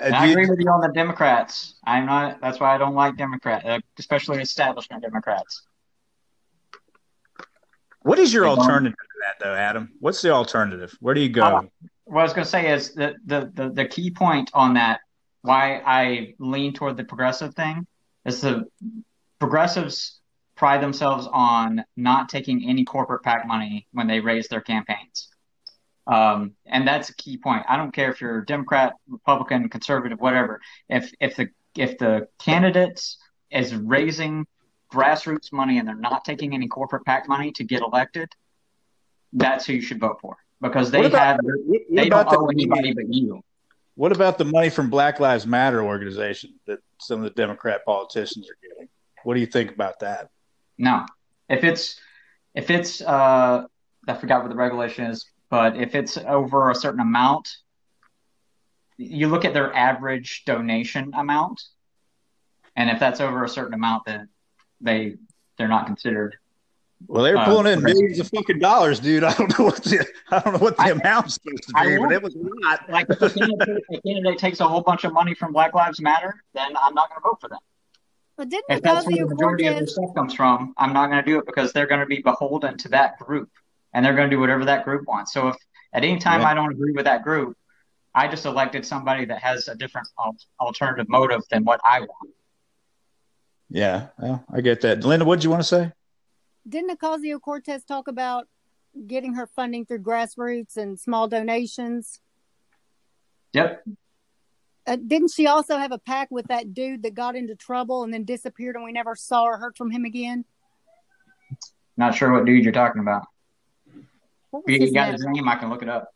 And 0.00 0.14
uh, 0.14 0.18
I 0.18 0.26
do 0.26 0.32
agree 0.32 0.44
you- 0.44 0.50
with 0.50 0.60
you 0.60 0.70
on 0.70 0.80
the 0.80 0.88
Democrats. 0.92 1.74
I'm 1.86 2.06
not. 2.06 2.40
That's 2.40 2.60
why 2.60 2.74
I 2.74 2.78
don't 2.78 2.94
like 2.94 3.16
Democrat, 3.16 3.64
uh, 3.64 3.78
especially 3.98 4.40
establishment 4.42 5.02
Democrats. 5.02 5.62
what 8.02 8.18
is 8.18 8.32
your 8.32 8.44
They 8.44 8.50
alternative 8.50 8.96
to 8.98 9.18
that, 9.26 9.44
though, 9.44 9.54
Adam? 9.54 9.92
What's 10.00 10.22
the 10.22 10.30
alternative? 10.30 10.96
Where 11.00 11.14
do 11.14 11.20
you 11.20 11.28
go? 11.28 11.42
Uh, 11.42 11.62
What 12.04 12.20
I 12.20 12.22
was 12.24 12.32
going 12.34 12.44
to 12.44 12.50
say 12.50 12.72
is 12.72 12.94
that 12.94 13.14
the, 13.24 13.50
the 13.54 13.70
the 13.70 13.84
key 13.86 14.10
point 14.10 14.50
on 14.54 14.74
that, 14.74 15.00
why 15.42 15.82
I 15.84 16.34
lean 16.38 16.72
toward 16.72 16.96
the 16.96 17.04
progressive 17.04 17.54
thing, 17.54 17.86
is 18.24 18.40
the 18.40 18.64
progressives 19.38 20.20
pride 20.56 20.82
themselves 20.82 21.28
on 21.30 21.84
not 21.96 22.28
taking 22.28 22.68
any 22.68 22.84
corporate 22.84 23.22
PAC 23.22 23.46
money 23.46 23.86
when 23.92 24.06
they 24.06 24.20
raise 24.20 24.48
their 24.48 24.60
campaigns. 24.60 25.28
Um, 26.06 26.52
and 26.64 26.86
that's 26.86 27.10
a 27.10 27.14
key 27.14 27.36
point. 27.36 27.64
I 27.68 27.76
don't 27.76 27.92
care 27.92 28.10
if 28.10 28.20
you're 28.20 28.42
Democrat, 28.42 28.94
Republican, 29.08 29.68
conservative, 29.68 30.20
whatever. 30.20 30.60
If 30.88 31.12
if 31.20 31.36
the 31.36 31.48
if 31.76 31.98
the 31.98 32.28
candidates 32.38 33.18
is 33.50 33.74
raising 33.74 34.46
grassroots 34.92 35.52
money 35.52 35.78
and 35.78 35.86
they're 35.86 35.94
not 35.96 36.24
taking 36.24 36.54
any 36.54 36.68
corporate 36.68 37.04
PAC 37.04 37.28
money 37.28 37.52
to 37.52 37.64
get 37.64 37.82
elected, 37.82 38.28
that's 39.32 39.66
who 39.66 39.74
you 39.74 39.82
should 39.82 40.00
vote 40.00 40.18
for 40.20 40.36
because 40.60 40.90
they 40.90 41.04
about- 41.04 41.20
have 41.20 41.38
what, 41.42 41.54
what 41.66 41.80
they 41.90 42.08
don't 42.08 42.28
owe 42.30 42.46
anybody 42.46 42.94
but 42.94 43.12
you. 43.12 43.42
What 43.96 44.12
about 44.12 44.36
the 44.36 44.44
money 44.44 44.68
from 44.68 44.90
Black 44.90 45.20
Lives 45.20 45.46
Matter 45.46 45.82
organization 45.82 46.60
that 46.66 46.80
some 47.00 47.18
of 47.18 47.24
the 47.24 47.30
Democrat 47.30 47.82
politicians 47.84 48.46
are 48.48 48.56
getting? 48.62 48.88
What 49.24 49.34
do 49.34 49.40
you 49.40 49.46
think 49.46 49.72
about 49.72 50.00
that? 50.00 50.28
No, 50.78 51.06
if 51.48 51.64
it's 51.64 51.98
if 52.54 52.70
it's 52.70 53.00
uh, 53.00 53.64
I 54.08 54.14
forgot 54.14 54.42
what 54.42 54.50
the 54.50 54.56
regulation 54.56 55.06
is, 55.06 55.26
but 55.50 55.76
if 55.76 55.94
it's 55.94 56.16
over 56.18 56.70
a 56.70 56.74
certain 56.74 57.00
amount, 57.00 57.48
you 58.98 59.28
look 59.28 59.44
at 59.44 59.54
their 59.54 59.74
average 59.74 60.44
donation 60.44 61.12
amount, 61.14 61.62
and 62.76 62.90
if 62.90 62.98
that's 62.98 63.20
over 63.20 63.44
a 63.44 63.48
certain 63.48 63.74
amount, 63.74 64.04
then 64.06 64.28
they 64.80 65.16
they're 65.58 65.68
not 65.68 65.86
considered. 65.86 66.36
Well, 67.08 67.22
they 67.24 67.32
were 67.32 67.38
Uh, 67.38 67.44
pulling 67.44 67.72
in 67.74 67.82
millions 67.82 68.18
of 68.20 68.28
fucking 68.30 68.58
dollars, 68.58 69.00
dude. 69.00 69.22
I 69.22 69.32
don't 69.34 69.58
know 69.58 69.66
what 69.66 69.82
the 69.84 70.06
I 70.30 70.38
don't 70.40 70.54
know 70.54 70.58
what 70.60 70.76
the 70.78 70.82
I- 70.84 70.90
amount's 70.90 71.34
supposed 71.34 71.64
to 71.68 71.72
be, 71.84 71.98
but 71.98 72.12
it 72.12 72.22
was 72.22 72.34
a 72.34 72.38
lot. 72.38 72.88
Like 72.88 73.06
if 73.10 73.20
a 73.20 73.28
candidate, 73.30 73.84
a 73.92 74.00
candidate 74.00 74.38
takes 74.38 74.60
a 74.60 74.68
whole 74.68 74.80
bunch 74.80 75.04
of 75.04 75.12
money 75.12 75.34
from 75.34 75.52
Black 75.52 75.74
Lives 75.74 76.00
Matter, 76.00 76.42
then 76.54 76.74
I'm 76.78 76.94
not 76.94 77.10
going 77.10 77.20
to 77.20 77.28
vote 77.28 77.38
for 77.40 77.48
them. 77.48 77.58
But 78.36 78.50
didn't 78.50 78.64
If 78.68 78.82
that's 78.82 79.06
where 79.06 79.16
the 79.16 79.22
Ocasio 79.22 79.28
majority 79.30 79.66
of 79.66 79.76
their 79.76 79.86
stuff 79.86 80.14
comes 80.14 80.34
from, 80.34 80.74
I'm 80.76 80.92
not 80.92 81.10
going 81.10 81.24
to 81.24 81.30
do 81.30 81.38
it 81.38 81.46
because 81.46 81.72
they're 81.72 81.86
going 81.86 82.00
to 82.00 82.06
be 82.06 82.20
beholden 82.20 82.76
to 82.78 82.88
that 82.90 83.18
group, 83.18 83.50
and 83.94 84.04
they're 84.04 84.14
going 84.14 84.28
to 84.28 84.36
do 84.36 84.40
whatever 84.40 84.64
that 84.66 84.84
group 84.84 85.06
wants. 85.08 85.32
So 85.32 85.48
if 85.48 85.56
at 85.92 86.04
any 86.04 86.18
time 86.18 86.42
Yeah. 86.42 86.48
I 86.48 86.54
don't 86.54 86.70
agree 86.70 86.92
with 86.92 87.06
that 87.06 87.22
group, 87.22 87.56
I 88.14 88.28
just 88.28 88.44
elected 88.44 88.84
somebody 88.84 89.24
that 89.26 89.42
has 89.42 89.68
a 89.68 89.74
different 89.74 90.08
al- 90.18 90.36
alternative 90.60 91.08
motive 91.08 91.42
than 91.50 91.64
what 91.64 91.80
I 91.84 92.00
want. 92.00 92.30
Yeah, 93.68 94.08
well, 94.18 94.44
I 94.52 94.60
get 94.60 94.82
that. 94.82 95.04
Linda, 95.04 95.24
what 95.24 95.36
did 95.36 95.44
you 95.44 95.50
want 95.50 95.62
to 95.62 95.68
say? 95.68 95.92
Didn't 96.68 96.98
Ocasio 96.98 97.40
Cortez 97.40 97.84
talk 97.84 98.08
about 98.08 98.48
getting 99.06 99.34
her 99.34 99.46
funding 99.46 99.86
through 99.86 100.00
grassroots 100.00 100.76
and 100.76 100.98
small 100.98 101.28
donations? 101.28 102.20
Yep. 103.52 103.84
Uh, 104.86 104.96
didn't 104.96 105.32
she 105.32 105.46
also 105.48 105.76
have 105.78 105.90
a 105.90 105.98
PAC 105.98 106.28
with 106.30 106.46
that 106.46 106.72
dude 106.72 107.02
that 107.02 107.14
got 107.14 107.34
into 107.34 107.56
trouble 107.56 108.04
and 108.04 108.12
then 108.12 108.24
disappeared 108.24 108.76
and 108.76 108.84
we 108.84 108.92
never 108.92 109.16
saw 109.16 109.42
or 109.42 109.58
heard 109.58 109.76
from 109.76 109.90
him 109.90 110.04
again? 110.04 110.44
Not 111.96 112.14
sure 112.14 112.32
what 112.32 112.44
dude 112.44 112.62
you're 112.62 112.72
talking 112.72 113.00
about. 113.02 113.26
If 114.66 114.80
you 114.80 114.92
got 114.92 115.06
name? 115.06 115.12
his 115.12 115.26
name, 115.26 115.48
I 115.48 115.56
can 115.56 115.70
look 115.70 115.82
it 115.82 115.88
up. 115.88 116.14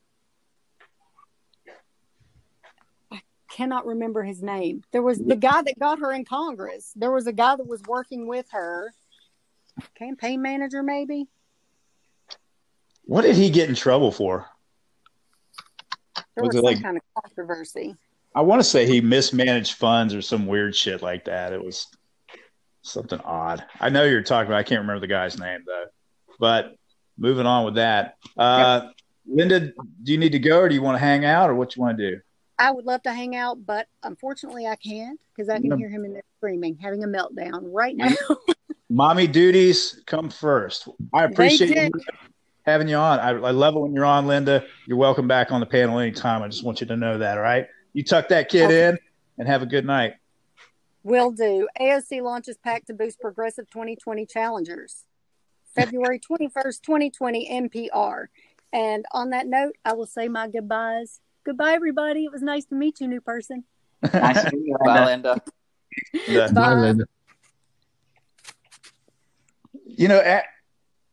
I 3.10 3.20
cannot 3.50 3.86
remember 3.86 4.22
his 4.22 4.42
name. 4.42 4.82
There 4.92 5.02
was 5.02 5.18
the 5.18 5.36
guy 5.36 5.62
that 5.62 5.78
got 5.78 5.98
her 5.98 6.12
in 6.12 6.24
Congress. 6.24 6.92
There 6.94 7.10
was 7.10 7.26
a 7.26 7.32
guy 7.32 7.56
that 7.56 7.66
was 7.66 7.82
working 7.88 8.28
with 8.28 8.46
her, 8.52 8.92
campaign 9.96 10.42
manager 10.42 10.82
maybe. 10.82 11.26
What 13.04 13.22
did 13.22 13.34
he 13.34 13.50
get 13.50 13.68
in 13.68 13.74
trouble 13.74 14.12
for? 14.12 14.46
There 16.36 16.44
Was 16.44 16.54
was, 16.54 16.54
it 16.54 16.58
some 16.58 16.64
like- 16.64 16.82
kind 16.82 16.96
of 16.96 17.02
controversy. 17.22 17.96
I 18.34 18.42
want 18.42 18.60
to 18.60 18.64
say 18.64 18.86
he 18.86 19.00
mismanaged 19.00 19.74
funds 19.74 20.14
or 20.14 20.22
some 20.22 20.46
weird 20.46 20.74
shit 20.76 21.02
like 21.02 21.24
that. 21.24 21.52
It 21.52 21.64
was 21.64 21.88
something 22.82 23.20
odd. 23.20 23.64
I 23.80 23.88
know 23.88 24.04
you're 24.04 24.22
talking 24.22 24.48
about. 24.48 24.58
I 24.58 24.62
can't 24.62 24.80
remember 24.80 25.00
the 25.00 25.08
guy's 25.08 25.38
name 25.38 25.60
though. 25.66 25.86
But 26.38 26.76
moving 27.18 27.46
on 27.46 27.64
with 27.64 27.74
that, 27.74 28.16
uh, 28.36 28.88
Linda, 29.26 29.60
do 29.60 30.12
you 30.12 30.18
need 30.18 30.32
to 30.32 30.38
go 30.38 30.60
or 30.60 30.68
do 30.68 30.74
you 30.74 30.82
want 30.82 30.94
to 30.94 31.00
hang 31.00 31.24
out 31.24 31.50
or 31.50 31.54
what 31.54 31.76
you 31.76 31.82
want 31.82 31.98
to 31.98 32.10
do? 32.10 32.20
I 32.58 32.70
would 32.70 32.84
love 32.84 33.02
to 33.02 33.12
hang 33.12 33.34
out, 33.34 33.64
but 33.64 33.88
unfortunately 34.02 34.66
I 34.66 34.76
can't 34.76 35.18
because 35.34 35.48
I 35.48 35.58
can 35.60 35.78
hear 35.78 35.88
him 35.88 36.04
in 36.04 36.12
there 36.12 36.22
screaming, 36.38 36.76
having 36.80 37.02
a 37.02 37.06
meltdown 37.06 37.62
right 37.64 37.96
now. 37.96 38.14
Mommy 38.90 39.26
duties 39.26 40.02
come 40.06 40.30
first. 40.30 40.88
I 41.14 41.24
appreciate 41.24 41.70
you 41.70 41.90
having 42.66 42.88
you 42.88 42.96
on. 42.96 43.18
I, 43.18 43.30
I 43.30 43.50
love 43.50 43.76
it 43.76 43.80
when 43.80 43.94
you're 43.94 44.04
on, 44.04 44.26
Linda. 44.26 44.64
You're 44.86 44.98
welcome 44.98 45.26
back 45.26 45.52
on 45.52 45.60
the 45.60 45.66
panel 45.66 45.98
anytime. 45.98 46.42
I 46.42 46.48
just 46.48 46.64
want 46.64 46.80
you 46.80 46.86
to 46.88 46.96
know 46.96 47.18
that. 47.18 47.38
All 47.38 47.42
right. 47.42 47.66
You 47.92 48.04
tuck 48.04 48.28
that 48.28 48.48
kid 48.48 48.70
in 48.70 48.98
and 49.38 49.48
have 49.48 49.62
a 49.62 49.66
good 49.66 49.84
night. 49.84 50.14
Will 51.02 51.30
do. 51.30 51.68
AOC 51.80 52.22
launches 52.22 52.56
PAC 52.58 52.84
to 52.86 52.94
boost 52.94 53.20
progressive 53.20 53.68
2020 53.70 54.26
challengers. 54.26 55.04
February 55.74 56.20
21st, 56.30 56.82
2020 56.82 57.50
NPR. 57.68 58.26
And 58.72 59.04
on 59.12 59.30
that 59.30 59.46
note, 59.46 59.74
I 59.84 59.94
will 59.94 60.06
say 60.06 60.28
my 60.28 60.46
goodbyes. 60.48 61.20
Goodbye, 61.44 61.72
everybody. 61.72 62.24
It 62.26 62.32
was 62.32 62.42
nice 62.42 62.66
to 62.66 62.74
meet 62.74 63.00
you, 63.00 63.08
new 63.08 63.20
person. 63.20 63.64
Nice 64.12 64.44
to 64.44 64.56
meet 64.56 64.66
you, 64.66 64.76
Bye, 64.84 65.06
Linda. 65.06 65.40
Linda. 66.28 66.48
The- 66.48 66.54
Bye. 66.54 66.74
Linda. 66.74 67.04
you 69.86 70.08
know, 70.08 70.40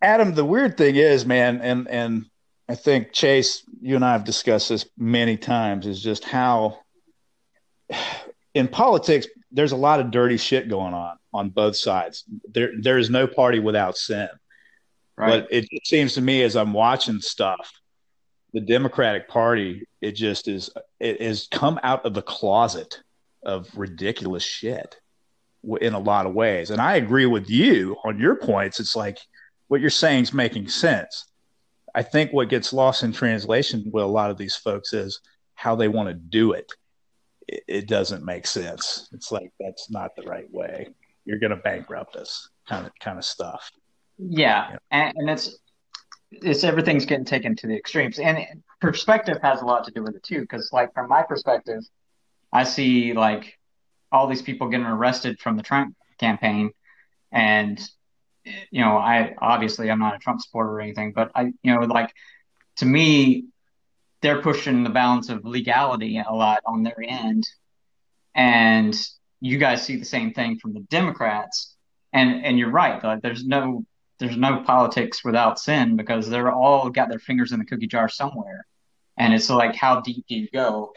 Adam, 0.02 0.34
the 0.36 0.46
weird 0.46 0.78
thing 0.78 0.96
is, 0.96 1.26
man, 1.26 1.62
and 1.62 1.88
and 1.88 2.26
I 2.70 2.76
think 2.76 3.14
Chase, 3.14 3.64
you 3.82 3.96
and 3.96 4.04
I 4.04 4.12
have 4.12 4.24
discussed 4.24 4.70
this 4.70 4.86
many 4.98 5.38
times, 5.38 5.88
is 5.88 6.02
just 6.02 6.24
how 6.24 6.80
in 8.54 8.68
politics 8.68 9.28
there's 9.52 9.72
a 9.72 9.78
lot 9.78 10.00
of 10.00 10.12
dirty 10.12 10.38
shit 10.38 10.70
going 10.70 10.94
on 10.94 11.18
on 11.34 11.50
both 11.50 11.78
sides. 11.78 12.26
There 12.52 12.72
there 12.80 12.98
is 12.98 13.10
no 13.10 13.28
party 13.28 13.60
without 13.60 13.98
sin. 13.98 14.28
Right. 15.18 15.42
But 15.42 15.52
it, 15.52 15.68
it 15.72 15.88
seems 15.88 16.14
to 16.16 16.22
me 16.22 16.44
as 16.44 16.56
I'm 16.56 16.74
watching 16.74 17.22
stuff, 17.22 17.72
the 18.54 18.62
Democratic 18.62 19.28
Party, 19.28 19.88
it 20.02 20.12
just 20.12 20.48
is 20.48 20.70
it 21.00 21.22
has 21.22 21.48
come 21.50 21.80
out 21.84 22.06
of 22.06 22.14
the 22.14 22.22
closet 22.22 23.02
of 23.44 23.70
ridiculous 23.76 24.44
shit 24.44 24.98
in 25.82 25.94
a 25.94 26.00
lot 26.00 26.26
of 26.26 26.34
ways. 26.34 26.70
And 26.70 26.82
I 26.82 26.96
agree 26.96 27.26
with 27.26 27.50
you 27.50 27.96
on 28.04 28.20
your 28.20 28.36
points. 28.36 28.80
It's 28.80 28.96
like 28.96 29.20
what 29.70 29.82
you're 29.82 29.90
saying 29.90 30.24
is 30.24 30.34
making 30.34 30.68
sense. 30.68 31.26
I 31.98 32.04
think 32.04 32.32
what 32.32 32.50
gets 32.50 32.74
lost 32.74 33.02
in 33.02 33.12
translation 33.12 33.90
with 33.92 34.04
a 34.04 34.08
lot 34.08 34.30
of 34.30 34.38
these 34.38 34.56
folks 34.56 34.94
is 34.94 35.20
how 35.56 35.76
they 35.76 35.88
want 35.88 36.10
to 36.10 36.14
do 36.14 36.52
it. 36.52 36.72
It, 37.48 37.64
it 37.68 37.88
doesn't 37.88 38.24
make 38.24 38.46
sense. 38.46 39.10
It's 39.14 39.32
like 39.32 39.52
that's 39.60 39.90
not 39.90 40.16
the 40.16 40.22
right 40.22 40.46
way. 40.52 40.90
You're 41.26 41.40
going 41.40 41.56
to 41.56 41.58
bankrupt 41.58 42.16
us, 42.16 42.50
kind 42.70 42.86
of 42.86 42.92
kind 43.00 43.18
of 43.18 43.26
stuff. 43.26 43.72
Yeah, 44.20 44.78
and, 44.92 45.12
and 45.18 45.28
it's 45.28 45.58
it's 46.32 46.64
everything's 46.64 47.08
getting 47.08 47.26
taken 47.26 47.56
to 47.56 47.68
the 47.68 47.76
extremes, 47.76 48.20
and 48.20 48.46
perspective 48.80 49.40
has 49.42 49.64
a 49.64 49.66
lot 49.66 49.84
to 49.86 49.92
do 49.92 50.04
with 50.04 50.16
it 50.16 50.22
too. 50.22 50.42
Because 50.42 50.70
like 50.72 50.94
from 50.94 51.10
my 51.10 51.24
perspective, 51.24 51.82
I 52.54 52.64
see 52.64 53.14
like 53.14 53.58
all 54.12 54.28
these 54.28 54.44
people 54.44 54.70
getting 54.70 54.86
arrested 54.86 55.40
from 55.40 55.58
the 55.58 55.64
Trump 55.64 55.96
campaign, 56.20 56.70
and 57.32 57.82
you 58.72 58.82
know, 58.82 58.98
I 58.98 59.36
obviously 59.40 59.90
I'm 59.90 60.00
not 60.00 60.16
a 60.16 60.20
Trump 60.20 60.42
supporter 60.42 60.72
or 60.72 60.82
anything, 60.82 61.14
but 61.14 61.32
I 61.36 61.54
you 61.64 61.74
know 61.74 61.82
like 61.82 62.14
to 62.78 62.86
me, 62.86 63.46
they're 64.22 64.42
pushing 64.42 64.84
the 64.84 64.90
balance 64.90 65.30
of 65.30 65.46
legality 65.46 66.22
a 66.26 66.34
lot 66.34 66.62
on 66.66 66.84
their 66.84 67.02
end, 67.02 67.48
and 68.36 68.96
you 69.40 69.58
guys 69.58 69.84
see 69.84 69.98
the 69.98 70.06
same 70.06 70.34
thing 70.34 70.58
from 70.60 70.74
the 70.74 70.82
Democrats, 70.82 71.76
and 72.14 72.46
and 72.46 72.58
you're 72.60 72.72
right, 72.72 73.04
like 73.04 73.22
there's 73.22 73.46
no 73.46 73.86
there's 74.20 74.38
no 74.38 74.62
politics 74.64 75.24
without 75.24 75.60
sin 75.60 75.96
because 75.96 76.30
they're 76.30 76.52
all 76.52 76.90
got 76.90 77.10
their 77.10 77.20
fingers 77.20 77.52
in 77.52 77.60
the 77.60 77.66
cookie 77.66 77.88
jar 77.88 78.10
somewhere. 78.10 78.66
And 79.18 79.34
it's 79.34 79.50
like, 79.50 79.76
how 79.76 80.02
deep 80.02 80.26
do 80.28 80.36
you 80.36 80.48
go 80.52 80.94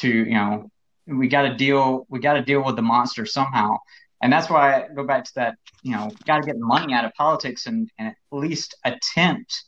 to, 0.00 0.08
you 0.08 0.34
know, 0.34 0.70
we 1.06 1.28
got 1.28 1.42
to 1.42 1.54
deal, 1.54 2.06
we 2.08 2.20
got 2.20 2.34
to 2.34 2.42
deal 2.42 2.62
with 2.62 2.76
the 2.76 2.82
monster 2.82 3.26
somehow. 3.26 3.78
And 4.20 4.32
that's 4.32 4.50
why 4.50 4.74
I 4.74 4.88
go 4.94 5.04
back 5.04 5.24
to 5.24 5.34
that, 5.36 5.56
you 5.82 5.92
know, 5.92 6.10
got 6.26 6.40
to 6.40 6.46
get 6.46 6.58
money 6.58 6.92
out 6.92 7.04
of 7.04 7.14
politics 7.14 7.66
and, 7.66 7.88
and 7.98 8.08
at 8.08 8.16
least 8.32 8.74
attempt 8.84 9.64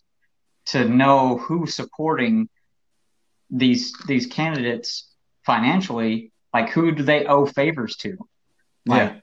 to 0.66 0.88
know 0.88 1.38
who's 1.38 1.74
supporting 1.74 2.48
these, 3.50 3.92
these 4.06 4.26
candidates 4.26 5.08
financially. 5.46 6.32
Like, 6.52 6.70
who 6.70 6.90
do 6.90 7.02
they 7.04 7.26
owe 7.26 7.46
favors 7.46 7.96
to? 7.96 8.16
Like, 8.86 9.22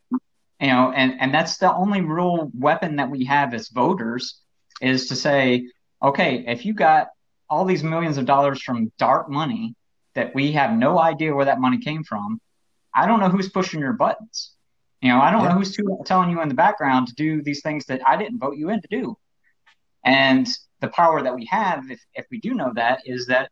you 0.59 0.67
know 0.67 0.91
and 0.91 1.19
and 1.19 1.33
that's 1.33 1.57
the 1.57 1.73
only 1.73 2.01
real 2.01 2.51
weapon 2.53 2.95
that 2.97 3.09
we 3.09 3.25
have 3.25 3.53
as 3.53 3.69
voters 3.69 4.41
is 4.81 5.07
to 5.07 5.15
say 5.15 5.67
okay 6.01 6.43
if 6.47 6.65
you 6.65 6.73
got 6.73 7.07
all 7.49 7.65
these 7.65 7.83
millions 7.83 8.17
of 8.17 8.25
dollars 8.25 8.61
from 8.61 8.91
dark 8.97 9.29
money 9.29 9.75
that 10.15 10.33
we 10.33 10.51
have 10.53 10.75
no 10.75 10.99
idea 10.99 11.33
where 11.33 11.45
that 11.45 11.59
money 11.59 11.79
came 11.79 12.03
from 12.03 12.39
i 12.93 13.05
don't 13.05 13.19
know 13.19 13.29
who's 13.29 13.49
pushing 13.49 13.79
your 13.79 13.93
buttons 13.93 14.53
you 15.01 15.09
know 15.09 15.19
i 15.19 15.29
don't 15.31 15.43
Yeah. 15.43 15.49
know 15.49 15.55
who's 15.55 15.77
telling 16.05 16.29
you 16.29 16.41
in 16.41 16.49
the 16.49 16.55
background 16.55 17.07
to 17.07 17.15
do 17.15 17.41
these 17.41 17.61
things 17.61 17.85
that 17.85 18.01
i 18.07 18.17
didn't 18.17 18.39
vote 18.39 18.57
you 18.57 18.69
in 18.69 18.81
to 18.81 18.87
do. 18.89 19.17
And 20.03 20.47
the 20.79 20.87
power 20.89 21.21
that 21.21 21.35
we 21.35 21.45
have 21.45 21.89
if, 21.91 21.99
if 22.13 22.25
we 22.31 22.39
do 22.39 22.53
know 22.53 22.71
that 22.75 23.01
is 23.05 23.25
that 23.27 23.51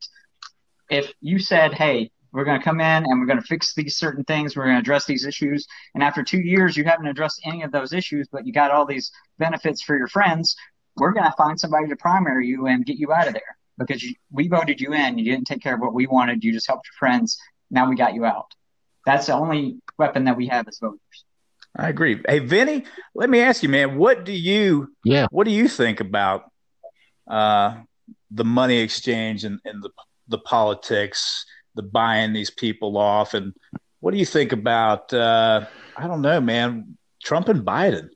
if 0.90 1.12
you 1.22 1.40
said 1.40 1.74
hey 1.74 2.12
we're 2.32 2.44
going 2.46 2.60
to 2.60 2.64
come 2.64 2.80
in 2.82 3.04
and 3.06 3.20
we're 3.20 3.26
going 3.26 3.40
to 3.42 3.48
fix 3.48 3.74
these 3.74 3.98
certain 3.98 4.24
things 4.26 4.56
we're 4.56 4.64
going 4.66 4.76
to 4.76 4.80
address 4.80 5.06
these 5.06 5.26
issues 5.26 5.68
and 5.94 6.04
after 6.04 6.24
two 6.24 6.40
years 6.40 6.76
you 6.78 6.84
haven't 6.84 7.08
addressed 7.08 7.42
any 7.46 7.62
of 7.64 7.72
those 7.72 7.94
issues 7.94 8.28
but 8.32 8.46
you 8.46 8.54
got 8.54 8.72
all 8.72 8.86
these 8.86 9.12
benefits 9.40 9.82
for 9.82 9.98
your 9.98 10.08
friends 10.08 10.56
we're 10.98 11.12
going 11.12 11.26
to 11.26 11.36
find 11.38 11.60
somebody 11.60 11.88
to 11.88 11.96
primary 11.96 12.48
you 12.48 12.68
and 12.68 12.86
get 12.86 12.98
you 12.98 13.12
out 13.12 13.28
of 13.28 13.34
there. 13.34 13.58
Because 13.78 14.02
you, 14.02 14.16
we 14.32 14.48
voted 14.48 14.80
you 14.80 14.94
in 14.94 15.18
you 15.18 15.26
didn't 15.26 15.48
take 15.48 15.62
care 15.62 15.76
of 15.76 15.82
what 15.82 15.94
we 15.94 16.08
wanted 16.08 16.44
you 16.44 16.54
just 16.54 16.68
helped 16.68 16.88
your 16.88 16.98
friends 16.98 17.38
now 17.72 17.90
we 17.90 17.96
got 17.96 18.14
you 18.14 18.24
out. 18.26 18.48
That's 19.06 19.26
the 19.28 19.34
only 19.34 19.78
weapon 19.98 20.24
that 20.26 20.38
we 20.38 20.48
have 20.48 20.68
as 20.68 20.78
voters 20.80 21.25
I 21.78 21.90
agree. 21.90 22.22
Hey, 22.28 22.40
Vinnie, 22.40 22.86
let 23.14 23.30
me 23.30 23.42
ask 23.42 23.62
you, 23.62 23.70
man, 23.70 23.98
what 23.98 24.24
do 24.24 24.32
you 24.32 24.94
Yeah. 25.04 25.28
what 25.32 25.46
do 25.46 25.52
you 25.52 25.68
think 25.68 26.00
about 26.00 26.44
uh, 27.30 27.78
the 28.32 28.46
money 28.46 28.80
exchange 28.80 29.44
and, 29.44 29.60
and 29.66 29.84
the 29.84 29.90
the 30.28 30.38
politics, 30.40 31.46
the 31.76 31.84
buying 31.84 32.34
these 32.34 32.50
people 32.50 32.98
off, 32.98 33.34
and 33.34 33.54
what 34.00 34.12
do 34.12 34.18
you 34.18 34.26
think 34.26 34.52
about 34.54 35.14
uh, 35.14 35.66
I 35.98 36.08
don't 36.08 36.22
know, 36.22 36.40
man, 36.40 36.98
Trump 37.24 37.50
and 37.50 37.66
Biden? 37.66 38.10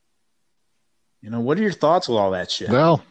You 1.22 1.30
know, 1.30 1.42
what 1.42 1.58
are 1.60 1.62
your 1.62 1.72
thoughts 1.74 2.08
with 2.08 2.18
all 2.18 2.32
that 2.32 2.50
shit? 2.50 2.70
Well, 2.70 3.04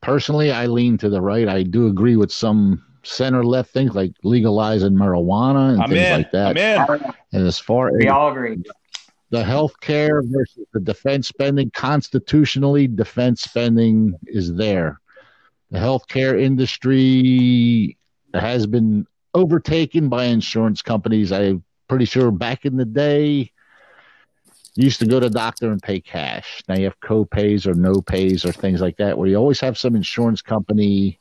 personally, 0.00 0.50
I 0.50 0.66
lean 0.66 0.96
to 0.98 1.08
the 1.10 1.20
right. 1.20 1.48
I 1.48 1.62
do 1.62 1.88
agree 1.88 2.16
with 2.16 2.32
some 2.32 2.82
center 3.02 3.44
left 3.44 3.70
things 3.72 3.94
like 3.94 4.12
legalizing 4.22 4.92
marijuana 4.92 5.72
and 5.72 5.82
I'm 5.82 5.90
things 5.90 6.06
in. 6.06 6.12
like 6.12 6.30
that. 6.32 6.56
I'm 6.56 6.96
in. 7.00 7.14
And 7.32 7.46
as 7.46 7.58
far 7.58 7.88
as 7.88 7.94
We 7.98 8.08
all 8.08 8.30
agree. 8.30 8.62
the 9.30 9.44
health 9.44 9.78
care 9.80 10.22
versus 10.22 10.66
the 10.72 10.80
defense 10.80 11.28
spending, 11.28 11.70
constitutionally, 11.70 12.86
defense 12.86 13.42
spending 13.42 14.18
is 14.26 14.54
there. 14.54 15.00
The 15.70 15.78
healthcare 15.78 16.40
industry 16.40 17.96
has 18.34 18.66
been 18.66 19.06
overtaken 19.34 20.08
by 20.08 20.24
insurance 20.24 20.82
companies. 20.82 21.30
I'm 21.32 21.62
pretty 21.88 22.04
sure 22.04 22.30
back 22.30 22.64
in 22.64 22.76
the 22.76 22.84
day, 22.84 23.52
you 24.76 24.84
used 24.84 25.00
to 25.00 25.06
go 25.06 25.20
to 25.20 25.28
the 25.28 25.34
doctor 25.34 25.70
and 25.70 25.82
pay 25.82 26.00
cash. 26.00 26.62
Now 26.68 26.76
you 26.76 26.84
have 26.84 26.98
co-pays 27.00 27.66
or 27.66 27.74
no 27.74 28.00
pays 28.00 28.44
or 28.44 28.52
things 28.52 28.80
like 28.80 28.96
that, 28.98 29.16
where 29.18 29.28
you 29.28 29.36
always 29.36 29.60
have 29.60 29.76
some 29.78 29.94
insurance 29.96 30.42
company 30.42 31.18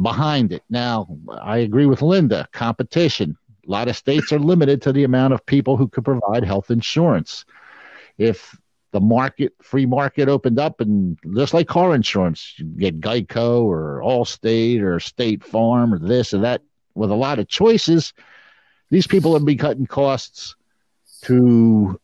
behind 0.00 0.52
it. 0.52 0.62
Now, 0.70 1.06
I 1.40 1.58
agree 1.58 1.86
with 1.86 2.02
Linda. 2.02 2.48
Competition. 2.52 3.36
A 3.66 3.70
lot 3.70 3.88
of 3.88 3.96
states 3.96 4.32
are 4.32 4.38
limited 4.38 4.82
to 4.82 4.92
the 4.92 5.04
amount 5.04 5.34
of 5.34 5.44
people 5.46 5.76
who 5.76 5.88
could 5.88 6.04
provide 6.04 6.44
health 6.44 6.70
insurance. 6.70 7.44
If 8.18 8.56
the 8.92 9.00
market, 9.00 9.52
free 9.62 9.86
market 9.86 10.28
opened 10.28 10.58
up, 10.58 10.80
and 10.80 11.18
just 11.34 11.54
like 11.54 11.68
car 11.68 11.94
insurance, 11.94 12.54
you 12.58 12.66
get 12.66 13.00
Geico 13.00 13.62
or 13.62 14.00
Allstate 14.04 14.82
or 14.82 15.00
State 15.00 15.44
Farm 15.44 15.94
or 15.94 15.98
this 15.98 16.34
or 16.34 16.38
that, 16.38 16.62
with 16.94 17.10
a 17.10 17.14
lot 17.14 17.38
of 17.38 17.48
choices, 17.48 18.12
these 18.90 19.06
people 19.06 19.32
would 19.32 19.46
be 19.46 19.56
cutting 19.56 19.86
costs 19.86 20.56
to 21.22 21.98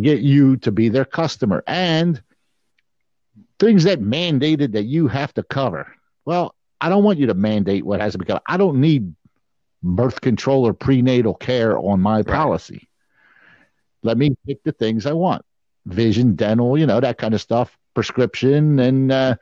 get 0.00 0.20
you 0.20 0.56
to 0.58 0.72
be 0.72 0.88
their 0.88 1.04
customer 1.04 1.62
and 1.66 2.22
things 3.58 3.84
that 3.84 4.00
mandated 4.00 4.72
that 4.72 4.84
you 4.84 5.08
have 5.08 5.32
to 5.34 5.42
cover. 5.42 5.94
Well, 6.24 6.54
I 6.80 6.88
don't 6.88 7.04
want 7.04 7.18
you 7.18 7.26
to 7.26 7.34
mandate 7.34 7.84
what 7.84 8.00
has 8.00 8.12
to 8.12 8.18
be 8.18 8.24
covered. 8.24 8.42
I 8.46 8.56
don't 8.56 8.80
need 8.80 9.14
birth 9.82 10.20
control 10.20 10.66
or 10.66 10.72
prenatal 10.72 11.34
care 11.34 11.78
on 11.78 12.00
my 12.00 12.22
policy. 12.22 12.88
Let 14.02 14.18
me 14.18 14.36
pick 14.46 14.62
the 14.64 14.72
things 14.72 15.06
I 15.06 15.12
want 15.12 15.44
vision, 15.86 16.34
dental, 16.34 16.78
you 16.78 16.86
know, 16.86 17.00
that 17.00 17.18
kind 17.18 17.34
of 17.34 17.40
stuff, 17.40 17.76
prescription. 17.94 18.78
And 18.78 19.12
uh, 19.12 19.36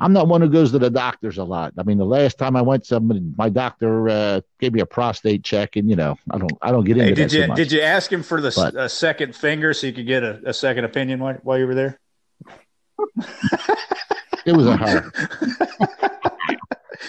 I'm 0.00 0.12
not 0.12 0.26
one 0.28 0.40
who 0.40 0.48
goes 0.48 0.72
to 0.72 0.78
the 0.78 0.90
doctors 0.90 1.38
a 1.38 1.44
lot. 1.44 1.72
I 1.78 1.82
mean, 1.84 1.98
the 1.98 2.04
last 2.04 2.38
time 2.38 2.56
I 2.56 2.62
went, 2.62 2.86
somebody, 2.86 3.20
my 3.36 3.48
doctor 3.48 4.08
uh, 4.08 4.40
gave 4.60 4.72
me 4.72 4.80
a 4.80 4.86
prostate 4.86 5.44
check, 5.44 5.76
and 5.76 5.88
you 5.88 5.96
know, 5.96 6.16
I 6.30 6.38
don't, 6.38 6.52
I 6.62 6.70
don't 6.72 6.84
get 6.84 6.96
into 6.96 7.08
Hey, 7.08 7.14
did 7.14 7.30
so 7.30 7.38
you 7.38 7.46
much. 7.48 7.56
did 7.56 7.72
you 7.72 7.80
ask 7.80 8.12
him 8.12 8.22
for 8.22 8.40
the 8.40 8.52
But- 8.54 8.74
a 8.76 8.88
second 8.88 9.34
finger 9.36 9.72
so 9.72 9.86
you 9.86 9.92
could 9.92 10.06
get 10.06 10.22
a, 10.22 10.40
a 10.46 10.54
second 10.54 10.84
opinion 10.84 11.20
while, 11.20 11.34
while 11.42 11.58
you 11.58 11.66
were 11.66 11.74
there? 11.74 12.00
It 14.46 14.52
was 14.52 14.66
a 14.66 14.76
her. 14.76 15.12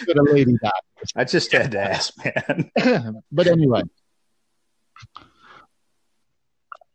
but 0.06 0.18
a 0.18 0.24
lady 0.24 0.56
doctor. 0.62 1.06
I 1.16 1.24
just 1.24 1.52
had 1.52 1.72
to 1.72 1.80
ask, 1.80 2.14
man. 2.24 2.72
but 3.32 3.48
anyway. 3.48 3.82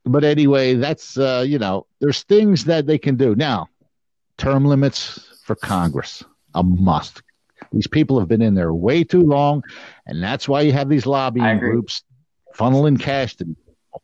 But 0.04 0.24
anyway, 0.24 0.74
that's 0.74 1.16
uh, 1.16 1.44
you 1.46 1.58
know, 1.58 1.86
there's 2.00 2.22
things 2.24 2.64
that 2.66 2.86
they 2.86 2.98
can 2.98 3.16
do. 3.16 3.34
Now, 3.34 3.68
term 4.36 4.66
limits 4.66 5.40
for 5.44 5.54
Congress, 5.54 6.22
a 6.54 6.62
must. 6.62 7.22
These 7.72 7.86
people 7.86 8.18
have 8.18 8.28
been 8.28 8.42
in 8.42 8.54
there 8.54 8.74
way 8.74 9.04
too 9.04 9.22
long, 9.22 9.62
and 10.06 10.22
that's 10.22 10.48
why 10.48 10.60
you 10.60 10.72
have 10.72 10.88
these 10.88 11.06
lobbying 11.06 11.58
groups 11.58 12.02
funneling 12.54 13.00
cash 13.00 13.36
to 13.36 13.46
people. 13.46 14.02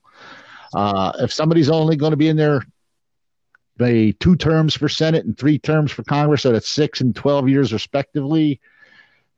Uh, 0.75 1.13
if 1.19 1.33
somebody's 1.33 1.69
only 1.69 1.97
going 1.97 2.13
to 2.13 2.17
be 2.17 2.29
in 2.29 2.37
there 2.37 2.65
two 3.81 4.37
terms 4.37 4.77
for 4.77 4.89
Senate 4.89 5.25
and 5.25 5.37
three 5.37 5.59
terms 5.59 5.91
for 5.91 6.03
Congress, 6.03 6.43
so 6.43 6.53
that's 6.53 6.69
six 6.69 7.01
and 7.01 7.15
twelve 7.17 7.49
years 7.49 7.73
respectively. 7.73 8.61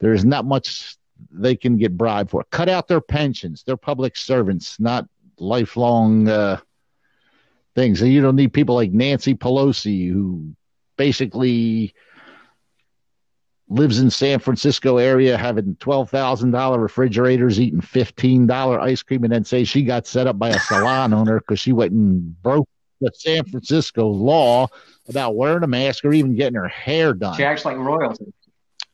There's 0.01 0.25
not 0.25 0.45
much 0.45 0.97
they 1.31 1.57
can 1.57 1.77
get 1.79 1.97
bribed 1.97 2.31
for. 2.31 2.45
Cut 2.51 2.69
out 2.69 2.89
their 2.89 3.01
pensions. 3.01 3.63
They're 3.65 3.77
public 3.77 4.17
servants, 4.17 4.81
not 4.81 5.09
lifelong 5.39 6.29
uh, 6.29 6.59
things. 7.75 8.03
And 8.03 8.13
you 8.13 8.21
don't 8.21 8.37
need 8.37 8.53
people 8.53 8.75
like 8.75 8.91
Nancy 8.91 9.35
Pelosi, 9.35 10.11
who 10.11 10.55
basically 10.97 11.95
lives 13.69 14.01
in 14.01 14.11
San 14.11 14.39
Francisco 14.39 14.99
area 14.99 15.39
having 15.39 15.77
twelve 15.77 16.11
thousand 16.11 16.51
dollar 16.51 16.79
refrigerators, 16.79 17.61
eating 17.61 17.81
fifteen 17.81 18.47
dollar 18.47 18.81
ice 18.81 19.03
cream, 19.03 19.25
and 19.25 19.33
then 19.33 19.45
say 19.45 19.65
she 19.65 19.83
got 19.83 20.07
set 20.07 20.27
up 20.27 20.39
by 20.39 20.51
a 20.51 20.59
salon 20.59 21.15
owner 21.15 21.39
because 21.39 21.61
she 21.61 21.73
went 21.73 21.93
and 21.93 22.43
broke 22.43 22.69
the 23.03 23.13
San 23.15 23.45
Francisco 23.45 24.09
law 24.09 24.69
about 25.09 25.37
wearing 25.37 25.63
a 25.63 25.67
mask 25.67 26.05
or 26.05 26.13
even 26.13 26.35
getting 26.35 26.55
her 26.55 26.69
hair 26.69 27.13
done. 27.13 27.37
She 27.37 27.45
acts 27.45 27.65
like 27.65 27.77
royalty. 27.77 28.33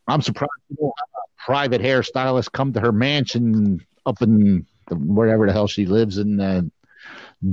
I'm 0.07 0.21
surprised 0.21 0.51
you 0.69 0.77
don't 0.79 0.93
have 0.97 1.23
a 1.23 1.45
private 1.45 1.81
hairstylist 1.81 2.51
come 2.51 2.73
to 2.73 2.79
her 2.79 2.91
mansion 2.91 3.85
up 4.05 4.21
in 4.21 4.65
the, 4.87 4.95
wherever 4.95 5.45
the 5.45 5.53
hell 5.53 5.67
she 5.67 5.85
lives 5.85 6.17
and 6.17 6.41
uh, 6.41 6.61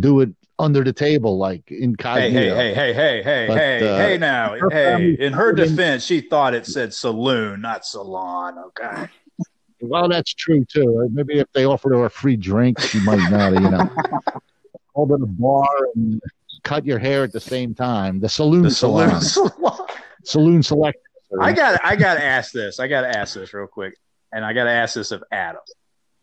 do 0.01 0.21
it 0.21 0.31
under 0.59 0.83
the 0.83 0.93
table 0.93 1.37
like 1.37 1.65
Hey, 1.69 1.83
incognito. 1.83 2.57
hey, 2.57 2.75
hey, 2.75 2.93
hey, 2.93 2.95
hey, 2.95 3.23
hey, 3.23 3.47
But, 3.47 3.59
hey, 3.59 3.89
uh, 3.89 3.99
hey! 3.99 4.19
Now, 4.19 4.59
her 4.59 4.71
hey. 4.71 5.17
In 5.19 5.33
her 5.35 5.53
defense, 5.53 6.05
she 6.05 6.23
thought 6.23 6.55
it 6.55 6.67
said 6.67 6.95
saloon, 6.95 7.61
not 7.61 7.85
salon. 7.85 8.57
Okay. 8.69 9.09
Well, 9.83 10.09
that's 10.09 10.33
true 10.33 10.65
too. 10.65 11.09
Maybe 11.13 11.39
if 11.39 11.53
they 11.53 11.67
offered 11.67 11.95
her 11.95 12.07
a 12.07 12.11
free 12.11 12.37
drink, 12.37 12.81
she 12.81 12.99
might 13.01 13.21
not. 13.29 13.61
You 13.61 13.69
know, 13.69 13.87
call 14.95 15.15
it 15.15 15.23
a 15.23 15.27
bar 15.27 15.69
and 15.95 16.21
cut 16.67 16.85
your 16.85 16.99
hair 16.99 17.23
at 17.25 17.33
the 17.33 17.41
same 17.41 17.75
time. 17.75 18.21
The 18.21 18.29
saloon 18.29 18.63
The 18.63 18.71
salon, 18.71 19.21
saloon. 19.21 19.51
salon. 19.61 19.87
saloon 20.25 20.63
select. 20.63 20.99
I 21.41 21.53
got. 21.53 21.81
I 21.85 21.97
got 21.97 22.15
to 22.15 22.25
ask 22.25 22.53
this. 22.53 22.81
I 22.81 22.89
got 22.89 23.03
to 23.03 23.19
ask 23.19 23.35
this 23.35 23.55
real 23.55 23.67
quick, 23.67 23.97
and 24.33 24.45
I 24.45 24.53
got 24.53 24.65
to 24.65 24.71
ask 24.71 24.95
this 24.95 25.13
of 25.13 25.23
Adam. 25.31 25.63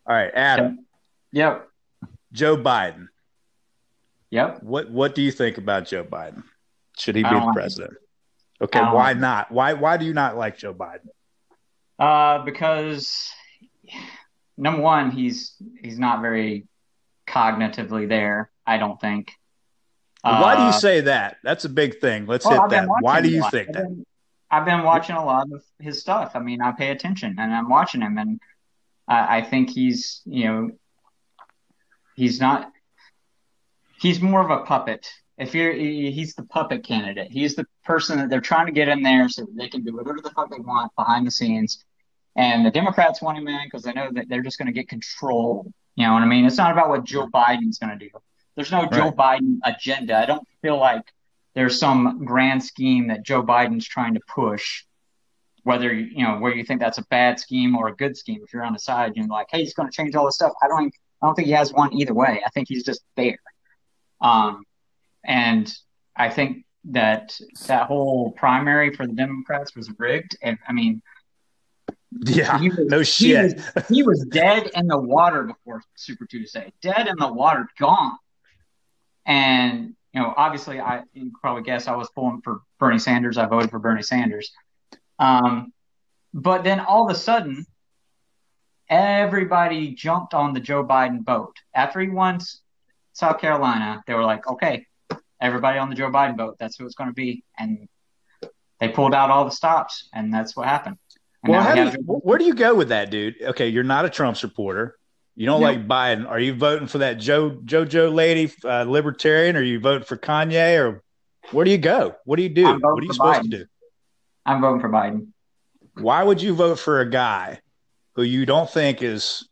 All 0.05 0.15
right, 0.15 0.31
Adam. 0.33 0.85
Yep. 1.31 1.67
Joe 2.31 2.57
Biden. 2.57 3.07
Yep. 4.31 4.63
What 4.63 4.89
What 4.91 5.15
do 5.15 5.21
you 5.21 5.31
think 5.31 5.57
about 5.57 5.85
Joe 5.85 6.03
Biden? 6.03 6.43
Should 6.97 7.15
he 7.15 7.23
be 7.23 7.27
I 7.27 7.31
don't 7.31 7.41
the 7.41 7.45
like 7.47 7.55
president? 7.55 7.93
Okay, 8.61 8.79
I 8.79 8.93
why 8.93 9.11
like 9.11 9.17
not? 9.17 9.51
Why 9.51 9.73
Why 9.73 9.97
do 9.97 10.05
you 10.05 10.13
not 10.13 10.37
like 10.37 10.57
Joe 10.57 10.73
Biden? 10.73 11.07
Uh, 11.99 12.43
because 12.43 13.29
number 14.57 14.81
one, 14.81 15.11
he's 15.11 15.55
he's 15.81 15.99
not 15.99 16.21
very 16.21 16.67
cognitively 17.27 18.07
there. 18.07 18.51
I 18.65 18.77
don't 18.77 18.99
think. 18.99 19.31
Why 20.23 20.55
do 20.55 20.61
you 20.61 20.67
Uh, 20.69 20.71
say 20.71 21.01
that? 21.01 21.37
That's 21.43 21.65
a 21.65 21.69
big 21.69 21.99
thing. 21.99 22.25
Let's 22.25 22.45
well, 22.45 22.61
hit 22.61 22.69
that. 22.71 22.87
Why 23.01 23.21
do 23.21 23.29
you 23.29 23.43
think 23.51 23.69
I've 23.69 23.73
that? 23.75 23.83
been- 23.83 24.05
I've 24.49 24.65
been 24.65 24.83
watching 24.83 25.15
a 25.15 25.25
lot 25.25 25.47
of 25.51 25.63
his 25.79 25.99
stuff. 25.99 26.33
I 26.35 26.39
mean, 26.39 26.61
I 26.61 26.73
pay 26.73 26.91
attention 26.91 27.35
and 27.39 27.51
I'm 27.51 27.69
watching 27.69 28.01
him, 28.01 28.19
and 28.19 28.39
I, 29.07 29.37
I 29.37 29.41
think 29.41 29.71
he's, 29.71 30.21
you 30.25 30.45
know, 30.45 30.71
he's 32.15 32.39
not. 32.39 32.71
He's 33.99 34.21
more 34.21 34.41
of 34.41 34.51
a 34.51 34.63
puppet. 34.63 35.09
If 35.39 35.55
you're, 35.55 35.73
he's 35.73 36.35
the 36.35 36.43
puppet 36.43 36.83
candidate. 36.83 37.31
He's 37.31 37.55
the 37.55 37.65
person 37.83 38.19
that 38.19 38.29
they're 38.29 38.41
trying 38.41 38.67
to 38.67 38.71
get 38.71 38.87
in 38.89 39.01
there 39.01 39.27
so 39.27 39.41
that 39.41 39.55
they 39.57 39.69
can 39.69 39.83
do 39.83 39.95
whatever 39.95 40.19
the 40.21 40.29
fuck 40.29 40.51
they 40.51 40.59
want 40.59 40.95
behind 40.95 41.25
the 41.25 41.31
scenes. 41.31 41.83
And 42.35 42.63
the 42.63 42.69
Democrats 42.71 43.21
want 43.21 43.39
him 43.39 43.47
in 43.47 43.59
because 43.63 43.81
they 43.81 43.93
know 43.93 44.09
that 44.11 44.29
they're 44.29 44.43
just 44.43 44.59
going 44.59 44.67
to 44.67 44.71
get 44.73 44.87
control. 44.87 45.71
You 45.95 46.05
know 46.05 46.13
what 46.13 46.21
I 46.21 46.25
mean? 46.27 46.45
It's 46.45 46.57
not 46.57 46.71
about 46.71 46.89
what 46.89 47.03
Joe 47.05 47.27
Biden's 47.27 47.79
going 47.79 47.97
to 47.97 48.05
do. 48.05 48.11
There's 48.55 48.71
no 48.71 48.85
Joe 48.85 49.11
Biden 49.11 49.57
agenda. 49.63 50.17
I 50.17 50.25
don't 50.25 50.47
feel 50.61 50.77
like 50.77 51.01
there's 51.55 51.79
some 51.79 52.23
grand 52.25 52.63
scheme 52.63 53.07
that 53.07 53.23
Joe 53.23 53.43
Biden's 53.43 53.87
trying 53.87 54.13
to 54.13 54.19
push. 54.27 54.83
Whether 55.63 55.93
you 55.93 56.23
know 56.23 56.39
where 56.39 56.53
you 56.53 56.63
think 56.65 56.81
that's 56.81 56.97
a 56.97 57.05
bad 57.09 57.39
scheme 57.39 57.75
or 57.75 57.87
a 57.87 57.95
good 57.95 58.17
scheme, 58.17 58.41
if 58.43 58.53
you're 58.53 58.65
on 58.65 58.73
the 58.73 58.79
side, 58.79 59.13
you're 59.15 59.27
like, 59.27 59.47
hey, 59.49 59.59
he's 59.59 59.73
going 59.73 59.89
to 59.89 59.95
change 59.95 60.13
all 60.15 60.25
this 60.25 60.35
stuff. 60.35 60.51
I 60.61 60.67
don't, 60.67 60.81
even, 60.81 60.91
I 61.21 61.25
don't 61.27 61.35
think 61.35 61.45
he 61.47 61.53
has 61.53 61.71
one 61.71 61.93
either 61.93 62.13
way. 62.13 62.41
I 62.45 62.49
think 62.49 62.67
he's 62.67 62.83
just 62.83 63.01
there. 63.15 63.39
Um, 64.19 64.63
and 65.23 65.73
I 66.15 66.29
think 66.29 66.65
that 66.91 67.39
that 67.67 67.87
whole 67.87 68.31
primary 68.31 68.93
for 68.93 69.07
the 69.07 69.13
Democrats 69.13 69.73
was 69.73 69.89
rigged. 69.97 70.35
And 70.41 70.57
I 70.67 70.73
mean, 70.73 71.01
Yeah, 72.25 72.59
he 72.59 72.69
was, 72.69 72.79
no 72.79 72.99
he 72.99 73.05
shit. 73.05 73.61
was, 73.75 73.87
he 73.87 74.03
was 74.03 74.25
dead 74.25 74.69
in 74.75 74.87
the 74.87 74.99
water 74.99 75.43
before 75.43 75.81
Super 75.95 76.25
Tuesday. 76.25 76.73
Dead 76.81 77.07
in 77.07 77.15
the 77.17 77.31
water, 77.31 77.67
gone. 77.79 78.17
And 79.25 79.95
you 80.13 80.21
know, 80.21 80.33
obviously, 80.35 80.79
I 80.79 81.01
you 81.13 81.31
probably 81.41 81.63
guess 81.63 81.87
I 81.87 81.95
was 81.95 82.09
pulling 82.13 82.41
for 82.41 82.61
Bernie 82.79 82.99
Sanders. 82.99 83.37
I 83.37 83.45
voted 83.45 83.71
for 83.71 83.79
Bernie 83.79 84.03
Sanders. 84.03 84.51
Um, 85.19 85.73
but 86.33 86.63
then 86.63 86.79
all 86.79 87.09
of 87.09 87.15
a 87.15 87.17
sudden, 87.17 87.65
everybody 88.89 89.93
jumped 89.93 90.33
on 90.33 90.53
the 90.53 90.59
Joe 90.59 90.83
Biden 90.85 91.23
boat 91.23 91.55
after 91.73 91.99
he 91.99 92.09
won 92.09 92.39
South 93.13 93.39
Carolina. 93.39 94.03
They 94.05 94.13
were 94.13 94.23
like, 94.23 94.47
"Okay, 94.47 94.85
everybody 95.41 95.79
on 95.79 95.89
the 95.89 95.95
Joe 95.95 96.11
Biden 96.11 96.37
boat. 96.37 96.57
That's 96.59 96.77
who 96.77 96.85
it's 96.85 96.95
going 96.95 97.09
to 97.09 97.15
be." 97.15 97.43
And 97.57 97.87
they 98.79 98.89
pulled 98.89 99.13
out 99.13 99.29
all 99.29 99.45
the 99.45 99.51
stops, 99.51 100.09
and 100.13 100.33
that's 100.33 100.55
what 100.55 100.67
happened. 100.67 100.97
And 101.43 101.51
Well, 101.51 101.75
do 101.75 101.83
you, 101.83 101.89
where 102.05 102.37
do 102.37 102.45
you 102.45 102.53
go 102.53 102.75
with 102.75 102.89
that, 102.89 103.09
dude? 103.09 103.35
Okay, 103.41 103.67
you're 103.67 103.83
not 103.83 104.05
a 104.05 104.09
Trump 104.09 104.37
supporter. 104.37 104.97
You 105.35 105.45
don't 105.47 105.61
No. 105.61 105.67
like 105.67 105.87
Biden. 105.87 106.27
Are 106.29 106.39
you 106.39 106.53
voting 106.53 106.87
for 106.87 106.99
that 106.99 107.13
Joe 107.17 107.51
JoJo 107.51 108.13
lady, 108.13 108.51
uh, 108.63 108.83
libertarian? 108.83 109.55
Or 109.55 109.59
are 109.59 109.63
you 109.63 109.79
voting 109.79 110.05
for 110.05 110.15
Kanye? 110.17 110.79
Or 110.79 111.03
where 111.51 111.65
do 111.65 111.71
you 111.71 111.77
go? 111.79 112.15
What 112.25 112.35
do 112.37 112.43
you 112.43 112.49
do? 112.49 112.63
What 112.65 112.83
are 112.83 113.03
you 113.03 113.13
supposed 113.13 113.39
Biden. 113.41 113.51
to 113.51 113.57
do? 113.59 113.65
I'm 114.45 114.61
voting 114.61 114.81
for 114.81 114.89
Biden. 114.89 115.27
why 115.95 116.23
would 116.23 116.41
you 116.41 116.53
vote 116.55 116.79
for 116.79 117.01
a 117.01 117.09
guy 117.09 117.59
who 118.15 118.23
you 118.23 118.45
don't 118.45 118.69
think 118.69 119.01
is 119.01 119.47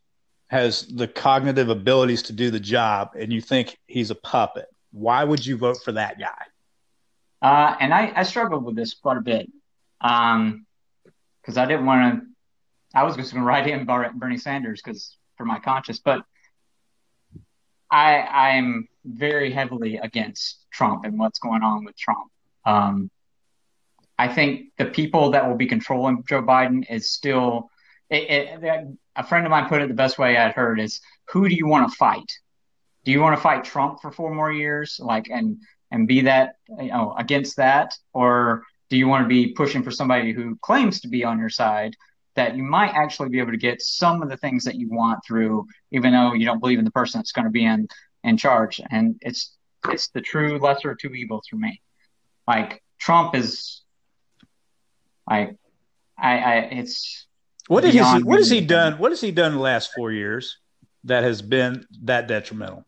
has 0.49 0.85
the 0.87 1.07
cognitive 1.07 1.69
abilities 1.69 2.23
to 2.23 2.33
do 2.33 2.51
the 2.51 2.59
job 2.59 3.11
and 3.17 3.31
you 3.31 3.41
think 3.41 3.77
he's 3.87 4.11
a 4.11 4.15
puppet? 4.15 4.65
Why 4.91 5.23
would 5.23 5.45
you 5.45 5.55
vote 5.57 5.77
for 5.83 5.93
that 5.93 6.19
guy? 6.19 6.41
Uh, 7.41 7.75
and 7.79 7.93
I, 7.93 8.11
I 8.15 8.23
struggled 8.23 8.63
with 8.65 8.75
this 8.75 8.93
quite 8.93 9.17
a 9.17 9.21
bit 9.21 9.49
because 9.99 10.35
um, 10.35 10.65
I 11.57 11.65
didn't 11.65 11.85
want 11.85 12.21
to. 12.21 12.27
I 12.93 13.03
was 13.03 13.15
just 13.15 13.31
going 13.33 13.41
to 13.43 13.47
write 13.47 13.67
in 13.67 13.85
Bernie 13.85 14.37
Sanders 14.37 14.81
because 14.83 15.15
for 15.41 15.45
my 15.45 15.57
conscience, 15.57 15.99
but 15.99 16.23
I 17.89 18.22
I'm 18.22 18.88
very 19.03 19.51
heavily 19.51 19.97
against 19.97 20.63
Trump 20.72 21.03
and 21.03 21.18
what's 21.18 21.39
going 21.39 21.63
on 21.63 21.84
with 21.84 21.97
Trump. 21.97 22.31
Um, 22.63 23.09
I 24.19 24.27
think 24.27 24.68
the 24.77 24.85
people 24.85 25.31
that 25.31 25.47
will 25.47 25.55
be 25.55 25.65
controlling 25.65 26.23
Joe 26.30 26.43
Biden 26.43 26.85
is 26.89 27.09
still. 27.09 27.69
It, 28.11 28.23
it, 28.63 28.88
a 29.15 29.23
friend 29.23 29.45
of 29.45 29.49
mine 29.49 29.68
put 29.68 29.81
it 29.81 29.88
the 29.88 29.95
best 29.95 30.19
way 30.19 30.38
I'd 30.38 30.53
heard 30.53 30.80
is, 30.80 31.01
"Who 31.31 31.49
do 31.49 31.55
you 31.55 31.65
want 31.65 31.89
to 31.89 31.95
fight? 31.95 32.31
Do 33.03 33.11
you 33.11 33.19
want 33.19 33.35
to 33.35 33.41
fight 33.41 33.63
Trump 33.63 33.99
for 33.99 34.11
four 34.11 34.31
more 34.31 34.51
years, 34.51 34.99
like 35.01 35.27
and 35.31 35.57
and 35.89 36.07
be 36.07 36.22
that 36.22 36.57
you 36.77 36.89
know 36.89 37.15
against 37.18 37.57
that, 37.57 37.95
or 38.13 38.63
do 38.91 38.95
you 38.97 39.07
want 39.07 39.23
to 39.23 39.27
be 39.27 39.53
pushing 39.53 39.81
for 39.81 39.89
somebody 39.89 40.34
who 40.34 40.55
claims 40.61 41.01
to 41.01 41.07
be 41.07 41.23
on 41.23 41.39
your 41.39 41.49
side 41.49 41.95
that 42.35 42.55
you 42.55 42.63
might 42.63 42.91
actually 42.93 43.29
be 43.29 43.39
able 43.39 43.51
to 43.51 43.57
get 43.57 43.81
some 43.81 44.21
of 44.21 44.29
the 44.29 44.37
things 44.37 44.63
that 44.63 44.75
you 44.75 44.89
want 44.89 45.19
through, 45.25 45.65
even 45.91 46.13
though 46.13 46.33
you 46.33 46.45
don't 46.45 46.59
believe 46.59 46.79
in 46.79 46.85
the 46.85 46.91
person 46.91 47.19
that's 47.19 47.31
going 47.31 47.45
to 47.45 47.51
be 47.51 47.65
in 47.65 47.87
in 48.23 48.37
charge. 48.37 48.79
And 48.89 49.15
it's 49.21 49.55
it's 49.89 50.09
the 50.09 50.21
true 50.21 50.59
lesser 50.59 50.91
of 50.91 50.97
two 50.97 51.09
evils 51.09 51.47
for 51.49 51.57
me. 51.57 51.81
Like 52.47 52.81
Trump 52.99 53.35
is, 53.35 53.81
like 55.29 55.55
I, 56.17 56.37
I 56.37 56.55
it's 56.71 57.27
what 57.67 57.83
did 57.83 57.93
he 57.93 57.99
what 57.99 58.39
has 58.39 58.49
he 58.49 58.61
done? 58.61 58.97
What 58.97 59.11
has 59.11 59.21
he 59.21 59.31
done 59.31 59.53
the 59.53 59.59
last 59.59 59.91
four 59.95 60.11
years 60.11 60.57
that 61.05 61.23
has 61.23 61.41
been 61.41 61.85
that 62.03 62.27
detrimental? 62.27 62.85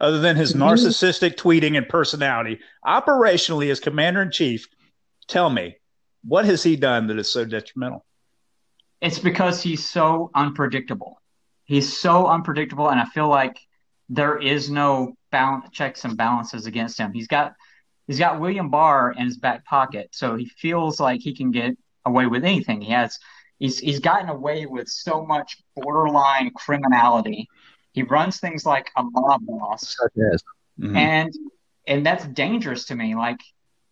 Other 0.00 0.18
than 0.18 0.36
his 0.36 0.52
mm-hmm. 0.52 0.62
narcissistic 0.62 1.36
tweeting 1.36 1.76
and 1.76 1.88
personality, 1.88 2.60
operationally 2.84 3.70
as 3.70 3.78
commander 3.78 4.22
in 4.22 4.32
chief, 4.32 4.66
tell 5.28 5.48
me 5.48 5.76
what 6.24 6.44
has 6.44 6.62
he 6.62 6.76
done 6.76 7.06
that 7.08 7.18
is 7.18 7.32
so 7.32 7.44
detrimental? 7.44 8.04
It's 9.00 9.18
because 9.18 9.62
he's 9.62 9.84
so 9.84 10.30
unpredictable. 10.34 11.20
He's 11.64 11.96
so 11.96 12.26
unpredictable, 12.26 12.88
and 12.90 13.00
I 13.00 13.06
feel 13.06 13.28
like 13.28 13.58
there 14.08 14.38
is 14.38 14.70
no 14.70 15.14
balance, 15.30 15.70
checks 15.72 16.04
and 16.04 16.16
balances 16.16 16.66
against 16.66 16.98
him. 16.98 17.12
He's 17.12 17.26
got 17.26 17.54
he's 18.06 18.18
got 18.18 18.40
William 18.40 18.70
Barr 18.70 19.12
in 19.12 19.24
his 19.24 19.38
back 19.38 19.64
pocket, 19.64 20.08
so 20.12 20.36
he 20.36 20.46
feels 20.46 21.00
like 21.00 21.20
he 21.20 21.34
can 21.34 21.50
get 21.50 21.76
away 22.04 22.26
with 22.26 22.44
anything. 22.44 22.80
He 22.80 22.92
has 22.92 23.18
he's 23.58 23.78
he's 23.78 24.00
gotten 24.00 24.28
away 24.28 24.66
with 24.66 24.88
so 24.88 25.24
much 25.24 25.56
borderline 25.74 26.50
criminality. 26.54 27.48
He 27.92 28.02
runs 28.02 28.40
things 28.40 28.66
like 28.66 28.90
a 28.96 29.02
mob 29.02 29.40
boss, 29.46 29.96
mm-hmm. 30.18 30.96
and 30.96 31.32
and 31.86 32.04
that's 32.04 32.26
dangerous 32.26 32.86
to 32.86 32.94
me. 32.94 33.14
Like 33.14 33.40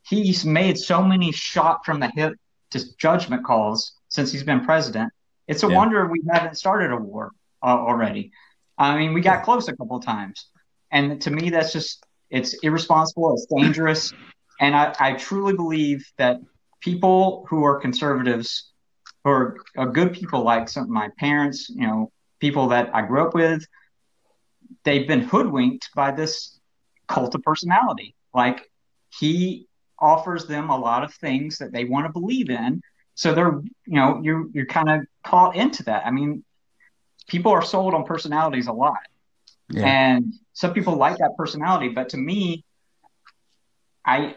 he's 0.06 0.44
made 0.44 0.78
so 0.78 1.02
many 1.02 1.32
shot 1.32 1.84
from 1.84 2.00
the 2.00 2.08
hip 2.08 2.34
to 2.72 2.96
judgment 2.96 3.44
calls 3.44 3.92
since 4.12 4.30
he's 4.30 4.44
been 4.44 4.64
president. 4.64 5.10
It's 5.48 5.62
a 5.62 5.68
yeah. 5.68 5.76
wonder 5.76 6.06
we 6.06 6.20
haven't 6.30 6.56
started 6.56 6.92
a 6.92 6.96
war 6.96 7.32
uh, 7.62 7.66
already. 7.66 8.32
I 8.76 8.96
mean, 8.98 9.14
we 9.14 9.22
got 9.22 9.42
close 9.42 9.68
a 9.68 9.76
couple 9.76 9.96
of 9.96 10.04
times, 10.04 10.46
and 10.90 11.20
to 11.22 11.30
me, 11.30 11.50
that's 11.50 11.72
just 11.72 12.04
it's 12.30 12.54
irresponsible. 12.62 13.34
It's 13.34 13.46
dangerous, 13.46 14.12
and 14.60 14.76
I, 14.76 14.94
I 15.00 15.12
truly 15.14 15.54
believe 15.54 16.06
that 16.18 16.40
people 16.80 17.46
who 17.48 17.64
are 17.64 17.80
conservatives, 17.80 18.70
who 19.24 19.30
are, 19.30 19.56
are 19.76 19.86
good 19.86 20.12
people 20.12 20.42
like 20.42 20.68
some 20.68 20.84
of 20.84 20.90
my 20.90 21.08
parents, 21.18 21.70
you 21.70 21.86
know, 21.86 22.12
people 22.38 22.68
that 22.68 22.94
I 22.94 23.02
grew 23.02 23.22
up 23.22 23.34
with, 23.34 23.64
they've 24.84 25.06
been 25.06 25.20
hoodwinked 25.22 25.90
by 25.94 26.10
this 26.10 26.58
cult 27.08 27.34
of 27.34 27.42
personality. 27.42 28.14
Like 28.34 28.68
he 29.18 29.68
offers 29.98 30.46
them 30.46 30.70
a 30.70 30.78
lot 30.78 31.04
of 31.04 31.14
things 31.14 31.58
that 31.58 31.72
they 31.72 31.84
want 31.84 32.06
to 32.06 32.12
believe 32.12 32.50
in, 32.50 32.82
so 33.14 33.34
they're, 33.34 33.60
you 33.86 33.96
know, 33.96 34.20
you're 34.22 34.46
you're 34.52 34.66
kind 34.66 34.90
of 34.90 35.00
caught 35.24 35.56
into 35.56 35.84
that. 35.84 36.06
I 36.06 36.10
mean, 36.10 36.44
people 37.26 37.52
are 37.52 37.62
sold 37.62 37.94
on 37.94 38.04
personalities 38.04 38.66
a 38.66 38.72
lot, 38.72 38.98
yeah. 39.70 39.86
and 39.86 40.32
some 40.52 40.72
people 40.72 40.96
like 40.96 41.18
that 41.18 41.34
personality. 41.36 41.88
But 41.88 42.10
to 42.10 42.16
me, 42.16 42.64
I, 44.04 44.36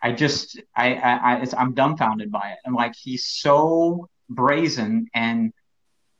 I 0.00 0.12
just, 0.12 0.60
I, 0.76 0.94
I, 0.94 1.34
I 1.34 1.46
I'm 1.56 1.74
dumbfounded 1.74 2.30
by 2.30 2.50
it. 2.52 2.58
And 2.64 2.74
like, 2.74 2.94
he's 2.94 3.26
so 3.26 4.08
brazen 4.28 5.08
and 5.14 5.52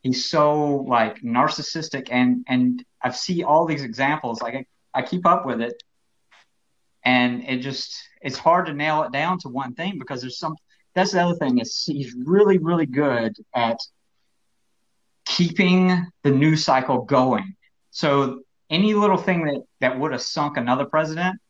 he's 0.01 0.29
so 0.29 0.77
like 0.89 1.21
narcissistic, 1.23 2.09
and 2.11 2.45
and 2.49 2.85
I 3.03 3.11
see 3.11 3.45
all 3.45 3.67
these 3.67 3.83
examples. 3.83 4.41
Like, 4.41 4.55
I, 4.55 4.67
I 4.95 5.03
keep 5.03 5.27
up 5.27 5.45
with 5.45 5.61
it, 5.61 5.83
and 7.05 7.45
it 7.45 7.59
just 7.59 7.97
it's 8.21 8.39
hard 8.39 8.67
to 8.67 8.73
nail 8.73 9.03
it 9.03 9.13
down 9.13 9.39
to 9.41 9.49
one 9.49 9.75
thing 9.75 9.99
because 9.99 10.23
there's 10.23 10.39
some 10.39 10.57
that's 10.95 11.13
the 11.13 11.23
other 11.23 11.37
thing 11.37 11.59
is 11.59 11.83
he's 11.85 12.15
really 12.25 12.59
really 12.59 12.87
good 12.87 13.37
at 13.55 13.79
keeping 15.25 16.07
the 16.23 16.31
news 16.31 16.65
cycle 16.65 17.03
going. 17.03 17.55
So 17.91 18.43
any 18.71 18.95
little 18.95 19.17
thing 19.17 19.45
that 19.47 19.63
that 19.81 19.99
would 19.99 20.13
have 20.13 20.23
sunk 20.23 20.57
another 20.57 20.85
president 20.85 21.41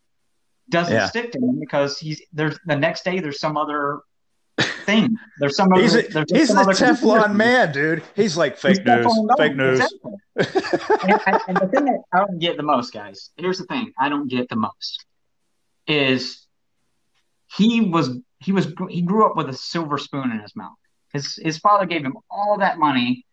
doesn't 0.69 0.95
yeah. 0.95 1.07
stick 1.07 1.33
to 1.33 1.39
him 1.39 1.61
because 1.61 1.99
he's 1.99 2.23
there's 2.33 2.59
the 2.66 2.77
next 2.77 3.05
day 3.05 3.21
there's 3.21 3.41
some 3.41 3.57
other 3.57 4.01
thing. 4.85 5.16
There's 5.39 5.57
some 5.57 5.73
he's 5.73 5.95
other, 5.95 6.21
a, 6.21 6.37
he's 6.37 6.51
a 6.51 6.55
Teflon 6.55 7.35
man, 7.35 7.73
dude. 7.73 8.03
He's 8.15 8.37
like 8.37 8.57
fake 8.57 8.79
he's 8.79 8.87
news, 8.87 9.31
fake 9.37 9.57
news. 9.57 9.81
Exactly. 9.81 10.12
and, 11.27 11.41
and 11.49 11.57
the 11.57 11.69
thing 11.73 11.85
that 11.87 12.03
I 12.12 12.19
don't 12.19 12.39
get 12.39 12.57
the 12.57 12.62
most, 12.62 12.93
guys. 12.93 13.31
Here's 13.37 13.59
the 13.59 13.65
thing: 13.66 13.93
I 13.99 14.09
don't 14.09 14.29
get 14.29 14.49
the 14.49 14.57
most 14.57 15.05
is 15.87 16.47
he 17.57 17.83
was 17.83 18.16
he 18.45 18.53
was 18.53 18.69
he 18.91 19.03
grew 19.03 19.27
up 19.27 19.37
with 19.37 19.49
a 19.49 19.55
silver 19.55 19.99
spoon 19.99 20.31
in 20.31 20.41
his 20.41 20.55
mouth. 20.55 20.77
His 21.12 21.37
his 21.37 21.59
father 21.59 21.87
gave 21.87 22.05
him 22.05 22.16
all 22.31 22.59
that 22.59 22.79
money. 22.79 23.25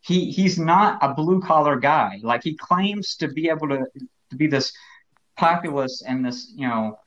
He 0.00 0.30
he's 0.30 0.58
not 0.58 0.98
a 1.02 1.12
blue 1.14 1.40
collar 1.40 1.78
guy. 1.78 2.18
Like 2.22 2.42
he 2.42 2.56
claims 2.56 3.16
to 3.16 3.28
be 3.28 3.48
able 3.48 3.68
to 3.68 3.84
to 4.30 4.36
be 4.36 4.46
this 4.46 4.72
populist 5.36 6.04
and 6.06 6.24
this 6.24 6.52
you 6.56 6.66
know 6.66 6.98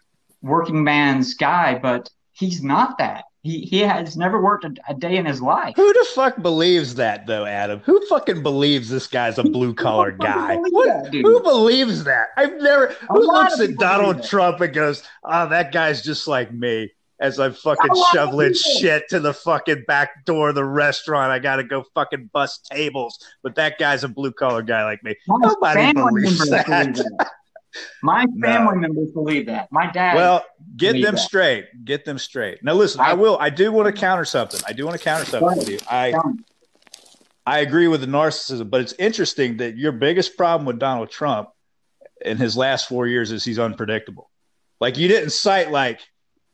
working 0.41 0.83
man's 0.83 1.33
guy, 1.33 1.79
but 1.79 2.09
he's 2.33 2.63
not 2.63 2.97
that. 2.99 3.25
He 3.41 3.61
he 3.61 3.79
has 3.79 4.17
never 4.17 4.41
worked 4.41 4.65
a, 4.65 4.73
a, 4.89 4.93
day 4.93 5.15
in 5.15 5.25
his 5.25 5.41
life. 5.41 5.73
Who 5.77 5.93
the 5.93 6.05
fuck 6.13 6.41
believes 6.41 6.95
that 6.95 7.25
though, 7.25 7.45
Adam? 7.45 7.79
Who 7.85 8.05
fucking 8.07 8.43
believes 8.43 8.89
this 8.89 9.07
guy's 9.07 9.37
a 9.37 9.43
blue 9.43 9.73
collar 9.73 10.11
guy? 10.11 10.57
What, 10.57 11.07
who 11.13 11.41
believes 11.41 12.03
that? 12.03 12.27
I've 12.35 12.59
never. 12.61 12.87
A 12.87 13.13
who 13.13 13.21
looks 13.21 13.59
at 13.59 13.77
Donald 13.77 14.23
Trump 14.23 14.59
and 14.59 14.73
goes, 14.73 15.01
"Oh, 15.23 15.47
that 15.49 15.71
guy's 15.71 16.01
just 16.01 16.27
like 16.27 16.51
me." 16.53 16.91
As 17.19 17.39
I'm 17.39 17.53
fucking 17.53 17.91
shoveling 18.13 18.53
shit 18.79 19.09
to 19.09 19.19
the 19.19 19.33
fucking 19.33 19.85
back 19.87 20.25
door 20.25 20.49
of 20.49 20.55
the 20.55 20.63
restaurant, 20.63 21.31
I 21.31 21.39
gotta 21.39 21.63
go 21.63 21.83
fucking 21.95 22.29
bust 22.31 22.67
tables. 22.71 23.17
But 23.41 23.55
that 23.55 23.79
guy's 23.79 24.03
a 24.03 24.07
blue 24.07 24.31
collar 24.31 24.61
guy 24.61 24.83
like 24.83 25.03
me. 25.03 25.15
My 25.27 25.37
Nobody 25.41 25.93
believes 25.93 26.47
that. 26.49 26.67
that. 26.67 27.31
My 28.03 28.25
family 28.41 28.75
no. 28.75 28.81
members 28.81 29.11
believe 29.11 29.47
that. 29.47 29.71
My 29.71 29.89
dad. 29.91 30.15
Well, 30.15 30.45
get 30.75 30.93
them 30.93 31.15
that. 31.15 31.19
straight. 31.19 31.85
Get 31.85 32.05
them 32.05 32.19
straight. 32.19 32.63
Now, 32.63 32.73
listen. 32.73 33.01
I, 33.01 33.11
I, 33.11 33.13
will. 33.13 33.37
I 33.39 33.49
do 33.49 33.71
want 33.71 33.93
to 33.93 33.99
counter 33.99 34.25
something. 34.25 34.59
I 34.67 34.73
do 34.73 34.85
want 34.85 34.97
to 34.97 35.03
counter 35.03 35.25
something 35.25 35.57
with 35.57 35.69
you. 35.69 35.79
I. 35.89 36.13
I 37.47 37.59
agree 37.59 37.87
with 37.87 38.01
the 38.01 38.07
narcissism, 38.07 38.69
but 38.69 38.81
it's 38.81 38.93
interesting 38.99 39.57
that 39.57 39.77
your 39.77 39.93
biggest 39.93 40.35
problem 40.35 40.65
with 40.65 40.79
Donald 40.79 41.09
Trump 41.09 41.47
in 42.19 42.35
his 42.35 42.57
last 42.57 42.89
four 42.89 43.07
years 43.07 43.31
is 43.31 43.45
he's 43.45 43.57
unpredictable. 43.57 44.29
Like 44.81 44.97
you 44.97 45.07
didn't 45.07 45.29
cite 45.29 45.71
like 45.71 46.01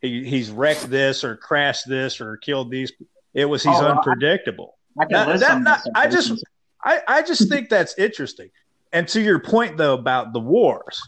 he, 0.03 0.23
he's 0.25 0.51
wrecked 0.51 0.89
this 0.89 1.23
or 1.23 1.37
crashed 1.37 1.87
this 1.87 2.21
or 2.21 2.37
killed 2.37 2.69
these. 2.69 2.91
It 3.33 3.45
was 3.45 3.63
he's 3.63 3.75
oh, 3.75 3.87
unpredictable. 3.87 4.77
I, 4.99 5.05
I, 5.05 5.37
that, 5.37 5.61
not, 5.61 5.81
I 5.95 6.07
just 6.07 6.43
I, 6.83 7.01
I 7.07 7.21
just 7.23 7.49
think 7.49 7.69
that's 7.69 7.97
interesting. 7.97 8.51
And 8.91 9.07
to 9.07 9.21
your 9.21 9.39
point 9.39 9.77
though 9.77 9.93
about 9.93 10.33
the 10.33 10.39
wars, 10.39 11.01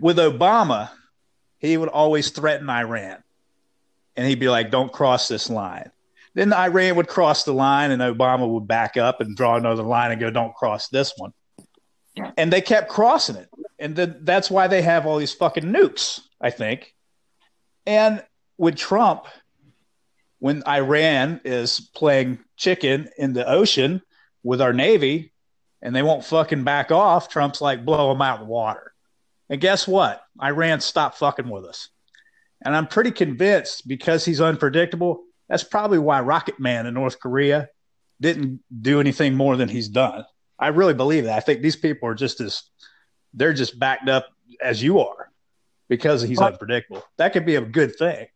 with 0.00 0.18
Obama, 0.18 0.90
he 1.58 1.76
would 1.76 1.88
always 1.88 2.30
threaten 2.30 2.68
Iran. 2.68 3.22
And 4.16 4.26
he'd 4.26 4.40
be 4.40 4.48
like, 4.48 4.70
don't 4.70 4.92
cross 4.92 5.28
this 5.28 5.48
line. 5.48 5.90
Then 6.34 6.52
Iran 6.52 6.96
would 6.96 7.08
cross 7.08 7.44
the 7.44 7.54
line 7.54 7.92
and 7.92 8.02
Obama 8.02 8.48
would 8.48 8.66
back 8.66 8.96
up 8.96 9.20
and 9.20 9.36
draw 9.36 9.56
another 9.56 9.84
line 9.84 10.10
and 10.10 10.20
go, 10.20 10.30
don't 10.30 10.54
cross 10.54 10.88
this 10.88 11.12
one. 11.16 11.32
And 12.36 12.52
they 12.52 12.60
kept 12.60 12.88
crossing 12.88 13.36
it. 13.36 13.48
And 13.78 13.94
then 13.94 14.18
that's 14.22 14.50
why 14.50 14.66
they 14.66 14.82
have 14.82 15.06
all 15.06 15.18
these 15.18 15.32
fucking 15.32 15.64
nukes, 15.64 16.20
I 16.40 16.50
think. 16.50 16.93
And 17.86 18.24
with 18.56 18.76
Trump, 18.76 19.26
when 20.38 20.62
Iran 20.66 21.40
is 21.44 21.80
playing 21.94 22.38
chicken 22.56 23.08
in 23.18 23.32
the 23.32 23.48
ocean 23.48 24.02
with 24.42 24.60
our 24.60 24.72
Navy 24.72 25.32
and 25.82 25.94
they 25.94 26.02
won't 26.02 26.24
fucking 26.24 26.64
back 26.64 26.90
off, 26.90 27.28
Trump's 27.28 27.60
like, 27.60 27.84
blow 27.84 28.12
them 28.12 28.22
out 28.22 28.40
in 28.40 28.46
the 28.46 28.52
water. 28.52 28.92
And 29.48 29.60
guess 29.60 29.86
what? 29.86 30.22
Iran 30.42 30.80
stopped 30.80 31.18
fucking 31.18 31.48
with 31.48 31.64
us. 31.64 31.88
And 32.64 32.74
I'm 32.74 32.86
pretty 32.86 33.10
convinced 33.10 33.86
because 33.86 34.24
he's 34.24 34.40
unpredictable, 34.40 35.24
That's 35.48 35.64
probably 35.64 35.98
why 35.98 36.20
Rocket 36.20 36.58
Man 36.58 36.86
in 36.86 36.94
North 36.94 37.20
Korea 37.20 37.68
didn't 38.20 38.60
do 38.80 39.00
anything 39.00 39.34
more 39.34 39.56
than 39.56 39.68
he's 39.68 39.88
done. 39.88 40.24
I 40.58 40.68
really 40.68 40.94
believe 40.94 41.24
that. 41.24 41.36
I 41.36 41.40
think 41.40 41.60
these 41.60 41.76
people 41.76 42.08
are 42.08 42.14
just 42.14 42.40
as 42.40 42.62
they're 43.34 43.52
just 43.52 43.78
backed 43.78 44.08
up 44.08 44.26
as 44.62 44.82
you 44.82 45.00
are 45.00 45.23
because 45.88 46.22
he's 46.22 46.38
Well- 46.38 46.48
unpredictable. 46.48 47.02
That 47.18 47.32
could 47.32 47.46
be 47.46 47.56
a 47.56 47.60
good 47.60 47.96
thing. 47.96 48.26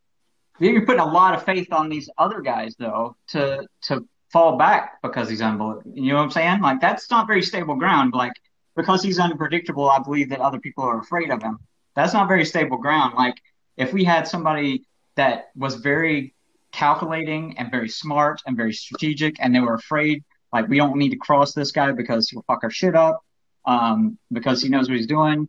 You're 0.60 0.84
putting 0.84 1.00
a 1.00 1.06
lot 1.06 1.34
of 1.34 1.44
faith 1.44 1.72
on 1.72 1.88
these 1.88 2.10
other 2.18 2.40
guys 2.40 2.74
though 2.78 3.16
to 3.28 3.66
to 3.82 4.06
fall 4.32 4.56
back 4.56 5.00
because 5.02 5.28
he's 5.28 5.40
unbelievable. 5.40 5.92
You 5.94 6.10
know 6.10 6.16
what 6.16 6.24
I'm 6.24 6.30
saying? 6.30 6.60
Like 6.60 6.80
that's 6.80 7.10
not 7.10 7.26
very 7.26 7.42
stable 7.42 7.76
ground. 7.76 8.12
Like 8.12 8.32
because 8.76 9.02
he's 9.02 9.18
unpredictable, 9.18 9.88
I 9.88 10.00
believe 10.00 10.30
that 10.30 10.40
other 10.40 10.58
people 10.58 10.84
are 10.84 10.98
afraid 10.98 11.30
of 11.30 11.42
him. 11.42 11.58
That's 11.94 12.12
not 12.12 12.28
very 12.28 12.44
stable 12.44 12.76
ground. 12.78 13.14
Like 13.16 13.36
if 13.76 13.92
we 13.92 14.04
had 14.04 14.26
somebody 14.26 14.84
that 15.14 15.50
was 15.56 15.76
very 15.76 16.34
calculating 16.72 17.56
and 17.58 17.70
very 17.70 17.88
smart 17.88 18.42
and 18.46 18.56
very 18.56 18.72
strategic, 18.72 19.36
and 19.40 19.54
they 19.54 19.60
were 19.60 19.74
afraid, 19.74 20.24
like 20.52 20.68
we 20.68 20.76
don't 20.76 20.96
need 20.96 21.10
to 21.10 21.16
cross 21.16 21.52
this 21.52 21.72
guy 21.72 21.92
because 21.92 22.28
he'll 22.28 22.42
fuck 22.42 22.60
our 22.62 22.70
shit 22.70 22.94
up, 22.94 23.20
um, 23.64 24.18
because 24.32 24.60
he 24.62 24.68
knows 24.68 24.88
what 24.88 24.96
he's 24.96 25.06
doing 25.06 25.48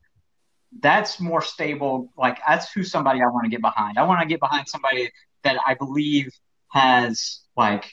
that's 0.78 1.20
more 1.20 1.42
stable. 1.42 2.12
Like 2.18 2.40
that's 2.48 2.72
who 2.72 2.84
somebody 2.84 3.22
I 3.22 3.26
want 3.28 3.46
to 3.46 3.50
get 3.50 3.62
behind. 3.62 3.98
I 3.98 4.04
want 4.04 4.22
to 4.22 4.28
get 4.28 4.40
behind 4.40 4.68
somebody 4.68 5.10
that 5.44 5.58
I 5.66 5.74
believe 5.74 6.30
has 6.72 7.42
like 7.56 7.92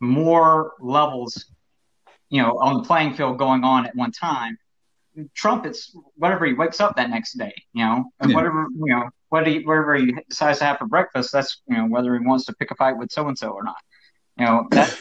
more 0.00 0.72
levels, 0.80 1.46
you 2.28 2.42
know, 2.42 2.58
on 2.58 2.78
the 2.78 2.82
playing 2.82 3.14
field 3.14 3.38
going 3.38 3.64
on 3.64 3.86
at 3.86 3.94
one 3.94 4.12
time. 4.12 4.58
Trump, 5.34 5.64
it's 5.64 5.96
whatever 6.16 6.44
he 6.44 6.52
wakes 6.52 6.80
up 6.80 6.96
that 6.96 7.08
next 7.08 7.38
day, 7.38 7.54
you 7.72 7.84
know, 7.84 8.04
and 8.20 8.30
Yeah. 8.30 8.36
whatever 8.36 8.66
you 8.74 8.94
know, 8.94 9.08
what 9.30 9.46
he, 9.46 9.60
whatever 9.64 9.94
he 9.96 10.14
decides 10.28 10.58
to 10.58 10.64
have 10.66 10.78
for 10.78 10.86
breakfast. 10.86 11.32
That's 11.32 11.62
you 11.66 11.76
know 11.76 11.86
whether 11.86 12.18
he 12.18 12.26
wants 12.26 12.44
to 12.46 12.54
pick 12.54 12.70
a 12.70 12.74
fight 12.74 12.98
with 12.98 13.10
so 13.10 13.26
and 13.28 13.38
so 13.38 13.50
or 13.50 13.62
not. 13.64 13.76
You 14.38 14.44
know 14.44 14.68
that 14.72 14.98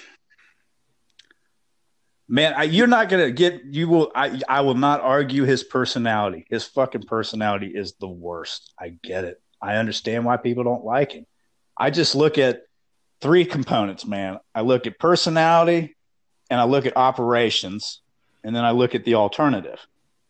Man, 2.28 2.54
I, 2.56 2.64
you're 2.64 2.88
not 2.88 3.10
gonna 3.10 3.32
get. 3.32 3.66
You 3.66 3.88
will. 3.88 4.12
I. 4.16 4.42
I 4.50 4.62
will 4.62 4.74
not 4.76 5.02
argue 5.02 5.44
his 5.44 5.64
personality. 5.64 6.46
His 6.50 6.66
fucking 6.66 7.04
personality 7.04 7.68
is 7.68 7.94
the 8.00 8.08
worst. 8.08 8.74
I 8.80 8.98
get 9.04 9.26
it. 9.26 9.42
I 9.62 9.76
understand 9.76 10.26
why 10.26 10.38
people 10.38 10.64
don't 10.64 10.84
like 10.84 11.12
him. 11.12 11.26
I 11.78 11.92
just 11.92 12.16
look 12.16 12.38
at 12.38 12.64
three 13.22 13.46
components, 13.46 14.06
man. 14.06 14.40
I 14.56 14.62
look 14.62 14.88
at 14.88 14.98
personality, 14.98 15.96
and 16.50 16.60
I 16.60 16.64
look 16.64 16.88
at 16.88 16.98
operations, 16.98 18.02
and 18.44 18.56
then 18.56 18.66
I 18.66 18.72
look 18.72 18.96
at 18.96 19.06
the 19.06 19.16
alternative. 19.16 19.80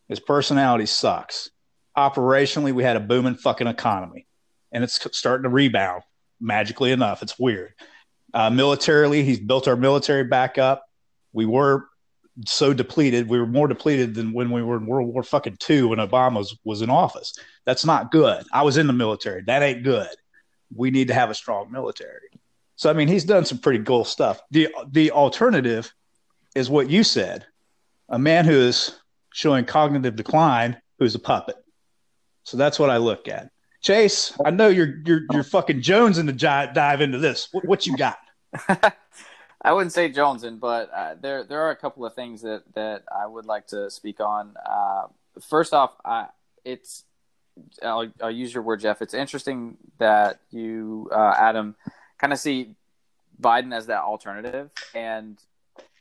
His 0.09 0.19
personality 0.19 0.85
sucks. 0.85 1.49
Operationally, 1.97 2.73
we 2.73 2.84
had 2.84 2.97
a 2.97 3.01
booming 3.01 3.35
fucking 3.35 3.67
economy, 3.67 4.27
and 4.72 4.84
it's 4.84 4.99
starting 5.17 5.43
to 5.43 5.49
rebound 5.49 6.03
magically 6.41 6.91
enough. 6.91 7.23
It's 7.23 7.39
weird. 7.39 7.73
Uh, 8.34 8.49
militarily, 8.49 9.23
he's 9.23 9.39
built 9.39 9.69
our 9.69 9.77
military 9.77 10.26
back 10.26 10.57
up 10.57 10.85
we 11.36 11.45
were 11.45 11.90
so 12.45 12.74
depleted. 12.74 13.30
We 13.30 13.40
were 13.40 13.45
more 13.45 13.68
depleted 13.68 14.16
than 14.16 14.34
when 14.34 14.52
we 14.52 14.64
were 14.64 14.78
in 14.78 14.86
World 14.86 15.14
War 15.14 15.22
fucking 15.22 15.57
two 15.60 15.90
when 15.90 15.99
Obama 15.99 16.38
was, 16.38 16.57
was 16.64 16.82
in 16.82 16.90
office. 16.90 17.38
That's 17.66 17.86
not 17.86 18.12
good. 18.12 18.45
I 18.52 18.64
was 18.64 18.78
in 18.78 18.88
the 18.88 18.94
military. 18.94 19.44
That 19.44 19.62
ain't 19.62 19.84
good. 19.84 20.10
We 20.76 20.91
need 20.91 21.10
to 21.10 21.14
have 21.14 21.30
a 21.30 21.36
strong 21.36 21.72
military. 21.72 22.30
So 22.78 22.90
I 22.90 22.94
mean, 22.94 23.07
he's 23.07 23.24
done 23.24 23.45
some 23.45 23.60
pretty 23.60 23.84
cool 23.84 24.03
stuff. 24.03 24.41
The 24.52 24.70
the 24.91 25.12
alternative 25.12 25.94
is 26.56 26.70
what 26.70 26.90
you 26.90 27.03
said. 27.03 27.45
A 28.10 28.20
man 28.20 28.45
who 28.45 28.52
is 28.53 28.98
showing 29.34 29.66
cognitive 29.66 30.16
decline 30.16 30.82
who's 30.99 31.16
a 31.16 31.20
puppet. 31.20 31.56
So 32.44 32.57
that's 32.57 32.80
what 32.80 32.90
I 32.90 32.98
look 32.98 33.28
at. 33.28 33.49
Chase, 33.82 34.34
I 34.44 34.52
know 34.52 34.68
you're 34.68 34.95
you're 35.06 35.22
you're 35.32 35.44
fucking 35.44 35.82
Jones 35.82 36.18
in 36.18 36.26
the 36.26 36.34
dive 36.34 37.02
into 37.02 37.20
this. 37.20 37.48
What, 37.52 37.66
what 37.66 37.88
you 37.88 37.95
got? 37.95 38.18
I 39.65 39.73
wouldn't 39.73 39.93
say 39.93 40.11
Jonesing, 40.11 40.59
but 40.59 40.91
uh, 40.93 41.15
there 41.19 41.43
there 41.43 41.61
are 41.61 41.71
a 41.71 41.75
couple 41.75 42.05
of 42.05 42.13
things 42.13 42.43
that, 42.43 42.61
that 42.75 43.03
I 43.11 43.25
would 43.25 43.47
like 43.47 43.65
to 43.67 43.89
speak 43.89 44.19
on. 44.19 44.53
Uh, 44.63 45.07
first 45.41 45.73
off, 45.73 45.93
I, 46.05 46.27
it's 46.63 47.03
I'll, 47.81 48.11
I'll 48.21 48.29
use 48.29 48.53
your 48.53 48.61
word, 48.61 48.81
Jeff. 48.81 49.01
It's 49.01 49.15
interesting 49.15 49.77
that 49.97 50.39
you, 50.51 51.09
uh, 51.11 51.33
Adam, 51.35 51.75
kind 52.19 52.31
of 52.31 52.37
see 52.37 52.75
Biden 53.41 53.73
as 53.73 53.87
that 53.87 54.03
alternative, 54.03 54.69
and 54.93 55.39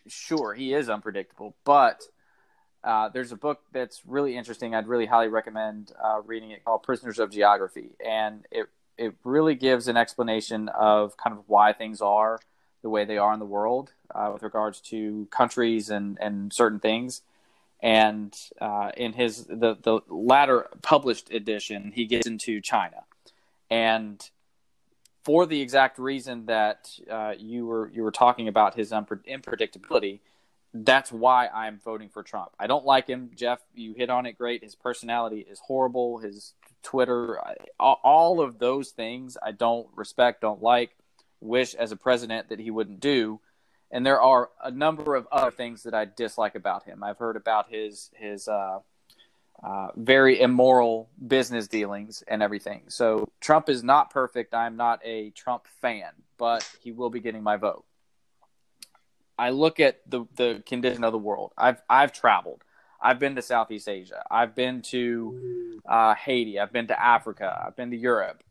sure, 0.07 0.53
he 0.53 0.75
is 0.75 0.89
unpredictable, 0.89 1.57
but. 1.65 2.03
Uh, 2.83 3.09
there's 3.09 3.33
a 3.33 3.37
book 3.37 3.61
that's 3.73 4.03
really 4.07 4.37
interesting. 4.37 4.75
I'd 4.75 4.87
really 4.87 5.07
highly 5.07 5.29
recommend 5.29 5.93
uh, 6.05 6.21
reading 6.21 6.51
it 6.51 6.63
called 6.67 6.83
Prisoners 6.83 7.19
of 7.19 7.31
Geography. 7.31 7.93
And 8.07 8.45
it, 8.51 8.67
it 8.99 9.15
really 9.25 9.55
gives 9.55 9.89
an 9.89 9.97
explanation 9.97 10.69
of 10.69 11.17
kind 11.17 11.35
of 11.35 11.45
why 11.47 11.73
things 11.73 12.03
are 12.03 12.39
the 12.85 12.91
way 12.91 13.07
they 13.07 13.17
are 13.17 13.33
in 13.33 13.41
the 13.41 13.47
world 13.47 13.95
uh, 14.15 14.31
with 14.33 14.43
regards 14.43 14.79
to 14.79 15.27
countries 15.31 15.89
and, 15.89 16.19
and 16.21 16.53
certain 16.53 16.79
things. 16.79 17.23
And 17.81 18.33
uh, 18.61 18.93
in 18.97 19.15
his 19.15 19.45
the 19.47 19.77
the 19.83 20.01
latter 20.09 20.69
published 20.83 21.31
edition, 21.31 21.93
he 21.95 22.07
gets 22.07 22.27
into 22.27 22.61
China, 22.61 23.05
and 23.69 24.31
for 25.23 25.45
the 25.45 25.61
exact 25.61 25.99
reason 25.99 26.47
that 26.47 26.91
uh, 27.11 27.35
you 27.37 27.67
were 27.67 27.91
you 27.93 28.03
were 28.03 28.11
talking 28.11 28.49
about 28.49 28.75
his 28.75 28.91
unpre- 28.93 29.27
unpredictability. 29.29 30.21
That's 30.73 31.13
why 31.13 31.49
I'm 31.49 31.79
voting 31.85 32.09
for 32.09 32.23
Trump. 32.23 32.51
I 32.59 32.67
don't 32.67 32.85
like 32.85 33.07
him, 33.07 33.31
Jeff. 33.37 33.61
You 33.75 33.95
hit 33.95 34.11
on 34.11 34.27
it 34.27 34.39
great. 34.39 34.65
His 34.65 34.75
personality 34.75 35.47
is 35.49 35.61
horrible. 35.61 36.19
His 36.19 36.55
Twitter, 36.83 37.39
all 37.79 38.01
all 38.03 38.41
of 38.41 38.59
those 38.59 38.91
things 38.91 39.37
I 39.43 39.53
don't 39.53 39.89
respect, 39.95 40.41
don't 40.41 40.63
like 40.63 40.97
wish 41.45 41.75
as 41.75 41.93
a 41.93 41.97
president 41.97 42.49
that 42.49 42.59
he 42.59 42.71
wouldn't 42.71 43.01
do. 43.01 43.41
And 43.91 44.05
there 44.05 44.21
are 44.21 44.51
a 44.63 44.71
number 44.71 45.15
of 45.15 45.29
other 45.31 45.51
things 45.51 45.85
that 45.85 45.95
I 45.95 46.07
dislike 46.07 46.55
about 46.57 46.85
him. 46.85 47.05
I've 47.05 47.19
heard 47.19 47.37
about 47.37 47.71
his 47.71 48.11
his 48.15 48.49
uh, 48.49 48.81
uh, 49.63 49.89
very 49.97 50.41
immoral 50.41 51.09
business 51.25 51.69
dealings 51.69 52.25
and 52.27 52.43
everything. 52.43 52.83
So 52.89 53.31
Trump 53.41 53.69
is 53.69 53.85
not 53.85 54.11
perfect. 54.11 54.55
I'm 54.55 54.77
not 54.77 55.01
a 55.05 55.31
Trump 55.31 55.67
fan, 55.81 56.11
but 56.39 56.69
he 56.81 56.93
will 56.93 57.11
be 57.11 57.21
getting 57.21 57.43
my 57.43 57.57
vote. 57.57 57.85
I 59.39 59.51
look 59.51 59.81
at 59.81 60.01
the 60.09 60.27
the 60.35 60.63
condition 60.67 61.05
of 61.05 61.13
the 61.13 61.19
world. 61.19 61.53
I've 61.57 61.81
I've 61.89 62.13
traveled. 62.13 62.63
I've 63.01 63.19
been 63.19 63.37
to 63.37 63.43
Southeast 63.43 63.89
Asia. 63.89 64.25
I've 64.31 64.55
been 64.55 64.81
to 64.83 65.81
uh, 65.87 66.15
Haiti. 66.15 66.59
I've 66.59 66.73
been 66.73 66.87
to 66.87 67.01
Africa. 67.01 67.65
I've 67.67 67.77
been 67.77 67.91
to 67.91 67.97
Europe 67.97 68.43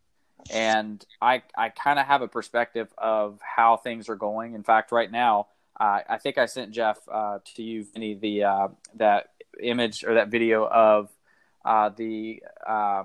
and 0.51 1.03
I 1.21 1.43
I 1.57 1.69
kind 1.69 1.99
of 1.99 2.05
have 2.05 2.21
a 2.21 2.27
perspective 2.27 2.93
of 2.97 3.39
how 3.41 3.77
things 3.77 4.09
are 4.09 4.15
going. 4.15 4.53
In 4.53 4.63
fact, 4.63 4.91
right 4.91 5.11
now, 5.11 5.47
uh, 5.79 5.99
I 6.09 6.17
think 6.17 6.37
I 6.37 6.45
sent 6.45 6.71
Jeff 6.71 6.97
uh, 7.11 7.39
to 7.55 7.63
you, 7.63 7.85
Vinnie, 7.93 8.15
the 8.15 8.43
uh, 8.43 8.67
that 8.95 9.29
image 9.61 10.03
or 10.03 10.15
that 10.15 10.29
video 10.29 10.67
of 10.67 11.09
uh, 11.65 11.89
the 11.89 12.43
uh, 12.65 13.03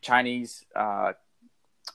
Chinese. 0.00 0.64
Uh, 0.74 1.12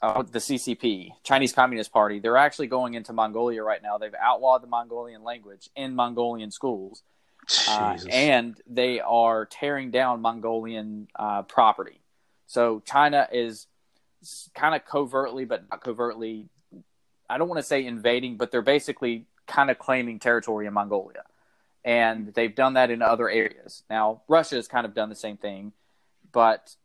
uh, 0.01 0.21
the 0.23 0.39
CCP, 0.39 1.11
Chinese 1.23 1.53
Communist 1.53 1.91
Party, 1.91 2.19
they're 2.19 2.37
actually 2.37 2.67
going 2.67 2.95
into 2.95 3.13
Mongolia 3.13 3.63
right 3.63 3.81
now. 3.81 3.97
They've 3.97 4.13
outlawed 4.21 4.61
the 4.61 4.67
Mongolian 4.67 5.23
language 5.23 5.69
in 5.73 5.95
Mongolian 5.95 6.51
schools, 6.51 7.01
and 8.11 8.59
they 8.67 8.99
are 8.99 9.45
tearing 9.45 9.91
down 9.91 10.21
Mongolian 10.21 11.07
uh, 11.15 11.43
property. 11.43 12.01
So 12.45 12.81
China 12.85 13.27
is 13.31 13.67
kind 14.53 14.75
of 14.75 14.85
covertly, 14.85 15.45
but 15.45 15.69
not 15.69 15.81
covertly. 15.81 16.49
I 17.29 17.37
don't 17.37 17.47
want 17.47 17.59
to 17.59 17.63
say 17.63 17.85
invading, 17.85 18.37
but 18.37 18.51
they're 18.51 18.61
basically 18.61 19.25
kind 19.47 19.69
of 19.69 19.79
claiming 19.79 20.19
territory 20.19 20.67
in 20.67 20.73
Mongolia, 20.73 21.23
and 21.83 22.33
they've 22.33 22.53
done 22.53 22.73
that 22.73 22.91
in 22.91 23.01
other 23.01 23.29
areas. 23.29 23.83
Now 23.89 24.21
Russia 24.27 24.55
has 24.55 24.67
kind 24.67 24.85
of 24.85 24.93
done 24.93 25.09
the 25.09 25.15
same 25.15 25.37
thing, 25.37 25.73
but 26.31 26.75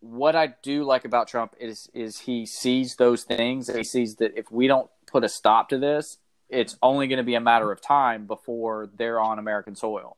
what 0.00 0.36
I 0.36 0.54
do 0.62 0.84
like 0.84 1.04
about 1.04 1.28
Trump 1.28 1.54
is 1.58 1.88
is 1.92 2.20
he 2.20 2.46
sees 2.46 2.96
those 2.96 3.24
things 3.24 3.68
he 3.68 3.84
sees 3.84 4.16
that 4.16 4.38
if 4.38 4.50
we 4.50 4.68
don't 4.68 4.88
put 5.06 5.24
a 5.24 5.28
stop 5.28 5.70
to 5.70 5.78
this, 5.78 6.18
it's 6.48 6.76
only 6.82 7.08
going 7.08 7.18
to 7.18 7.24
be 7.24 7.34
a 7.34 7.40
matter 7.40 7.72
of 7.72 7.80
time 7.80 8.26
before 8.26 8.88
they're 8.96 9.20
on 9.20 9.38
American 9.38 9.74
soil. 9.74 10.16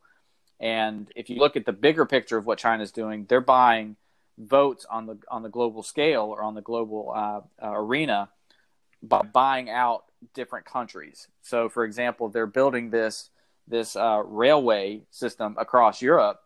And 0.58 1.10
if 1.16 1.30
you 1.30 1.36
look 1.36 1.56
at 1.56 1.64
the 1.64 1.72
bigger 1.72 2.04
picture 2.04 2.36
of 2.36 2.44
what 2.44 2.58
China's 2.58 2.92
doing, 2.92 3.24
they're 3.28 3.40
buying 3.40 3.96
votes 4.40 4.86
on 4.90 5.06
the 5.06 5.18
on 5.30 5.42
the 5.42 5.48
global 5.48 5.82
scale 5.82 6.22
or 6.22 6.42
on 6.42 6.54
the 6.54 6.62
global 6.62 7.12
uh, 7.14 7.40
uh, 7.62 7.72
arena 7.72 8.28
by 9.02 9.22
buying 9.22 9.70
out 9.70 10.04
different 10.34 10.66
countries. 10.66 11.28
So, 11.42 11.68
for 11.68 11.84
example, 11.84 12.28
they're 12.28 12.46
building 12.46 12.90
this 12.90 13.30
this 13.66 13.96
uh, 13.96 14.22
railway 14.24 15.02
system 15.10 15.56
across 15.58 16.02
Europe. 16.02 16.40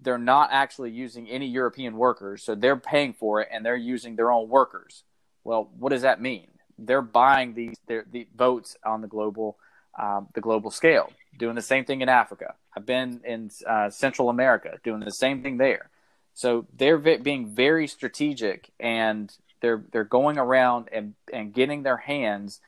They're 0.00 0.18
not 0.18 0.50
actually 0.52 0.90
using 0.90 1.28
any 1.28 1.46
European 1.46 1.96
workers, 1.96 2.42
so 2.42 2.54
they're 2.54 2.76
paying 2.76 3.14
for 3.14 3.40
it 3.40 3.48
and 3.50 3.64
they're 3.64 3.76
using 3.76 4.16
their 4.16 4.30
own 4.30 4.48
workers. 4.48 5.04
Well, 5.44 5.70
what 5.78 5.90
does 5.90 6.02
that 6.02 6.20
mean? 6.20 6.48
They're 6.78 7.02
buying 7.02 7.54
these 7.54 7.76
the 7.86 8.26
votes 8.36 8.76
on 8.84 9.00
the 9.00 9.08
global 9.08 9.56
um, 9.98 10.28
the 10.34 10.40
global 10.40 10.70
scale, 10.70 11.10
doing 11.38 11.54
the 11.54 11.62
same 11.62 11.84
thing 11.84 12.02
in 12.02 12.08
Africa. 12.08 12.54
I've 12.76 12.84
been 12.84 13.20
in 13.24 13.50
uh, 13.66 13.88
Central 13.88 14.28
America, 14.28 14.78
doing 14.84 15.00
the 15.00 15.10
same 15.10 15.42
thing 15.42 15.56
there. 15.56 15.88
So 16.36 16.66
they're 16.76 16.98
ve- 16.98 17.16
being 17.16 17.48
very 17.48 17.88
strategic 17.88 18.70
and 18.78 19.34
they're 19.62 19.82
they're 19.90 20.04
going 20.04 20.36
around 20.36 20.90
and 20.92 21.14
and 21.32 21.52
getting 21.52 21.82
their 21.82 21.96
hands 21.96 22.60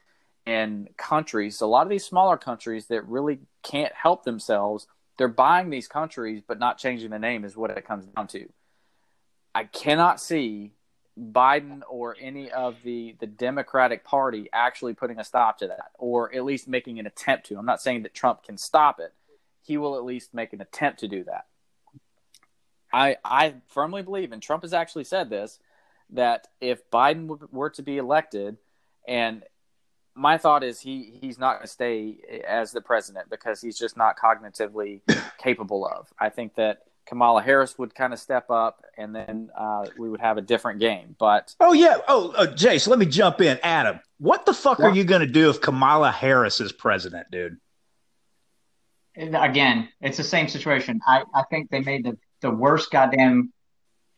in 0.47 0.89
countries. 0.97 1.61
A 1.61 1.67
lot 1.67 1.83
of 1.83 1.91
these 1.91 2.07
smaller 2.07 2.39
countries 2.39 2.87
that 2.87 3.07
really 3.07 3.41
can't 3.63 3.93
help 3.93 4.25
themselves, 4.25 4.87
they're 5.19 5.29
buying 5.29 5.69
these 5.69 5.87
countries 5.87 6.43
but 6.49 6.59
not 6.59 6.79
changing 6.79 7.11
the 7.11 7.19
name 7.19 7.45
is 7.45 7.59
what 7.59 7.71
it 7.71 7.87
comes 7.87 8.07
down 8.07 8.27
to. 8.29 8.49
I 9.55 9.65
cannot 9.65 10.19
see 10.19 10.73
Biden 11.21 11.83
or 11.91 12.17
any 12.19 12.51
of 12.51 12.77
the 12.83 13.17
the 13.21 13.27
Democratic 13.27 14.03
Party 14.03 14.49
actually 14.51 14.95
putting 14.95 15.19
a 15.19 15.25
stop 15.25 15.59
to 15.59 15.67
that, 15.67 15.91
or 15.99 16.35
at 16.35 16.43
least 16.43 16.69
making 16.69 16.99
an 16.99 17.07
attempt 17.07 17.45
to. 17.49 17.59
I'm 17.59 17.67
not 17.67 17.83
saying 17.83 18.05
that 18.05 18.15
Trump 18.15 18.45
can 18.45 18.57
stop 18.57 18.99
it. 18.99 19.13
He 19.61 19.77
will 19.77 19.99
at 19.99 20.05
least 20.05 20.33
make 20.33 20.55
an 20.55 20.63
attempt 20.63 21.01
to 21.01 21.09
do 21.09 21.23
that. 21.25 21.45
I 22.93 23.17
I 23.25 23.55
firmly 23.69 24.03
believe, 24.03 24.33
and 24.33 24.43
Trump 24.43 24.63
has 24.63 24.73
actually 24.73 25.05
said 25.05 25.31
this, 25.31 25.59
that 26.11 26.49
if 26.61 26.89
Biden 26.91 27.53
were 27.53 27.71
to 27.71 27.83
be 27.83 27.99
elected, 27.99 28.57
and 29.07 29.45
my 30.15 30.39
thought 30.39 30.65
is 30.65 30.81
he 30.81 31.19
he's 31.21 31.39
not 31.39 31.55
going 31.55 31.67
to 31.67 31.73
stay 31.73 32.19
as 32.47 32.73
the 32.73 32.81
president 32.81 33.31
because 33.31 33.61
he's 33.61 33.79
just 33.79 33.97
not 33.97 34.17
cognitively 34.19 35.01
capable 35.39 35.87
of. 35.87 36.13
I 36.19 36.29
think 36.29 36.55
that 36.57 36.83
Kamala 37.07 37.41
Harris 37.41 37.79
would 37.79 37.95
kind 37.95 38.13
of 38.13 38.19
step 38.19 38.51
up, 38.51 38.85
and 38.99 39.15
then 39.15 39.51
uh, 39.59 39.87
we 39.99 40.11
would 40.11 40.21
have 40.21 40.37
a 40.37 40.43
different 40.43 40.81
game. 40.81 41.17
But 41.19 41.55
oh 41.61 41.73
yeah, 41.73 41.99
oh 42.07 42.33
uh, 42.33 42.55
Chase, 42.55 42.87
let 42.87 42.99
me 42.99 43.07
jump 43.07 43.41
in. 43.41 43.59
Adam, 43.63 44.01
what 44.19 44.45
the 44.45 44.53
fuck 44.53 44.81
are 44.81 44.95
you 44.95 45.05
going 45.05 45.23
to 45.23 45.27
do 45.27 45.49
if 45.51 45.61
Kamala 45.61 46.11
Harris 46.11 46.61
is 46.61 46.73
president, 46.73 47.31
dude? 47.31 47.57
Again, 49.17 49.89
it's 50.01 50.17
the 50.17 50.23
same 50.23 50.49
situation. 50.49 51.01
I, 51.07 51.25
I 51.35 51.43
think 51.51 51.71
they 51.71 51.81
made 51.81 52.05
the, 52.05 52.17
the 52.41 52.51
worst 52.51 52.91
goddamn 52.91 53.53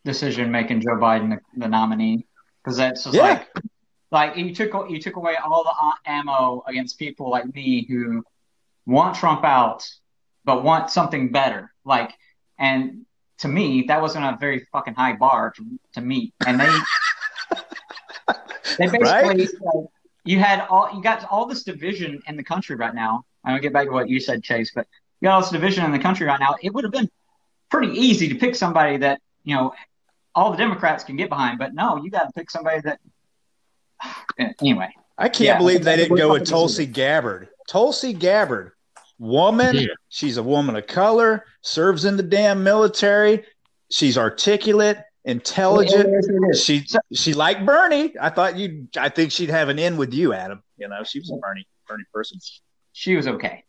decision 0.05 0.51
making 0.51 0.81
Joe 0.81 0.97
Biden 0.97 1.31
the, 1.31 1.41
the 1.61 1.69
nominee 1.69 2.27
because 2.63 2.77
that's 2.77 3.05
just 3.05 3.15
Yeah. 3.17 3.23
like 3.23 3.49
like 4.11 4.37
you 4.37 4.55
took 4.55 4.91
you 4.91 5.01
took 5.01 5.17
away 5.17 5.37
all 5.37 5.63
the 5.65 5.71
uh, 5.71 5.93
ammo 6.07 6.63
against 6.67 6.99
people 6.99 7.31
like 7.31 7.53
me 7.55 7.87
who 7.89 8.25
want 8.87 9.15
Trump 9.17 9.45
out 9.45 9.87
but 10.45 10.65
want 10.65 10.91
something 10.91 11.31
better. 11.31 11.71
Like 11.85 12.13
and 12.59 13.05
to 13.39 13.49
me 13.49 13.85
that 13.89 14.01
wasn't 14.01 14.25
a 14.25 14.37
very 14.41 14.67
fucking 14.73 14.95
high 14.95 15.15
bar 15.15 15.53
to, 15.57 15.65
to 15.95 16.01
meet. 16.01 16.35
And 16.47 16.59
they 16.61 16.71
they 18.79 18.87
basically 18.87 19.01
Right? 19.01 19.49
like, 19.75 19.87
you 20.25 20.39
had 20.39 20.67
all 20.69 20.91
you 20.95 21.03
got 21.03 21.25
all 21.31 21.47
this 21.47 21.63
division 21.63 22.21
in 22.27 22.37
the 22.37 22.45
country 22.45 22.77
right 22.77 22.95
now. 22.95 23.25
I'm 23.45 23.53
gonna 23.53 23.63
get 23.63 23.73
back 23.73 23.87
to 23.87 23.93
what 23.93 24.09
you 24.09 24.21
said, 24.21 24.43
Chase, 24.43 24.71
but 24.75 24.87
you 25.21 25.27
got 25.27 25.35
all 25.35 25.41
this 25.41 25.51
division 25.51 25.85
in 25.85 25.93
the 25.93 25.99
country 25.99 26.27
right 26.27 26.39
now. 26.41 26.57
It 26.63 26.75
would 26.75 26.85
have 26.85 26.93
been 26.93 27.09
pretty 27.71 27.93
easy 27.99 28.29
to 28.29 28.35
pick 28.35 28.55
somebody 28.55 28.97
that 28.99 29.21
you 29.45 29.55
know 29.55 29.73
all 30.35 30.51
the 30.51 30.57
Democrats 30.57 31.03
can 31.05 31.17
get 31.17 31.29
behind, 31.29 31.59
but 31.59 31.75
no, 31.75 31.97
you 32.03 32.11
got 32.11 32.25
to 32.27 32.33
pick 32.33 32.51
somebody 32.51 32.81
that. 32.83 33.01
Anyway, 34.61 34.95
I 35.19 35.29
can't 35.29 35.41
Yeah. 35.41 35.59
believe 35.59 35.85
they 35.85 35.97
didn't 35.97 36.17
go 36.17 36.33
with 36.33 36.47
Tulsi 36.49 36.87
Gabbard. 36.87 37.49
Tulsi 37.69 38.13
Gabbard, 38.15 38.73
woman. 39.19 39.77
Yeah. 39.77 39.87
She's 40.09 40.37
a 40.39 40.43
woman 40.43 40.77
of 40.77 40.87
color, 40.87 41.45
serves 41.63 42.05
in 42.07 42.17
the 42.17 42.23
damn 42.23 42.63
military. 42.65 43.45
She's 43.91 44.17
articulate, 44.17 44.99
intelligent. 45.25 46.25
She 46.57 46.87
she 47.13 47.35
liked 47.35 47.67
Bernie. 47.67 48.15
I 48.21 48.31
thought 48.31 48.57
you. 48.57 48.89
I 48.97 49.09
think 49.11 49.33
she'd 49.33 49.51
have 49.51 49.69
an 49.69 49.79
in 49.79 49.97
with 49.99 50.15
you, 50.15 50.33
Adam. 50.33 50.63
You 50.79 50.89
know, 50.89 51.03
she 51.05 51.19
was 51.21 51.31
a 51.31 51.37
Bernie 51.37 51.67
Bernie 51.87 52.05
person. 52.15 52.39
she 52.93 53.17
was 53.17 53.27
okay. 53.29 53.65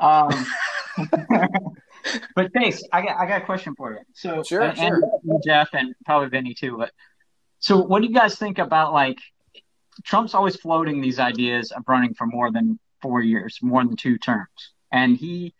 Um, 0.00 0.30
but 2.34 2.52
thanks. 2.52 2.82
I 2.92 3.02
got 3.02 3.18
I 3.18 3.26
got 3.26 3.42
a 3.42 3.44
question 3.44 3.74
for 3.76 3.92
you. 3.92 4.00
So 4.14 4.42
Sure, 4.42 4.62
and, 4.62 4.76
sure. 4.76 5.02
and 5.24 5.42
Jeff 5.44 5.70
and 5.72 5.94
probably 6.04 6.28
Vinnie 6.28 6.54
too. 6.54 6.76
But 6.78 6.92
so, 7.60 7.78
what 7.78 8.02
do 8.02 8.08
you 8.08 8.14
guys 8.14 8.36
think 8.36 8.58
about 8.58 8.92
like 8.92 9.18
Trump's 10.04 10.34
always 10.34 10.56
floating 10.56 11.00
these 11.00 11.18
ideas 11.18 11.72
of 11.72 11.82
running 11.88 12.14
for 12.14 12.26
more 12.26 12.52
than 12.52 12.78
four 13.02 13.22
years, 13.22 13.58
more 13.62 13.84
than 13.84 13.96
two 13.96 14.18
terms, 14.18 14.72
and 14.92 15.16
he 15.16 15.54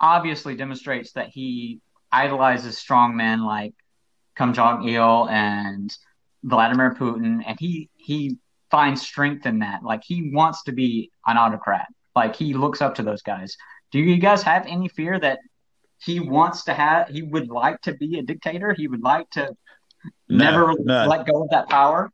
obviously 0.00 0.56
demonstrates 0.56 1.12
that 1.12 1.28
he 1.28 1.80
idolizes 2.10 2.78
strong 2.78 3.16
men 3.16 3.44
like 3.44 3.74
Kim 4.36 4.52
Jong 4.54 4.88
Il 4.88 5.28
and 5.28 5.94
Vladimir 6.42 6.94
Putin, 6.94 7.42
and 7.46 7.58
he 7.58 7.90
he 7.96 8.38
finds 8.70 9.02
strength 9.02 9.46
in 9.46 9.58
that. 9.60 9.82
Like 9.82 10.02
he 10.04 10.30
wants 10.32 10.62
to 10.64 10.72
be 10.72 11.10
an 11.26 11.36
autocrat. 11.36 11.86
Like 12.16 12.36
he 12.36 12.54
looks 12.54 12.80
up 12.80 12.94
to 12.96 13.02
those 13.02 13.22
guys. 13.22 13.56
Do 13.92 13.98
you 13.98 14.18
guys 14.18 14.42
have 14.42 14.66
any 14.66 14.88
fear 14.88 15.18
that 15.20 15.40
he 16.02 16.20
wants 16.20 16.64
to 16.64 16.72
have? 16.74 17.08
He 17.08 17.22
would 17.22 17.48
like 17.48 17.80
to 17.82 17.94
be 17.94 18.18
a 18.18 18.22
dictator. 18.22 18.72
He 18.74 18.88
would 18.88 19.02
like 19.02 19.28
to 19.30 19.54
No, 20.28 20.44
never 20.44 20.74
none. 20.78 21.08
let 21.08 21.26
go 21.26 21.42
of 21.44 21.50
that 21.50 21.68
power. 21.68 22.10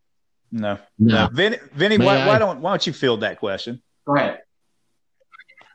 No, 0.53 0.79
No. 0.99 1.27
no. 1.27 1.29
Vinnie, 1.33 1.59
Vinnie 1.75 1.99
May 1.99 2.07
why, 2.07 2.27
why 2.27 2.39
don't 2.39 2.61
why 2.61 2.71
don't 2.73 2.87
you 2.87 2.93
field 2.93 3.21
that 3.23 3.39
question? 3.39 3.83
Go 4.07 4.17
ahead. 4.17 4.41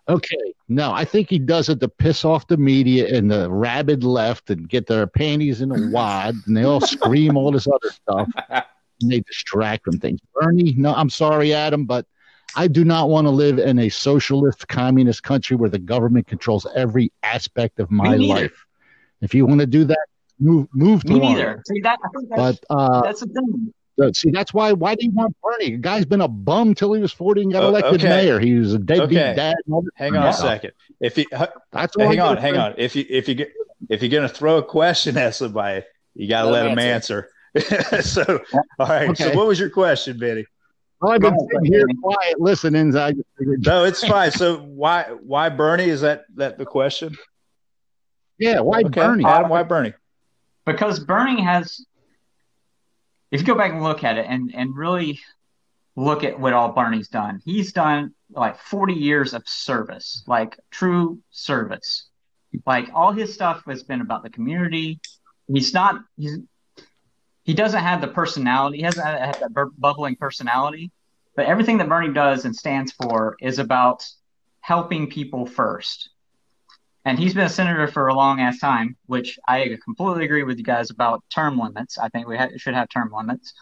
Okay. 0.10 0.54
No, 0.68 0.92
I 0.92 1.06
think 1.06 1.30
he 1.30 1.38
does 1.40 1.70
it 1.70 1.80
to 1.82 1.88
piss 1.88 2.26
off 2.26 2.48
the 2.48 2.58
media 2.58 3.16
and 3.16 3.30
the 3.30 3.50
rabid 3.52 4.04
left 4.04 4.50
and 4.50 4.68
get 4.68 4.88
their 4.88 5.06
panties 5.08 5.62
in 5.62 5.72
a 5.72 5.90
wad 5.92 6.36
and 6.48 6.56
they 6.58 6.64
all 6.64 6.82
scream 6.82 7.38
all 7.38 7.52
this 7.52 7.68
other 7.68 7.92
stuff 7.92 8.28
and 8.50 8.64
they 9.12 9.20
distract 9.22 9.84
from 9.86 10.00
things. 10.00 10.20
Bernie, 10.34 10.74
no, 10.78 10.94
I'm 10.96 11.10
sorry, 11.10 11.54
Adam, 11.54 11.86
but 11.86 12.06
I 12.56 12.68
do 12.68 12.84
not 12.84 13.10
want 13.10 13.26
to 13.28 13.32
live 13.32 13.60
in 13.60 13.80
a 13.80 13.90
socialist 13.90 14.68
communist 14.68 15.23
country 15.23 15.56
where 15.56 15.69
the 15.69 15.80
government 15.80 16.28
controls 16.28 16.65
every 16.76 17.11
aspect 17.23 17.80
of 17.80 17.91
my 17.91 18.15
life. 18.15 18.65
If 19.22 19.34
you 19.34 19.45
want 19.45 19.60
to 19.61 19.68
do 19.68 19.84
that, 19.86 19.99
move 20.40 20.68
move 20.73 21.03
to 21.03 21.14
Me 21.14 21.19
tomorrow. 21.19 21.36
neither. 21.38 21.64
See 21.68 21.82
that? 21.82 21.99
I 22.03 22.07
think 22.18 22.30
that's, 22.30 22.60
But 22.60 22.76
uh, 22.76 23.02
that's 23.02 23.19
the 23.22 23.28
thing. 23.28 23.73
uh, 24.02 24.11
see, 24.14 24.32
that's 24.32 24.53
why. 24.53 24.73
Why 24.73 24.95
do 24.95 25.06
you 25.06 25.11
want 25.11 25.36
Bernie? 25.44 25.72
The 25.72 25.78
guy's 25.78 26.06
been 26.06 26.22
a 26.22 26.28
bum 26.28 26.73
till 26.76 26.94
he 26.94 27.02
was 27.02 27.14
forty 27.14 27.41
and 27.41 27.52
got 27.52 27.64
elected 27.64 28.02
okay. 28.02 28.10
mayor. 28.10 28.40
He 28.40 28.56
was 28.56 28.73
a 28.73 28.80
deadbeat 28.80 29.18
Okay. 29.18 29.34
dad. 29.36 29.56
And 29.65 29.73
all 29.76 29.86
Hang 29.95 30.15
on 30.15 30.23
other 30.23 30.30
a 30.30 30.34
second. 30.34 30.72
If 30.99 31.18
you 31.18 31.26
h- 31.34 31.49
That's 31.72 31.95
hang 31.98 32.19
on, 32.19 32.38
hang 32.38 32.57
on. 32.57 32.73
If 32.78 32.95
you 32.95 33.06
if 33.10 33.28
you 33.30 33.36
get 33.36 33.52
if 33.90 34.02
you're 34.02 34.11
gonna 34.11 34.30
throw 34.30 34.57
a 34.57 34.64
question 34.64 35.18
at 35.18 35.36
somebody, 35.36 35.84
you 36.15 36.28
got 36.28 36.44
to 36.44 36.49
Let 36.49 36.64
let 36.64 36.72
him 36.72 36.76
them 36.78 36.80
answer. 36.80 37.30
so, 38.02 38.41
all 38.80 38.88
right. 38.88 39.15
So, 39.18 39.36
what 39.36 39.45
was 39.48 39.60
your 39.60 39.69
question, 39.69 40.18
Vinnie? 40.18 40.45
Well, 41.02 41.14
I've 41.14 41.22
been 41.22 41.38
sitting 41.40 41.65
here 41.65 41.86
quiet 42.02 42.40
listening. 42.40 42.91
So 42.91 43.03
I 43.03 43.11
just 43.11 43.26
figured, 43.38 43.65
No, 43.65 43.84
it's 43.86 44.06
fine. 44.07 44.32
So, 44.32 44.57
why 44.60 45.03
why 45.22 45.49
Bernie? 45.49 45.86
Is 45.90 46.02
that 46.02 46.26
that 46.36 46.57
the 46.57 46.65
question? 46.65 47.18
yeah, 48.38 48.60
why 48.60 48.82
Okay, 48.82 48.90
Bernie? 49.02 49.26
Adam, 49.26 49.49
why 49.49 49.64
Bernie? 49.64 49.94
because 50.65 50.99
Bernie 50.99 51.41
has, 51.41 51.84
if 53.32 53.41
you 53.41 53.48
go 53.48 53.56
back 53.56 53.72
and 53.72 53.82
look 53.84 54.03
at 54.03 54.18
it 54.18 54.28
and, 54.30 54.52
and 54.53 54.76
really 54.76 55.19
look 55.95 56.23
at 56.23 56.40
what 56.40 56.53
all 56.53 56.72
Bernie's 56.72 57.07
done, 57.10 57.41
he's 57.44 57.73
done 57.73 58.14
like 58.30 58.60
40 58.60 58.94
years 58.94 59.34
of 59.34 59.41
service, 59.48 60.23
like 60.28 60.60
true 60.69 61.19
service. 61.32 62.07
Like 62.65 62.90
all 62.94 63.11
his 63.11 63.34
stuff 63.34 63.64
has 63.65 63.82
been 63.82 64.02
about 64.02 64.22
the 64.23 64.30
community. 64.30 64.99
He's 65.52 65.73
not, 65.73 65.95
he's, 66.15 66.38
he 67.52 67.56
doesn't 67.56 67.84
have 67.84 67.99
the 67.99 68.07
personality, 68.07 68.78
he 68.78 68.84
hasn't 68.84 69.06
had 69.06 69.36
that 69.40 69.72
bubbling 69.78 70.15
personality, 70.15 70.91
but 71.36 71.45
everything 71.45 71.78
that 71.80 71.90
Bernie 71.90 72.14
does 72.14 72.45
and 72.45 72.56
stands 72.56 72.91
for 72.94 73.36
is 73.41 73.60
about 73.60 74.07
helping 74.61 75.10
people 75.10 75.45
first 75.45 76.10
and 77.06 77.18
he's 77.18 77.34
been 77.34 77.45
a 77.45 77.49
senator 77.49 77.88
for 77.88 78.07
a 78.07 78.14
long 78.14 78.40
ass 78.40 78.60
time, 78.60 78.95
which 79.07 79.40
I 79.48 79.78
completely 79.84 80.26
agree 80.26 80.44
with 80.44 80.57
you 80.57 80.64
guys 80.64 80.91
about 80.91 81.23
term 81.34 81.57
limits. 81.57 81.98
I 81.98 82.10
think 82.10 82.28
we 82.28 82.38
ha- 82.38 82.49
should 82.57 82.76
have 82.76 82.90
term 82.90 83.11
limits. 83.11 83.53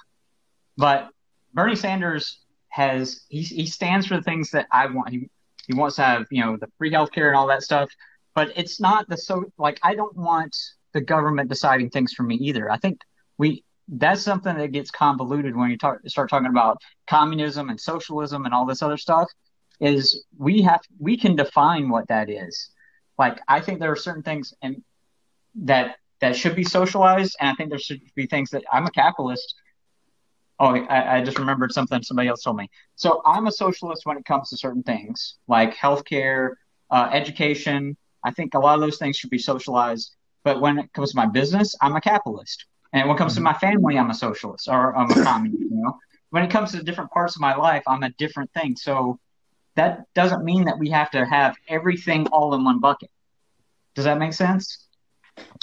But 0.77 1.09
Bernie 1.53 1.75
Sanders 1.75 2.39
has 2.69 3.21
he 3.29 3.41
he 3.41 3.65
stands 3.65 4.05
for 4.05 4.17
the 4.17 4.23
things 4.23 4.51
that 4.51 4.67
I 4.71 4.87
want. 4.87 5.09
He 5.09 5.29
he 5.67 5.73
wants 5.73 5.95
to 5.95 6.03
have 6.03 6.25
you 6.31 6.43
know 6.43 6.57
the 6.57 6.67
free 6.77 6.91
healthcare 6.91 7.27
and 7.27 7.35
all 7.35 7.47
that 7.47 7.63
stuff. 7.63 7.89
But 8.35 8.51
it's 8.57 8.79
not 8.79 9.07
the 9.07 9.17
so 9.17 9.45
like 9.57 9.79
I 9.83 9.95
don't 9.95 10.15
want 10.17 10.55
the 10.93 11.01
government 11.01 11.49
deciding 11.49 11.91
things 11.91 12.13
for 12.13 12.23
me 12.23 12.35
either. 12.35 12.69
I 12.69 12.77
think 12.77 12.99
we 13.37 13.63
that's 13.91 14.21
something 14.21 14.57
that 14.57 14.71
gets 14.71 14.91
convoluted 14.91 15.55
when 15.55 15.69
you 15.71 15.77
talk 15.77 15.99
start 16.07 16.29
talking 16.29 16.49
about 16.49 16.77
communism 17.07 17.69
and 17.69 17.79
socialism 17.79 18.45
and 18.45 18.53
all 18.53 18.65
this 18.65 18.81
other 18.81 18.97
stuff. 18.97 19.29
Is 19.79 20.25
we 20.37 20.61
have 20.63 20.81
we 20.99 21.17
can 21.17 21.35
define 21.35 21.89
what 21.89 22.07
that 22.09 22.29
is 22.29 22.71
like 23.19 23.41
I 23.47 23.59
think 23.59 23.79
there 23.79 23.91
are 23.91 23.97
certain 23.97 24.23
things 24.23 24.53
and 24.63 24.81
that 25.55 25.97
that 26.21 26.35
should 26.35 26.55
be 26.55 26.63
socialized, 26.63 27.35
and 27.39 27.49
I 27.49 27.53
think 27.53 27.69
there 27.69 27.79
should 27.79 28.01
be 28.15 28.25
things 28.25 28.49
that 28.51 28.63
I'm 28.71 28.85
a 28.85 28.91
capitalist. 28.91 29.55
Oh, 30.59 30.75
I, 30.75 31.17
I 31.17 31.23
just 31.23 31.37
remembered 31.37 31.71
something 31.71 32.01
somebody 32.01 32.27
else 32.27 32.43
told 32.43 32.57
me. 32.57 32.69
So 32.95 33.21
I'm 33.25 33.47
a 33.47 33.51
socialist 33.51 34.05
when 34.05 34.17
it 34.17 34.25
comes 34.25 34.49
to 34.49 34.57
certain 34.57 34.83
things 34.83 35.35
like 35.47 35.75
healthcare, 35.75 36.55
uh, 36.91 37.09
education. 37.13 37.95
I 38.23 38.31
think 38.31 38.53
a 38.53 38.59
lot 38.59 38.75
of 38.75 38.81
those 38.81 38.97
things 38.97 39.15
should 39.15 39.29
be 39.29 39.37
socialized. 39.37 40.15
But 40.43 40.59
when 40.59 40.79
it 40.79 40.91
comes 40.93 41.11
to 41.11 41.17
my 41.17 41.27
business, 41.27 41.75
I'm 41.81 41.95
a 41.95 42.01
capitalist, 42.01 42.65
and 42.93 43.07
when 43.07 43.15
it 43.15 43.19
comes 43.19 43.33
to 43.35 43.39
mm-hmm. 43.39 43.45
my 43.45 43.53
family, 43.53 43.97
I'm 43.97 44.09
a 44.09 44.13
socialist 44.13 44.67
or 44.67 44.95
I'm 44.95 45.09
a 45.11 45.23
communist. 45.23 45.61
You 45.61 45.69
know, 45.71 45.97
when 46.29 46.43
it 46.43 46.51
comes 46.51 46.71
to 46.71 46.83
different 46.83 47.11
parts 47.11 47.35
of 47.35 47.41
my 47.41 47.55
life, 47.55 47.83
I'm 47.87 48.03
a 48.03 48.09
different 48.11 48.51
thing. 48.53 48.75
So 48.75 49.19
that 49.75 50.05
doesn't 50.13 50.43
mean 50.43 50.65
that 50.65 50.77
we 50.77 50.89
have 50.89 51.11
to 51.11 51.25
have 51.25 51.55
everything 51.67 52.27
all 52.27 52.53
in 52.53 52.63
one 52.63 52.79
bucket. 52.79 53.09
Does 53.95 54.05
that 54.05 54.17
make 54.17 54.33
sense? 54.33 54.87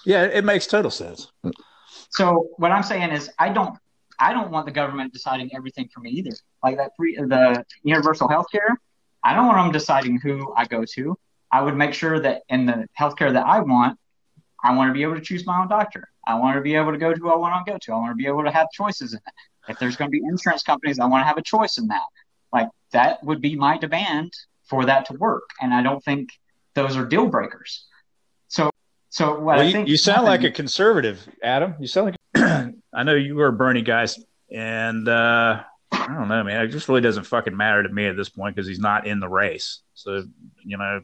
Yeah, 0.05 0.24
it 0.24 0.44
makes 0.44 0.66
total 0.66 0.90
sense. 0.90 1.31
So 2.11 2.48
what 2.57 2.73
I'm 2.73 2.82
saying 2.82 3.11
is 3.11 3.31
I 3.39 3.51
don't 3.51 3.77
I 4.19 4.32
don't 4.32 4.51
want 4.51 4.65
the 4.65 4.73
government 4.73 5.12
deciding 5.12 5.55
everything 5.55 5.89
for 5.93 6.01
me 6.01 6.11
either. 6.11 6.31
Like 6.62 6.77
that 6.78 6.93
free 6.97 7.16
the 7.16 7.65
universal 7.82 8.28
health 8.28 8.47
care, 8.51 8.81
I 9.23 9.35
don't 9.35 9.47
want 9.47 9.59
them 9.59 9.73
deciding 9.73 10.20
who 10.20 10.55
I 10.57 10.65
go 10.65 10.85
to. 10.94 11.19
I 11.53 11.61
would 11.62 11.77
make 11.77 11.93
sure 11.93 12.19
that 12.20 12.43
in 12.48 12.66
the 12.66 12.86
healthcare 12.98 13.32
that 13.32 13.47
I 13.47 13.61
want, 13.61 13.98
I 14.62 14.74
want 14.74 14.89
to 14.89 14.94
be 14.94 15.03
able 15.03 15.15
to 15.15 15.20
choose 15.20 15.47
my 15.47 15.61
own 15.61 15.69
doctor. 15.69 16.09
I 16.27 16.35
want 16.35 16.57
to 16.57 16.61
be 16.62 16.74
able 16.74 16.93
to 16.93 16.98
go 16.98 17.12
to 17.12 17.20
who 17.20 17.31
I 17.31 17.36
want 17.36 17.65
to 17.66 17.73
go 17.73 17.78
to. 17.81 17.93
I 17.93 17.97
want 17.97 18.11
to 18.11 18.15
be 18.16 18.27
able 18.27 18.44
to 18.44 18.51
have 18.51 18.66
choices 18.73 19.12
in 19.15 19.20
that. 19.24 19.35
If 19.73 19.78
there's 19.78 19.97
going 19.97 20.11
to 20.11 20.12
be 20.12 20.23
insurance 20.24 20.62
companies, 20.62 20.98
I 20.98 21.07
want 21.07 21.23
to 21.23 21.27
have 21.27 21.39
a 21.39 21.43
choice 21.43 21.78
in 21.78 21.89
that. 21.89 22.03
Like 22.53 22.69
that 22.93 23.23
would 23.24 23.40
be 23.40 23.57
my 23.57 23.78
demand 23.78 24.32
for 24.65 24.85
that 24.86 25.07
to 25.07 25.15
work. 25.15 25.51
And 25.61 25.73
I 25.74 25.82
don't 25.82 26.03
think 26.05 26.31
those 26.74 26.97
are 26.97 27.05
deal 27.05 27.27
breakers. 27.27 27.85
So, 28.48 28.70
so 29.11 29.32
what 29.35 29.57
Well, 29.57 29.61
I 29.61 29.62
you, 29.65 29.73
think 29.73 29.89
you 29.89 29.97
sound 29.97 30.24
like 30.24 30.44
a 30.44 30.51
conservative, 30.51 31.27
Adam. 31.43 31.74
You 31.81 31.86
sound 31.86 32.16
like 32.35 32.73
I 32.94 33.03
know 33.03 33.15
you 33.15 33.35
were 33.35 33.48
a 33.48 33.53
Bernie 33.53 33.82
guys, 33.82 34.19
and 34.53 35.09
uh, 35.09 35.62
I 35.93 36.07
don't 36.07 36.28
know, 36.28 36.44
man. 36.44 36.65
It 36.65 36.69
just 36.69 36.89
really 36.89 37.01
doesn't 37.01 37.24
fucking 37.24 37.57
matter 37.57 37.82
to 37.82 37.89
me 37.89 38.07
at 38.07 38.16
this 38.16 38.28
point 38.28 38.55
because 38.55 38.69
he's 38.69 38.78
not 38.78 39.07
in 39.07 39.20
the 39.20 39.28
race. 39.28 39.81
So 39.94 40.24
you 40.65 40.77
know, 40.77 41.03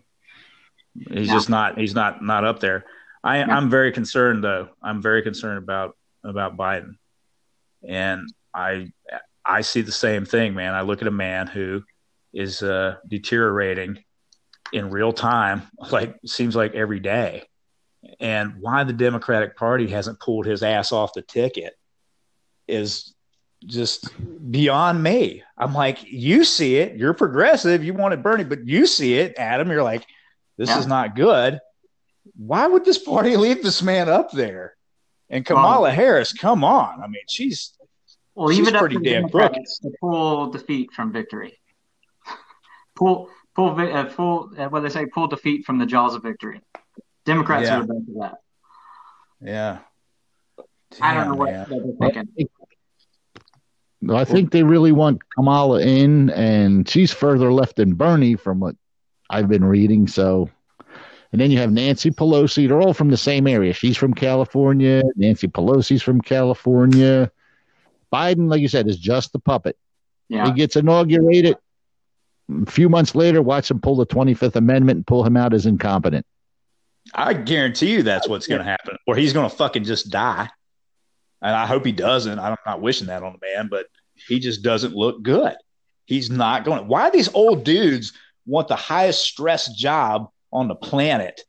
he's 0.94 1.28
Yeah. 1.28 1.32
just 1.34 1.48
not. 1.50 1.78
He's 1.78 1.94
not 1.94 2.22
not 2.22 2.44
up 2.44 2.60
there. 2.60 2.84
I, 3.24 3.38
Yeah. 3.38 3.56
I'm 3.56 3.70
very 3.70 3.92
concerned 3.92 4.42
though. 4.42 4.68
I'm 4.82 5.00
very 5.02 5.22
concerned 5.22 5.58
about 5.58 5.96
about 6.24 6.56
Biden, 6.56 6.96
and 7.86 8.28
I 8.54 8.92
I 9.44 9.60
see 9.62 9.80
the 9.82 9.92
same 9.92 10.24
thing, 10.24 10.54
man. 10.54 10.74
I 10.74 10.82
look 10.82 11.02
at 11.02 11.08
a 11.08 11.12
man 11.12 11.46
who 11.46 11.82
is 12.32 12.62
uh, 12.62 12.96
deteriorating 13.08 14.02
in 14.72 14.90
real 14.90 15.12
time, 15.12 15.62
like 15.90 16.16
seems 16.24 16.56
like 16.56 16.74
every 16.74 17.00
day 17.00 17.44
and 18.20 18.54
why 18.60 18.84
the 18.84 18.92
Democratic 18.92 19.56
Party 19.56 19.88
hasn't 19.88 20.18
pulled 20.20 20.46
his 20.46 20.62
ass 20.62 20.92
off 20.92 21.12
the 21.12 21.22
ticket 21.22 21.74
is 22.66 23.14
just 23.66 24.08
beyond 24.50 25.02
me. 25.02 25.42
I'm 25.56 25.74
like, 25.74 26.02
you 26.04 26.44
see 26.44 26.76
it, 26.76 26.96
you're 26.96 27.14
progressive, 27.14 27.84
you 27.84 27.94
wanted 27.94 28.22
Bernie, 28.22 28.44
but 28.44 28.66
you 28.66 28.86
see 28.86 29.14
it, 29.18 29.34
Adam. 29.38 29.70
You're 29.70 29.82
like, 29.84 30.04
this 30.58 30.68
Yeah. 30.68 30.78
is 30.78 30.86
not 30.86 31.14
good. 31.14 31.60
Why 32.36 32.66
would 32.66 32.84
this 32.84 32.98
party 32.98 33.36
leave 33.36 33.62
this 33.62 33.82
man 33.82 34.08
up 34.08 34.30
there? 34.32 34.74
And 35.30 35.44
Kamala 35.44 35.82
Well- 35.82 35.90
Harris, 35.90 36.32
come 36.32 36.64
on. 36.64 37.02
I 37.02 37.06
mean, 37.06 37.22
she's 37.28 37.72
Well, 38.34 38.48
She's 38.48 38.60
even 38.60 38.74
up 38.76 38.80
pretty 38.80 38.96
the 38.96 39.04
damn 39.04 39.26
Democrats 39.26 39.78
to 39.80 39.90
pull 40.00 40.50
defeat 40.50 40.90
from 40.92 41.12
victory. 41.12 41.58
pull, 42.94 43.28
pull, 43.54 43.78
uh, 43.78 44.04
pull. 44.04 44.50
Uh, 44.56 44.68
what 44.68 44.80
they 44.80 44.88
say, 44.88 45.04
pull 45.06 45.26
defeat 45.26 45.66
from 45.66 45.78
the 45.78 45.84
jaws 45.86 46.14
of 46.14 46.22
victory. 46.22 46.60
Democrats 47.26 47.66
Yeah. 47.66 47.78
are 47.78 47.86
the 47.86 47.94
best 47.94 48.08
of 48.08 48.14
that. 48.20 48.38
yeah. 49.42 49.78
I 51.00 51.14
don't 51.14 51.28
know 51.28 51.34
what 51.36 51.50
man. 51.50 51.66
they're 51.68 52.10
thinking. 52.10 52.48
I 54.10 54.24
think 54.24 54.50
they 54.50 54.62
really 54.62 54.92
want 54.92 55.20
Kamala 55.34 55.80
in, 55.80 56.30
and 56.30 56.88
she's 56.88 57.12
further 57.12 57.52
left 57.52 57.76
than 57.76 57.94
Bernie 57.94 58.34
from 58.34 58.58
what 58.60 58.74
I've 59.30 59.48
been 59.48 59.64
reading. 59.64 60.08
So, 60.08 60.50
and 61.32 61.40
then 61.40 61.50
you 61.50 61.58
have 61.58 61.72
Nancy 61.72 62.10
Pelosi. 62.10 62.68
They're 62.68 62.80
all 62.80 62.92
from 62.92 63.08
the 63.08 63.16
same 63.16 63.46
area. 63.46 63.72
She's 63.72 63.96
from 63.96 64.12
California. 64.12 65.02
Nancy 65.16 65.48
Pelosi's 65.48 66.02
from 66.02 66.20
California. 66.20 67.30
Biden, 68.12 68.50
like 68.50 68.60
you 68.60 68.68
said, 68.68 68.86
is 68.86 68.98
just 68.98 69.32
the 69.32 69.38
puppet. 69.38 69.76
Yeah, 70.28 70.46
He 70.46 70.52
gets 70.52 70.76
inaugurated. 70.76 71.56
A 72.50 72.70
few 72.70 72.90
months 72.90 73.14
later, 73.14 73.40
watch 73.40 73.70
him 73.70 73.80
pull 73.80 73.96
the 73.96 74.06
25th 74.06 74.56
Amendment 74.56 74.98
and 74.98 75.06
pull 75.06 75.24
him 75.24 75.36
out 75.36 75.54
as 75.54 75.64
incompetent. 75.64 76.26
I 77.14 77.32
guarantee 77.32 77.92
you 77.92 78.02
that's 78.02 78.28
what's 78.28 78.46
going 78.46 78.60
to 78.60 78.64
happen, 78.64 78.96
or 79.06 79.16
he's 79.16 79.32
going 79.32 79.48
to 79.48 79.56
fucking 79.56 79.84
just 79.84 80.10
die. 80.10 80.48
And 81.40 81.56
I 81.56 81.66
hope 81.66 81.84
he 81.84 81.92
doesn't. 81.92 82.38
I'm 82.38 82.56
not 82.66 82.80
wishing 82.80 83.08
that 83.08 83.22
on 83.22 83.32
the 83.32 83.54
man, 83.54 83.68
but 83.68 83.86
he 84.14 84.38
just 84.38 84.62
doesn't 84.62 84.94
look 84.94 85.22
good. 85.22 85.56
He's 86.04 86.30
not 86.30 86.64
going. 86.64 86.86
Why 86.86 87.10
these 87.10 87.32
old 87.34 87.64
dudes 87.64 88.12
want 88.46 88.68
the 88.68 88.76
highest 88.76 89.22
stress 89.24 89.72
job 89.74 90.30
on 90.52 90.68
the 90.68 90.74
planet? 90.74 91.40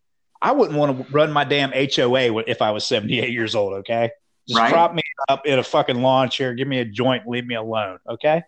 I 0.42 0.52
wouldn't 0.52 0.78
want 0.78 0.98
to 1.08 1.14
run 1.14 1.32
my 1.32 1.44
damn 1.46 1.72
HOA 1.72 2.40
if 2.48 2.62
I 2.62 2.72
was 2.72 2.86
78 2.86 3.30
years 3.32 3.56
old. 3.56 3.74
Okay, 3.76 4.12
just 4.48 4.60
Right. 4.60 4.72
prop 4.72 4.94
me 4.94 5.02
up 5.30 5.46
in 5.46 5.58
a 5.60 5.64
fucking 5.64 6.02
lawn 6.02 6.30
chair, 6.30 6.54
give 6.54 6.68
me 6.68 6.80
a 6.80 6.86
joint, 6.86 7.28
leave 7.28 7.46
me 7.46 7.56
alone. 7.56 8.00
Okay, 8.10 8.44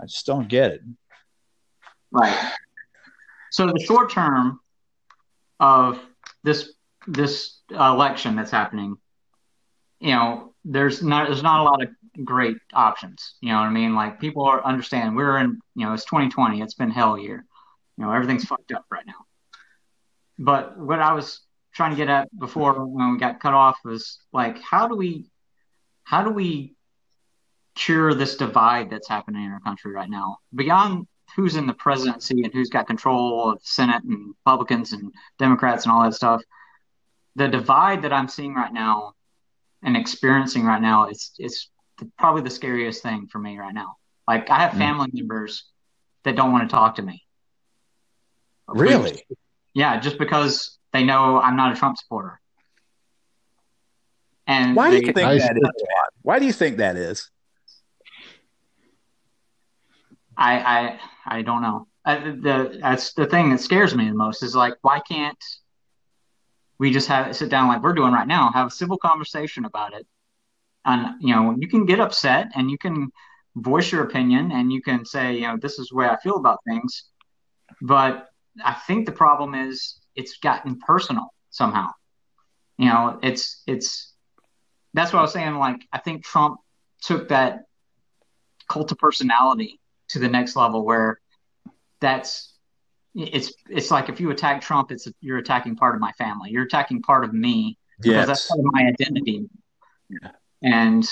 I 0.00 0.04
just 0.06 0.24
don't 0.26 0.48
get 0.48 0.72
it. 0.72 0.80
right. 2.10 2.52
So 3.50 3.66
the 3.66 3.78
short 3.80 4.10
term 4.10 4.60
of 5.60 6.00
this 6.42 6.72
this 7.06 7.58
election 7.70 8.34
that's 8.36 8.50
happening, 8.50 8.96
you 10.00 10.12
know, 10.12 10.54
there's 10.64 11.02
not 11.02 11.26
there's 11.28 11.42
not 11.42 11.60
a 11.60 11.64
lot 11.64 11.82
of 11.82 11.88
great 12.24 12.56
options. 12.72 13.34
You 13.42 13.50
know 13.50 13.56
what 13.60 13.66
I 13.66 13.70
mean? 13.70 13.94
Like 13.94 14.20
people 14.20 14.44
are 14.46 14.64
understand 14.64 15.14
we're 15.16 15.36
in 15.38 15.58
you 15.74 15.84
know 15.86 15.92
it's 15.92 16.04
2020. 16.06 16.62
It's 16.62 16.74
been 16.74 16.90
hell 16.90 17.18
year. 17.18 17.44
You 18.02 18.08
know 18.08 18.14
everything's 18.14 18.44
fucked 18.44 18.72
up 18.72 18.84
right 18.90 19.06
now. 19.06 19.26
But 20.36 20.76
what 20.76 20.98
I 20.98 21.12
was 21.12 21.40
trying 21.72 21.92
to 21.92 21.96
get 21.96 22.08
at 22.08 22.36
before 22.36 22.84
when 22.84 23.12
we 23.12 23.18
got 23.18 23.38
cut 23.38 23.54
off 23.54 23.78
was 23.84 24.18
like 24.32 24.60
how 24.60 24.88
do 24.88 24.96
we 24.96 25.30
how 26.02 26.24
do 26.24 26.30
we 26.30 26.74
cure 27.76 28.12
this 28.12 28.34
divide 28.36 28.90
that's 28.90 29.08
happening 29.08 29.44
in 29.44 29.52
our 29.52 29.60
country 29.60 29.92
right 29.92 30.10
now 30.10 30.38
beyond 30.52 31.06
who's 31.36 31.54
in 31.54 31.68
the 31.68 31.74
presidency 31.74 32.42
and 32.42 32.52
who's 32.52 32.70
got 32.70 32.88
control 32.88 33.50
of 33.52 33.60
the 33.60 33.64
Senate 33.66 34.02
and 34.02 34.34
Republicans 34.44 34.92
and 34.92 35.12
Democrats 35.38 35.84
and 35.84 35.92
all 35.92 36.02
that 36.02 36.14
stuff. 36.14 36.42
The 37.36 37.46
divide 37.46 38.02
that 38.02 38.12
I'm 38.12 38.26
seeing 38.26 38.54
right 38.54 38.72
now 38.72 39.12
and 39.84 39.96
experiencing 39.96 40.64
right 40.64 40.82
now 40.82 41.06
is 41.08 41.30
is 41.38 41.68
probably 42.18 42.42
the 42.42 42.50
scariest 42.50 43.00
thing 43.00 43.28
for 43.28 43.38
me 43.38 43.58
right 43.58 43.72
now. 43.72 43.94
Like 44.26 44.50
I 44.50 44.58
have 44.58 44.72
Mm. 44.72 44.78
family 44.78 45.10
members 45.12 45.70
that 46.24 46.34
don't 46.34 46.50
want 46.50 46.68
to 46.68 46.74
talk 46.74 46.96
to 46.96 47.02
me. 47.02 47.22
Really? 48.68 49.22
Yeah, 49.74 50.00
just 50.00 50.18
because 50.18 50.78
they 50.92 51.04
know 51.04 51.40
I'm 51.40 51.56
not 51.56 51.72
a 51.72 51.76
Trump 51.76 51.96
supporter. 51.96 52.40
And 54.46 54.76
Why 54.76 54.90
do 54.90 54.96
you 54.96 55.12
think 55.12 55.18
I- 55.18 55.38
that 55.38 55.56
is? 55.56 55.84
Why 56.22 56.38
do 56.38 56.46
you 56.46 56.52
think 56.52 56.78
that 56.78 56.96
is? 56.96 57.30
I 60.36 60.98
I 61.26 61.36
I 61.38 61.42
don't 61.42 61.62
know. 61.62 61.86
I, 62.04 62.16
the 62.16 62.78
that's 62.80 63.12
the 63.14 63.26
thing 63.26 63.50
that 63.50 63.60
scares 63.60 63.94
me 63.94 64.08
the 64.08 64.14
most 64.14 64.42
is 64.42 64.56
like 64.56 64.74
why 64.82 65.00
can't 65.00 65.38
we 66.78 66.90
just 66.90 67.06
have 67.08 67.36
sit 67.36 67.48
down 67.48 67.68
like 67.68 67.82
we're 67.82 67.92
doing 67.92 68.12
right 68.12 68.26
now, 68.26 68.50
have 68.52 68.66
a 68.68 68.70
civil 68.70 68.98
conversation 68.98 69.64
about 69.64 69.94
it, 69.94 70.06
and 70.84 71.14
you 71.20 71.34
know 71.34 71.54
you 71.58 71.68
can 71.68 71.86
get 71.86 72.00
upset 72.00 72.48
and 72.54 72.70
you 72.70 72.78
can 72.78 73.10
voice 73.56 73.92
your 73.92 74.02
opinion 74.02 74.50
and 74.50 74.72
you 74.72 74.82
can 74.82 75.04
say 75.04 75.34
you 75.34 75.42
know 75.42 75.56
this 75.60 75.78
is 75.78 75.88
the 75.90 75.96
way 75.96 76.08
I 76.08 76.16
feel 76.18 76.36
about 76.36 76.58
things, 76.66 77.04
but 77.80 78.31
I 78.64 78.74
think 78.74 79.06
the 79.06 79.12
problem 79.12 79.54
is 79.54 79.98
it's 80.14 80.38
gotten 80.38 80.78
personal 80.78 81.32
somehow. 81.50 81.90
You 82.78 82.86
know, 82.86 83.18
it's 83.22 83.62
it's 83.66 84.12
that's 84.94 85.12
what 85.12 85.20
I 85.20 85.22
was 85.22 85.32
saying. 85.32 85.54
Like 85.54 85.86
I 85.92 85.98
think 85.98 86.24
Trump 86.24 86.58
took 87.02 87.28
that 87.28 87.60
cult 88.68 88.92
of 88.92 88.98
personality 88.98 89.80
to 90.08 90.18
the 90.18 90.28
next 90.28 90.56
level 90.56 90.84
where 90.84 91.20
that's 92.00 92.54
it's 93.14 93.52
it's 93.68 93.90
like 93.90 94.08
if 94.08 94.20
you 94.20 94.30
attack 94.30 94.60
Trump, 94.60 94.90
it's 94.90 95.06
you're 95.20 95.38
attacking 95.38 95.76
part 95.76 95.94
of 95.94 96.00
my 96.00 96.12
family. 96.12 96.50
You're 96.50 96.64
attacking 96.64 97.02
part 97.02 97.24
of 97.24 97.32
me 97.32 97.78
because 98.00 98.26
that's 98.26 98.48
part 98.48 98.60
of 98.60 98.66
my 98.72 98.82
identity. 98.82 99.48
yeah. 100.08 100.30
And 100.62 101.08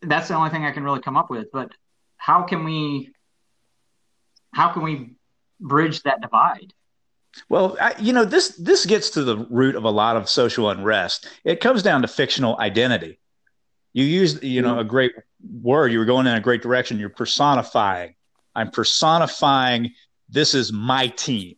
that's 0.00 0.28
the 0.28 0.34
only 0.34 0.50
thing 0.50 0.64
I 0.64 0.72
can 0.72 0.82
really 0.82 1.00
come 1.00 1.16
up 1.16 1.30
with. 1.30 1.48
But 1.52 1.72
how 2.16 2.42
can 2.42 2.64
we 2.64 3.12
how 4.52 4.72
can 4.72 4.82
we 4.82 5.16
bridge 5.62 6.02
that 6.02 6.20
divide? 6.20 6.74
Well, 7.48 7.76
I, 7.80 7.94
you 7.98 8.12
know 8.12 8.24
this 8.24 8.56
this 8.56 8.84
gets 8.84 9.10
to 9.10 9.24
the 9.24 9.38
root 9.50 9.74
of 9.74 9.84
a 9.84 9.90
lot 9.90 10.16
of 10.16 10.28
social 10.28 10.68
unrest. 10.68 11.28
It 11.44 11.60
comes 11.60 11.82
down 11.82 12.02
to 12.02 12.08
fictional 12.08 12.58
identity. 12.58 13.18
You 13.92 14.04
use 14.04 14.42
you 14.42 14.62
know 14.62 14.78
a 14.78 14.84
great 14.84 15.12
word. 15.42 15.92
You 15.92 15.98
were 15.98 16.04
going 16.04 16.26
in 16.26 16.34
a 16.34 16.40
great 16.40 16.62
direction. 16.62 16.98
You're 16.98 17.08
personifying. 17.08 18.14
I'm 18.54 18.70
personifying. 18.70 19.92
This 20.28 20.54
is 20.54 20.72
my 20.72 21.08
team, 21.08 21.56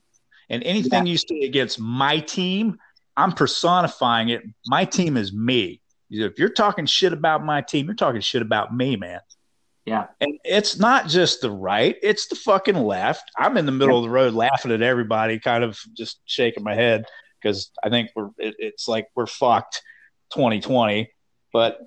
and 0.48 0.62
anything 0.62 1.06
you 1.06 1.16
say 1.16 1.40
against 1.40 1.81
my 1.81 2.20
team, 2.20 2.78
I'm 3.16 3.32
personifying 3.32 4.28
it. 4.28 4.43
My 4.66 4.85
team 4.85 5.16
is 5.16 5.32
me. 5.32 5.81
If 6.10 6.39
you're 6.39 6.51
talking 6.51 6.86
shit 6.86 7.12
about 7.12 7.44
my 7.44 7.62
team, 7.62 7.86
you're 7.86 7.94
talking 7.94 8.20
shit 8.20 8.43
about 8.43 8.74
me, 8.74 8.97
man. 8.97 9.20
Yeah. 9.85 10.06
And 10.20 10.39
it's 10.44 10.78
not 10.78 11.09
just 11.09 11.43
the 11.43 11.51
right, 11.51 11.97
it's 12.02 12.28
the 12.28 12.36
fucking 12.36 12.77
left. 12.77 13.31
I'm 13.36 13.56
in 13.56 13.66
the 13.66 13.73
middle 13.73 13.98
of 13.98 14.05
the 14.05 14.11
road 14.11 14.32
laughing 14.32 14.73
at 14.73 14.82
everybody, 14.82 15.39
kind 15.39 15.62
of 15.62 15.78
just 15.94 16.20
shaking 16.24 16.65
my 16.65 16.74
head 16.74 17.05
because 17.40 17.70
I 17.82 17.90
think 17.90 18.11
we're 18.16 18.31
it, 18.39 18.55
it's 18.59 18.89
like 18.89 19.09
we're 19.15 19.27
fucked 19.27 19.82
2020. 20.32 21.11
But 21.52 21.81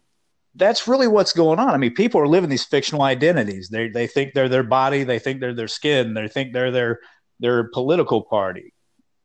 that's 0.53 0.87
really 0.87 1.07
what's 1.07 1.33
going 1.33 1.59
on. 1.59 1.69
I 1.69 1.77
mean, 1.77 1.93
people 1.93 2.21
are 2.21 2.27
living 2.27 2.49
these 2.49 2.65
fictional 2.65 3.01
identities. 3.01 3.69
They 3.69 3.89
they 3.89 4.05
think 4.05 4.33
they're 4.33 4.49
their 4.49 4.63
body, 4.63 5.03
they 5.03 5.19
think 5.19 5.39
they're 5.39 5.55
their 5.55 5.67
skin, 5.67 6.13
they 6.13 6.27
think 6.27 6.53
they're 6.53 6.71
their 6.71 6.99
their 7.39 7.65
political 7.65 8.21
party. 8.21 8.73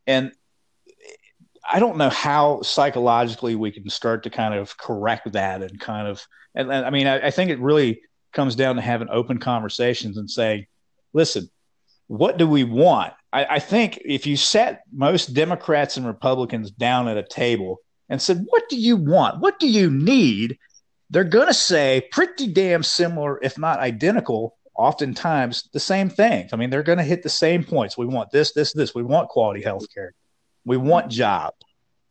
And 0.07 0.32
I 1.70 1.78
don't 1.78 1.97
know 1.97 2.11
how 2.11 2.62
psychologically 2.62 3.55
we 3.55 3.70
can 3.70 3.89
start 3.89 4.24
to 4.24 4.31
kind 4.31 4.55
of 4.55 4.77
correct 4.77 5.32
that 5.32 5.62
and 5.62 5.78
kind 5.78 6.09
of, 6.09 6.27
and, 6.55 6.73
and 6.73 6.85
I 6.85 6.90
mean, 6.90 7.07
I, 7.07 7.28
I 7.28 7.31
think 7.31 7.51
it 7.51 7.61
really 7.61 8.03
comes 8.32 8.56
down 8.56 8.76
to 8.76 8.82
having 8.82 9.09
open 9.10 9.38
conversations 9.38 10.16
and 10.16 10.30
saying, 10.30 10.66
listen, 11.12 11.50
what 12.09 12.36
do 12.36 12.46
we 12.46 12.64
want? 12.64 13.12
I, 13.32 13.44
I, 13.44 13.59
think 13.59 13.98
if 14.04 14.26
you 14.26 14.36
sat 14.36 14.82
most 14.92 15.32
Democrats 15.32 15.96
and 15.96 16.06
Republicans 16.06 16.70
down 16.70 17.09
at 17.09 17.16
a 17.16 17.22
table 17.22 17.78
and 18.09 18.20
said, 18.20 18.44
What 18.46 18.68
do 18.68 18.78
you 18.78 18.96
want? 18.96 19.40
What 19.40 19.59
do 19.59 19.66
you 19.66 19.90
need? 19.90 20.59
They're 21.09 21.24
going 21.24 21.46
to 21.46 21.54
say 21.54 22.09
pretty 22.10 22.46
damn 22.46 22.82
similar, 22.82 23.38
if 23.42 23.59
not 23.59 23.80
identical, 23.80 24.56
oftentimes 24.74 25.68
the 25.72 25.80
same 25.80 26.10
things. 26.10 26.52
I 26.52 26.56
mean, 26.56 26.70
they're 26.70 26.82
going 26.82 26.98
to 26.98 27.04
hit 27.04 27.22
the 27.22 27.28
same 27.28 27.64
points. 27.64 27.96
We 27.96 28.06
want 28.06 28.30
this, 28.30 28.52
this, 28.52 28.72
this. 28.72 28.94
We 28.94 29.02
want 29.02 29.28
quality 29.28 29.62
health 29.62 29.86
care. 29.94 30.14
We 30.64 30.76
want 30.76 31.10
jobs. 31.10 31.56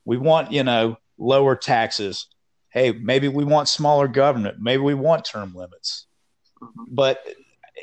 We 0.05 0.17
want, 0.17 0.51
you 0.51 0.63
know, 0.63 0.97
lower 1.17 1.55
taxes. 1.55 2.27
Hey, 2.69 2.91
maybe 2.91 3.27
we 3.27 3.43
want 3.43 3.69
smaller 3.69 4.07
government. 4.07 4.57
Maybe 4.59 4.81
we 4.81 4.93
want 4.93 5.25
term 5.25 5.53
limits. 5.53 6.07
Mm-hmm. 6.61 6.83
But 6.89 7.21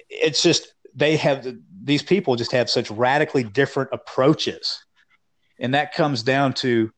it's 0.09 0.43
just 0.43 0.73
they 0.95 1.17
have 1.17 1.47
these 1.83 2.03
people 2.03 2.37
just 2.37 2.53
have 2.53 2.69
such 2.69 2.91
radically 2.91 3.45
different 3.45 3.91
approaches. 3.93 4.83
And 5.59 5.75
that 5.75 5.95
comes 5.95 6.23
down 6.23 6.53
to 6.55 6.91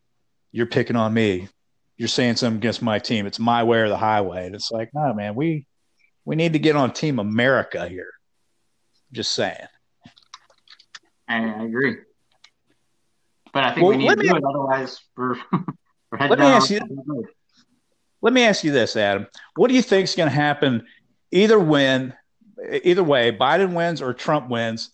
you're 0.53 0.67
picking 0.67 0.97
on 0.97 1.15
me. 1.15 1.49
You're 1.97 2.09
saying 2.09 2.37
something 2.37 2.59
against 2.59 2.83
my 2.83 2.99
team. 2.99 3.27
It's 3.27 3.39
my 3.39 3.63
way 3.63 3.79
or 3.79 3.89
the 3.89 3.97
highway. 3.97 4.47
And 4.47 4.55
it's 4.55 4.71
like, 4.71 4.91
no, 4.95 5.13
man, 5.13 5.35
we 5.35 5.67
we 6.25 6.37
need 6.37 6.53
to 6.55 6.59
get 6.59 6.77
on 6.77 6.93
Team 6.93 7.19
America 7.19 7.89
here. 7.89 8.11
Just 9.13 9.33
saying. 9.33 9.57
I 11.29 11.65
agree. 11.65 11.97
But 13.53 13.65
I 13.65 13.75
think 13.75 13.87
well, 13.87 13.97
we 13.97 14.05
need 14.05 14.09
to 14.09 14.29
do 14.29 14.37
it. 14.37 14.45
Otherwise, 14.45 15.01
we're, 15.17 15.37
we're 16.13 16.29
let 16.29 16.39
me 16.39 16.47
ask 16.47 16.71
you. 16.71 16.81
Let 18.23 18.33
me 18.33 18.45
ask 18.45 18.65
you 18.65 18.71
this, 18.71 18.97
Adam. 18.97 19.27
What 19.57 19.69
do 19.69 19.75
you 19.75 19.83
think 19.83 20.05
is 20.05 20.15
going 20.15 20.29
to 20.29 20.35
happen? 20.35 20.87
Either 21.33 21.59
win, 21.59 22.15
either 22.83 23.05
way, 23.05 23.33
Biden 23.33 23.75
wins 23.75 24.03
or 24.03 24.13
Trump 24.13 24.49
wins. 24.49 24.91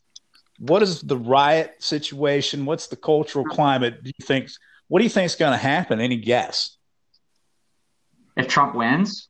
What 0.59 0.83
is 0.83 1.03
the 1.03 1.17
riot 1.17 1.75
situation? 1.79 2.65
What's 2.65 2.87
the 2.87 2.97
cultural 2.97 3.45
climate? 3.45 4.03
Do 4.03 4.11
you 4.17 4.25
think? 4.25 4.51
What 4.89 5.01
do 5.01 5.05
you 5.05 5.11
think 5.11 5.27
is 5.27 5.35
going 5.35 5.53
to 5.53 5.59
happen? 5.59 6.01
Any 6.01 6.17
guess? 6.17 6.77
If 8.37 8.49
Trump 8.49 8.75
wins, 8.75 9.29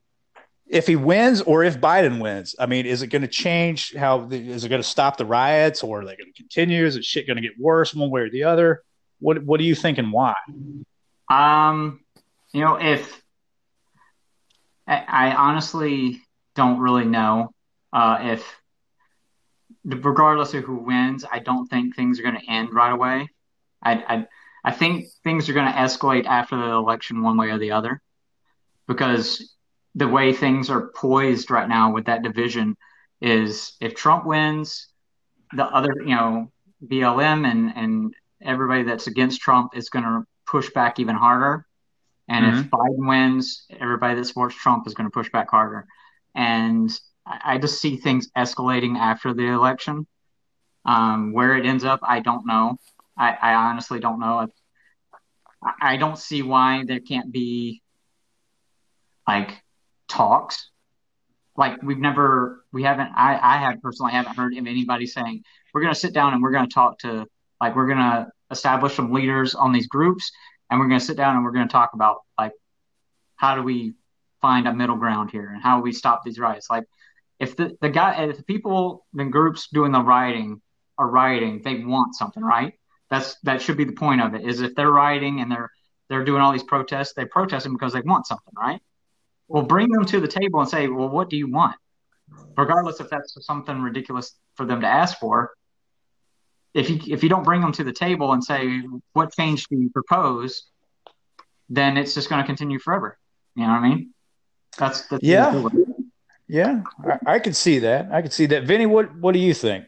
if 0.68 0.86
he 0.86 0.96
wins 0.96 1.42
or 1.42 1.62
if 1.62 1.80
Biden 1.80 2.20
wins, 2.20 2.56
I 2.58 2.66
mean, 2.66 2.86
is 2.86 3.02
it 3.02 3.08
going 3.08 3.22
to 3.22 3.28
change 3.28 3.94
how? 3.94 4.28
Is 4.30 4.64
it 4.64 4.68
going 4.68 4.82
to 4.82 4.88
stop 4.88 5.16
the 5.16 5.24
riots 5.24 5.82
or 5.82 6.00
are 6.00 6.04
they 6.04 6.16
going 6.16 6.32
to 6.32 6.36
continue? 6.36 6.84
Is 6.84 6.96
it 6.96 7.04
shit 7.04 7.26
going 7.26 7.36
to 7.36 7.42
get 7.42 7.58
worse 7.58 7.94
one 7.94 8.10
way 8.10 8.22
or 8.22 8.30
the 8.30 8.44
other? 8.44 8.82
What 9.20 9.42
What 9.44 9.58
do 9.58 9.64
you 9.64 9.74
think 9.74 9.98
and 9.98 10.12
why? 10.12 10.34
Um, 11.30 12.00
you 12.52 12.60
know, 12.60 12.76
if 12.80 13.22
I, 14.86 15.04
I 15.06 15.34
honestly 15.34 16.20
don't 16.56 16.80
really 16.80 17.04
know 17.04 17.52
uh, 17.92 18.18
if, 18.20 18.60
regardless 19.84 20.54
of 20.54 20.64
who 20.64 20.76
wins, 20.76 21.24
I 21.30 21.38
don't 21.38 21.66
think 21.68 21.94
things 21.94 22.18
are 22.18 22.22
going 22.22 22.40
to 22.40 22.50
end 22.50 22.74
right 22.74 22.92
away. 22.92 23.28
I, 23.82 23.92
I 23.92 24.26
I 24.66 24.72
think 24.72 25.06
things 25.22 25.48
are 25.48 25.52
going 25.52 25.72
to 25.72 25.78
escalate 25.78 26.26
after 26.26 26.56
the 26.56 26.72
election, 26.72 27.22
one 27.22 27.36
way 27.36 27.50
or 27.50 27.58
the 27.58 27.70
other, 27.70 28.02
because 28.88 29.54
the 29.94 30.08
way 30.08 30.32
things 30.32 30.70
are 30.70 30.88
poised 30.88 31.52
right 31.52 31.68
now 31.68 31.92
with 31.92 32.06
that 32.06 32.24
division 32.24 32.76
is 33.20 33.76
if 33.80 33.94
Trump 33.94 34.26
wins, 34.26 34.88
the 35.54 35.64
other, 35.64 35.94
you 36.00 36.16
know, 36.16 36.50
BLM 36.84 37.48
and 37.48 37.72
and 37.76 38.14
everybody 38.42 38.82
that's 38.82 39.06
against 39.06 39.40
Trump 39.40 39.76
is 39.76 39.88
going 39.88 40.04
to 40.04 40.24
push 40.46 40.68
back 40.70 40.98
even 40.98 41.14
harder. 41.14 41.64
And 42.28 42.44
mm-hmm. 42.44 42.58
if 42.58 42.66
Biden 42.66 43.08
wins, 43.08 43.66
everybody 43.70 44.16
that 44.16 44.24
supports 44.24 44.56
Trump 44.56 44.88
is 44.88 44.94
going 44.94 45.06
to 45.06 45.12
push 45.14 45.30
back 45.30 45.48
harder. 45.48 45.86
And 46.36 46.90
I, 47.26 47.58
just 47.58 47.80
see 47.80 47.96
things 47.96 48.30
escalating 48.36 48.96
after 48.96 49.34
the 49.34 49.46
election. 49.46 50.06
Um, 50.84 51.32
where 51.32 51.56
it 51.56 51.66
ends 51.66 51.82
up, 51.82 51.98
I 52.04 52.20
don't 52.20 52.46
know. 52.46 52.76
I, 53.18 53.36
I 53.42 53.54
honestly 53.54 53.98
don't 53.98 54.20
know. 54.20 54.46
I, 55.62 55.72
I 55.80 55.96
don't 55.96 56.18
see 56.18 56.42
why 56.42 56.84
there 56.86 57.00
can't 57.00 57.32
be 57.32 57.82
like 59.26 59.50
talks. 60.06 60.70
Like 61.56 61.82
we've 61.82 61.98
never, 61.98 62.64
we 62.72 62.84
haven't. 62.84 63.10
I, 63.16 63.40
I 63.42 63.56
have 63.56 63.82
personally 63.82 64.12
haven't 64.12 64.36
heard 64.36 64.52
of 64.56 64.66
anybody 64.66 65.06
saying 65.06 65.42
we're 65.74 65.80
going 65.80 65.94
to 65.94 65.98
sit 65.98 66.12
down 66.12 66.34
and 66.34 66.42
we're 66.42 66.52
going 66.52 66.68
to 66.68 66.74
talk 66.74 66.98
to, 67.00 67.26
like 67.60 67.74
we're 67.74 67.86
going 67.86 67.98
to 67.98 68.28
establish 68.50 68.94
some 68.94 69.12
leaders 69.12 69.54
on 69.54 69.72
these 69.72 69.88
groups, 69.88 70.30
and 70.70 70.78
we're 70.78 70.86
going 70.86 71.00
to 71.00 71.04
sit 71.04 71.16
down 71.16 71.34
and 71.34 71.44
we're 71.44 71.52
going 71.52 71.66
to 71.66 71.72
talk 71.72 71.94
about 71.94 72.18
like 72.38 72.52
how 73.36 73.56
do 73.56 73.62
we 73.62 73.94
find 74.46 74.68
a 74.68 74.72
middle 74.72 74.94
ground 75.04 75.28
here 75.32 75.48
and 75.52 75.60
how 75.60 75.80
we 75.80 75.92
stop 75.92 76.22
these 76.24 76.38
riots. 76.38 76.68
Like 76.70 76.84
if 77.40 77.56
the 77.56 77.76
the 77.80 77.88
guy, 77.88 78.10
if 78.30 78.36
the 78.36 78.44
people, 78.44 79.04
the 79.12 79.24
groups 79.24 79.68
doing 79.72 79.90
the 79.90 80.00
rioting 80.00 80.62
are 80.98 81.08
rioting, 81.08 81.62
they 81.64 81.76
want 81.94 82.14
something, 82.14 82.44
right? 82.44 82.74
That's 83.10 83.36
that 83.42 83.60
should 83.60 83.76
be 83.76 83.88
the 83.90 83.98
point 84.04 84.20
of 84.20 84.34
it. 84.34 84.42
Is 84.48 84.60
if 84.60 84.76
they're 84.76 84.96
rioting 85.04 85.40
and 85.40 85.50
they're 85.50 85.70
they're 86.08 86.24
doing 86.24 86.42
all 86.42 86.52
these 86.52 86.70
protests, 86.74 87.12
they're 87.14 87.34
protesting 87.38 87.72
because 87.72 87.92
they 87.92 88.02
want 88.02 88.26
something, 88.26 88.54
right? 88.56 88.80
Well, 89.48 89.64
bring 89.64 89.88
them 89.90 90.04
to 90.06 90.20
the 90.20 90.28
table 90.28 90.60
and 90.60 90.68
say, 90.68 90.86
well, 90.86 91.08
what 91.08 91.28
do 91.28 91.36
you 91.36 91.50
want? 91.50 91.76
Regardless 92.56 93.00
if 93.00 93.08
that's 93.10 93.36
something 93.44 93.80
ridiculous 93.82 94.34
for 94.54 94.64
them 94.64 94.80
to 94.82 94.86
ask 94.86 95.18
for. 95.18 95.52
If 96.72 96.88
you 96.90 97.00
if 97.16 97.22
you 97.24 97.28
don't 97.28 97.46
bring 97.50 97.62
them 97.62 97.72
to 97.72 97.84
the 97.84 97.96
table 98.06 98.32
and 98.32 98.42
say 98.44 98.62
what 99.12 99.32
change 99.34 99.66
do 99.68 99.76
you 99.76 99.90
propose, 99.90 100.52
then 101.68 101.96
it's 101.96 102.14
just 102.14 102.28
going 102.28 102.42
to 102.42 102.46
continue 102.46 102.78
forever. 102.78 103.18
You 103.56 103.64
know 103.64 103.72
what 103.72 103.84
I 103.84 103.88
mean? 103.88 104.14
That's, 104.76 105.06
that's 105.06 105.22
yeah, 105.22 105.68
yeah. 106.48 106.82
I, 107.04 107.34
I 107.34 107.38
could 107.38 107.56
see 107.56 107.78
that. 107.80 108.10
I 108.12 108.22
can 108.22 108.30
see 108.30 108.46
that. 108.46 108.64
Vinnie, 108.64 108.86
what 108.86 109.14
what 109.16 109.32
do 109.32 109.38
you 109.38 109.54
think? 109.54 109.86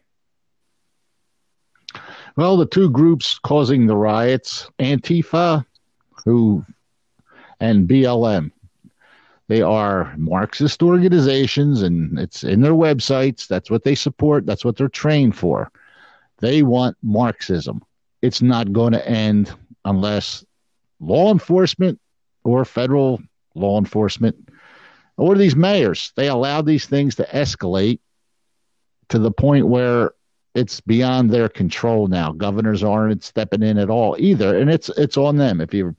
Well, 2.35 2.57
the 2.57 2.65
two 2.65 2.89
groups 2.89 3.37
causing 3.39 3.87
the 3.87 3.97
riots, 3.97 4.69
Antifa, 4.79 5.65
who, 6.23 6.65
and 7.59 7.87
BLM, 7.87 8.51
they 9.49 9.61
are 9.61 10.13
Marxist 10.15 10.83
organizations, 10.83 11.81
and 11.81 12.17
it's 12.19 12.43
in 12.43 12.61
their 12.61 12.73
websites. 12.73 13.47
That's 13.47 13.69
what 13.69 13.83
they 13.83 13.95
support. 13.95 14.45
That's 14.45 14.63
what 14.63 14.77
they're 14.77 14.87
trained 14.87 15.35
for. 15.35 15.71
They 16.37 16.61
want 16.61 16.95
Marxism. 17.01 17.83
It's 18.21 18.41
not 18.41 18.71
going 18.71 18.93
to 18.93 19.05
end 19.07 19.53
unless 19.85 20.45
law 20.99 21.31
enforcement 21.31 21.99
or 22.43 22.63
federal 22.63 23.21
law 23.55 23.79
enforcement 23.79 24.48
or 25.19 25.35
these 25.35 25.55
mayors, 25.55 26.11
they 26.15 26.27
allow 26.27 26.61
these 26.61 26.85
things 26.85 27.15
to 27.15 27.23
escalate 27.25 27.99
to 29.09 29.19
the 29.19 29.31
point 29.31 29.67
where 29.67 30.11
it's 30.55 30.81
beyond 30.81 31.29
their 31.29 31.49
control 31.49 32.07
now. 32.07 32.31
Governors 32.31 32.83
aren't 32.83 33.23
stepping 33.23 33.63
in 33.63 33.77
at 33.77 33.89
all 33.89 34.15
either, 34.19 34.57
and 34.57 34.69
it's 34.69 34.89
it's 34.89 35.17
on 35.17 35.37
them. 35.37 35.61
If 35.61 35.73
you 35.73 35.95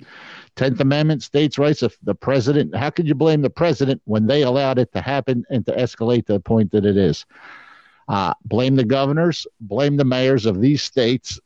Tenth 0.56 0.80
Amendment, 0.80 1.22
states' 1.22 1.58
rights. 1.58 1.82
If 1.82 1.96
the 2.02 2.14
president, 2.14 2.74
how 2.74 2.90
could 2.90 3.06
you 3.06 3.14
blame 3.14 3.42
the 3.42 3.50
president 3.50 4.02
when 4.04 4.26
they 4.26 4.42
allowed 4.42 4.78
it 4.78 4.92
to 4.92 5.00
happen 5.00 5.44
and 5.50 5.64
to 5.66 5.72
escalate 5.72 6.26
to 6.26 6.34
the 6.34 6.40
point 6.40 6.72
that 6.72 6.84
it 6.84 6.96
is? 6.96 7.24
Uh, 8.08 8.34
blame 8.44 8.74
the 8.76 8.84
governors, 8.84 9.46
blame 9.60 9.96
the 9.96 10.04
mayors 10.04 10.46
of 10.46 10.60
these 10.60 10.82
states 10.82 11.38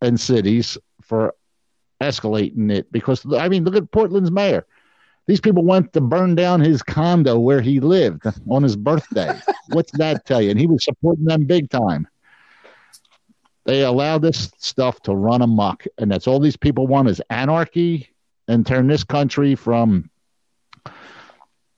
and 0.00 0.18
cities 0.18 0.78
for 1.02 1.34
escalating 2.00 2.70
it. 2.70 2.90
Because 2.92 3.26
I 3.34 3.48
mean, 3.48 3.64
look 3.64 3.76
at 3.76 3.90
Portland's 3.90 4.30
mayor. 4.30 4.66
These 5.26 5.40
people 5.40 5.64
went 5.64 5.92
to 5.94 6.00
burn 6.00 6.34
down 6.34 6.60
his 6.60 6.82
condo 6.82 7.38
where 7.38 7.60
he 7.60 7.80
lived 7.80 8.24
on 8.50 8.62
his 8.62 8.76
birthday. 8.76 9.32
What's 9.68 9.92
that 9.92 10.26
tell 10.26 10.42
you? 10.42 10.50
And 10.50 10.60
he 10.60 10.66
was 10.66 10.84
supporting 10.84 11.24
them 11.24 11.44
big 11.44 11.70
time. 11.70 12.06
They 13.64 13.82
allow 13.82 14.18
this 14.18 14.52
stuff 14.58 15.00
to 15.02 15.14
run 15.14 15.40
amok, 15.40 15.84
and 15.96 16.10
that's 16.10 16.26
all 16.26 16.38
these 16.38 16.56
people 16.56 16.86
want 16.86 17.08
is 17.08 17.22
anarchy 17.30 18.10
and 18.46 18.66
turn 18.66 18.86
this 18.86 19.04
country 19.04 19.54
from 19.54 20.10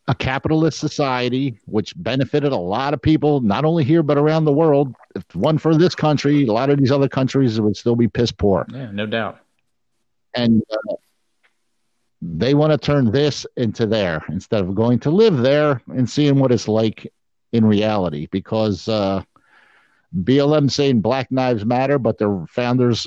a 0.08 0.14
capitalist 0.14 0.78
society, 0.78 1.58
which 1.66 1.92
benefited 1.96 2.52
a 2.52 2.56
lot 2.56 2.94
of 2.94 3.02
people, 3.02 3.40
not 3.40 3.64
only 3.64 3.84
here 3.84 4.02
but 4.02 4.18
around 4.18 4.44
the 4.44 4.52
world. 4.52 4.94
If 5.14 5.24
one 5.34 5.58
for 5.58 5.76
this 5.76 5.94
country, 5.94 6.46
a 6.46 6.52
lot 6.52 6.70
of 6.70 6.78
these 6.78 6.90
other 6.92 7.08
countries 7.08 7.60
would 7.60 7.76
still 7.76 7.96
be 7.96 8.08
piss 8.08 8.32
poor. 8.32 8.66
Yeah, 8.72 8.90
no 8.90 9.06
doubt. 9.06 9.38
And 10.34 10.62
uh, 10.70 10.94
they 12.22 12.54
want 12.54 12.72
to 12.72 12.78
turn 12.78 13.10
this 13.10 13.46
into 13.56 13.86
there 13.86 14.24
instead 14.28 14.60
of 14.60 14.74
going 14.74 14.98
to 15.00 15.10
live 15.10 15.38
there 15.38 15.82
and 15.88 16.08
seeing 16.08 16.38
what 16.38 16.52
it's 16.52 16.68
like 16.68 17.12
in 17.52 17.64
reality. 17.64 18.26
Because 18.30 18.88
uh, 18.88 19.22
BLM 20.14 20.70
saying 20.70 21.00
Black 21.00 21.28
Lives 21.30 21.64
Matter, 21.64 21.98
but 21.98 22.18
their 22.18 22.46
founders 22.48 23.06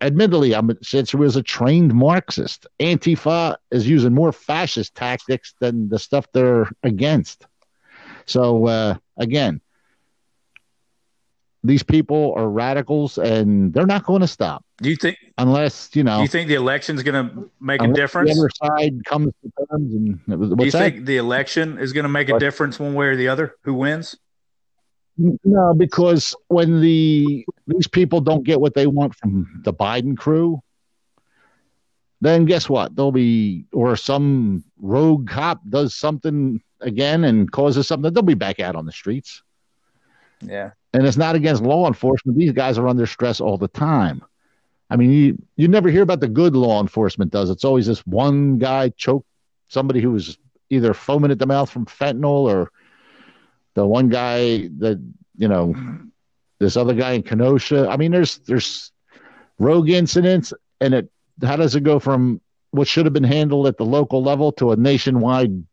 admittedly, 0.00 0.54
I'm 0.54 0.70
since 0.82 1.10
he 1.10 1.16
was 1.16 1.36
a 1.36 1.42
trained 1.42 1.94
Marxist. 1.94 2.66
Antifa 2.80 3.56
is 3.70 3.88
using 3.88 4.14
more 4.14 4.32
fascist 4.32 4.94
tactics 4.94 5.54
than 5.60 5.88
the 5.88 5.98
stuff 5.98 6.26
they're 6.32 6.70
against. 6.82 7.46
So 8.26 8.66
uh, 8.66 8.94
again, 9.16 9.60
these 11.64 11.82
people 11.82 12.34
are 12.36 12.48
radicals, 12.48 13.18
and 13.18 13.72
they're 13.72 13.86
not 13.86 14.04
going 14.04 14.20
to 14.20 14.28
stop. 14.28 14.64
Do 14.80 14.90
you 14.90 14.96
think? 14.96 15.18
unless 15.38 15.90
you 15.94 16.04
know 16.04 16.16
Do 16.16 16.22
you 16.22 16.28
think 16.28 16.48
the 16.48 16.54
election's 16.54 17.02
going 17.02 17.28
to 17.28 17.50
make 17.60 17.82
a 17.82 17.88
difference? 17.88 18.34
The 18.34 18.40
other 18.40 18.50
side 18.78 19.04
comes 19.04 19.32
to 19.42 19.66
terms, 19.66 19.92
and 19.92 20.20
what's 20.26 20.54
Do 20.54 20.64
you 20.64 20.70
that? 20.70 20.78
think 20.78 21.04
the 21.04 21.16
election 21.16 21.78
is 21.78 21.92
going 21.92 22.04
to 22.04 22.08
make 22.08 22.28
a 22.28 22.38
difference 22.38 22.78
one 22.78 22.94
way 22.94 23.06
or 23.06 23.16
the 23.16 23.28
other? 23.28 23.56
Who 23.62 23.74
wins? 23.74 24.16
No, 25.16 25.74
because 25.74 26.34
when 26.46 26.80
the 26.80 27.44
these 27.66 27.88
people 27.88 28.20
don't 28.20 28.44
get 28.44 28.60
what 28.60 28.74
they 28.74 28.86
want 28.86 29.16
from 29.16 29.62
the 29.64 29.72
Biden 29.74 30.16
crew, 30.16 30.62
then 32.20 32.44
guess 32.44 32.68
what? 32.68 32.94
They'll 32.94 33.10
be 33.10 33.66
or 33.72 33.96
some 33.96 34.64
rogue 34.78 35.28
cop 35.28 35.60
does 35.68 35.94
something 35.96 36.62
again 36.80 37.24
and 37.24 37.50
causes 37.50 37.88
something. 37.88 38.12
They'll 38.12 38.22
be 38.22 38.34
back 38.34 38.60
out 38.60 38.76
on 38.76 38.86
the 38.86 38.92
streets. 38.92 39.42
Yeah. 40.40 40.70
And 40.94 41.04
it's 41.04 41.16
not 41.16 41.34
against 41.34 41.62
law 41.62 41.88
enforcement. 41.88 42.38
These 42.38 42.52
guys 42.52 42.78
are 42.78 42.86
under 42.86 43.06
stress 43.06 43.40
all 43.40 43.58
the 43.58 43.68
time. 43.68 44.22
I 44.90 44.96
mean, 44.96 45.10
you 45.12 45.42
you 45.56 45.68
never 45.68 45.90
hear 45.90 46.02
about 46.02 46.20
the 46.20 46.28
good 46.28 46.56
law 46.56 46.80
enforcement 46.80 47.30
does. 47.30 47.50
It's 47.50 47.64
always 47.64 47.86
this 47.86 48.06
one 48.06 48.58
guy 48.58 48.88
choked 48.90 49.26
somebody 49.68 50.00
who 50.00 50.12
was 50.12 50.38
either 50.70 50.94
foaming 50.94 51.30
at 51.30 51.38
the 51.38 51.46
mouth 51.46 51.70
from 51.70 51.86
fentanyl 51.86 52.50
or 52.50 52.70
the 53.74 53.86
one 53.86 54.08
guy 54.08 54.68
that 54.78 55.00
you 55.36 55.48
know 55.48 55.74
this 56.58 56.76
other 56.76 56.94
guy 56.94 57.12
in 57.12 57.22
Kenosha. 57.22 57.88
I 57.88 57.96
mean, 57.96 58.12
there's 58.12 58.38
there's 58.38 58.92
rogue 59.58 59.90
incidents, 59.90 60.52
and 60.80 60.94
it 60.94 61.10
how 61.42 61.56
does 61.56 61.74
it 61.74 61.84
go 61.84 61.98
from 61.98 62.40
what 62.70 62.88
should 62.88 63.06
have 63.06 63.12
been 63.12 63.24
handled 63.24 63.66
at 63.66 63.76
the 63.76 63.84
local 63.84 64.22
level 64.22 64.52
to 64.52 64.72
a 64.72 64.76
nationwide? 64.76 65.64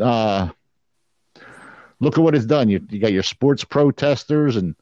Uh, 0.00 0.50
look 2.00 2.18
at 2.18 2.22
what 2.24 2.34
it's 2.34 2.46
done. 2.46 2.68
You 2.68 2.84
you 2.90 3.00
got 3.00 3.12
your 3.12 3.22
sports 3.22 3.64
protesters 3.64 4.56
and 4.56 4.74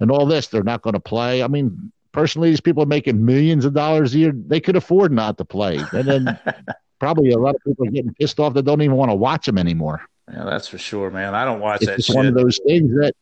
and 0.00 0.10
all 0.10 0.26
this. 0.26 0.48
They're 0.48 0.62
not 0.62 0.82
going 0.82 0.94
to 0.94 1.00
play. 1.00 1.42
I 1.42 1.48
mean, 1.48 1.92
personally, 2.14 2.48
these 2.48 2.60
people 2.62 2.82
are 2.82 2.86
making 2.86 3.22
millions 3.22 3.66
of 3.66 3.74
dollars 3.74 4.14
a 4.14 4.18
year. 4.18 4.32
They 4.34 4.60
could 4.60 4.76
afford 4.76 5.12
not 5.12 5.36
to 5.36 5.44
play, 5.44 5.78
and 5.92 6.08
then 6.08 6.38
probably 6.98 7.32
a 7.32 7.38
lot 7.38 7.54
of 7.56 7.60
people 7.66 7.86
are 7.86 7.90
getting 7.90 8.14
pissed 8.14 8.40
off 8.40 8.54
that 8.54 8.62
don't 8.62 8.80
even 8.80 8.96
want 8.96 9.10
to 9.10 9.14
watch 9.14 9.44
them 9.44 9.58
anymore. 9.58 10.00
Yeah, 10.32 10.44
that's 10.44 10.68
for 10.68 10.78
sure, 10.78 11.10
man. 11.10 11.34
I 11.34 11.44
don't 11.44 11.60
watch 11.60 11.82
It's 11.82 11.86
that 11.90 11.96
just 11.96 12.06
shit. 12.06 12.16
one 12.16 12.26
of 12.26 12.34
those 12.34 12.58
things 12.66 12.90
that, 12.92 13.12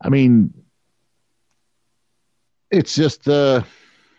I 0.00 0.08
mean, 0.08 0.54
it's 2.70 2.94
just, 2.94 3.26
uh, 3.26 3.62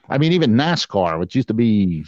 I 0.09 0.17
mean, 0.17 0.33
even 0.33 0.55
NASCAR, 0.55 1.17
which 1.19 1.33
used 1.35 1.47
to 1.47 1.53
be, 1.53 2.03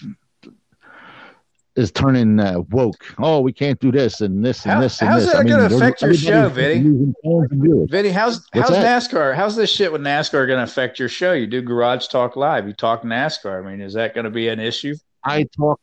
is 1.80 1.92
turning 1.92 2.40
uh, 2.40 2.60
woke. 2.72 3.06
Oh, 3.18 3.40
we 3.40 3.54
can't 3.54 3.80
do 3.80 3.92
this 3.92 4.22
and 4.22 4.44
this 4.46 4.66
and 4.66 4.74
How- 4.74 4.82
this 4.82 5.00
and 5.02 5.10
how's 5.10 5.24
this. 5.24 5.32
that 5.32 5.40
I 5.40 5.44
mean, 5.44 5.54
gonna 5.54 5.76
affect 5.76 6.02
your 6.02 6.14
show, 6.14 6.50
Vinnie? 6.50 6.84
losing 6.84 7.16
fans 7.24 7.52
and 7.52 7.62
viewers. 7.64 7.90
Vinnie, 7.90 8.10
how's 8.10 8.48
What's 8.52 8.70
how's 8.70 8.78
that? 8.78 9.02
NASCAR? 9.04 9.36
How's 9.36 9.56
this 9.56 9.72
shit 9.72 9.92
with 9.92 10.02
NASCAR 10.02 10.46
going 10.46 10.58
to 10.58 10.64
affect 10.64 11.00
your 11.00 11.10
show? 11.10 11.34
You 11.34 11.48
do 11.48 11.62
Garage 11.62 12.08
Talk 12.08 12.36
Live. 12.36 12.68
You 12.68 12.74
talk 12.74 13.04
NASCAR. 13.04 13.64
I 13.66 13.70
mean, 13.70 13.82
is 13.82 13.94
that 13.94 14.14
going 14.14 14.26
to 14.26 14.30
be 14.30 14.50
an 14.50 14.60
issue? 14.60 14.96
I 15.24 15.44
talk, 15.56 15.80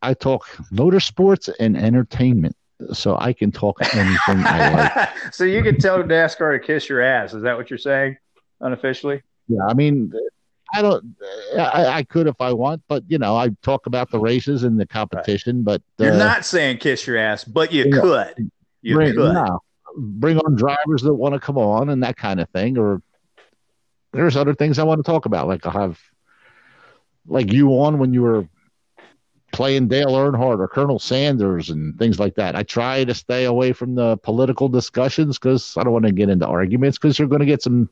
I 0.00 0.14
talk 0.14 0.46
motorsports 0.72 1.50
and 1.60 1.76
entertainment, 1.76 2.56
so 2.92 3.16
I 3.18 3.32
can 3.32 3.52
talk 3.52 3.78
anything 3.94 4.42
I 4.44 4.72
like. 4.72 5.08
so 5.34 5.44
you 5.44 5.62
can 5.62 5.78
tell 5.78 6.02
NASCAR 6.02 6.58
to 6.58 6.66
kiss 6.66 6.88
your 6.88 7.02
ass. 7.02 7.34
Is 7.34 7.42
that 7.42 7.56
what 7.56 7.70
you're 7.70 7.78
saying, 7.78 8.16
unofficially? 8.60 9.22
Yeah, 9.48 9.64
I 9.68 9.74
mean, 9.74 10.12
I 10.72 10.82
don't. 10.82 11.16
I, 11.56 11.86
I 11.86 12.02
could 12.02 12.26
if 12.26 12.40
I 12.40 12.52
want, 12.52 12.82
but 12.88 13.04
you 13.06 13.18
know, 13.18 13.36
I 13.36 13.50
talk 13.62 13.86
about 13.86 14.10
the 14.10 14.18
races 14.18 14.62
and 14.64 14.80
the 14.80 14.86
competition. 14.86 15.62
But 15.62 15.82
uh, 16.00 16.04
You're 16.04 16.16
not 16.16 16.44
saying 16.46 16.78
kiss 16.78 17.06
your 17.06 17.18
ass, 17.18 17.44
but 17.44 17.72
you 17.72 17.90
could. 17.90 18.50
You 18.80 18.94
bring, 18.94 19.14
could. 19.14 19.34
no, 19.34 19.60
bring 19.96 20.38
on 20.38 20.56
drivers 20.56 21.02
that 21.02 21.14
want 21.14 21.34
to 21.34 21.40
come 21.40 21.58
on 21.58 21.90
and 21.90 22.02
that 22.02 22.16
kind 22.16 22.40
of 22.40 22.48
thing. 22.50 22.78
Or 22.78 23.02
there's 24.12 24.36
other 24.36 24.54
things 24.54 24.78
I 24.78 24.84
want 24.84 25.04
to 25.04 25.10
talk 25.10 25.26
about, 25.26 25.46
like 25.46 25.66
I 25.66 25.72
have, 25.72 26.00
like 27.26 27.52
you 27.52 27.68
on 27.70 27.98
when 27.98 28.14
you 28.14 28.22
were 28.22 28.48
playing 29.52 29.86
Dale 29.86 30.12
Earnhardt 30.12 30.58
or 30.58 30.68
Colonel 30.68 30.98
Sanders 30.98 31.70
and 31.70 31.98
things 31.98 32.18
like 32.18 32.34
that. 32.36 32.56
I 32.56 32.62
try 32.62 33.04
to 33.04 33.14
stay 33.14 33.44
away 33.44 33.72
from 33.72 33.94
the 33.94 34.16
political 34.18 34.68
discussions 34.68 35.38
because 35.38 35.76
I 35.76 35.84
don't 35.84 35.92
want 35.92 36.06
to 36.06 36.12
get 36.12 36.30
into 36.30 36.46
arguments 36.46 36.98
because 36.98 37.18
you're 37.18 37.28
going 37.28 37.40
to 37.40 37.46
get 37.46 37.62
some 37.62 37.90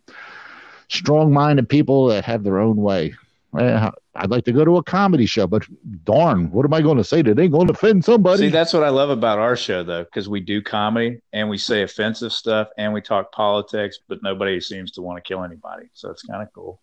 strong-minded 0.90 1.68
people 1.68 2.06
that 2.06 2.24
have 2.24 2.42
their 2.42 2.58
own 2.58 2.76
way. 2.76 3.14
Eh, 3.58 3.90
I'd 4.14 4.30
like 4.30 4.44
to 4.44 4.52
go 4.52 4.64
to 4.64 4.76
a 4.76 4.82
comedy 4.82 5.26
show, 5.26 5.46
but 5.46 5.66
darn, 6.04 6.50
what 6.50 6.64
am 6.64 6.74
I 6.74 6.82
going 6.82 6.98
to 6.98 7.04
say 7.04 7.22
that 7.22 7.38
ain't 7.38 7.52
going 7.52 7.66
to 7.68 7.72
offend 7.72 8.04
somebody? 8.04 8.42
See, 8.42 8.48
that's 8.48 8.72
what 8.72 8.84
I 8.84 8.90
love 8.90 9.10
about 9.10 9.38
our 9.38 9.56
show, 9.56 9.82
though, 9.82 10.04
because 10.04 10.28
we 10.28 10.40
do 10.40 10.60
comedy 10.62 11.20
and 11.32 11.48
we 11.48 11.58
say 11.58 11.82
offensive 11.82 12.32
stuff 12.32 12.68
and 12.76 12.92
we 12.92 13.00
talk 13.00 13.32
politics, 13.32 13.98
but 14.06 14.22
nobody 14.22 14.60
seems 14.60 14.92
to 14.92 15.02
want 15.02 15.16
to 15.16 15.26
kill 15.26 15.42
anybody. 15.42 15.88
So 15.94 16.10
it's 16.10 16.22
kind 16.22 16.42
of 16.42 16.52
cool. 16.52 16.80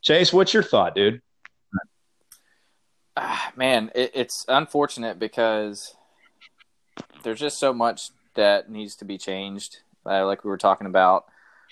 Chase, 0.00 0.32
what's 0.32 0.54
your 0.54 0.62
thought, 0.62 0.94
dude? 0.94 1.20
Ah, 3.16 3.52
man, 3.56 3.90
it, 3.94 4.12
it's 4.14 4.44
unfortunate 4.48 5.18
because 5.18 5.94
there's 7.22 7.40
just 7.40 7.58
so 7.58 7.72
much 7.72 8.10
that 8.34 8.70
needs 8.70 8.94
to 8.96 9.04
be 9.04 9.18
changed. 9.18 9.78
Uh, 10.06 10.24
like 10.24 10.44
we 10.44 10.50
were 10.50 10.56
talking 10.56 10.86
about, 10.86 11.24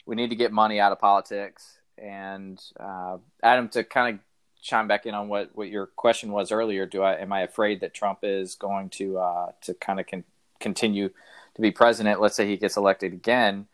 we 0.06 0.14
need 0.14 0.30
to 0.30 0.36
get 0.36 0.52
money 0.52 0.80
out 0.80 0.92
of 0.92 1.00
politics. 1.00 1.78
And 1.98 2.62
uh, 2.78 3.18
Adam, 3.42 3.68
to 3.70 3.84
kind 3.84 4.14
of 4.14 4.20
chime 4.62 4.88
back 4.88 5.06
in 5.06 5.14
on 5.14 5.28
what, 5.28 5.50
what 5.54 5.68
your 5.68 5.86
question 5.86 6.32
was 6.32 6.52
earlier, 6.52 6.86
do 6.86 7.02
I 7.02 7.16
am 7.16 7.32
I 7.32 7.42
afraid 7.42 7.80
that 7.80 7.92
Trump 7.92 8.20
is 8.22 8.54
going 8.54 8.90
to 8.90 9.18
uh, 9.18 9.52
to 9.62 9.74
kind 9.74 10.00
of 10.00 10.06
con- 10.06 10.24
continue 10.60 11.10
to 11.54 11.60
be 11.60 11.70
president? 11.70 12.20
Let's 12.20 12.36
say 12.36 12.46
he 12.46 12.56
gets 12.56 12.76
elected 12.76 13.12
again. 13.12 13.66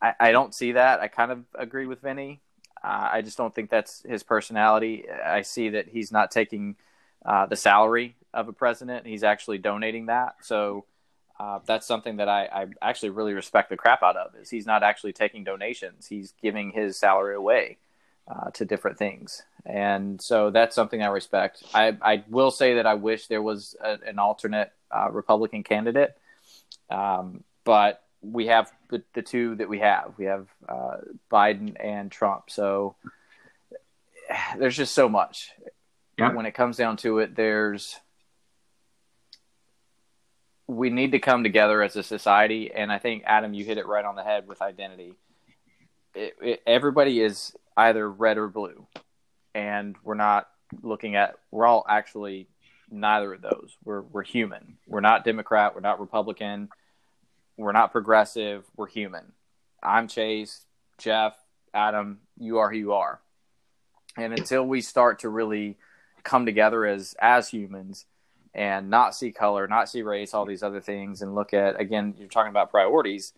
I, 0.00 0.14
I 0.20 0.32
don't 0.32 0.54
see 0.54 0.72
that. 0.72 1.00
I 1.00 1.08
kind 1.08 1.32
of 1.32 1.44
agree 1.54 1.86
with 1.86 2.02
Vinnie. 2.02 2.40
Uh, 2.82 3.08
I 3.12 3.22
just 3.22 3.36
don't 3.36 3.54
think 3.54 3.70
that's 3.70 4.02
his 4.02 4.22
personality. 4.22 5.06
I 5.10 5.42
see 5.42 5.70
that 5.70 5.88
he's 5.88 6.12
not 6.12 6.30
taking 6.30 6.76
uh, 7.24 7.46
the 7.46 7.56
salary 7.56 8.14
of 8.32 8.48
a 8.48 8.52
president. 8.52 9.06
He's 9.06 9.24
actually 9.24 9.58
donating 9.58 10.06
that. 10.06 10.36
So 10.42 10.84
uh, 11.40 11.60
that's 11.66 11.86
something 11.86 12.16
that 12.16 12.28
I, 12.28 12.44
I 12.46 12.66
actually 12.82 13.10
really 13.10 13.32
respect 13.34 13.70
the 13.70 13.76
crap 13.76 14.02
out 14.02 14.16
of. 14.16 14.34
Is 14.34 14.50
he's 14.50 14.66
not 14.66 14.82
actually 14.82 15.12
taking 15.12 15.44
donations. 15.44 16.06
He's 16.06 16.32
giving 16.42 16.70
his 16.72 16.96
salary 16.98 17.34
away 17.36 17.78
uh, 18.28 18.50
to 18.52 18.64
different 18.64 18.98
things, 18.98 19.42
and 19.64 20.20
so 20.20 20.50
that's 20.50 20.74
something 20.74 21.02
I 21.02 21.06
respect. 21.08 21.62
I, 21.74 21.96
I 22.02 22.24
will 22.28 22.50
say 22.50 22.74
that 22.74 22.86
I 22.86 22.94
wish 22.94 23.26
there 23.28 23.42
was 23.42 23.76
a, 23.82 23.98
an 24.06 24.18
alternate 24.18 24.72
uh, 24.94 25.10
Republican 25.10 25.62
candidate, 25.62 26.16
um, 26.90 27.44
but 27.64 28.02
we 28.20 28.46
have 28.46 28.72
the, 28.90 29.02
the 29.14 29.22
two 29.22 29.54
that 29.56 29.68
we 29.68 29.78
have. 29.78 30.14
We 30.18 30.24
have 30.24 30.48
uh, 30.68 30.96
Biden 31.30 31.76
and 31.78 32.10
Trump. 32.10 32.50
So 32.50 32.96
there's 34.58 34.76
just 34.76 34.94
so 34.94 35.08
much 35.08 35.50
Yeah. 36.18 36.32
when 36.32 36.46
it 36.46 36.52
comes 36.52 36.76
down 36.76 36.96
to 36.98 37.18
it, 37.20 37.36
there's 37.36 37.98
we 40.68 40.90
need 40.90 41.12
to 41.12 41.18
come 41.18 41.42
together 41.42 41.82
as 41.82 41.96
a 41.96 42.02
society, 42.02 42.70
and 42.72 42.92
I 42.92 42.98
think 42.98 43.22
Adam, 43.26 43.54
you 43.54 43.64
hit 43.64 43.78
it 43.78 43.86
right 43.86 44.04
on 44.04 44.16
the 44.16 44.22
head 44.22 44.46
with 44.46 44.60
identity. 44.60 45.14
It, 46.14 46.36
it, 46.42 46.62
everybody 46.66 47.20
is 47.20 47.56
either 47.76 48.08
red 48.08 48.36
or 48.36 48.48
blue, 48.48 48.86
and 49.54 49.96
we're 50.04 50.14
not 50.14 50.46
looking 50.82 51.16
at. 51.16 51.36
We're 51.50 51.66
all 51.66 51.86
actually 51.88 52.48
neither 52.90 53.32
of 53.32 53.40
those. 53.40 53.76
We're 53.82 54.02
we're 54.02 54.22
human. 54.22 54.76
We're 54.86 55.00
not 55.00 55.24
Democrat. 55.24 55.74
We're 55.74 55.80
not 55.80 56.00
Republican. 56.00 56.68
We're 57.56 57.72
not 57.72 57.90
progressive. 57.90 58.64
We're 58.76 58.88
human. 58.88 59.32
I'm 59.82 60.06
Chase, 60.06 60.66
Jeff, 60.98 61.32
Adam. 61.72 62.18
You 62.38 62.58
are 62.58 62.70
who 62.70 62.76
you 62.76 62.92
are, 62.92 63.20
and 64.18 64.34
until 64.34 64.66
we 64.66 64.82
start 64.82 65.20
to 65.20 65.30
really 65.30 65.78
come 66.24 66.44
together 66.44 66.84
as 66.84 67.14
as 67.18 67.48
humans 67.48 68.04
and 68.54 68.90
not 68.90 69.14
see 69.14 69.32
color, 69.32 69.66
not 69.68 69.88
see 69.88 70.02
race, 70.02 70.34
all 70.34 70.46
these 70.46 70.62
other 70.62 70.80
things, 70.80 71.22
and 71.22 71.34
look 71.34 71.54
at 71.54 71.80
again, 71.80 72.14
you're 72.18 72.28
talking 72.28 72.50
about 72.50 72.70
priorities. 72.70 73.32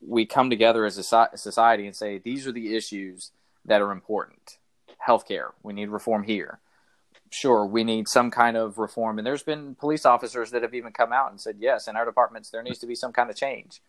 We 0.00 0.26
come 0.26 0.50
together 0.50 0.86
as 0.86 0.96
a 0.98 1.28
society 1.36 1.86
and 1.86 1.94
say 1.94 2.18
these 2.18 2.46
are 2.46 2.52
the 2.52 2.74
issues 2.74 3.32
that 3.64 3.82
are 3.82 3.92
important. 3.92 4.58
Healthcare, 5.06 5.50
we 5.62 5.72
need 5.72 5.88
reform 5.88 6.24
here. 6.24 6.60
Sure, 7.30 7.64
we 7.64 7.84
need 7.84 8.08
some 8.08 8.30
kind 8.30 8.56
of 8.56 8.78
reform, 8.78 9.18
and 9.18 9.26
there's 9.26 9.42
been 9.42 9.74
police 9.76 10.04
officers 10.04 10.50
that 10.50 10.62
have 10.62 10.74
even 10.74 10.92
come 10.92 11.12
out 11.12 11.30
and 11.30 11.40
said, 11.40 11.56
yes, 11.60 11.86
in 11.86 11.96
our 11.96 12.04
departments 12.04 12.50
there 12.50 12.62
needs 12.62 12.78
to 12.80 12.86
be 12.86 12.94
some 12.94 13.12
kind 13.12 13.30
of 13.30 13.36
change. 13.36 13.80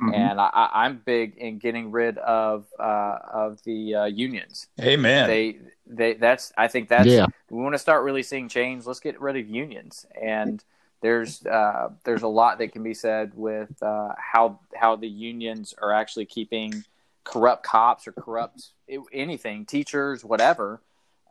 Mhm. 0.00 0.14
And 0.14 0.40
I, 0.40 0.46
I- 0.52 0.84
I'm 0.84 1.00
big 1.04 1.36
in 1.36 1.58
getting 1.58 1.90
rid 1.90 2.18
of 2.18 2.66
uh, 2.78 3.18
of 3.32 3.62
the 3.64 3.94
uh, 3.94 4.04
unions. 4.06 4.66
Amen. 4.80 5.26
They 5.28 5.58
they 5.86 6.14
that's 6.14 6.52
I 6.58 6.68
think 6.68 6.88
that's 6.88 7.06
Yeah. 7.08 7.26
we 7.50 7.62
want 7.62 7.74
to 7.74 7.78
start 7.78 8.02
really 8.04 8.22
seeing 8.24 8.48
change. 8.48 8.86
Let's 8.86 9.00
get 9.00 9.20
rid 9.20 9.36
of 9.36 9.48
unions. 9.48 10.04
And 10.20 10.62
there's 11.00 11.44
uh, 11.46 11.90
there's 12.04 12.22
a 12.22 12.28
lot 12.28 12.58
that 12.58 12.72
can 12.72 12.82
be 12.82 12.94
said 12.94 13.32
with 13.34 13.80
uh, 13.82 14.14
how 14.18 14.58
how 14.74 14.96
the 14.96 15.08
unions 15.08 15.74
are 15.80 15.92
actually 15.92 16.26
keeping 16.26 16.84
corrupt 17.22 17.62
cops 17.62 18.06
or 18.08 18.12
corrupt 18.12 18.70
anything, 19.12 19.64
teachers, 19.64 20.24
whatever, 20.24 20.80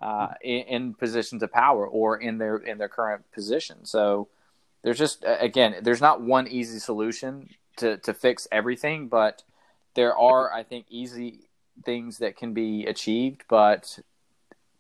uh, 0.01 0.29
in, 0.41 0.61
in 0.61 0.93
positions 0.93 1.43
of 1.43 1.51
power 1.51 1.85
or 1.87 2.17
in 2.17 2.37
their 2.37 2.57
in 2.57 2.77
their 2.77 2.87
current 2.89 3.29
position. 3.33 3.83
So 3.85 4.29
there's 4.83 4.97
just 4.97 5.23
again, 5.27 5.75
there's 5.81 6.01
not 6.01 6.21
one 6.21 6.47
easy 6.47 6.79
solution 6.79 7.49
to 7.77 7.97
to 7.97 8.13
fix 8.13 8.47
everything, 8.51 9.07
but 9.07 9.43
there 9.95 10.17
are 10.17 10.51
I 10.53 10.63
think 10.63 10.85
easy 10.89 11.41
things 11.83 12.19
that 12.19 12.37
can 12.37 12.53
be 12.53 12.85
achieved, 12.85 13.43
but 13.47 13.99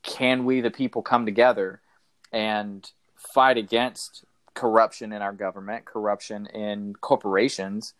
can 0.03 0.45
we, 0.45 0.61
the 0.61 0.71
people, 0.71 1.01
come 1.01 1.25
together 1.25 1.81
and 2.31 2.91
fight 3.15 3.57
against 3.57 4.25
corruption 4.53 5.13
in 5.13 5.21
our 5.21 5.33
government, 5.33 5.85
corruption 5.85 6.45
in 6.47 6.93
corporations, 6.95 7.93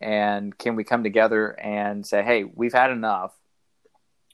and 0.00 0.56
can 0.58 0.74
we 0.74 0.82
come 0.84 1.02
together 1.02 1.50
and 1.60 2.06
say, 2.06 2.22
"Hey, 2.22 2.44
we've 2.44 2.72
had 2.72 2.90
enough. 2.90 3.32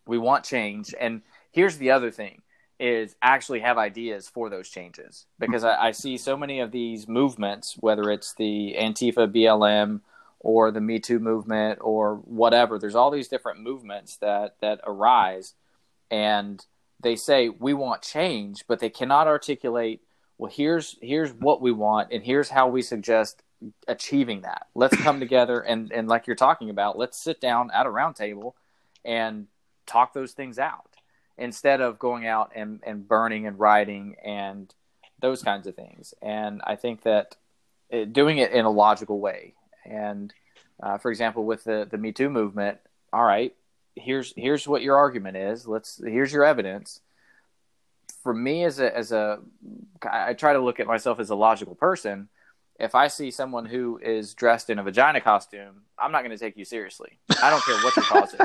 We 0.06 0.18
want 0.18 0.44
change." 0.44 0.94
And 0.98 1.22
here's 1.50 1.78
the 1.78 1.90
other 1.90 2.10
thing: 2.10 2.42
is 2.80 3.16
actually 3.20 3.60
have 3.60 3.76
ideas 3.76 4.28
for 4.28 4.48
those 4.48 4.68
changes 4.68 5.26
because 5.38 5.64
I, 5.64 5.88
I 5.88 5.90
see 5.90 6.16
so 6.16 6.36
many 6.36 6.60
of 6.60 6.70
these 6.70 7.08
movements, 7.08 7.76
whether 7.80 8.10
it's 8.10 8.34
the 8.34 8.76
Antifa, 8.78 9.32
BLM, 9.32 10.00
or 10.40 10.70
the 10.70 10.80
Me 10.80 11.00
Too 11.00 11.18
movement, 11.18 11.80
or 11.82 12.16
whatever. 12.16 12.78
There's 12.78 12.94
all 12.94 13.10
these 13.10 13.28
different 13.28 13.60
movements 13.60 14.16
that 14.18 14.56
that 14.60 14.80
arise, 14.86 15.54
and 16.10 16.64
they 17.02 17.16
say 17.16 17.48
we 17.48 17.74
want 17.74 18.02
change, 18.02 18.64
but 18.68 18.78
they 18.78 18.90
cannot 18.90 19.26
articulate. 19.26 20.02
Well, 20.36 20.52
here's 20.52 20.96
here's 21.02 21.32
what 21.32 21.60
we 21.60 21.72
want, 21.72 22.12
and 22.12 22.22
here's 22.22 22.50
how 22.50 22.68
we 22.68 22.82
suggest 22.82 23.42
achieving 23.88 24.42
that. 24.42 24.68
Let's 24.76 24.96
come 24.96 25.18
together 25.18 25.58
and 25.60 25.90
and 25.90 26.06
like 26.06 26.28
you're 26.28 26.36
talking 26.36 26.70
about, 26.70 26.96
let's 26.96 27.20
sit 27.20 27.40
down 27.40 27.72
at 27.72 27.86
a 27.86 27.90
round 27.90 28.14
table 28.14 28.54
and 29.04 29.48
talk 29.84 30.12
those 30.12 30.32
things 30.32 30.60
out 30.60 30.97
instead 31.38 31.80
of 31.80 31.98
going 31.98 32.26
out 32.26 32.52
and, 32.54 32.80
and 32.84 33.06
burning 33.06 33.46
and 33.46 33.58
writing 33.58 34.16
and 34.24 34.74
those 35.20 35.42
kinds 35.42 35.66
of 35.66 35.74
things. 35.74 36.14
And 36.20 36.60
I 36.64 36.76
think 36.76 37.02
that 37.02 37.36
it, 37.90 38.12
doing 38.12 38.38
it 38.38 38.52
in 38.52 38.64
a 38.64 38.70
logical 38.70 39.20
way. 39.20 39.54
And 39.84 40.32
uh, 40.82 40.98
for 40.98 41.10
example, 41.10 41.44
with 41.44 41.64
the 41.64 41.86
the 41.90 41.98
Me 41.98 42.12
Too 42.12 42.30
movement, 42.30 42.78
all 43.12 43.24
right, 43.24 43.54
here's 43.96 44.32
here's 44.36 44.68
what 44.68 44.82
your 44.82 44.96
argument 44.96 45.36
is. 45.36 45.66
Let's 45.66 46.00
here's 46.04 46.32
your 46.32 46.44
evidence. 46.44 47.00
For 48.22 48.34
me, 48.34 48.64
as 48.64 48.78
a 48.78 48.96
as 48.96 49.12
a, 49.12 49.40
I 50.02 50.34
try 50.34 50.52
to 50.52 50.60
look 50.60 50.80
at 50.80 50.86
myself 50.86 51.18
as 51.20 51.30
a 51.30 51.34
logical 51.34 51.74
person 51.74 52.28
if 52.78 52.94
I 52.94 53.08
see 53.08 53.30
someone 53.30 53.64
who 53.66 53.98
is 53.98 54.34
dressed 54.34 54.70
in 54.70 54.78
a 54.78 54.82
vagina 54.82 55.20
costume, 55.20 55.82
I'm 55.98 56.12
not 56.12 56.22
going 56.22 56.36
to 56.36 56.38
take 56.38 56.56
you 56.56 56.64
seriously. 56.64 57.18
I 57.42 57.50
don't 57.50 57.64
care 57.64 57.76
what 57.82 57.96
your 57.96 58.04
cause 58.04 58.34
is. 58.34 58.40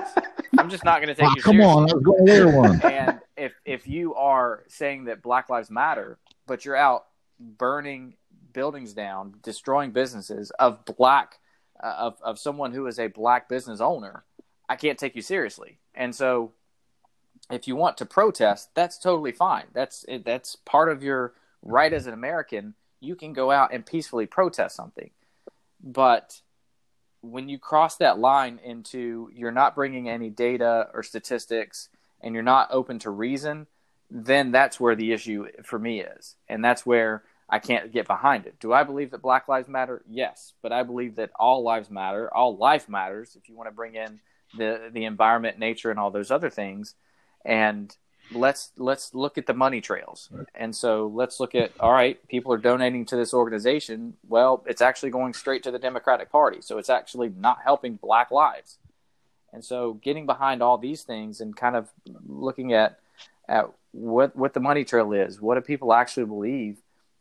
I'm 0.57 0.69
just 0.69 0.84
not 0.84 1.01
going 1.01 1.14
to 1.14 1.15
take 1.15 1.30
oh, 1.30 1.34
you 1.35 1.41
come 1.41 1.55
seriously. 1.57 1.76
on, 1.76 1.89
I 1.89 1.93
was 1.93 2.03
going 2.03 2.26
to 2.26 2.57
one. 2.57 2.81
And 2.84 3.19
if 3.38 3.53
if 3.65 3.88
you 3.88 4.15
are 4.15 4.64
saying 4.68 5.05
that 5.05 5.22
Black 5.22 5.49
Lives 5.49 5.69
Matter, 5.69 6.18
but 6.47 6.65
you're 6.65 6.76
out 6.76 7.05
burning 7.39 8.15
buildings 8.53 8.93
down, 8.93 9.35
destroying 9.43 9.91
businesses 9.91 10.51
of 10.51 10.84
black 10.85 11.39
uh, 11.84 11.95
of 11.97 12.18
of 12.23 12.39
someone 12.39 12.72
who 12.72 12.88
is 12.88 12.99
a 12.99 13.07
black 13.07 13.47
business 13.49 13.81
owner, 13.81 14.23
I 14.68 14.76
can't 14.76 14.97
take 14.97 15.15
you 15.15 15.22
seriously. 15.22 15.77
And 15.93 16.15
so, 16.15 16.53
if 17.51 17.68
you 17.68 17.76
want 17.76 17.97
to 17.97 18.05
protest, 18.05 18.69
that's 18.73 18.97
totally 18.97 19.31
fine. 19.31 19.65
That's 19.73 20.05
that's 20.26 20.55
part 20.55 20.89
of 20.89 21.03
your 21.03 21.34
right 21.61 21.93
as 21.93 22.07
an 22.07 22.14
American 22.14 22.73
you 23.03 23.15
can 23.15 23.34
go 23.34 23.51
out 23.51 23.73
and 23.73 23.85
peacefully 23.85 24.25
protest 24.25 24.75
something. 24.75 25.09
But 25.84 26.41
when 27.21 27.49
you 27.49 27.59
cross 27.59 27.97
that 27.97 28.19
line 28.19 28.59
into 28.63 29.30
you're 29.34 29.51
not 29.51 29.75
bringing 29.75 30.09
any 30.09 30.30
data 30.30 30.88
or 30.93 31.03
statistics 31.03 31.89
and 32.21 32.34
you're 32.34 32.43
not 32.43 32.69
open 32.71 32.99
to 32.99 33.09
reason, 33.09 33.67
then 34.09 34.51
that's 34.51 34.80
where 34.80 34.95
the 34.95 35.11
issue 35.11 35.47
for 35.63 35.80
me 35.80 36.01
is. 36.01 36.35
And 36.47 36.63
that's 36.63 36.85
where 36.85 37.23
I 37.49 37.59
can't 37.59 37.91
get 37.91 38.07
behind 38.07 38.45
it. 38.45 38.59
Do 38.59 38.71
I 38.71 38.84
believe 38.84 39.11
that 39.11 39.21
Black 39.21 39.47
Lives 39.47 39.67
Matter? 39.67 40.01
Yes, 40.09 40.53
but 40.61 40.71
I 40.71 40.84
believe 40.84 41.15
that 41.15 41.31
all 41.38 41.63
lives 41.63 41.89
matter. 41.89 42.34
All 42.34 42.55
life 42.57 42.88
matters 42.88 43.35
if 43.35 43.49
you 43.49 43.55
want 43.55 43.67
to 43.67 43.75
bring 43.75 43.95
in 43.95 44.19
the 44.57 44.89
the 44.91 45.05
environment, 45.05 45.59
nature, 45.59 45.91
and 45.91 45.99
all 45.99 46.11
those 46.11 46.31
other 46.31 46.49
things. 46.49 46.95
And 47.43 47.95
let's 48.32 48.72
let's 48.78 49.14
look 49.14 49.38
at 49.38 49.45
the 49.45 49.54
money 49.54 49.82
trails. 49.82 50.30
And 50.56 50.76
so 50.76 51.12
let's 51.14 51.40
look 51.40 51.56
at 51.56 51.72
all 51.80 51.91
right 51.91 52.26
people 52.28 52.52
are 52.54 52.58
donating 52.58 53.06
to 53.08 53.16
this 53.16 53.34
organization. 53.34 54.16
Well 54.28 54.64
it's 54.68 54.82
actually 54.82 55.12
going 55.12 55.34
straight 55.34 55.64
to 55.64 55.72
the 55.72 55.80
democratic 55.80 56.32
party. 56.32 56.62
So 56.62 56.78
it's 56.78 56.90
actually 56.90 57.32
not 57.38 57.60
helping 57.64 57.95
black 57.95 58.32
lives. 58.32 58.78
And 59.52 59.64
so 59.64 59.94
getting 59.94 60.26
behind 60.26 60.64
all 60.64 60.78
these 60.78 61.04
things 61.04 61.41
and 61.41 61.56
kind 61.56 61.76
of 61.76 61.90
looking 62.28 62.74
at 62.74 63.00
at 63.48 63.70
what 63.91 64.36
what 64.36 64.54
the 64.54 64.60
money 64.60 64.84
trail 64.84 65.12
is 65.14 65.41
what 65.41 65.56
do 65.56 65.62
people 65.62 65.94
actually 65.94 66.26
believe? 66.26 66.78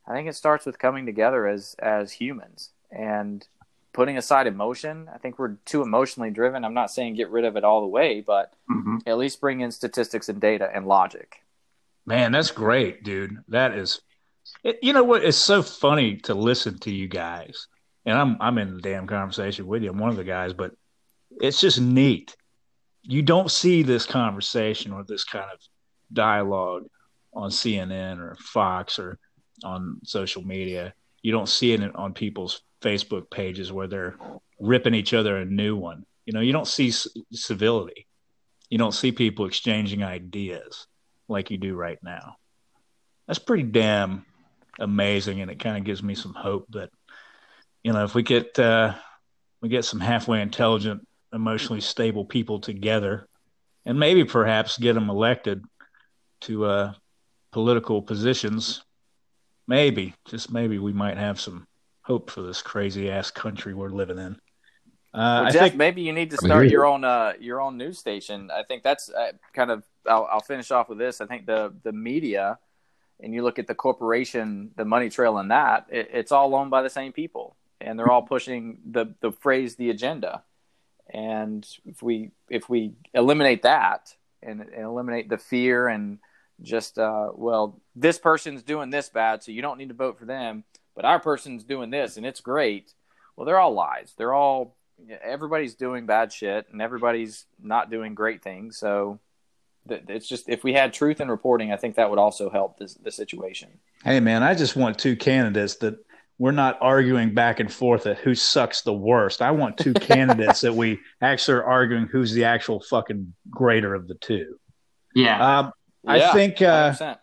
I 0.06 0.14
think 0.14 0.28
it 0.28 0.34
starts 0.34 0.66
with 0.66 0.78
coming 0.78 1.06
together 1.06 1.46
as 1.46 1.76
as 1.78 2.12
humans. 2.12 2.70
And 2.90 3.46
putting 3.92 4.16
aside 4.16 4.46
emotion. 4.46 5.08
I 5.12 5.18
think 5.18 5.38
we're 5.38 5.56
too 5.64 5.82
emotionally 5.82 6.30
driven. 6.30 6.64
I'm 6.64 6.74
not 6.74 6.90
saying 6.90 7.14
get 7.14 7.30
rid 7.30 7.44
of 7.44 7.56
it 7.56 7.64
all 7.64 7.80
the 7.82 7.86
way, 7.86 8.20
but 8.20 8.52
mm-hmm. 8.70 8.98
at 9.06 9.18
least 9.18 9.40
bring 9.40 9.60
in 9.60 9.70
statistics 9.70 10.28
and 10.28 10.40
data 10.40 10.68
and 10.72 10.86
logic. 10.86 11.36
Man, 12.06 12.32
that's 12.32 12.50
great, 12.50 13.04
dude. 13.04 13.38
That 13.48 13.74
is, 13.74 14.00
it, 14.64 14.78
you 14.82 14.92
know 14.92 15.04
what? 15.04 15.24
It's 15.24 15.38
so 15.38 15.62
funny 15.62 16.16
to 16.18 16.34
listen 16.34 16.78
to 16.80 16.90
you 16.90 17.06
guys, 17.06 17.68
and 18.04 18.18
I'm 18.18 18.36
I'm 18.40 18.58
in 18.58 18.74
the 18.74 18.82
damn 18.82 19.06
conversation 19.06 19.66
with 19.66 19.82
you. 19.82 19.90
I'm 19.90 19.98
one 19.98 20.10
of 20.10 20.16
the 20.16 20.24
guys, 20.24 20.52
but 20.52 20.72
it's 21.30 21.60
just 21.60 21.80
neat. 21.80 22.36
You 23.02 23.22
don't 23.22 23.50
see 23.50 23.82
this 23.82 24.04
conversation 24.06 24.92
or 24.92 25.04
this 25.04 25.24
kind 25.24 25.46
of 25.52 25.60
dialogue 26.12 26.86
on 27.32 27.50
CNN 27.50 28.18
or 28.18 28.36
Fox 28.40 28.98
or 28.98 29.18
on 29.64 30.00
social 30.04 30.42
media. 30.42 30.94
You 31.22 31.32
don't 31.32 31.48
see 31.48 31.72
it 31.72 31.96
on 31.96 32.14
people's 32.14 32.62
Facebook 32.80 33.30
pages 33.30 33.72
where 33.72 33.86
they're 33.86 34.16
ripping 34.58 34.94
each 34.94 35.14
other 35.14 35.36
a 35.36 35.44
new 35.44 35.76
one. 35.76 36.04
You 36.26 36.32
know, 36.32 36.40
you 36.40 36.52
don't 36.52 36.66
see 36.66 36.92
civility. 37.32 38.06
You 38.68 38.78
don't 38.78 38.92
see 38.94 39.12
people 39.12 39.46
exchanging 39.46 40.02
ideas 40.02 40.86
like 41.28 41.50
you 41.50 41.58
do 41.58 41.74
right 41.74 41.98
now. 42.02 42.36
That's 43.26 43.38
pretty 43.38 43.64
damn 43.64 44.24
amazing, 44.78 45.40
and 45.40 45.50
it 45.50 45.58
kind 45.60 45.76
of 45.76 45.84
gives 45.84 46.02
me 46.02 46.14
some 46.14 46.34
hope 46.34 46.66
that 46.70 46.90
you 47.82 47.92
know 47.92 48.04
if 48.04 48.14
we 48.14 48.22
get 48.22 48.58
uh, 48.58 48.94
we 49.60 49.68
get 49.68 49.84
some 49.84 50.00
halfway 50.00 50.40
intelligent, 50.40 51.06
emotionally 51.32 51.80
stable 51.80 52.24
people 52.24 52.60
together, 52.60 53.28
and 53.84 53.98
maybe 53.98 54.24
perhaps 54.24 54.78
get 54.78 54.94
them 54.94 55.10
elected 55.10 55.64
to 56.42 56.64
uh, 56.64 56.92
political 57.52 58.02
positions, 58.02 58.82
maybe 59.72 60.14
just 60.28 60.52
maybe 60.52 60.78
we 60.78 60.92
might 60.92 61.16
have 61.16 61.40
some 61.40 61.66
hope 62.02 62.30
for 62.30 62.42
this 62.42 62.60
crazy 62.60 63.10
ass 63.10 63.30
country 63.30 63.72
we're 63.72 63.88
living 63.88 64.18
in. 64.18 64.36
Uh, 65.14 65.44
well, 65.44 65.50
Jeff, 65.50 65.62
think, 65.62 65.76
maybe 65.76 66.02
you 66.02 66.12
need 66.12 66.30
to 66.30 66.36
start 66.36 66.68
your 66.68 66.84
own 66.84 67.04
uh, 67.04 67.32
your 67.40 67.58
own 67.58 67.78
news 67.78 67.98
station. 67.98 68.50
I 68.50 68.64
think 68.64 68.82
that's 68.82 69.08
uh, 69.08 69.32
kind 69.54 69.70
of. 69.70 69.82
I'll, 70.06 70.28
I'll, 70.30 70.40
finish 70.40 70.70
off 70.70 70.88
with 70.90 70.98
this. 70.98 71.22
I 71.22 71.26
think 71.26 71.46
the 71.46 71.72
the 71.84 71.92
media, 71.92 72.58
and 73.20 73.32
you 73.32 73.42
look 73.42 73.58
at 73.58 73.66
the 73.66 73.74
corporation, 73.74 74.72
the 74.76 74.84
money 74.84 75.08
trail 75.08 75.38
in 75.38 75.48
that, 75.48 75.86
it, 75.90 76.10
it's 76.12 76.32
all 76.32 76.54
owned 76.54 76.70
by 76.70 76.82
the 76.82 76.90
same 76.90 77.12
people, 77.12 77.56
and 77.80 77.98
they're 77.98 78.10
all 78.10 78.22
pushing 78.22 78.78
the 78.90 79.14
the 79.20 79.32
phrase, 79.32 79.76
the 79.76 79.88
agenda. 79.88 80.42
And 81.08 81.66
if 81.86 82.02
we 82.02 82.30
if 82.50 82.68
we 82.68 82.92
eliminate 83.14 83.62
that 83.62 84.14
and, 84.42 84.60
and 84.60 84.84
eliminate 84.84 85.30
the 85.30 85.38
fear 85.38 85.88
and 85.88 86.18
just 86.62 86.98
uh, 86.98 87.28
well, 87.34 87.80
this 87.94 88.18
person's 88.18 88.62
doing 88.62 88.90
this 88.90 89.08
bad, 89.08 89.42
so 89.42 89.52
you 89.52 89.62
don't 89.62 89.78
need 89.78 89.88
to 89.88 89.94
vote 89.94 90.18
for 90.18 90.24
them 90.24 90.64
but 90.94 91.04
our 91.04 91.20
person's 91.20 91.64
doing 91.64 91.90
this 91.90 92.16
and 92.16 92.26
it's 92.26 92.40
great. 92.40 92.92
Well, 93.36 93.46
they're 93.46 93.58
all 93.58 93.72
lies. 93.72 94.12
They're 94.16 94.34
all 94.34 94.76
everybody's 95.22 95.74
doing 95.74 96.06
bad 96.06 96.32
shit 96.32 96.66
and 96.70 96.80
everybody's 96.80 97.46
not 97.60 97.90
doing 97.90 98.14
great 98.14 98.42
things. 98.42 98.76
So 98.76 99.20
it's 99.88 100.28
just 100.28 100.48
if 100.48 100.62
we 100.62 100.72
had 100.72 100.92
truth 100.92 101.20
in 101.20 101.28
reporting, 101.28 101.72
I 101.72 101.76
think 101.76 101.96
that 101.96 102.10
would 102.10 102.18
also 102.18 102.50
help 102.50 102.78
this 102.78 102.94
the 102.94 103.10
situation. 103.10 103.70
Hey 104.04 104.20
man, 104.20 104.42
I 104.42 104.54
just 104.54 104.76
want 104.76 104.98
two 104.98 105.16
candidates 105.16 105.76
that 105.76 105.96
we're 106.38 106.52
not 106.52 106.78
arguing 106.80 107.34
back 107.34 107.60
and 107.60 107.72
forth 107.72 108.06
at 108.06 108.18
who 108.18 108.34
sucks 108.34 108.82
the 108.82 108.92
worst. 108.92 109.42
I 109.42 109.52
want 109.52 109.78
two 109.78 109.92
candidates 109.94 110.60
that 110.60 110.74
we 110.74 111.00
actually 111.20 111.58
are 111.58 111.64
arguing 111.64 112.06
who's 112.06 112.32
the 112.32 112.44
actual 112.44 112.80
fucking 112.80 113.34
greater 113.50 113.94
of 113.94 114.08
the 114.08 114.14
two. 114.14 114.58
Yeah. 115.14 115.58
Um, 115.58 115.72
I 116.06 116.16
yeah, 116.16 116.32
think 116.32 116.62
uh, 116.62 117.16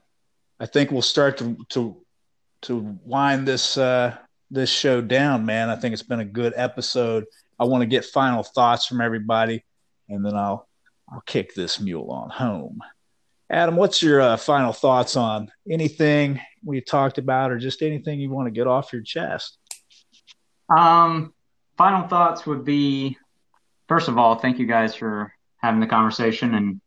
I 0.60 0.66
think 0.66 0.92
we'll 0.92 1.02
start 1.02 1.38
to, 1.40 1.58
to 1.70 1.98
to 2.64 2.98
wind 3.04 3.48
this 3.48 3.78
uh, 3.78 4.18
this 4.52 4.70
show 4.70 5.02
down, 5.02 5.46
man. 5.46 5.70
I 5.70 5.76
think 5.76 5.94
it's 5.94 6.04
been 6.04 6.20
a 6.20 6.26
good 6.26 6.54
episode. 6.56 7.26
I 7.60 7.66
want 7.66 7.82
to 7.82 7.88
get 7.88 8.06
final 8.06 8.44
thoughts 8.44 8.86
from 8.86 9.02
everybody, 9.02 9.64
and 10.08 10.26
then 10.26 10.36
I'll 10.36 10.68
I'll 11.12 11.22
kick 11.22 11.54
this 11.54 11.80
mule 11.80 12.10
on 12.12 12.30
home. 12.30 12.80
Adam, 13.50 13.76
what's 13.76 14.04
your 14.04 14.22
uh, 14.22 14.38
final 14.38 14.72
thoughts 14.72 15.16
on 15.16 15.52
anything 15.70 16.40
we 16.64 16.82
talked 16.82 17.18
about, 17.18 17.52
or 17.52 17.58
just 17.58 17.82
anything 17.82 18.20
you 18.20 18.30
want 18.30 18.48
to 18.48 18.52
get 18.52 18.68
off 18.68 18.94
your 18.94 19.02
chest? 19.02 19.58
Um, 20.70 21.34
final 21.78 22.08
thoughts 22.08 22.46
would 22.46 22.64
be, 22.64 23.18
first 23.88 24.08
of 24.08 24.18
all, 24.18 24.36
thank 24.36 24.60
you 24.60 24.68
guys 24.68 24.94
for 24.94 25.34
having 25.58 25.80
the 25.80 25.88
conversation 25.88 26.54
and 26.54 26.80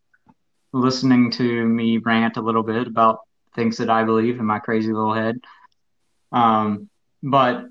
listening 0.72 1.30
to 1.32 1.66
me 1.66 1.98
rant 1.98 2.36
a 2.36 2.42
little 2.42 2.62
bit 2.62 2.86
about 2.86 3.20
things 3.54 3.76
that 3.78 3.90
I 3.90 4.04
believe 4.04 4.38
in 4.38 4.46
my 4.46 4.58
crazy 4.58 4.92
little 4.92 5.14
head. 5.14 5.38
Um, 6.32 6.88
but 7.22 7.66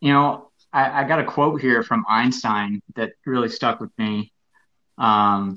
you 0.00 0.12
know, 0.12 0.50
I, 0.72 1.02
I, 1.02 1.04
got 1.04 1.20
a 1.20 1.24
quote 1.24 1.60
here 1.60 1.82
from 1.82 2.04
Einstein 2.08 2.82
that 2.96 3.12
really 3.24 3.48
stuck 3.48 3.80
with 3.80 3.90
me. 3.96 4.32
Um, 4.98 5.56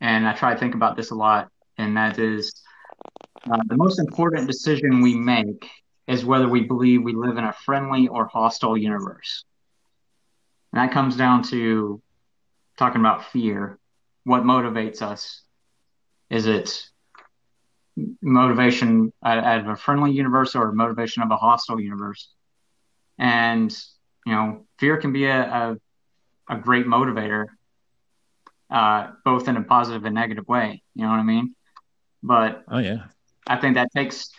and 0.00 0.26
I 0.26 0.32
try 0.32 0.54
to 0.54 0.58
think 0.58 0.74
about 0.74 0.96
this 0.96 1.10
a 1.10 1.14
lot, 1.14 1.48
and 1.78 1.96
that 1.96 2.18
is 2.18 2.62
uh, 3.50 3.60
the 3.66 3.76
most 3.76 3.98
important 3.98 4.46
decision 4.46 5.00
we 5.00 5.14
make 5.14 5.68
is 6.08 6.24
whether 6.24 6.48
we 6.48 6.62
believe 6.62 7.02
we 7.02 7.14
live 7.14 7.36
in 7.36 7.44
a 7.44 7.52
friendly 7.52 8.08
or 8.08 8.26
hostile 8.26 8.76
universe. 8.76 9.44
And 10.72 10.80
that 10.80 10.92
comes 10.92 11.16
down 11.16 11.42
to 11.44 12.00
talking 12.78 13.00
about 13.00 13.30
fear. 13.30 13.78
What 14.24 14.42
motivates 14.42 15.02
us? 15.02 15.41
Is 16.32 16.46
it 16.46 16.88
motivation 18.22 19.12
out 19.22 19.60
of 19.60 19.68
a 19.68 19.76
friendly 19.76 20.12
universe 20.12 20.56
or 20.56 20.72
motivation 20.72 21.22
of 21.22 21.30
a 21.30 21.36
hostile 21.36 21.78
universe? 21.78 22.30
And, 23.18 23.70
you 24.24 24.32
know, 24.32 24.66
fear 24.78 24.96
can 24.96 25.12
be 25.12 25.26
a, 25.26 25.42
a, 25.42 25.76
a 26.48 26.56
great 26.56 26.86
motivator, 26.86 27.48
uh, 28.70 29.10
both 29.26 29.46
in 29.46 29.58
a 29.58 29.62
positive 29.62 30.06
and 30.06 30.14
negative 30.14 30.48
way. 30.48 30.82
You 30.94 31.02
know 31.02 31.10
what 31.10 31.18
I 31.18 31.22
mean? 31.22 31.54
But 32.22 32.64
Oh 32.66 32.78
yeah. 32.78 33.08
I 33.46 33.56
think 33.58 33.74
that 33.74 33.88
takes 33.94 34.30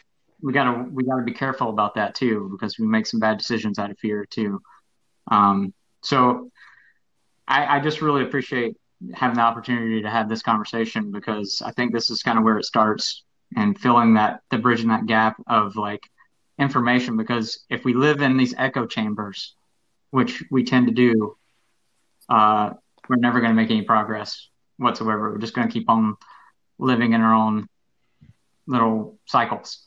we 0.42 0.52
gotta 0.52 0.86
we 0.92 1.04
gotta 1.04 1.22
be 1.22 1.34
careful 1.34 1.70
about 1.70 1.94
that 1.94 2.16
too 2.16 2.50
because 2.52 2.80
we 2.80 2.88
make 2.88 3.06
some 3.06 3.20
bad 3.20 3.38
decisions 3.38 3.78
out 3.78 3.92
of 3.92 4.00
fear 4.00 4.26
too. 4.26 4.62
Um, 5.30 5.76
so 6.02 6.50
I, 7.48 7.78
I 7.78 7.80
just 7.82 8.02
really 8.02 8.24
appreciate 8.24 8.76
having 9.14 9.38
the 9.38 9.42
opportunity 9.42 10.02
to 10.02 10.10
have 10.10 10.30
this 10.30 10.42
conversation 10.42 11.12
because 11.12 11.62
I 11.64 11.72
think 11.72 11.94
this 11.94 12.10
is 12.10 12.24
kind 12.24 12.38
of 12.38 12.44
where 12.44 12.58
it 12.58 12.66
starts 12.66 13.24
and 13.56 13.78
filling 13.80 14.16
that 14.16 14.42
the 14.50 14.58
bridging 14.58 14.90
that 14.90 15.06
gap 15.06 15.36
of 15.48 15.76
like 15.76 16.02
information 16.60 17.18
because 17.18 17.64
if 17.70 17.84
we 17.84 17.94
live 17.94 18.22
in 18.22 18.38
these 18.38 18.54
echo 18.58 18.86
chambers, 18.86 19.56
which 20.12 20.44
we 20.52 20.64
tend 20.64 20.88
to 20.88 20.94
do, 20.94 21.36
uh, 22.30 22.72
we're 23.10 23.18
never 23.18 23.40
going 23.40 23.52
to 23.52 23.56
make 23.56 23.72
any 23.72 23.82
progress 23.82 24.50
whatsoever. 24.78 25.32
We're 25.32 25.40
just 25.40 25.54
going 25.54 25.68
to 25.68 25.74
keep 25.74 25.90
on 25.90 26.16
living 26.78 27.14
in 27.14 27.22
our 27.22 27.34
own 27.34 27.68
little 28.68 29.20
cycles, 29.26 29.84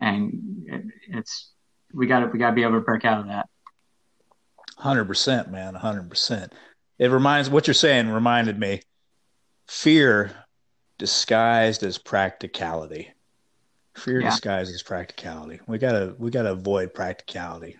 and 0.00 0.64
it, 0.66 0.82
it's 1.08 1.52
we 1.92 2.06
got 2.06 2.20
to 2.20 2.26
we 2.26 2.38
got 2.38 2.50
to 2.50 2.56
be 2.56 2.62
able 2.62 2.74
to 2.74 2.80
break 2.80 3.04
out 3.04 3.20
of 3.20 3.28
that. 3.28 3.48
Hundred 4.78 5.06
percent, 5.06 5.50
man. 5.50 5.74
hundred 5.74 6.10
percent. 6.10 6.52
It 6.98 7.10
reminds 7.10 7.50
what 7.50 7.66
you're 7.66 7.74
saying 7.74 8.08
reminded 8.08 8.58
me. 8.58 8.80
Fear 9.68 10.32
disguised 10.98 11.82
as 11.82 11.98
practicality. 11.98 13.12
Fear 13.96 14.22
Yeah. 14.22 14.30
disguised 14.30 14.74
as 14.74 14.82
practicality. 14.82 15.60
We 15.66 15.78
gotta 15.78 16.14
we 16.18 16.30
gotta 16.30 16.52
avoid 16.52 16.94
practicality. 16.94 17.76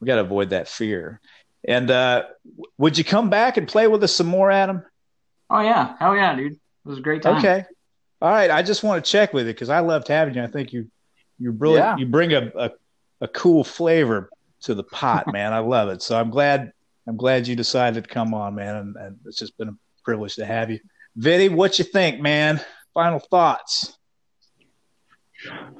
We 0.00 0.06
gotta 0.06 0.22
avoid 0.22 0.50
that 0.50 0.68
fear. 0.68 1.20
And 1.66 1.90
uh, 1.90 2.24
would 2.78 2.96
you 2.96 3.04
come 3.04 3.30
back 3.30 3.56
and 3.56 3.66
play 3.66 3.88
with 3.88 4.02
us 4.04 4.14
some 4.14 4.26
more, 4.28 4.50
Adam? 4.50 4.84
Oh 5.50 5.60
yeah, 5.60 5.96
hell 5.98 6.14
yeah, 6.14 6.34
dude! 6.36 6.52
It 6.52 6.58
was 6.84 6.98
a 6.98 7.02
great 7.02 7.22
time. 7.22 7.36
Okay. 7.38 7.64
All 8.20 8.30
right. 8.30 8.50
I 8.50 8.62
just 8.62 8.82
want 8.82 9.04
to 9.04 9.10
check 9.10 9.32
with 9.32 9.46
you 9.46 9.52
because 9.52 9.68
I 9.70 9.80
loved 9.80 10.08
having 10.08 10.34
you. 10.34 10.42
I 10.42 10.46
think 10.46 10.72
you 10.72 10.90
you 11.38 11.50
really 11.52 11.78
Yeah. 11.78 11.96
you 11.96 12.06
bring 12.06 12.32
a, 12.32 12.50
a 12.56 12.70
a 13.20 13.28
cool 13.28 13.64
flavor 13.64 14.30
to 14.62 14.74
the 14.74 14.84
pot, 14.84 15.26
man. 15.32 15.52
I 15.52 15.58
love 15.58 15.88
it. 15.88 16.00
So 16.02 16.18
I'm 16.18 16.30
glad 16.30 16.72
I'm 17.08 17.16
glad 17.16 17.48
you 17.48 17.56
decided 17.56 18.04
to 18.04 18.10
come 18.10 18.34
on, 18.34 18.54
man. 18.54 18.76
And, 18.76 18.96
and 18.96 19.18
it's 19.24 19.38
just 19.38 19.56
been 19.56 19.70
a 19.70 19.76
privilege 20.04 20.34
to 20.34 20.44
have 20.44 20.70
you. 20.70 20.78
Vinnie, 21.16 21.48
what 21.48 21.78
you 21.78 21.84
think, 21.86 22.20
man? 22.20 22.60
Final 22.92 23.18
thoughts. 23.18 23.96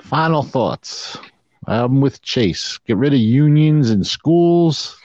Final 0.01 0.43
thoughts. 0.43 1.19
I'm 1.69 2.01
with 2.01 2.23
Chase. 2.23 2.79
Get 2.87 2.97
rid 2.97 3.13
of 3.13 3.19
unions 3.21 3.91
and 3.91 4.07
schools, 4.07 4.99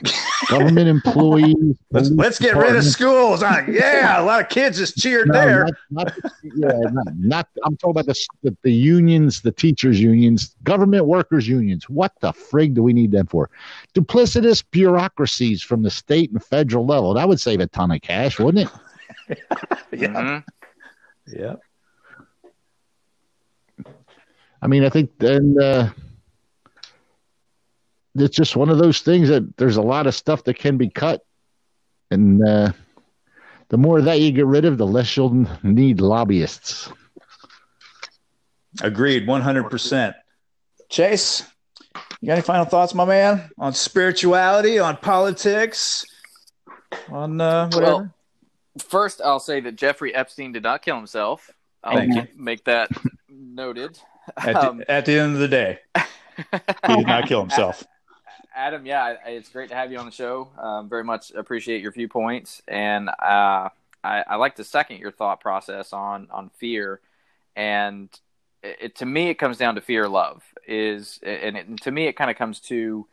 government 0.48 0.88
employees. 1.06 1.78
Let's 1.92 2.10
let's 2.12 2.40
get 2.40 2.56
rid 2.56 2.74
of 2.78 2.86
schools. 2.86 3.44
Uh, 3.44 3.66
yeah, 3.70 4.22
a 4.22 4.24
lot 4.24 4.40
of 4.42 4.48
kids 4.48 4.78
just 4.78 4.96
cheered 4.96 5.28
No, 5.28 5.34
there. 5.34 5.68
Not, 5.90 6.14
not, 6.24 6.32
yeah, 6.42 6.80
not, 6.90 7.16
not. 7.18 7.48
I'm 7.66 7.76
talking 7.76 7.92
about 8.00 8.06
the, 8.06 8.16
the 8.44 8.56
the 8.64 8.72
unions, 8.72 9.42
the 9.42 9.52
teachers' 9.52 10.00
unions, 10.00 10.56
government 10.64 11.06
workers' 11.06 11.50
unions. 11.50 11.90
What 11.90 12.14
the 12.22 12.32
frig 12.32 12.76
do 12.76 12.82
we 12.82 12.94
need 12.94 13.12
them 13.12 13.28
for? 13.28 13.50
Duplicitous 13.94 14.64
bureaucracies 14.72 15.62
from 15.62 15.84
the 15.84 15.92
state 15.92 16.32
and 16.32 16.42
federal 16.42 16.86
level. 16.86 17.14
That 17.14 17.28
would 17.28 17.42
save 17.42 17.60
a 17.60 17.68
ton 17.68 17.92
of 17.92 18.00
cash, 18.02 18.40
wouldn't 18.40 18.70
it? 18.70 19.38
Yeah. 19.92 20.08
Mhm. 20.08 20.44
Yeah. 21.28 21.56
I 24.62 24.68
mean, 24.68 24.84
I 24.84 24.90
think 24.90 25.12
then 25.20 25.56
uh, 25.62 25.92
it's 28.16 28.36
just 28.36 28.56
one 28.56 28.70
of 28.70 28.78
those 28.78 29.02
things 29.02 29.30
that 29.30 29.58
there's 29.58 29.78
a 29.78 29.82
lot 29.82 30.08
of 30.08 30.16
stuff 30.16 30.44
that 30.46 30.56
can 30.56 30.78
be 30.78 30.90
cut, 30.90 31.26
and 32.12 32.48
uh, 32.48 32.72
the 33.70 33.78
more 33.78 34.00
of 34.00 34.06
that 34.06 34.20
you 34.20 34.32
get 34.32 34.46
rid 34.46 34.66
of, 34.66 34.78
the 34.78 34.86
less 34.86 35.18
you'll 35.18 35.48
need 35.64 36.00
lobbyists. 36.00 36.92
Agreed, 38.82 39.28
100%. 39.28 40.14
Chase, 40.90 41.44
you 42.22 42.28
got 42.28 42.34
any 42.34 42.42
final 42.42 42.66
thoughts, 42.66 42.94
my 42.94 43.06
man, 43.06 43.50
on 43.58 43.74
spirituality, 43.74 44.80
on 44.80 44.98
politics, 44.98 46.06
on 47.10 47.42
uh, 47.42 47.66
whatever? 47.66 47.82
Well, 47.84 48.14
first, 48.88 49.22
I'll 49.22 49.40
say 49.40 49.60
that 49.62 49.76
Jeffrey 49.76 50.14
Epstein 50.14 50.52
did 50.52 50.64
not 50.64 50.82
kill 50.82 50.96
himself. 50.96 51.50
I'll 51.84 51.98
Thank 51.98 52.16
you. 52.16 52.28
make 52.36 52.64
that 52.66 52.90
noted. 53.30 54.00
at, 54.38 54.54
the, 54.54 54.70
um, 54.70 54.84
at 54.88 55.06
the 55.06 55.20
end 55.20 55.34
of 55.34 55.40
the 55.40 55.48
day, 55.48 55.80
he 55.96 56.96
did 56.96 57.08
not 57.08 57.28
kill 57.28 57.42
himself. 57.42 57.84
Adam, 58.56 58.86
yeah, 58.86 59.16
it's 59.26 59.50
great 59.50 59.70
to 59.70 59.76
have 59.76 59.92
you 59.92 59.98
on 59.98 60.06
the 60.06 60.12
show. 60.12 60.50
Um, 60.58 60.90
very 60.90 61.04
much 61.04 61.32
appreciate 61.32 61.82
your 61.82 61.92
viewpoints, 61.92 62.62
and 62.68 63.10
uh, 63.10 63.70
I, 64.04 64.24
I 64.28 64.36
like 64.36 64.56
to 64.58 64.64
second 64.64 65.00
your 65.00 65.12
thought 65.12 65.40
process 65.42 65.92
on 65.94 66.28
on 66.32 66.50
fear. 66.58 67.00
And 67.56 68.10
it, 68.62 68.78
it- 68.82 68.96
to 68.98 69.06
me, 69.06 69.30
it 69.30 69.36
comes 69.36 69.58
down 69.58 69.76
to 69.76 69.82
fear, 69.82 70.08
love 70.08 70.44
is, 70.68 71.20
and, 71.24 71.58
it, 71.58 71.68
and 71.68 71.82
to 71.82 71.92
me, 71.92 72.08
it 72.08 72.14
kind 72.14 72.30
of 72.32 72.38
comes 72.38 72.60
to 72.62 73.08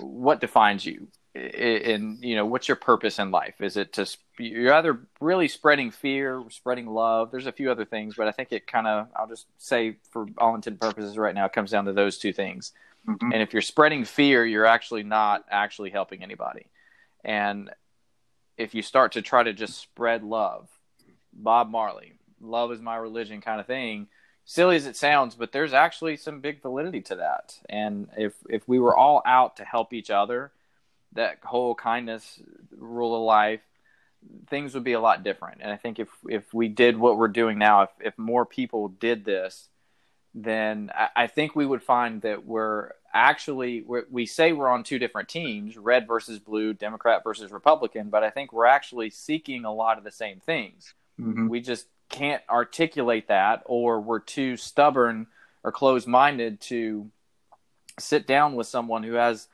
what 0.00 0.40
defines 0.40 0.84
you, 0.84 1.08
and 1.34 2.22
you 2.22 2.36
know, 2.36 2.44
what's 2.46 2.68
your 2.68 2.76
purpose 2.76 3.18
in 3.18 3.30
life? 3.30 3.60
Is 3.60 3.76
it 3.78 3.92
to 3.94 4.06
you're 4.38 4.74
either 4.74 5.00
really 5.20 5.48
spreading 5.48 5.90
fear, 5.90 6.42
spreading 6.50 6.86
love. 6.86 7.30
There's 7.30 7.46
a 7.46 7.52
few 7.52 7.70
other 7.70 7.84
things, 7.84 8.14
but 8.16 8.28
I 8.28 8.32
think 8.32 8.52
it 8.52 8.66
kind 8.66 8.86
of, 8.86 9.08
I'll 9.16 9.28
just 9.28 9.46
say 9.58 9.96
for 10.10 10.26
all 10.38 10.54
intent 10.54 10.74
and 10.74 10.80
purposes, 10.80 11.16
right 11.18 11.34
now, 11.34 11.46
it 11.46 11.52
comes 11.52 11.70
down 11.70 11.84
to 11.86 11.92
those 11.92 12.18
two 12.18 12.32
things. 12.32 12.72
Mhm. 13.08 13.32
And 13.32 13.42
if 13.42 13.52
you're 13.52 13.62
spreading 13.62 14.04
fear, 14.04 14.44
you're 14.44 14.66
actually 14.66 15.02
not 15.02 15.44
actually 15.50 15.90
helping 15.90 16.22
anybody. 16.22 16.66
And 17.24 17.70
if 18.56 18.74
you 18.74 18.82
start 18.82 19.12
to 19.12 19.22
try 19.22 19.42
to 19.42 19.52
just 19.52 19.78
spread 19.78 20.22
love, 20.22 20.68
Bob 21.32 21.70
Marley, 21.70 22.14
love 22.40 22.72
is 22.72 22.80
my 22.80 22.96
religion 22.96 23.40
kind 23.40 23.60
of 23.60 23.66
thing, 23.66 24.08
silly 24.44 24.76
as 24.76 24.86
it 24.86 24.96
sounds, 24.96 25.34
but 25.34 25.52
there's 25.52 25.72
actually 25.72 26.16
some 26.16 26.40
big 26.40 26.62
validity 26.62 27.00
to 27.02 27.16
that. 27.16 27.58
And 27.68 28.08
if 28.16 28.34
if 28.48 28.68
we 28.68 28.78
were 28.78 28.96
all 28.96 29.22
out 29.24 29.56
to 29.56 29.64
help 29.64 29.92
each 29.92 30.10
other, 30.10 30.52
that 31.12 31.38
whole 31.42 31.74
kindness 31.74 32.40
rule 32.76 33.14
of 33.16 33.22
life, 33.22 33.60
things 34.48 34.74
would 34.74 34.84
be 34.84 34.92
a 34.92 35.00
lot 35.00 35.22
different. 35.22 35.60
And 35.62 35.72
I 35.72 35.76
think 35.76 35.98
if 35.98 36.08
if 36.28 36.52
we 36.54 36.68
did 36.68 36.96
what 36.96 37.16
we're 37.18 37.28
doing 37.28 37.58
now, 37.58 37.82
if 37.82 37.90
if 38.00 38.18
more 38.18 38.44
people 38.46 38.88
did 38.88 39.24
this, 39.24 39.68
then 40.34 40.90
I, 40.94 41.08
I 41.16 41.26
think 41.26 41.54
we 41.54 41.66
would 41.66 41.82
find 41.82 42.22
that 42.22 42.44
we're 42.44 42.92
actually 43.12 43.82
we're, 43.82 44.04
we 44.10 44.26
say 44.26 44.52
we're 44.52 44.68
on 44.68 44.84
two 44.84 44.98
different 44.98 45.28
teams, 45.28 45.76
red 45.76 46.06
versus 46.06 46.38
blue, 46.38 46.72
Democrat 46.72 47.22
versus 47.24 47.52
Republican, 47.52 48.08
but 48.08 48.22
I 48.22 48.30
think 48.30 48.52
we're 48.52 48.66
actually 48.66 49.10
seeking 49.10 49.64
a 49.64 49.72
lot 49.72 49.98
of 49.98 50.04
the 50.04 50.10
same 50.10 50.40
things. 50.40 50.94
Mhm. 51.20 51.48
We 51.48 51.60
just 51.60 51.86
can't 52.08 52.42
articulate 52.48 53.28
that, 53.28 53.62
or 53.66 54.00
we're 54.00 54.20
too 54.20 54.56
stubborn 54.56 55.26
or 55.64 55.72
closed 55.72 56.08
minded 56.08 56.60
to 56.60 57.10
sit 57.98 58.26
down 58.26 58.54
with 58.54 58.66
someone 58.66 59.02
who 59.02 59.14
has 59.14 59.48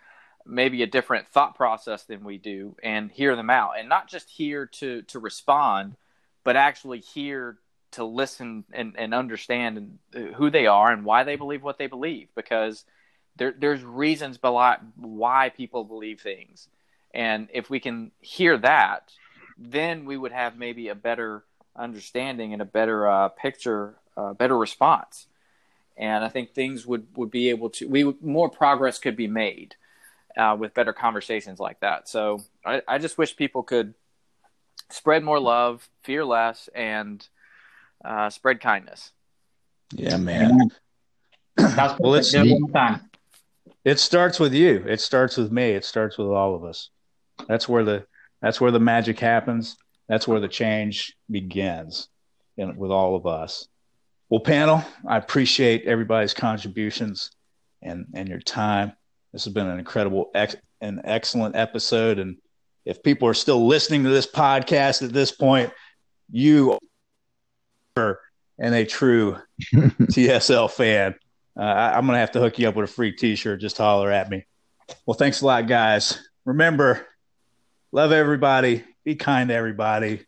maybe 0.47 0.83
a 0.83 0.87
different 0.87 1.29
thought 1.29 1.55
process 1.55 2.05
than 2.05 2.25
we 2.25 2.39
do 2.39 2.75
and 2.83 3.11
hear 3.11 3.37
them 3.37 3.51
out 3.51 3.73
and 3.79 3.89
not 3.89 4.09
just 4.09 4.31
hear 4.31 4.65
to 4.65 5.03
to 5.03 5.19
respond 5.19 5.95
but 6.43 6.57
actually 6.57 7.01
hear 7.01 7.59
to 7.93 8.05
listen 8.05 8.65
and, 8.73 8.95
and 8.99 9.15
understand 9.15 9.99
who 10.35 10.51
they 10.51 10.67
are 10.67 10.93
and 10.93 11.05
why 11.05 11.25
they 11.25 11.37
believe 11.37 11.63
what 11.63 11.79
they 11.79 11.87
believe 11.87 12.29
because 12.35 12.85
there, 13.37 13.55
there's 13.57 13.83
reasons 13.83 14.39
why 14.43 15.49
people 15.57 15.85
believe 15.85 16.21
things. 16.21 16.69
And 17.15 17.49
if 17.53 17.71
we 17.71 17.81
can 17.81 18.11
hear 18.21 18.59
that 18.59 19.13
then 19.59 20.05
we 20.05 20.17
would 20.17 20.33
have 20.33 20.57
maybe 20.57 20.89
a 20.89 20.95
better 20.95 21.45
understanding 21.75 22.53
and 22.53 22.63
a 22.63 22.65
better 22.65 23.09
uh, 23.09 23.29
picture 23.29 23.97
uh, 24.17 24.33
better 24.35 24.57
response. 24.57 25.27
And 25.97 26.25
i 26.25 26.29
think 26.29 26.53
things 26.53 26.87
would, 26.87 27.09
would 27.17 27.31
be 27.31 27.51
able 27.51 27.71
to 27.71 27.89
we 27.89 28.15
more 28.21 28.49
progress 28.49 28.99
could 28.99 29.17
be 29.17 29.27
made 29.27 29.75
uh, 30.37 30.57
with 30.59 30.75
better 30.75 30.93
conversations 30.93 31.59
like 31.59 31.81
that. 31.81 32.09
So 32.09 32.41
I, 32.65 32.83
I 32.87 32.99
just 32.99 33.19
wish 33.19 33.37
people 33.37 33.65
could 33.65 33.95
spread 34.91 35.25
more 35.25 35.41
love 35.41 35.89
fear 36.03 36.25
less 36.25 36.69
and 36.75 37.27
uh, 38.05 38.31
spread 38.31 38.61
kindness 38.61 39.13
Yeah, 39.95 40.17
man. 40.17 40.71
That's 41.57 41.99
Well, 41.99 42.13
perfect. 42.15 42.35
it's- 42.35 42.49
Do 42.49 42.69
it. 42.75 43.01
It 43.85 43.99
starts 43.99 44.39
with 44.39 44.53
you. 44.53 44.85
It 44.87 45.01
starts 45.01 45.37
with 45.37 45.51
me. 45.51 45.71
It 45.71 45.85
starts 45.85 46.19
with 46.19 46.29
all 46.29 46.55
of 46.55 46.65
us. 46.65 46.91
That's 47.49 47.69
where 47.69 47.85
the 47.85 48.07
that's 48.43 48.61
where 48.61 48.71
the 48.71 48.81
magic 48.81 49.19
happens. 49.19 49.77
That's 50.09 50.29
where 50.29 50.41
the 50.41 50.49
change 50.49 51.17
begins. 51.31 52.09
in, 52.57 52.77
with 52.77 52.91
all 52.91 53.15
of 53.17 53.27
us. 53.27 53.67
Well, 54.29 54.41
panel, 54.41 54.83
I 55.07 55.17
appreciate 55.17 55.85
everybody's 55.87 56.35
contributions 56.35 57.31
and 57.83 58.07
and 58.15 58.29
your 58.29 58.41
time. 58.41 58.93
This 59.33 59.45
has 59.45 59.53
been 59.55 59.67
an 59.69 59.79
incredible, 59.79 60.31
ex- 60.35 60.57
an 60.81 61.01
excellent 61.05 61.55
episode. 61.57 62.19
And 62.19 62.37
if 62.85 63.03
people 63.03 63.29
are 63.29 63.35
still 63.35 63.67
listening 63.67 64.03
to 64.05 64.11
this 64.11 64.27
podcast 64.27 65.03
at 65.03 65.13
this 65.13 65.31
point, 65.31 65.73
you 66.31 66.79
and 68.59 68.75
a 68.75 68.85
true 68.85 69.37
TSL 69.75 70.71
fan. 70.71 71.15
Uh, 71.59 71.63
I, 71.63 71.97
I'm 71.97 72.07
gonna 72.07 72.19
have 72.19 72.33
to 72.33 72.41
hook 72.41 72.59
you 72.59 72.69
up 72.69 72.77
with 72.77 72.91
a 72.91 72.93
free 72.93 73.13
T-shirt. 73.13 73.61
Just 73.61 73.79
holler 73.79 74.11
at 74.11 74.31
me. 74.31 74.47
Well, 75.07 75.17
thanks 75.17 75.43
a 75.43 75.47
lot, 75.47 75.67
guys. 75.67 76.19
Remember, 76.45 77.07
love 77.93 78.13
everybody. 78.13 78.85
Be 79.05 79.17
kind 79.17 79.49
to 79.49 79.55
everybody. 79.55 80.25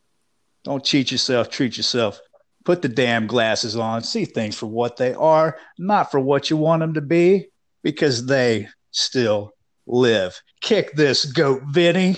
Don't 0.65 0.85
cheat 0.85 1.11
yourself. 1.11 1.51
Treat 1.51 1.77
yourself. 1.77 2.21
Put 2.65 2.83
the 2.83 2.89
damn 2.89 3.27
glasses 3.27 3.77
on. 3.77 4.03
See 4.03 4.27
things 4.27 4.57
for 4.57 4.67
what 4.67 4.97
they 4.97 5.15
are, 5.15 5.57
not 5.79 6.11
for 6.11 6.21
what 6.21 6.51
you 6.51 6.57
want 6.57 6.81
them 6.81 6.95
to 6.95 7.01
be, 7.01 7.49
because 7.83 8.27
they 8.27 8.69
still 8.91 9.55
live. 9.87 10.41
Kick 10.61 10.93
this 10.93 11.25
goat, 11.25 11.63
Vinnie. 11.69 12.17